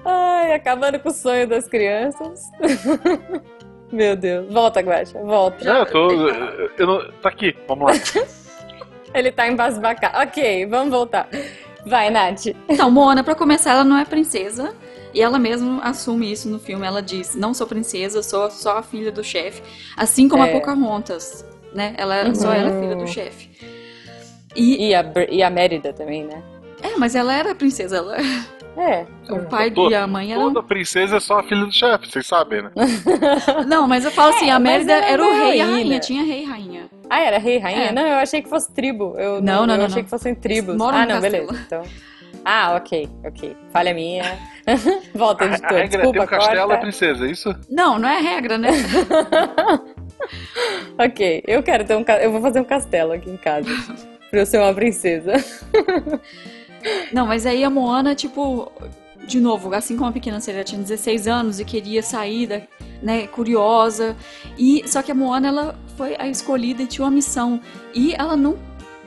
Ai, 0.03 0.53
acabando 0.53 0.99
com 0.99 1.09
o 1.09 1.13
sonho 1.13 1.47
das 1.47 1.67
crianças. 1.67 2.49
Meu 3.91 4.15
Deus. 4.15 4.51
Volta, 4.51 4.79
Guaxa, 4.81 5.19
volta. 5.19 5.63
Não, 5.65 5.79
eu 5.79 5.85
tô. 5.85 6.11
Eu, 6.11 6.71
eu 6.77 6.87
não, 6.87 7.11
tá 7.21 7.29
aqui, 7.29 7.55
vamos 7.67 7.85
lá. 7.85 7.91
Ele 9.13 9.31
tá 9.31 9.47
embasbacado. 9.47 10.17
Ok, 10.19 10.65
vamos 10.67 10.91
voltar. 10.91 11.27
Vai, 11.85 12.09
Nath. 12.09 12.47
Então, 12.69 12.89
Moana, 12.89 13.23
pra 13.23 13.35
começar, 13.35 13.71
ela 13.71 13.83
não 13.83 13.97
é 13.97 14.05
princesa. 14.05 14.73
E 15.13 15.21
ela 15.21 15.37
mesma 15.37 15.81
assume 15.83 16.31
isso 16.31 16.47
no 16.47 16.57
filme. 16.57 16.87
Ela 16.87 17.01
diz: 17.01 17.35
Não 17.35 17.53
sou 17.53 17.67
princesa, 17.67 18.23
sou 18.23 18.49
só 18.49 18.77
a 18.77 18.83
filha 18.83 19.11
do 19.11 19.23
chefe. 19.23 19.61
Assim 19.97 20.29
como 20.29 20.43
É. 20.45 20.49
a 20.49 20.51
Pocahontas, 20.53 21.45
né? 21.73 21.93
Ela, 21.97 22.25
Uhum. 22.25 22.35
Só 22.35 22.53
ela 22.53 22.69
é 22.69 22.81
filha 22.81 22.95
do 22.95 23.07
chefe. 23.07 23.49
E, 24.55 24.89
E 24.89 24.95
a, 24.95 25.05
e 25.29 25.41
a 25.43 25.49
Mérida 25.49 25.93
também, 25.93 26.25
né? 26.25 26.41
é, 26.83 26.97
mas 26.97 27.15
ela 27.15 27.33
era 27.33 27.53
princesa. 27.55 27.97
Ela, 27.97 28.17
É. 28.77 29.05
o 29.29 29.39
pai 29.45 29.69
Toda- 29.71 29.91
e 29.91 29.95
a 29.95 30.07
mãe 30.07 30.31
eram. 30.33 30.53
Toda 30.53 30.63
princesa 30.67 31.17
é 31.17 31.19
só 31.19 31.39
a 31.39 31.43
filha 31.43 31.65
do 31.65 31.71
chefe, 31.71 32.09
vocês 32.09 32.25
sabem, 32.27 32.63
né? 32.63 32.71
Não, 33.67 33.87
mas 33.87 34.03
eu 34.05 34.11
falo 34.11 34.33
assim: 34.33 34.49
É, 34.49 34.51
a 34.51 34.59
Mérida 34.59 34.93
ela 34.93 35.05
era 35.05 35.21
o 35.21 35.25
não 35.25 35.33
é 35.33 35.45
rei 35.45 35.57
e 35.57 35.61
a 35.61 35.65
rainha. 35.65 35.99
Tinha 35.99 36.23
rei 36.23 36.41
e 36.43 36.45
rainha. 36.45 36.85
Ah, 37.09 37.19
era 37.21 37.37
rei 37.37 37.55
e 37.57 37.59
rainha? 37.59 37.85
É. 37.87 37.91
Não, 37.91 38.01
eu 38.07 38.15
achei 38.15 38.41
que 38.41 38.49
fosse 38.49 38.71
tribo. 38.73 39.15
Eu 39.17 39.41
Não, 39.41 39.65
não, 39.67 39.73
eu 39.75 39.77
não, 39.79 39.85
achei 39.85 39.97
não. 39.97 40.03
que 40.05 40.09
fossem 40.09 40.33
tribos. 40.35 40.75
Moram 40.77 40.97
ah, 40.99 41.05
não, 41.05 41.21
castelo. 41.21 41.47
beleza. 41.47 41.63
Então. 41.67 41.83
Ah, 42.43 42.73
ok, 42.75 43.09
ok. 43.25 43.55
Falha 43.71 43.93
minha. 43.93 44.23
Volta, 45.13 45.43
A, 45.43 45.47
editor. 45.47 45.69
a 45.69 45.73
regra 45.73 45.83
é 45.83 45.87
Desculpa, 46.01 46.19
ter 46.19 46.23
um 46.23 46.27
castelo 46.27 46.57
corta. 46.67 46.73
é 46.73 46.77
princesa, 46.77 47.25
é 47.25 47.29
isso? 47.29 47.55
Não, 47.69 47.99
não 47.99 48.09
é 48.09 48.19
regra, 48.19 48.57
né? 48.57 48.69
ok, 50.97 51.43
eu 51.47 51.61
quero 51.63 51.85
ter 51.85 51.95
um 51.95 52.03
Eu 52.21 52.31
vou 52.31 52.41
fazer 52.41 52.59
um 52.59 52.65
castelo 52.65 53.13
aqui 53.13 53.29
em 53.29 53.37
casa. 53.37 53.67
pra 54.29 54.39
eu 54.39 54.45
ser 54.45 54.59
uma 54.59 54.73
princesa. 54.73 55.33
Não, 57.13 57.27
mas 57.27 57.45
aí 57.45 57.63
a 57.63 57.69
Moana, 57.69 58.15
tipo, 58.15 58.71
de 59.25 59.39
novo, 59.39 59.73
assim 59.73 59.95
como 59.95 60.09
a 60.09 60.13
pequena 60.13 60.39
sereia 60.39 60.63
tinha 60.63 60.81
16 60.81 61.27
anos 61.27 61.59
e 61.59 61.65
queria 61.65 62.01
sair, 62.01 62.47
da, 62.47 62.61
né, 63.01 63.27
curiosa. 63.27 64.15
E 64.57 64.87
só 64.87 65.01
que 65.01 65.11
a 65.11 65.15
Moana 65.15 65.47
ela 65.47 65.79
foi 65.95 66.15
a 66.17 66.27
escolhida 66.27 66.83
e 66.83 66.87
tinha 66.87 67.05
uma 67.05 67.11
missão 67.11 67.61
e 67.93 68.13
ela 68.13 68.35
não 68.35 68.57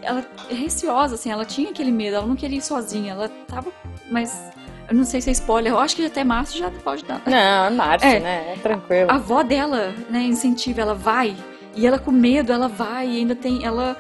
ela 0.03 0.23
é 0.51 0.55
receosa 0.55 1.15
assim, 1.15 1.31
ela 1.31 1.47
tinha 1.47 1.71
aquele 1.71 1.91
medo, 1.91 2.17
ela 2.17 2.27
não 2.27 2.37
queria 2.37 2.59
ir 2.59 2.63
sozinha, 2.63 3.13
ela 3.13 3.29
tava, 3.49 3.73
mas 4.11 4.51
eu 4.89 4.95
não 4.95 5.05
sei 5.05 5.21
se 5.21 5.29
é 5.31 5.33
spoiler, 5.33 5.73
eu 5.73 5.79
acho 5.79 5.97
que 5.97 6.05
até 6.07 6.23
março 6.25 6.57
já 6.59 6.71
pode 6.71 7.05
dar. 7.05 7.21
Não, 7.27 7.37
é 7.67 7.71
Marte, 7.71 8.07
É. 8.07 8.21
né? 8.21 8.53
É 8.55 8.59
tranquilo. 8.61 9.11
A 9.11 9.15
avó 9.15 9.43
dela, 9.43 9.95
né, 10.11 10.21
incentiva, 10.23 10.81
ela 10.81 10.95
vai. 10.95 11.35
E 11.77 11.87
ela 11.87 11.99
com 11.99 12.11
medo, 12.13 12.53
ela 12.53 12.69
vai 12.69 13.09
e 13.09 13.19
ainda 13.19 13.35
tem. 13.35 13.65
Ela. 13.65 13.97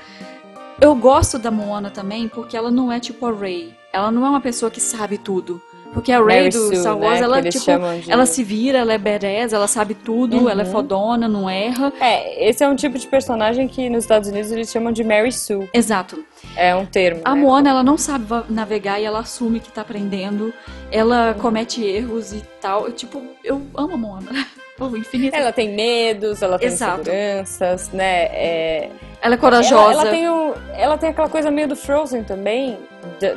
Eu 0.80 0.94
gosto 0.94 1.38
da 1.38 1.50
Moana 1.50 1.90
também, 1.90 2.28
porque 2.28 2.56
ela 2.56 2.70
não 2.70 2.90
é 2.90 2.98
tipo 3.00 3.26
a 3.26 3.32
Ray. 3.32 3.74
Ela 3.92 4.10
não 4.10 4.26
é 4.26 4.28
uma 4.30 4.40
pessoa 4.40 4.70
que 4.70 4.80
sabe 4.80 5.18
tudo. 5.18 5.60
Porque 5.92 6.10
a 6.10 6.20
Ray 6.20 6.48
do 6.48 6.58
Sue, 6.58 6.76
Star 6.76 6.96
né, 6.96 7.06
Wars, 7.06 7.18
que 7.18 7.24
ela, 7.24 7.42
tipo, 7.42 7.64
de- 8.02 8.10
ela 8.10 8.26
se 8.26 8.42
vira, 8.42 8.78
ela 8.78 8.92
é 8.92 8.98
badass, 8.98 9.52
ela 9.52 9.68
sabe 9.68 9.94
tudo, 9.94 10.38
Uhum. 10.38 10.50
ela 10.50 10.62
é 10.62 10.64
fodona, 10.64 11.28
não 11.28 11.48
erra. 11.48 11.92
É, 12.00 12.48
esse 12.48 12.64
é 12.64 12.68
um 12.68 12.74
tipo 12.74 12.98
de 12.98 13.06
personagem 13.06 13.68
que 13.68 13.88
nos 13.88 14.02
Estados 14.02 14.28
Unidos 14.28 14.50
eles 14.50 14.68
chamam 14.72 14.90
de 14.92 15.04
Mary 15.04 15.30
Sue. 15.30 15.70
Exato. 15.72 16.24
É 16.56 16.74
um 16.74 16.86
termo. 16.86 17.20
A 17.24 17.34
né? 17.34 17.40
Moana, 17.40 17.70
ela 17.70 17.82
não 17.82 17.96
sabe 17.98 18.26
navegar 18.48 19.00
e 19.00 19.04
ela 19.04 19.20
assume 19.20 19.60
que 19.60 19.70
tá 19.72 19.80
aprendendo. 19.82 20.52
Ela 20.90 21.34
comete 21.40 21.82
erros 21.84 22.32
e 22.32 22.42
tal. 22.60 22.86
Eu, 22.86 22.92
tipo, 22.92 23.22
eu 23.42 23.60
amo 23.76 23.94
a 23.94 23.96
Moana. 23.96 24.30
Por 24.76 24.96
infinito. 24.98 25.36
Ela 25.36 25.52
tem 25.52 25.72
medos, 25.72 26.42
ela 26.42 26.58
tem 26.58 26.66
Exato. 26.66 27.02
inseguranças, 27.02 27.90
né? 27.92 28.24
É, 28.24 28.88
Ela 29.22 29.34
é 29.34 29.38
corajosa. 29.38 29.92
Ela, 29.92 30.02
ela 30.02 30.10
tem 30.10 30.28
o- 30.28 30.54
ela 30.76 30.98
tem 30.98 31.10
aquela 31.10 31.28
coisa 31.28 31.48
meio 31.50 31.68
do 31.68 31.76
Frozen 31.76 32.24
também, 32.24 32.76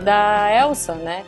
da, 0.03 0.49
Elsa, 0.51 0.95
né? 0.95 1.23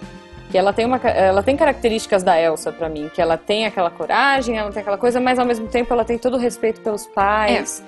Que 0.51 0.57
ela 0.57 0.73
tem, 0.73 0.83
uma, 0.87 0.97
ela 0.97 1.43
tem 1.43 1.55
características 1.55 2.23
da 2.23 2.41
Elsa 2.41 2.71
pra 2.71 2.89
mim, 2.89 3.07
que 3.13 3.21
ela 3.21 3.37
tem 3.37 3.67
aquela 3.67 3.91
coragem, 3.91 4.57
ela 4.57 4.71
tem 4.71 4.81
aquela 4.81 4.97
coisa, 4.97 5.19
mas 5.19 5.37
ao 5.37 5.45
mesmo 5.45 5.67
tempo 5.67 5.93
ela 5.93 6.03
tem 6.03 6.17
todo 6.17 6.37
o 6.37 6.39
respeito 6.39 6.81
pelos 6.81 7.05
pais, 7.05 7.83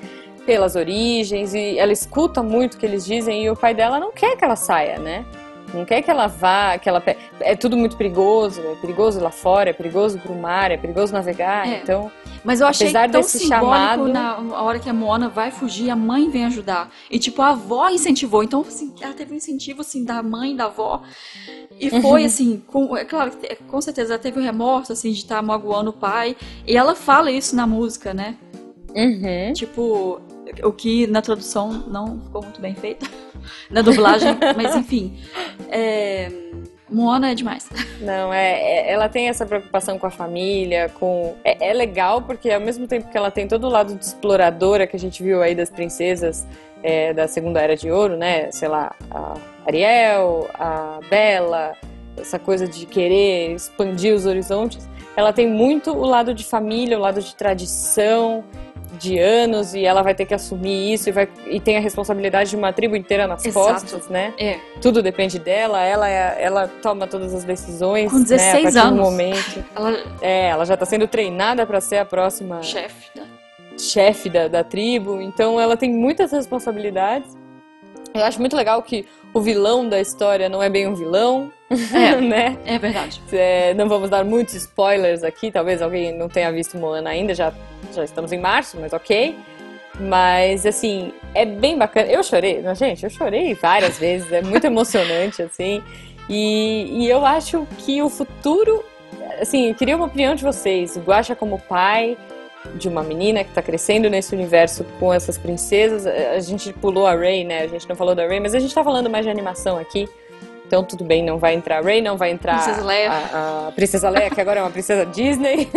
pelas 0.45 0.75
origens, 0.75 1.53
e 1.53 1.77
ela 1.77 1.91
escuta 1.91 2.41
muito 2.41 2.75
o 2.75 2.77
que 2.77 2.85
eles 2.85 3.05
dizem, 3.05 3.43
e 3.43 3.49
o 3.49 3.55
pai 3.55 3.73
dela 3.73 3.99
não 3.99 4.11
quer 4.11 4.35
que 4.35 4.43
ela 4.43 4.55
saia, 4.55 4.97
né? 4.99 5.25
Não 5.73 5.85
quer 5.85 6.01
que 6.01 6.11
ela 6.11 6.27
vá, 6.27 6.77
que 6.77 6.89
ela. 6.89 7.01
É 7.39 7.55
tudo 7.55 7.77
muito 7.77 7.95
perigoso, 7.95 8.59
é 8.61 8.75
perigoso 8.75 9.21
lá 9.21 9.31
fora, 9.31 9.69
é 9.69 9.73
perigoso 9.73 10.19
pro 10.19 10.35
mar, 10.35 10.69
é 10.69 10.75
perigoso 10.75 11.13
navegar, 11.13 11.65
É. 11.65 11.77
então. 11.77 12.11
Mas 12.43 12.59
eu 12.59 12.67
achei 12.67 12.87
Apesar 12.87 13.09
tão 13.09 13.21
desse 13.21 13.39
simbólico 13.39 13.65
chamado- 13.71 14.07
na 14.09 14.31
a 14.57 14.63
hora 14.63 14.79
que 14.79 14.89
a 14.89 14.93
Moana 14.93 15.29
vai 15.29 15.49
fugir, 15.49 15.89
a 15.89 15.95
mãe 15.95 16.29
vem 16.29 16.43
ajudar. 16.45 16.89
E, 17.09 17.17
tipo, 17.17 17.41
a 17.41 17.49
avó 17.51 17.87
incentivou. 17.89 18.43
Então, 18.43 18.61
assim, 18.67 18.93
ela 18.99 19.13
teve 19.13 19.31
um 19.33 19.37
incentivo, 19.37 19.79
assim, 19.79 20.03
da 20.03 20.21
mãe, 20.21 20.53
da 20.57 20.65
avó. 20.65 21.03
E 21.79 21.89
Uhum. 21.89 22.01
foi, 22.01 22.25
assim, 22.25 22.61
com, 22.67 22.97
é 22.97 23.05
claro, 23.05 23.31
com 23.69 23.79
certeza 23.79 24.15
ela 24.15 24.21
teve 24.21 24.39
o 24.41 24.43
remorso, 24.43 24.91
assim, 24.91 25.11
de 25.11 25.19
estar 25.19 25.41
magoando 25.41 25.91
o 25.91 25.93
pai. 25.93 26.35
E 26.67 26.75
ela 26.75 26.95
fala 26.95 27.31
isso 27.31 27.55
na 27.55 27.65
música, 27.65 28.13
né? 28.13 28.35
Uhum. 28.93 29.53
Tipo, 29.53 30.19
o 30.63 30.71
que 30.71 31.07
na 31.07 31.21
tradução 31.21 31.71
não 31.87 32.19
ficou 32.21 32.43
muito 32.43 32.61
bem 32.61 32.75
feito. 32.75 33.09
na 33.69 33.81
dublagem, 33.81 34.37
mas 34.55 34.75
enfim. 34.75 35.17
É, 35.69 36.29
Moana 36.89 37.31
é 37.31 37.35
demais. 37.35 37.69
Não, 38.01 38.33
é, 38.33 38.51
é- 38.51 38.91
ela 38.91 39.07
tem 39.07 39.29
essa 39.29 39.45
preocupação 39.45 39.97
com 39.97 40.05
a 40.05 40.11
família, 40.11 40.89
com 40.99 41.35
é, 41.43 41.69
é 41.69 41.73
legal 41.73 42.21
porque 42.21 42.51
ao 42.51 42.59
mesmo 42.59 42.87
tempo 42.87 43.09
que 43.09 43.17
ela 43.17 43.31
tem 43.31 43.47
todo 43.47 43.65
o 43.65 43.69
lado 43.69 43.95
de 43.95 44.03
exploradora 44.03 44.85
que 44.85 44.95
a 44.95 44.99
gente 44.99 45.23
viu 45.23 45.41
aí 45.41 45.55
das 45.55 45.69
princesas 45.69 46.45
é, 46.83 47.13
da 47.13 47.27
Segunda 47.27 47.61
Era 47.61 47.75
de 47.75 47.89
Ouro, 47.89 48.17
né? 48.17 48.51
Sei 48.51 48.67
lá, 48.67 48.93
a 49.09 49.35
Ariel, 49.65 50.49
a 50.55 50.99
Bela, 51.09 51.73
essa 52.17 52.37
coisa 52.37 52.67
de 52.67 52.85
querer 52.85 53.53
expandir 53.55 54.13
os 54.13 54.25
horizontes. 54.25 54.89
Ela 55.15 55.31
tem 55.31 55.47
muito 55.47 55.91
o 55.91 56.05
lado 56.05 56.33
de 56.33 56.43
família, 56.43 56.97
o 56.97 57.01
lado 57.01 57.21
de 57.21 57.35
tradição, 57.35 58.43
de 58.93 59.17
anos 59.19 59.73
e 59.73 59.85
ela 59.85 60.01
vai 60.01 60.13
ter 60.13 60.25
que 60.25 60.33
assumir 60.33 60.93
isso 60.93 61.09
e, 61.09 61.11
vai, 61.11 61.27
e 61.47 61.59
tem 61.59 61.77
a 61.77 61.79
responsabilidade 61.79 62.49
de 62.49 62.55
uma 62.55 62.73
tribo 62.73 62.95
inteira 62.95 63.25
nas 63.27 63.45
Exato. 63.45 63.65
costas, 63.67 64.09
né? 64.09 64.33
É. 64.37 64.59
tudo 64.81 65.01
depende 65.01 65.39
dela, 65.39 65.81
ela, 65.83 66.09
é- 66.09 66.37
ela 66.39 66.67
toma 66.67 67.07
todas 67.07 67.33
as 67.33 67.43
decisões. 67.43 68.11
Com 68.11 68.17
né, 68.19 68.25
16 68.25 68.75
a 68.75 68.81
partir 68.81 68.87
anos. 68.93 68.99
Momento. 68.99 69.65
Ela 69.75 69.97
É, 70.21 70.49
ela 70.49 70.65
já 70.65 70.75
tá 70.75 70.85
sendo 70.85 71.07
treinada 71.07 71.65
para 71.65 71.79
ser 71.81 71.97
a 71.97 72.05
próxima 72.05 72.61
chefe. 72.61 73.09
Né? 73.15 73.23
chefe 73.79 74.29
da, 74.29 74.47
da 74.47 74.63
tribo, 74.63 75.19
então 75.21 75.59
ela 75.59 75.75
tem 75.75 75.91
muitas 75.91 76.31
responsabilidades. 76.31 77.35
Eu 78.13 78.23
acho 78.25 78.39
muito 78.39 78.55
legal 78.55 78.81
que 78.83 79.05
o 79.33 79.39
vilão 79.39 79.87
da 79.87 79.99
história 79.99 80.49
não 80.49 80.61
é 80.61 80.69
bem 80.69 80.85
um 80.87 80.93
vilão, 80.93 81.51
É. 81.93 82.15
né? 82.21 82.57
É 82.65 82.77
verdade. 82.77 83.21
É, 83.31 83.73
não 83.73 83.87
vamos 83.87 84.09
dar 84.09 84.23
muitos 84.23 84.53
spoilers 84.55 85.23
aqui, 85.23 85.51
talvez 85.51 85.81
alguém 85.81 86.15
não 86.15 86.27
tenha 86.27 86.51
visto 86.51 86.77
Moana 86.77 87.09
ainda, 87.09 87.33
já, 87.33 87.53
já 87.93 88.03
estamos 88.03 88.31
em 88.31 88.39
março, 88.39 88.77
mas 88.79 88.93
ok. 88.93 89.35
Mas, 89.99 90.65
assim, 90.65 91.13
é 91.35 91.45
bem 91.45 91.77
bacana. 91.77 92.09
Eu 92.09 92.23
chorei, 92.23 92.63
gente, 92.75 93.03
eu 93.03 93.09
chorei 93.09 93.53
várias 93.53 93.99
vezes, 93.99 94.31
é 94.31 94.41
muito 94.41 94.65
emocionante, 94.65 95.41
assim. 95.43 95.83
E, 96.29 97.03
e 97.03 97.09
eu 97.09 97.25
acho 97.25 97.67
que 97.79 98.01
o 98.01 98.09
futuro. 98.09 98.83
Assim, 99.39 99.69
eu 99.69 99.75
queria 99.75 99.95
uma 99.95 100.05
opinião 100.05 100.33
de 100.33 100.43
vocês. 100.43 100.95
O 100.95 101.01
Guaxa, 101.01 101.35
como 101.35 101.59
pai 101.59 102.17
de 102.75 102.87
uma 102.87 103.03
menina 103.03 103.43
que 103.43 103.49
está 103.49 103.61
crescendo 103.61 104.09
nesse 104.09 104.33
universo 104.35 104.85
com 104.99 105.13
essas 105.13 105.37
princesas. 105.37 106.05
A 106.05 106.39
gente 106.39 106.71
pulou 106.73 107.07
a 107.07 107.15
Ray, 107.15 107.43
né? 107.43 107.63
A 107.63 107.67
gente 107.67 107.87
não 107.89 107.95
falou 107.95 108.15
da 108.15 108.25
Ray, 108.25 108.39
mas 108.39 108.53
a 108.53 108.59
gente 108.59 108.73
tá 108.73 108.83
falando 108.83 109.09
mais 109.09 109.25
de 109.25 109.31
animação 109.31 109.77
aqui. 109.77 110.07
Então 110.71 110.85
tudo 110.85 111.03
bem, 111.03 111.21
não 111.21 111.37
vai 111.37 111.53
entrar 111.53 111.79
a 111.79 111.81
Ray, 111.81 112.01
não 112.01 112.15
vai 112.15 112.31
entrar 112.31 112.63
Princesa 112.63 112.81
Leia. 112.85 113.11
A, 113.11 113.67
a 113.67 113.71
Princesa 113.73 114.09
Leia, 114.09 114.29
que 114.29 114.39
agora 114.39 114.61
é 114.61 114.63
uma 114.63 114.71
princesa 114.71 115.05
Disney. 115.05 115.69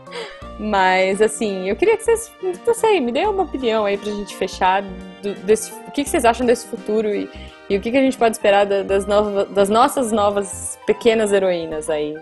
Mas 0.60 1.22
assim, 1.22 1.66
eu 1.70 1.74
queria 1.74 1.96
que 1.96 2.04
vocês, 2.04 2.30
não 2.66 2.74
sei, 2.74 3.00
me 3.00 3.10
dêem 3.12 3.26
uma 3.26 3.44
opinião 3.44 3.86
aí 3.86 3.96
pra 3.96 4.10
gente 4.12 4.36
fechar 4.36 4.82
do- 5.22 5.34
desse, 5.36 5.72
o 5.72 5.90
que, 5.90 6.04
que 6.04 6.10
vocês 6.10 6.26
acham 6.26 6.44
desse 6.44 6.66
futuro 6.66 7.08
e, 7.08 7.30
e 7.70 7.78
o 7.78 7.80
que, 7.80 7.90
que 7.90 7.96
a 7.96 8.00
gente 8.02 8.18
pode 8.18 8.36
esperar 8.36 8.66
da- 8.66 8.82
das, 8.82 9.06
novas, 9.06 9.48
das 9.48 9.70
nossas 9.70 10.12
novas 10.12 10.78
pequenas 10.86 11.32
heroínas 11.32 11.88
aí, 11.88 12.14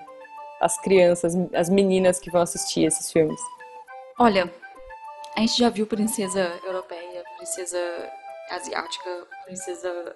as 0.60 0.80
crianças, 0.80 1.34
as 1.52 1.68
meninas 1.68 2.20
que 2.20 2.30
vão 2.30 2.42
assistir 2.42 2.84
esses 2.84 3.10
filmes. 3.10 3.40
Olha, 4.20 4.48
a 5.36 5.40
gente 5.40 5.58
já 5.58 5.68
viu 5.68 5.84
princesa 5.84 6.48
europeia, 6.64 7.24
princesa 7.38 7.78
asiática, 8.52 9.10
princesa. 9.46 10.14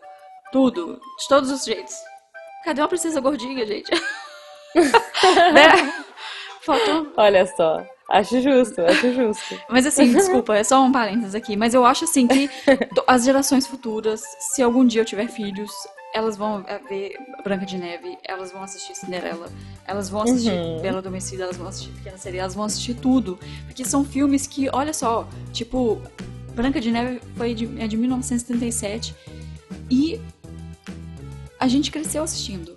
Tudo, 0.52 1.00
de 1.18 1.28
todos 1.28 1.50
os 1.50 1.64
jeitos. 1.64 1.94
Cadê 2.64 2.80
uma 2.80 2.88
princesa 2.88 3.20
gordinha, 3.20 3.66
gente? 3.66 3.90
né? 5.52 5.92
Faltou. 6.62 7.12
Olha 7.16 7.46
só, 7.56 7.82
acho 8.10 8.40
justo, 8.40 8.80
acho 8.82 9.14
justo. 9.14 9.60
Mas 9.70 9.86
assim, 9.86 10.12
desculpa, 10.12 10.56
é 10.56 10.64
só 10.64 10.82
um 10.82 10.92
parênteses 10.92 11.34
aqui. 11.34 11.56
Mas 11.56 11.72
eu 11.72 11.84
acho 11.84 12.04
assim 12.04 12.26
que 12.26 12.50
as 13.06 13.24
gerações 13.24 13.66
futuras, 13.66 14.22
se 14.38 14.62
algum 14.62 14.86
dia 14.86 15.00
eu 15.00 15.06
tiver 15.06 15.28
filhos, 15.28 15.70
elas 16.12 16.36
vão 16.36 16.64
é, 16.66 16.78
ver 16.78 17.16
Branca 17.44 17.64
de 17.64 17.78
Neve, 17.78 18.18
elas 18.24 18.50
vão 18.50 18.62
assistir 18.62 18.94
Cinderela, 18.94 19.48
elas 19.86 20.08
vão 20.08 20.22
assistir 20.22 20.50
Uhum. 20.50 20.80
Bela 20.80 20.98
Adormecida, 20.98 21.44
elas 21.44 21.56
vão 21.56 21.68
assistir 21.68 21.90
Pequena 21.92 22.18
Sereia, 22.18 22.40
elas 22.42 22.54
vão 22.54 22.64
assistir 22.64 22.94
tudo. 22.94 23.38
Porque 23.66 23.84
são 23.84 24.04
filmes 24.04 24.46
que, 24.46 24.68
olha 24.72 24.92
só, 24.92 25.26
tipo, 25.52 26.02
Branca 26.54 26.80
de 26.80 26.90
Neve 26.90 27.20
foi 27.36 27.54
de, 27.54 27.64
é 27.80 27.86
de 27.86 27.96
1977 27.96 29.14
e 29.90 30.20
a 31.58 31.68
gente 31.68 31.90
cresceu 31.90 32.22
assistindo. 32.22 32.74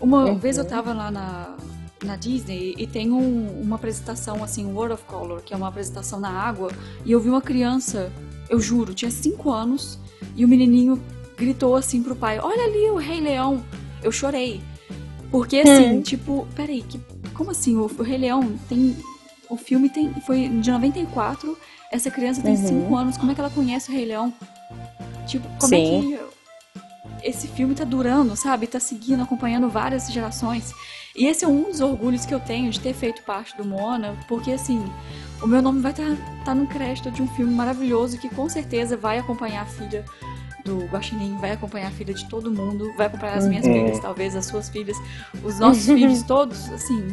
Uma 0.00 0.24
Uhum. 0.26 0.38
vez 0.38 0.58
eu 0.58 0.64
tava 0.64 0.92
lá 0.92 1.10
na, 1.10 1.56
na 2.04 2.16
Disney 2.16 2.74
e 2.76 2.86
tem 2.86 3.10
um- 3.10 3.60
uma 3.62 3.76
apresentação 3.76 4.42
assim, 4.44 4.66
World 4.72 4.94
of 4.94 5.04
Color, 5.04 5.40
que 5.42 5.54
é 5.54 5.56
uma 5.56 5.68
apresentação 5.68 6.20
na 6.20 6.28
água, 6.30 6.70
e 7.04 7.12
eu 7.12 7.20
vi 7.20 7.28
uma 7.30 7.40
criança, 7.40 8.12
eu 8.50 8.60
juro, 8.60 8.92
tinha 8.92 9.10
5 9.10 9.50
anos, 9.50 9.98
e 10.36 10.44
o 10.44 10.48
menininho 10.48 11.00
gritou 11.36 11.74
assim 11.76 12.02
pro 12.02 12.14
pai: 12.14 12.38
Olha 12.38 12.64
ali 12.64 12.90
o 12.90 12.96
Rei 12.96 13.20
Leão. 13.20 13.62
Eu 14.02 14.12
chorei. 14.12 14.60
Porque 15.30 15.56
assim, 15.58 15.96
Hum. 15.98 16.02
tipo, 16.02 16.46
peraí, 16.54 16.82
que, 16.82 17.00
como 17.34 17.50
assim? 17.50 17.76
O, 17.76 17.86
o 17.98 18.02
Rei 18.02 18.18
Leão 18.18 18.52
tem. 18.68 18.94
O 19.48 19.56
filme 19.56 19.88
tem, 19.88 20.12
foi 20.26 20.48
de 20.48 20.70
94, 20.70 21.56
essa 21.90 22.10
criança 22.10 22.42
tem 22.42 22.54
Uhum. 22.56 22.66
5 22.86 22.96
anos, 22.96 23.16
como 23.16 23.32
é 23.32 23.34
que 23.34 23.40
ela 23.40 23.50
conhece 23.50 23.90
o 23.90 23.94
Rei 23.94 24.04
Leão? 24.04 24.32
Tipo, 25.26 25.46
como 25.58 25.68
Sim. 25.68 26.14
é 26.14 26.16
que 26.18 26.23
esse 27.22 27.46
filme 27.48 27.74
tá 27.74 27.84
durando, 27.84 28.34
sabe? 28.36 28.66
Tá 28.66 28.80
seguindo, 28.80 29.22
acompanhando 29.22 29.68
várias 29.68 30.10
gerações. 30.12 30.72
E 31.16 31.26
esse 31.26 31.44
é 31.44 31.48
um 31.48 31.64
dos 31.64 31.80
orgulhos 31.80 32.26
que 32.26 32.34
eu 32.34 32.40
tenho 32.40 32.70
de 32.70 32.80
ter 32.80 32.92
feito 32.92 33.22
parte 33.22 33.56
do 33.56 33.64
Moana, 33.64 34.14
porque 34.26 34.50
assim, 34.52 34.84
o 35.42 35.46
meu 35.46 35.62
nome 35.62 35.80
vai 35.80 35.92
estar 35.92 36.04
tá, 36.04 36.16
tá 36.46 36.54
no 36.54 36.66
crédito 36.66 37.10
de 37.10 37.22
um 37.22 37.28
filme 37.28 37.54
maravilhoso 37.54 38.18
que 38.18 38.28
com 38.28 38.48
certeza 38.48 38.96
vai 38.96 39.18
acompanhar 39.18 39.62
a 39.62 39.66
filha 39.66 40.04
do 40.64 40.86
Guaxinim, 40.86 41.36
vai 41.38 41.52
acompanhar 41.52 41.88
a 41.88 41.90
filha 41.90 42.14
de 42.14 42.24
todo 42.28 42.50
mundo, 42.50 42.92
vai 42.96 43.06
acompanhar 43.06 43.36
as 43.36 43.46
minhas 43.46 43.66
Uhum. 43.66 43.72
filhas, 43.74 44.00
talvez 44.00 44.34
as 44.34 44.46
suas 44.46 44.68
filhas, 44.68 44.96
os 45.42 45.58
nossos 45.60 45.84
filhos 45.86 46.22
todos, 46.22 46.68
assim. 46.72 47.06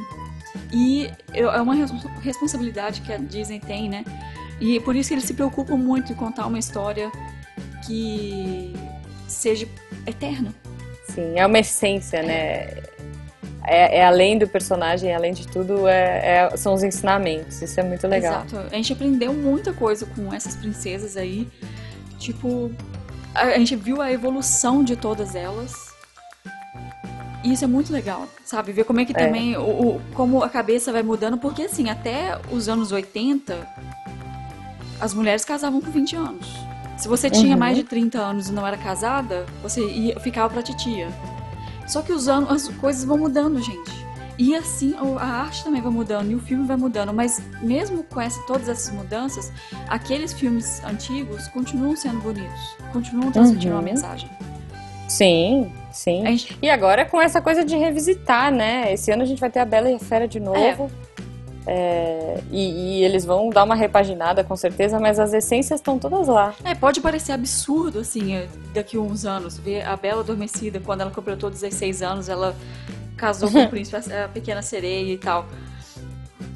E 0.74 1.12
eu- 1.34 1.52
é 1.52 1.62
uma 1.62 1.76
res- 1.76 1.92
responsabilidade 2.22 3.02
que 3.02 3.12
a 3.12 3.18
Disney 3.18 3.60
tem, 3.60 3.90
né? 3.90 4.04
E 4.60 4.80
por 4.80 4.96
isso 4.96 5.10
que 5.10 5.16
eles 5.16 5.26
se 5.26 5.34
preocupam 5.34 5.76
muito 5.76 6.12
em 6.14 6.16
contar 6.16 6.48
uma 6.48 6.58
história 6.58 7.12
que 7.86 8.74
seja 9.32 9.68
eterna. 10.06 10.54
Sim, 11.10 11.34
é 11.38 11.46
uma 11.46 11.60
essência, 11.60 12.22
né? 12.24 12.84
É, 13.64 14.00
é 14.00 14.06
além 14.06 14.38
do 14.40 14.48
personagem, 14.48 15.14
além 15.14 15.34
de 15.34 15.48
tudo, 15.48 15.88
é- 15.88 16.50
é- 16.52 16.58
são 16.58 16.74
os 16.74 16.84
ensinamentos. 16.84 17.62
Isso 17.62 17.80
é 17.80 17.84
muito 17.84 18.08
legal. 18.08 18.44
Exato. 18.46 18.58
A 18.72 18.76
gente 18.76 18.94
aprendeu 18.94 19.34
muita 19.34 19.72
coisa 19.74 20.06
com 20.06 20.34
essas 20.34 20.56
princesas 20.56 21.16
aí. 21.16 21.48
Tipo, 22.18 22.72
a, 23.36 23.42
a 23.44 23.58
gente 23.60 23.76
viu 23.76 24.02
a 24.02 24.12
evolução 24.12 24.84
de 24.84 24.96
todas 24.96 25.36
elas. 25.36 25.74
E 27.44 27.52
isso 27.54 27.64
é 27.64 27.68
muito 27.68 27.92
legal, 27.92 28.28
sabe? 28.46 28.72
Ver 28.72 28.84
como 28.84 29.00
é 29.00 29.06
que 29.06 29.12
É. 29.16 29.26
também, 29.26 29.56
o, 29.58 29.62
o- 29.96 30.02
como 30.14 30.44
a 30.44 30.50
cabeça 30.50 30.92
vai 30.92 31.04
mudando. 31.04 31.38
Porque 31.38 31.64
assim, 31.64 31.90
até 31.90 32.40
os 32.52 32.68
anos 32.70 32.92
80, 32.92 33.58
as 35.00 35.14
mulheres 35.14 35.44
casavam 35.46 35.82
com 35.82 35.92
20 35.92 36.16
anos. 36.16 36.48
Se 37.02 37.08
você 37.08 37.32
tinha 37.32 37.54
Uhum. 37.54 37.60
mais 37.60 37.76
de 37.76 37.84
30 37.84 38.20
anos 38.20 38.50
e 38.50 38.54
não 38.54 38.66
era 38.66 38.78
casada, 38.78 39.48
você 39.64 39.82
ia, 39.84 40.20
ficava 40.20 40.54
pra 40.54 40.62
titia. 40.62 41.08
Só 41.88 42.04
que 42.04 42.14
os 42.14 42.28
anos, 42.28 42.52
as 42.52 42.68
coisas 42.78 43.04
vão 43.04 43.18
mudando, 43.18 43.60
gente. 43.60 43.92
E 44.38 44.56
assim, 44.56 44.94
a 45.20 45.26
arte 45.26 45.64
também 45.64 45.82
vai 45.82 45.92
mudando 45.92 46.30
e 46.32 46.36
o 46.36 46.40
filme 46.40 46.66
vai 46.68 46.78
mudando. 46.78 47.12
Mas 47.12 47.42
mesmo 47.62 48.04
com 48.04 48.22
essa, 48.22 48.40
todas 48.44 48.70
essas 48.70 48.94
mudanças, 48.94 49.52
aqueles 49.88 50.32
filmes 50.32 50.80
antigos 50.84 51.48
continuam 51.48 51.96
sendo 51.96 52.20
bonitos. 52.22 52.76
Continuam 52.94 53.32
transmitindo 53.32 53.74
Uhum. 53.74 53.80
uma 53.80 53.84
mensagem. 53.84 54.30
Sim, 55.08 55.72
sim. 55.92 56.24
Gente- 56.26 56.58
E 56.62 56.70
agora 56.70 57.04
com 57.06 57.20
essa 57.22 57.42
coisa 57.42 57.66
de 57.66 57.76
revisitar, 57.76 58.52
né? 58.52 58.94
Esse 58.94 59.12
ano 59.12 59.24
a 59.24 59.26
gente 59.26 59.40
vai 59.42 59.50
ter 59.50 59.60
a 59.60 59.66
Bela 59.66 59.90
e 59.90 59.96
a 59.96 60.00
Fera 60.00 60.28
de 60.28 60.40
novo. 60.40 60.58
É, 60.58 60.78
e, 62.52 63.00
e 63.00 63.04
eles 63.04 63.24
vão 63.24 63.50
dar 63.50 63.64
uma 63.64 63.76
repaginada 63.76 64.44
com 64.44 64.56
certeza, 64.56 65.00
mas 65.00 65.20
as 65.20 65.34
essências 65.34 65.80
estão 65.80 66.00
todas 66.00 66.28
lá. 66.28 66.54
É, 66.64 66.74
pode 66.74 67.00
parecer 67.02 67.32
absurdo, 67.34 68.00
assim, 68.00 68.36
é, 68.36 68.48
daqui 68.74 68.98
a 68.98 69.00
uns 69.00 69.26
anos, 69.26 69.58
ver 69.58 69.84
a 69.86 69.96
Bela 69.96 70.22
Adormecida, 70.22 70.80
quando 70.80 71.02
ela 71.02 71.12
completou 71.12 71.50
16 71.50 72.02
anos, 72.02 72.30
ela 72.30 72.56
casou 73.16 73.50
com 73.52 73.64
o 73.64 73.68
príncipe, 73.70 73.98
a 74.12 74.28
pequena 74.28 74.62
sereia 74.62 75.14
e 75.14 75.18
tal. 75.18 75.46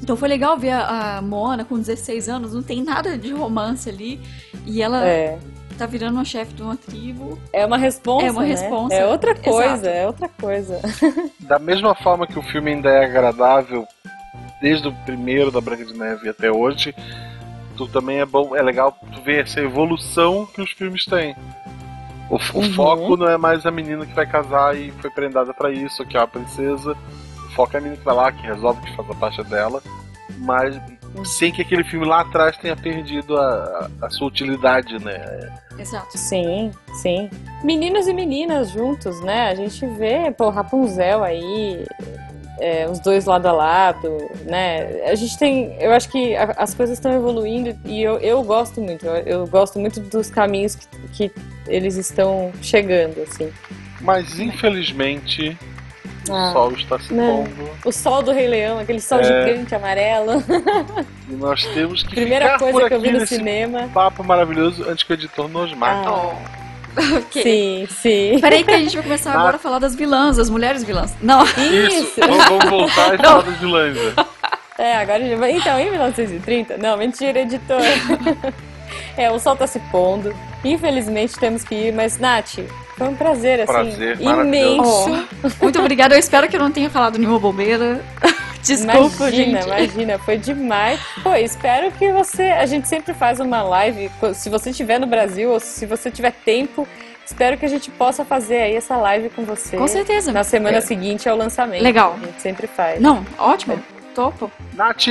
Então 0.02 0.16
foi 0.16 0.28
legal 0.28 0.56
ver 0.58 0.70
a, 0.72 1.18
a 1.18 1.22
Moana 1.22 1.64
com 1.64 1.78
16 1.78 2.28
anos, 2.28 2.52
não 2.52 2.62
tem 2.62 2.82
nada 2.82 3.16
de 3.16 3.32
romance 3.32 3.88
ali, 3.88 4.20
e 4.66 4.82
ela 4.82 5.06
É, 5.06 5.38
tá 5.78 5.86
virando 5.86 6.14
uma 6.14 6.24
chefe 6.24 6.52
de 6.52 6.62
uma 6.62 6.76
tribo. 6.76 7.38
é 7.52 7.64
uma 7.64 7.78
responsa. 7.78 8.26
É 8.26 8.30
uma 8.30 8.42
né? 8.42 8.48
responsa, 8.48 8.94
É 8.94 9.06
outra 9.06 9.34
coisa, 9.34 9.72
exato. 9.72 9.88
é 9.88 10.06
outra 10.06 10.28
coisa. 10.28 10.80
Da 11.40 11.58
mesma 11.58 11.94
forma 11.94 12.26
que 12.26 12.38
o 12.38 12.42
filme 12.42 12.72
ainda 12.72 12.90
é 12.90 13.04
agradável 13.04 13.86
desde 14.60 14.88
o 14.88 14.92
primeiro 15.04 15.50
da 15.50 15.60
Branca 15.60 15.84
de 15.84 15.92
Neve 15.96 16.28
até 16.28 16.50
hoje, 16.50 16.94
tu 17.76 17.86
também 17.88 18.20
é 18.20 18.26
bom, 18.26 18.56
é 18.56 18.62
legal 18.62 18.96
tu 19.12 19.20
ver 19.22 19.44
essa 19.44 19.60
evolução 19.60 20.46
que 20.46 20.62
os 20.62 20.70
filmes 20.72 21.04
têm. 21.04 21.34
O, 22.30 22.36
o 22.36 22.60
Uhum. 22.62 22.72
foco 22.72 23.16
não 23.16 23.28
é 23.28 23.36
mais 23.36 23.64
a 23.66 23.70
menina 23.70 24.04
que 24.06 24.14
vai 24.14 24.26
casar 24.26 24.76
e 24.76 24.90
foi 25.00 25.10
prendada 25.10 25.54
pra 25.54 25.70
isso, 25.70 26.04
que 26.04 26.16
é 26.16 26.20
a 26.20 26.26
princesa. 26.26 26.96
O 27.46 27.50
foco 27.54 27.76
é 27.76 27.78
a 27.78 27.80
menina 27.80 27.98
que 27.98 28.04
vai 28.04 28.14
lá, 28.14 28.32
que 28.32 28.44
resolve 28.46 28.80
que 28.82 28.96
faz 28.96 29.08
a 29.10 29.14
parte 29.14 29.42
dela, 29.44 29.80
mas 30.38 30.76
sem 31.24 31.52
que 31.52 31.62
aquele 31.62 31.84
filme 31.84 32.04
lá 32.04 32.20
atrás 32.22 32.56
tenha 32.58 32.76
perdido 32.76 33.36
a, 33.38 33.88
a- 34.02 34.06
a 34.06 34.10
sua 34.10 34.26
utilidade, 34.26 35.02
né? 35.02 35.50
Exato. 35.78 36.18
Sim, 36.18 36.70
sim. 37.00 37.30
Meninos 37.62 38.06
e 38.08 38.12
meninas 38.12 38.70
juntos, 38.70 39.20
né? 39.22 39.48
A 39.48 39.54
gente 39.54 39.86
vê, 39.86 40.30
pô, 40.32 40.50
Rapunzel 40.50 41.22
aí, 41.22 41.86
é, 42.60 42.88
os 42.88 42.98
dois 43.00 43.24
lado 43.26 43.46
a 43.46 43.52
lado, 43.52 44.30
né? 44.44 45.02
A 45.10 45.14
gente 45.14 45.38
tem. 45.38 45.76
Eu 45.80 45.92
acho 45.92 46.08
que 46.08 46.34
a- 46.36 46.54
as 46.56 46.72
coisas 46.74 46.96
estão 46.98 47.12
evoluindo 47.12 47.76
e 47.84 48.02
eu, 48.02 48.18
eu 48.18 48.42
gosto 48.42 48.80
muito. 48.80 49.04
Eu, 49.06 49.16
eu 49.40 49.46
gosto 49.46 49.78
muito 49.78 50.00
dos 50.00 50.30
caminhos 50.30 50.74
que, 50.74 50.86
que 51.28 51.32
eles 51.66 51.96
estão 51.96 52.52
chegando, 52.62 53.20
assim. 53.22 53.52
Mas 54.00 54.38
infelizmente 54.38 55.56
Ah, 56.30 56.50
o 56.50 56.52
sol 56.52 56.72
está 56.72 56.98
se 56.98 57.12
não. 57.14 57.44
pondo 57.44 57.70
O 57.84 57.92
sol 57.92 58.22
do 58.22 58.32
Rei 58.32 58.46
Leão, 58.48 58.78
aquele 58.78 59.00
sol 59.00 59.20
É. 59.20 59.24
gigante 59.24 59.74
amarelo. 59.74 60.42
e 61.28 61.32
nós 61.34 61.64
temos 61.66 62.02
que 62.02 62.14
Primeira 62.16 62.58
coisa 62.58 62.88
que 62.88 62.94
eu 62.94 63.00
vi 63.00 63.10
no 63.12 63.26
cinema. 63.26 63.88
papo 63.94 64.22
maravilhoso 64.24 64.84
antes 64.88 65.04
que 65.04 65.12
o 65.12 65.14
editor 65.14 65.48
nos 65.48 65.72
mate. 65.74 66.08
Ah, 66.08 66.65
Ok. 67.18 67.42
Sim, 67.42 67.86
sim. 67.90 68.38
Peraí 68.40 68.64
que 68.64 68.70
a 68.70 68.78
gente 68.78 68.94
vai 68.94 69.02
começar 69.02 69.32
Ah. 69.32 69.38
agora 69.40 69.56
a 69.56 69.58
falar 69.58 69.78
das 69.78 69.94
vilãs, 69.94 70.36
das 70.38 70.48
mulheres 70.48 70.82
vilãs. 70.82 71.14
Não, 71.20 71.42
Isso, 71.44 72.14
vamos, 72.20 72.44
vamos 72.44 72.70
voltar 72.70 73.14
e 73.14 73.18
falar 73.18 73.42
das 73.42 73.56
vilãs. 73.58 73.94
né? 73.96 74.12
É, 74.78 74.96
agora 74.98 75.18
a 75.24 75.26
gente 75.26 75.38
vai. 75.38 75.52
Então, 75.52 75.78
em 75.78 75.90
1930? 75.90 76.76
Não, 76.78 76.96
mentira, 76.96 77.40
editor. 77.40 77.80
é, 79.16 79.30
o 79.30 79.38
sol 79.38 79.56
tá 79.56 79.66
se 79.66 79.78
pondo. 79.90 80.34
Infelizmente 80.64 81.38
temos 81.38 81.62
que 81.64 81.74
ir, 81.74 81.92
mas, 81.92 82.18
Nath, 82.18 82.58
foi 82.96 83.08
um 83.08 83.14
prazer, 83.14 83.60
assim, 83.60 83.72
Prazer, 83.72 84.20
imenso. 84.20 85.26
muito 85.62 85.78
obrigada. 85.78 86.14
Eu 86.14 86.18
espero 86.18 86.48
que 86.48 86.56
eu 86.56 86.60
não 86.60 86.70
tenha 86.70 86.90
falado 86.90 87.18
nenhuma 87.18 87.38
bobeira. 87.38 88.00
Desculpa, 88.66 89.28
imagina, 89.28 89.62
gente. 89.62 89.66
imagina, 89.68 90.18
foi 90.18 90.36
demais. 90.38 90.98
Pô, 91.22 91.34
espero 91.34 91.90
que 91.92 92.10
você. 92.12 92.42
A 92.42 92.66
gente 92.66 92.88
sempre 92.88 93.14
faz 93.14 93.38
uma 93.40 93.62
live, 93.62 94.10
se 94.34 94.48
você 94.50 94.70
estiver 94.70 94.98
no 94.98 95.06
Brasil 95.06 95.50
ou 95.50 95.60
se 95.60 95.84
você 95.86 96.10
tiver 96.10 96.32
tempo. 96.32 96.86
Espero 97.24 97.56
que 97.58 97.64
a 97.66 97.68
gente 97.68 97.90
possa 97.90 98.24
fazer 98.24 98.58
aí 98.58 98.76
essa 98.76 98.96
live 98.96 99.30
com 99.30 99.44
você. 99.44 99.76
Com 99.76 99.88
certeza. 99.88 100.32
Na 100.32 100.44
semana 100.44 100.76
É. 100.76 100.80
seguinte 100.80 101.28
ao 101.28 101.36
lançamento. 101.36 101.82
Legal. 101.82 102.16
A 102.22 102.26
gente 102.26 102.40
sempre 102.40 102.68
faz. 102.68 103.00
Não, 103.00 103.26
ótimo. 103.36 103.82
Topo. 104.14 104.48
Nath, 104.74 105.08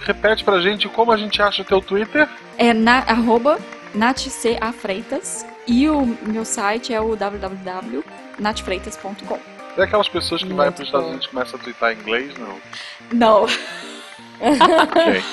repete 0.00 0.42
pra 0.44 0.60
gente 0.60 0.88
como 0.88 1.12
a 1.12 1.16
gente 1.16 1.40
acha 1.40 1.62
o 1.62 1.64
teu 1.64 1.80
Twitter. 1.80 2.28
É 2.58 2.74
na, 2.74 2.98
arroba 3.06 3.58
natcafreitas 3.94 5.46
e 5.66 5.88
o 5.88 6.04
meu 6.22 6.44
site 6.44 6.92
é 6.92 7.00
o 7.00 7.16
www.natfreitas.com. 7.16 9.53
É 9.76 9.82
aquelas 9.82 10.08
pessoas 10.08 10.42
que 10.42 10.52
vai 10.52 10.66
Muito 10.66 10.76
para 10.76 10.82
os 10.82 10.88
Estados. 10.88 11.08
Unidos 11.08 11.26
e 11.26 11.28
começam 11.30 11.58
a 11.58 11.62
twittar 11.62 11.92
em 11.92 11.96
inglês, 12.00 12.32
não? 12.38 12.56
Não, 13.12 13.46
Ok. 14.40 15.24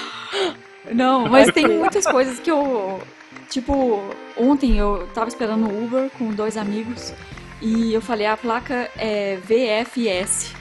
não, 0.94 1.28
mas 1.28 1.52
tem 1.52 1.68
muitas 1.78 2.06
coisas 2.06 2.40
que 2.40 2.50
eu. 2.52 3.02
Tipo, 3.50 4.02
ontem 4.38 4.78
eu 4.78 5.08
tava 5.14 5.28
esperando 5.28 5.68
o 5.68 5.84
Uber 5.86 6.10
com 6.18 6.30
dois 6.32 6.56
amigos 6.56 7.14
e 7.62 7.94
eu 7.94 8.02
falei 8.02 8.26
a 8.26 8.38
placa 8.38 8.90
é 8.98 9.38
VFS. 9.44 10.54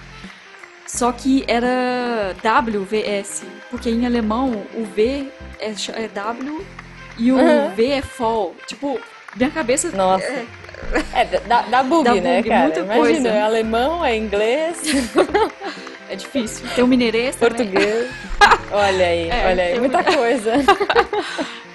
Só 0.87 1.12
que 1.12 1.45
era 1.47 2.35
WVS, 2.43 3.45
porque 3.70 3.89
em 3.89 4.05
alemão 4.05 4.51
o 4.74 4.85
V 4.85 5.28
é, 5.61 5.72
é 5.93 6.09
W 6.09 6.66
e 7.16 7.31
o 7.31 7.37
Uhum. 7.37 7.70
V 7.76 7.87
é 7.87 8.03
fall. 8.03 8.57
Tipo, 8.66 9.01
minha 9.37 9.51
cabeça. 9.53 9.93
Nossa. 9.93 10.24
é, 10.24 10.47
É, 11.14 11.24
dá, 11.47 11.62
dá 11.62 11.83
bug, 11.83 12.05
Dá 12.05 12.14
né, 12.14 12.37
bug, 12.39 12.49
cara? 12.49 12.62
muita 12.64 12.81
Imagina, 12.81 13.01
coisa. 13.03 13.28
é 13.28 13.43
alemão, 13.43 14.05
é 14.05 14.16
inglês, 14.16 14.78
é 16.09 16.16
difícil. 16.16 16.66
Tem 16.74 16.83
o 16.83 16.87
mineirês 16.87 17.37
também. 17.37 17.57
português. 17.57 18.09
Olha 18.72 19.07
aí, 19.07 19.28
É, 19.28 19.47
olha 19.47 19.62
aí, 19.64 19.78
muita 19.81 20.03
coisa. 20.05 20.53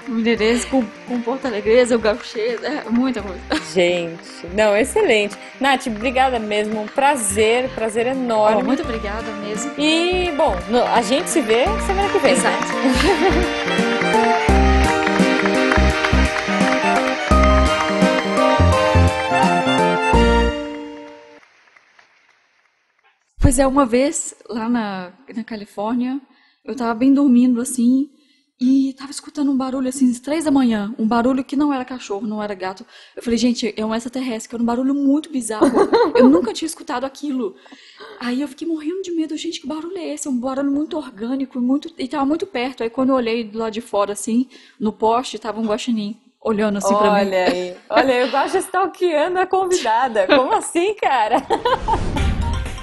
Mineirês 0.07 0.63
com, 0.65 0.83
com 1.07 1.19
porto-alegres, 1.21 1.91
o 1.91 1.99
gauchês, 1.99 2.63
é 2.63 2.83
muita 2.89 3.21
coisa. 3.21 3.39
Gente, 3.73 4.47
não, 4.53 4.75
excelente. 4.77 5.35
Nath, 5.59 5.87
obrigada 5.87 6.39
mesmo, 6.39 6.81
um 6.81 6.87
prazer, 6.87 7.69
prazer 7.75 8.07
enorme. 8.07 8.63
muito 8.63 8.81
obrigada 8.83 9.29
mesmo. 9.45 9.71
E, 9.77 10.31
bom, 10.37 10.55
a 10.93 11.01
gente 11.01 11.29
se 11.29 11.41
vê 11.41 11.65
semana 11.85 12.07
que 12.09 12.19
vem. 12.19 12.35
né? 12.35 12.51
Pois 23.45 23.59
é, 23.59 23.67
uma 23.67 23.85
vez 23.85 24.33
lá 24.49 24.67
na, 24.67 25.13
na 25.35 25.43
Califórnia, 25.43 26.19
eu 26.63 26.75
tava 26.75 26.95
bem 26.95 27.13
dormindo 27.13 27.61
assim, 27.61 28.09
e 28.59 28.91
tava 28.97 29.11
escutando 29.11 29.51
um 29.51 29.55
barulho 29.55 29.87
assim, 29.87 30.09
às 30.09 30.19
três 30.19 30.45
da 30.45 30.49
manhã, 30.49 30.95
um 30.97 31.07
barulho 31.07 31.43
que 31.43 31.55
não 31.55 31.71
era 31.71 31.85
cachorro, 31.85 32.25
não 32.25 32.41
era 32.41 32.55
gato. 32.55 32.83
Eu 33.15 33.21
falei, 33.21 33.37
gente, 33.37 33.71
é 33.77 33.85
um 33.85 33.93
extraterrestre, 33.93 34.49
que 34.49 34.55
era 34.55 34.63
um 34.63 34.65
barulho 34.65 34.95
muito 34.95 35.31
bizarro. 35.31 35.67
Eu 36.15 36.27
nunca 36.27 36.53
tinha 36.53 36.65
escutado 36.65 37.03
aquilo. 37.03 37.55
Aí 38.19 38.41
eu 38.41 38.47
fiquei 38.47 38.67
morrendo 38.67 39.03
de 39.03 39.11
medo, 39.11 39.37
gente, 39.37 39.61
que 39.61 39.67
barulho 39.67 39.95
é 39.95 40.15
esse? 40.15 40.27
É 40.27 40.31
um 40.31 40.39
barulho 40.39 40.71
muito 40.71 40.97
orgânico, 40.97 41.61
muito, 41.61 41.93
e 41.99 42.07
tava 42.07 42.25
muito 42.25 42.47
perto. 42.47 42.81
Aí 42.81 42.89
quando 42.89 43.09
eu 43.09 43.15
olhei 43.15 43.43
do 43.43 43.59
lado 43.59 43.73
de 43.73 43.81
fora, 43.81 44.13
assim, 44.13 44.49
no 44.79 44.91
poste, 44.91 45.37
tava 45.37 45.61
um 45.61 45.67
guaxinim 45.67 46.19
olhando 46.41 46.79
assim 46.79 46.95
pra 46.95 47.13
mim. 47.13 47.27
Olha 47.27 47.45
aí, 47.45 47.75
olha, 47.91 48.13
eu 48.21 48.31
gosto 48.31 48.53
de 48.53 48.57
stalkeando 48.65 49.37
a 49.37 49.45
convidada. 49.45 50.25
Como 50.25 50.51
assim, 50.51 50.95
cara? 50.95 51.37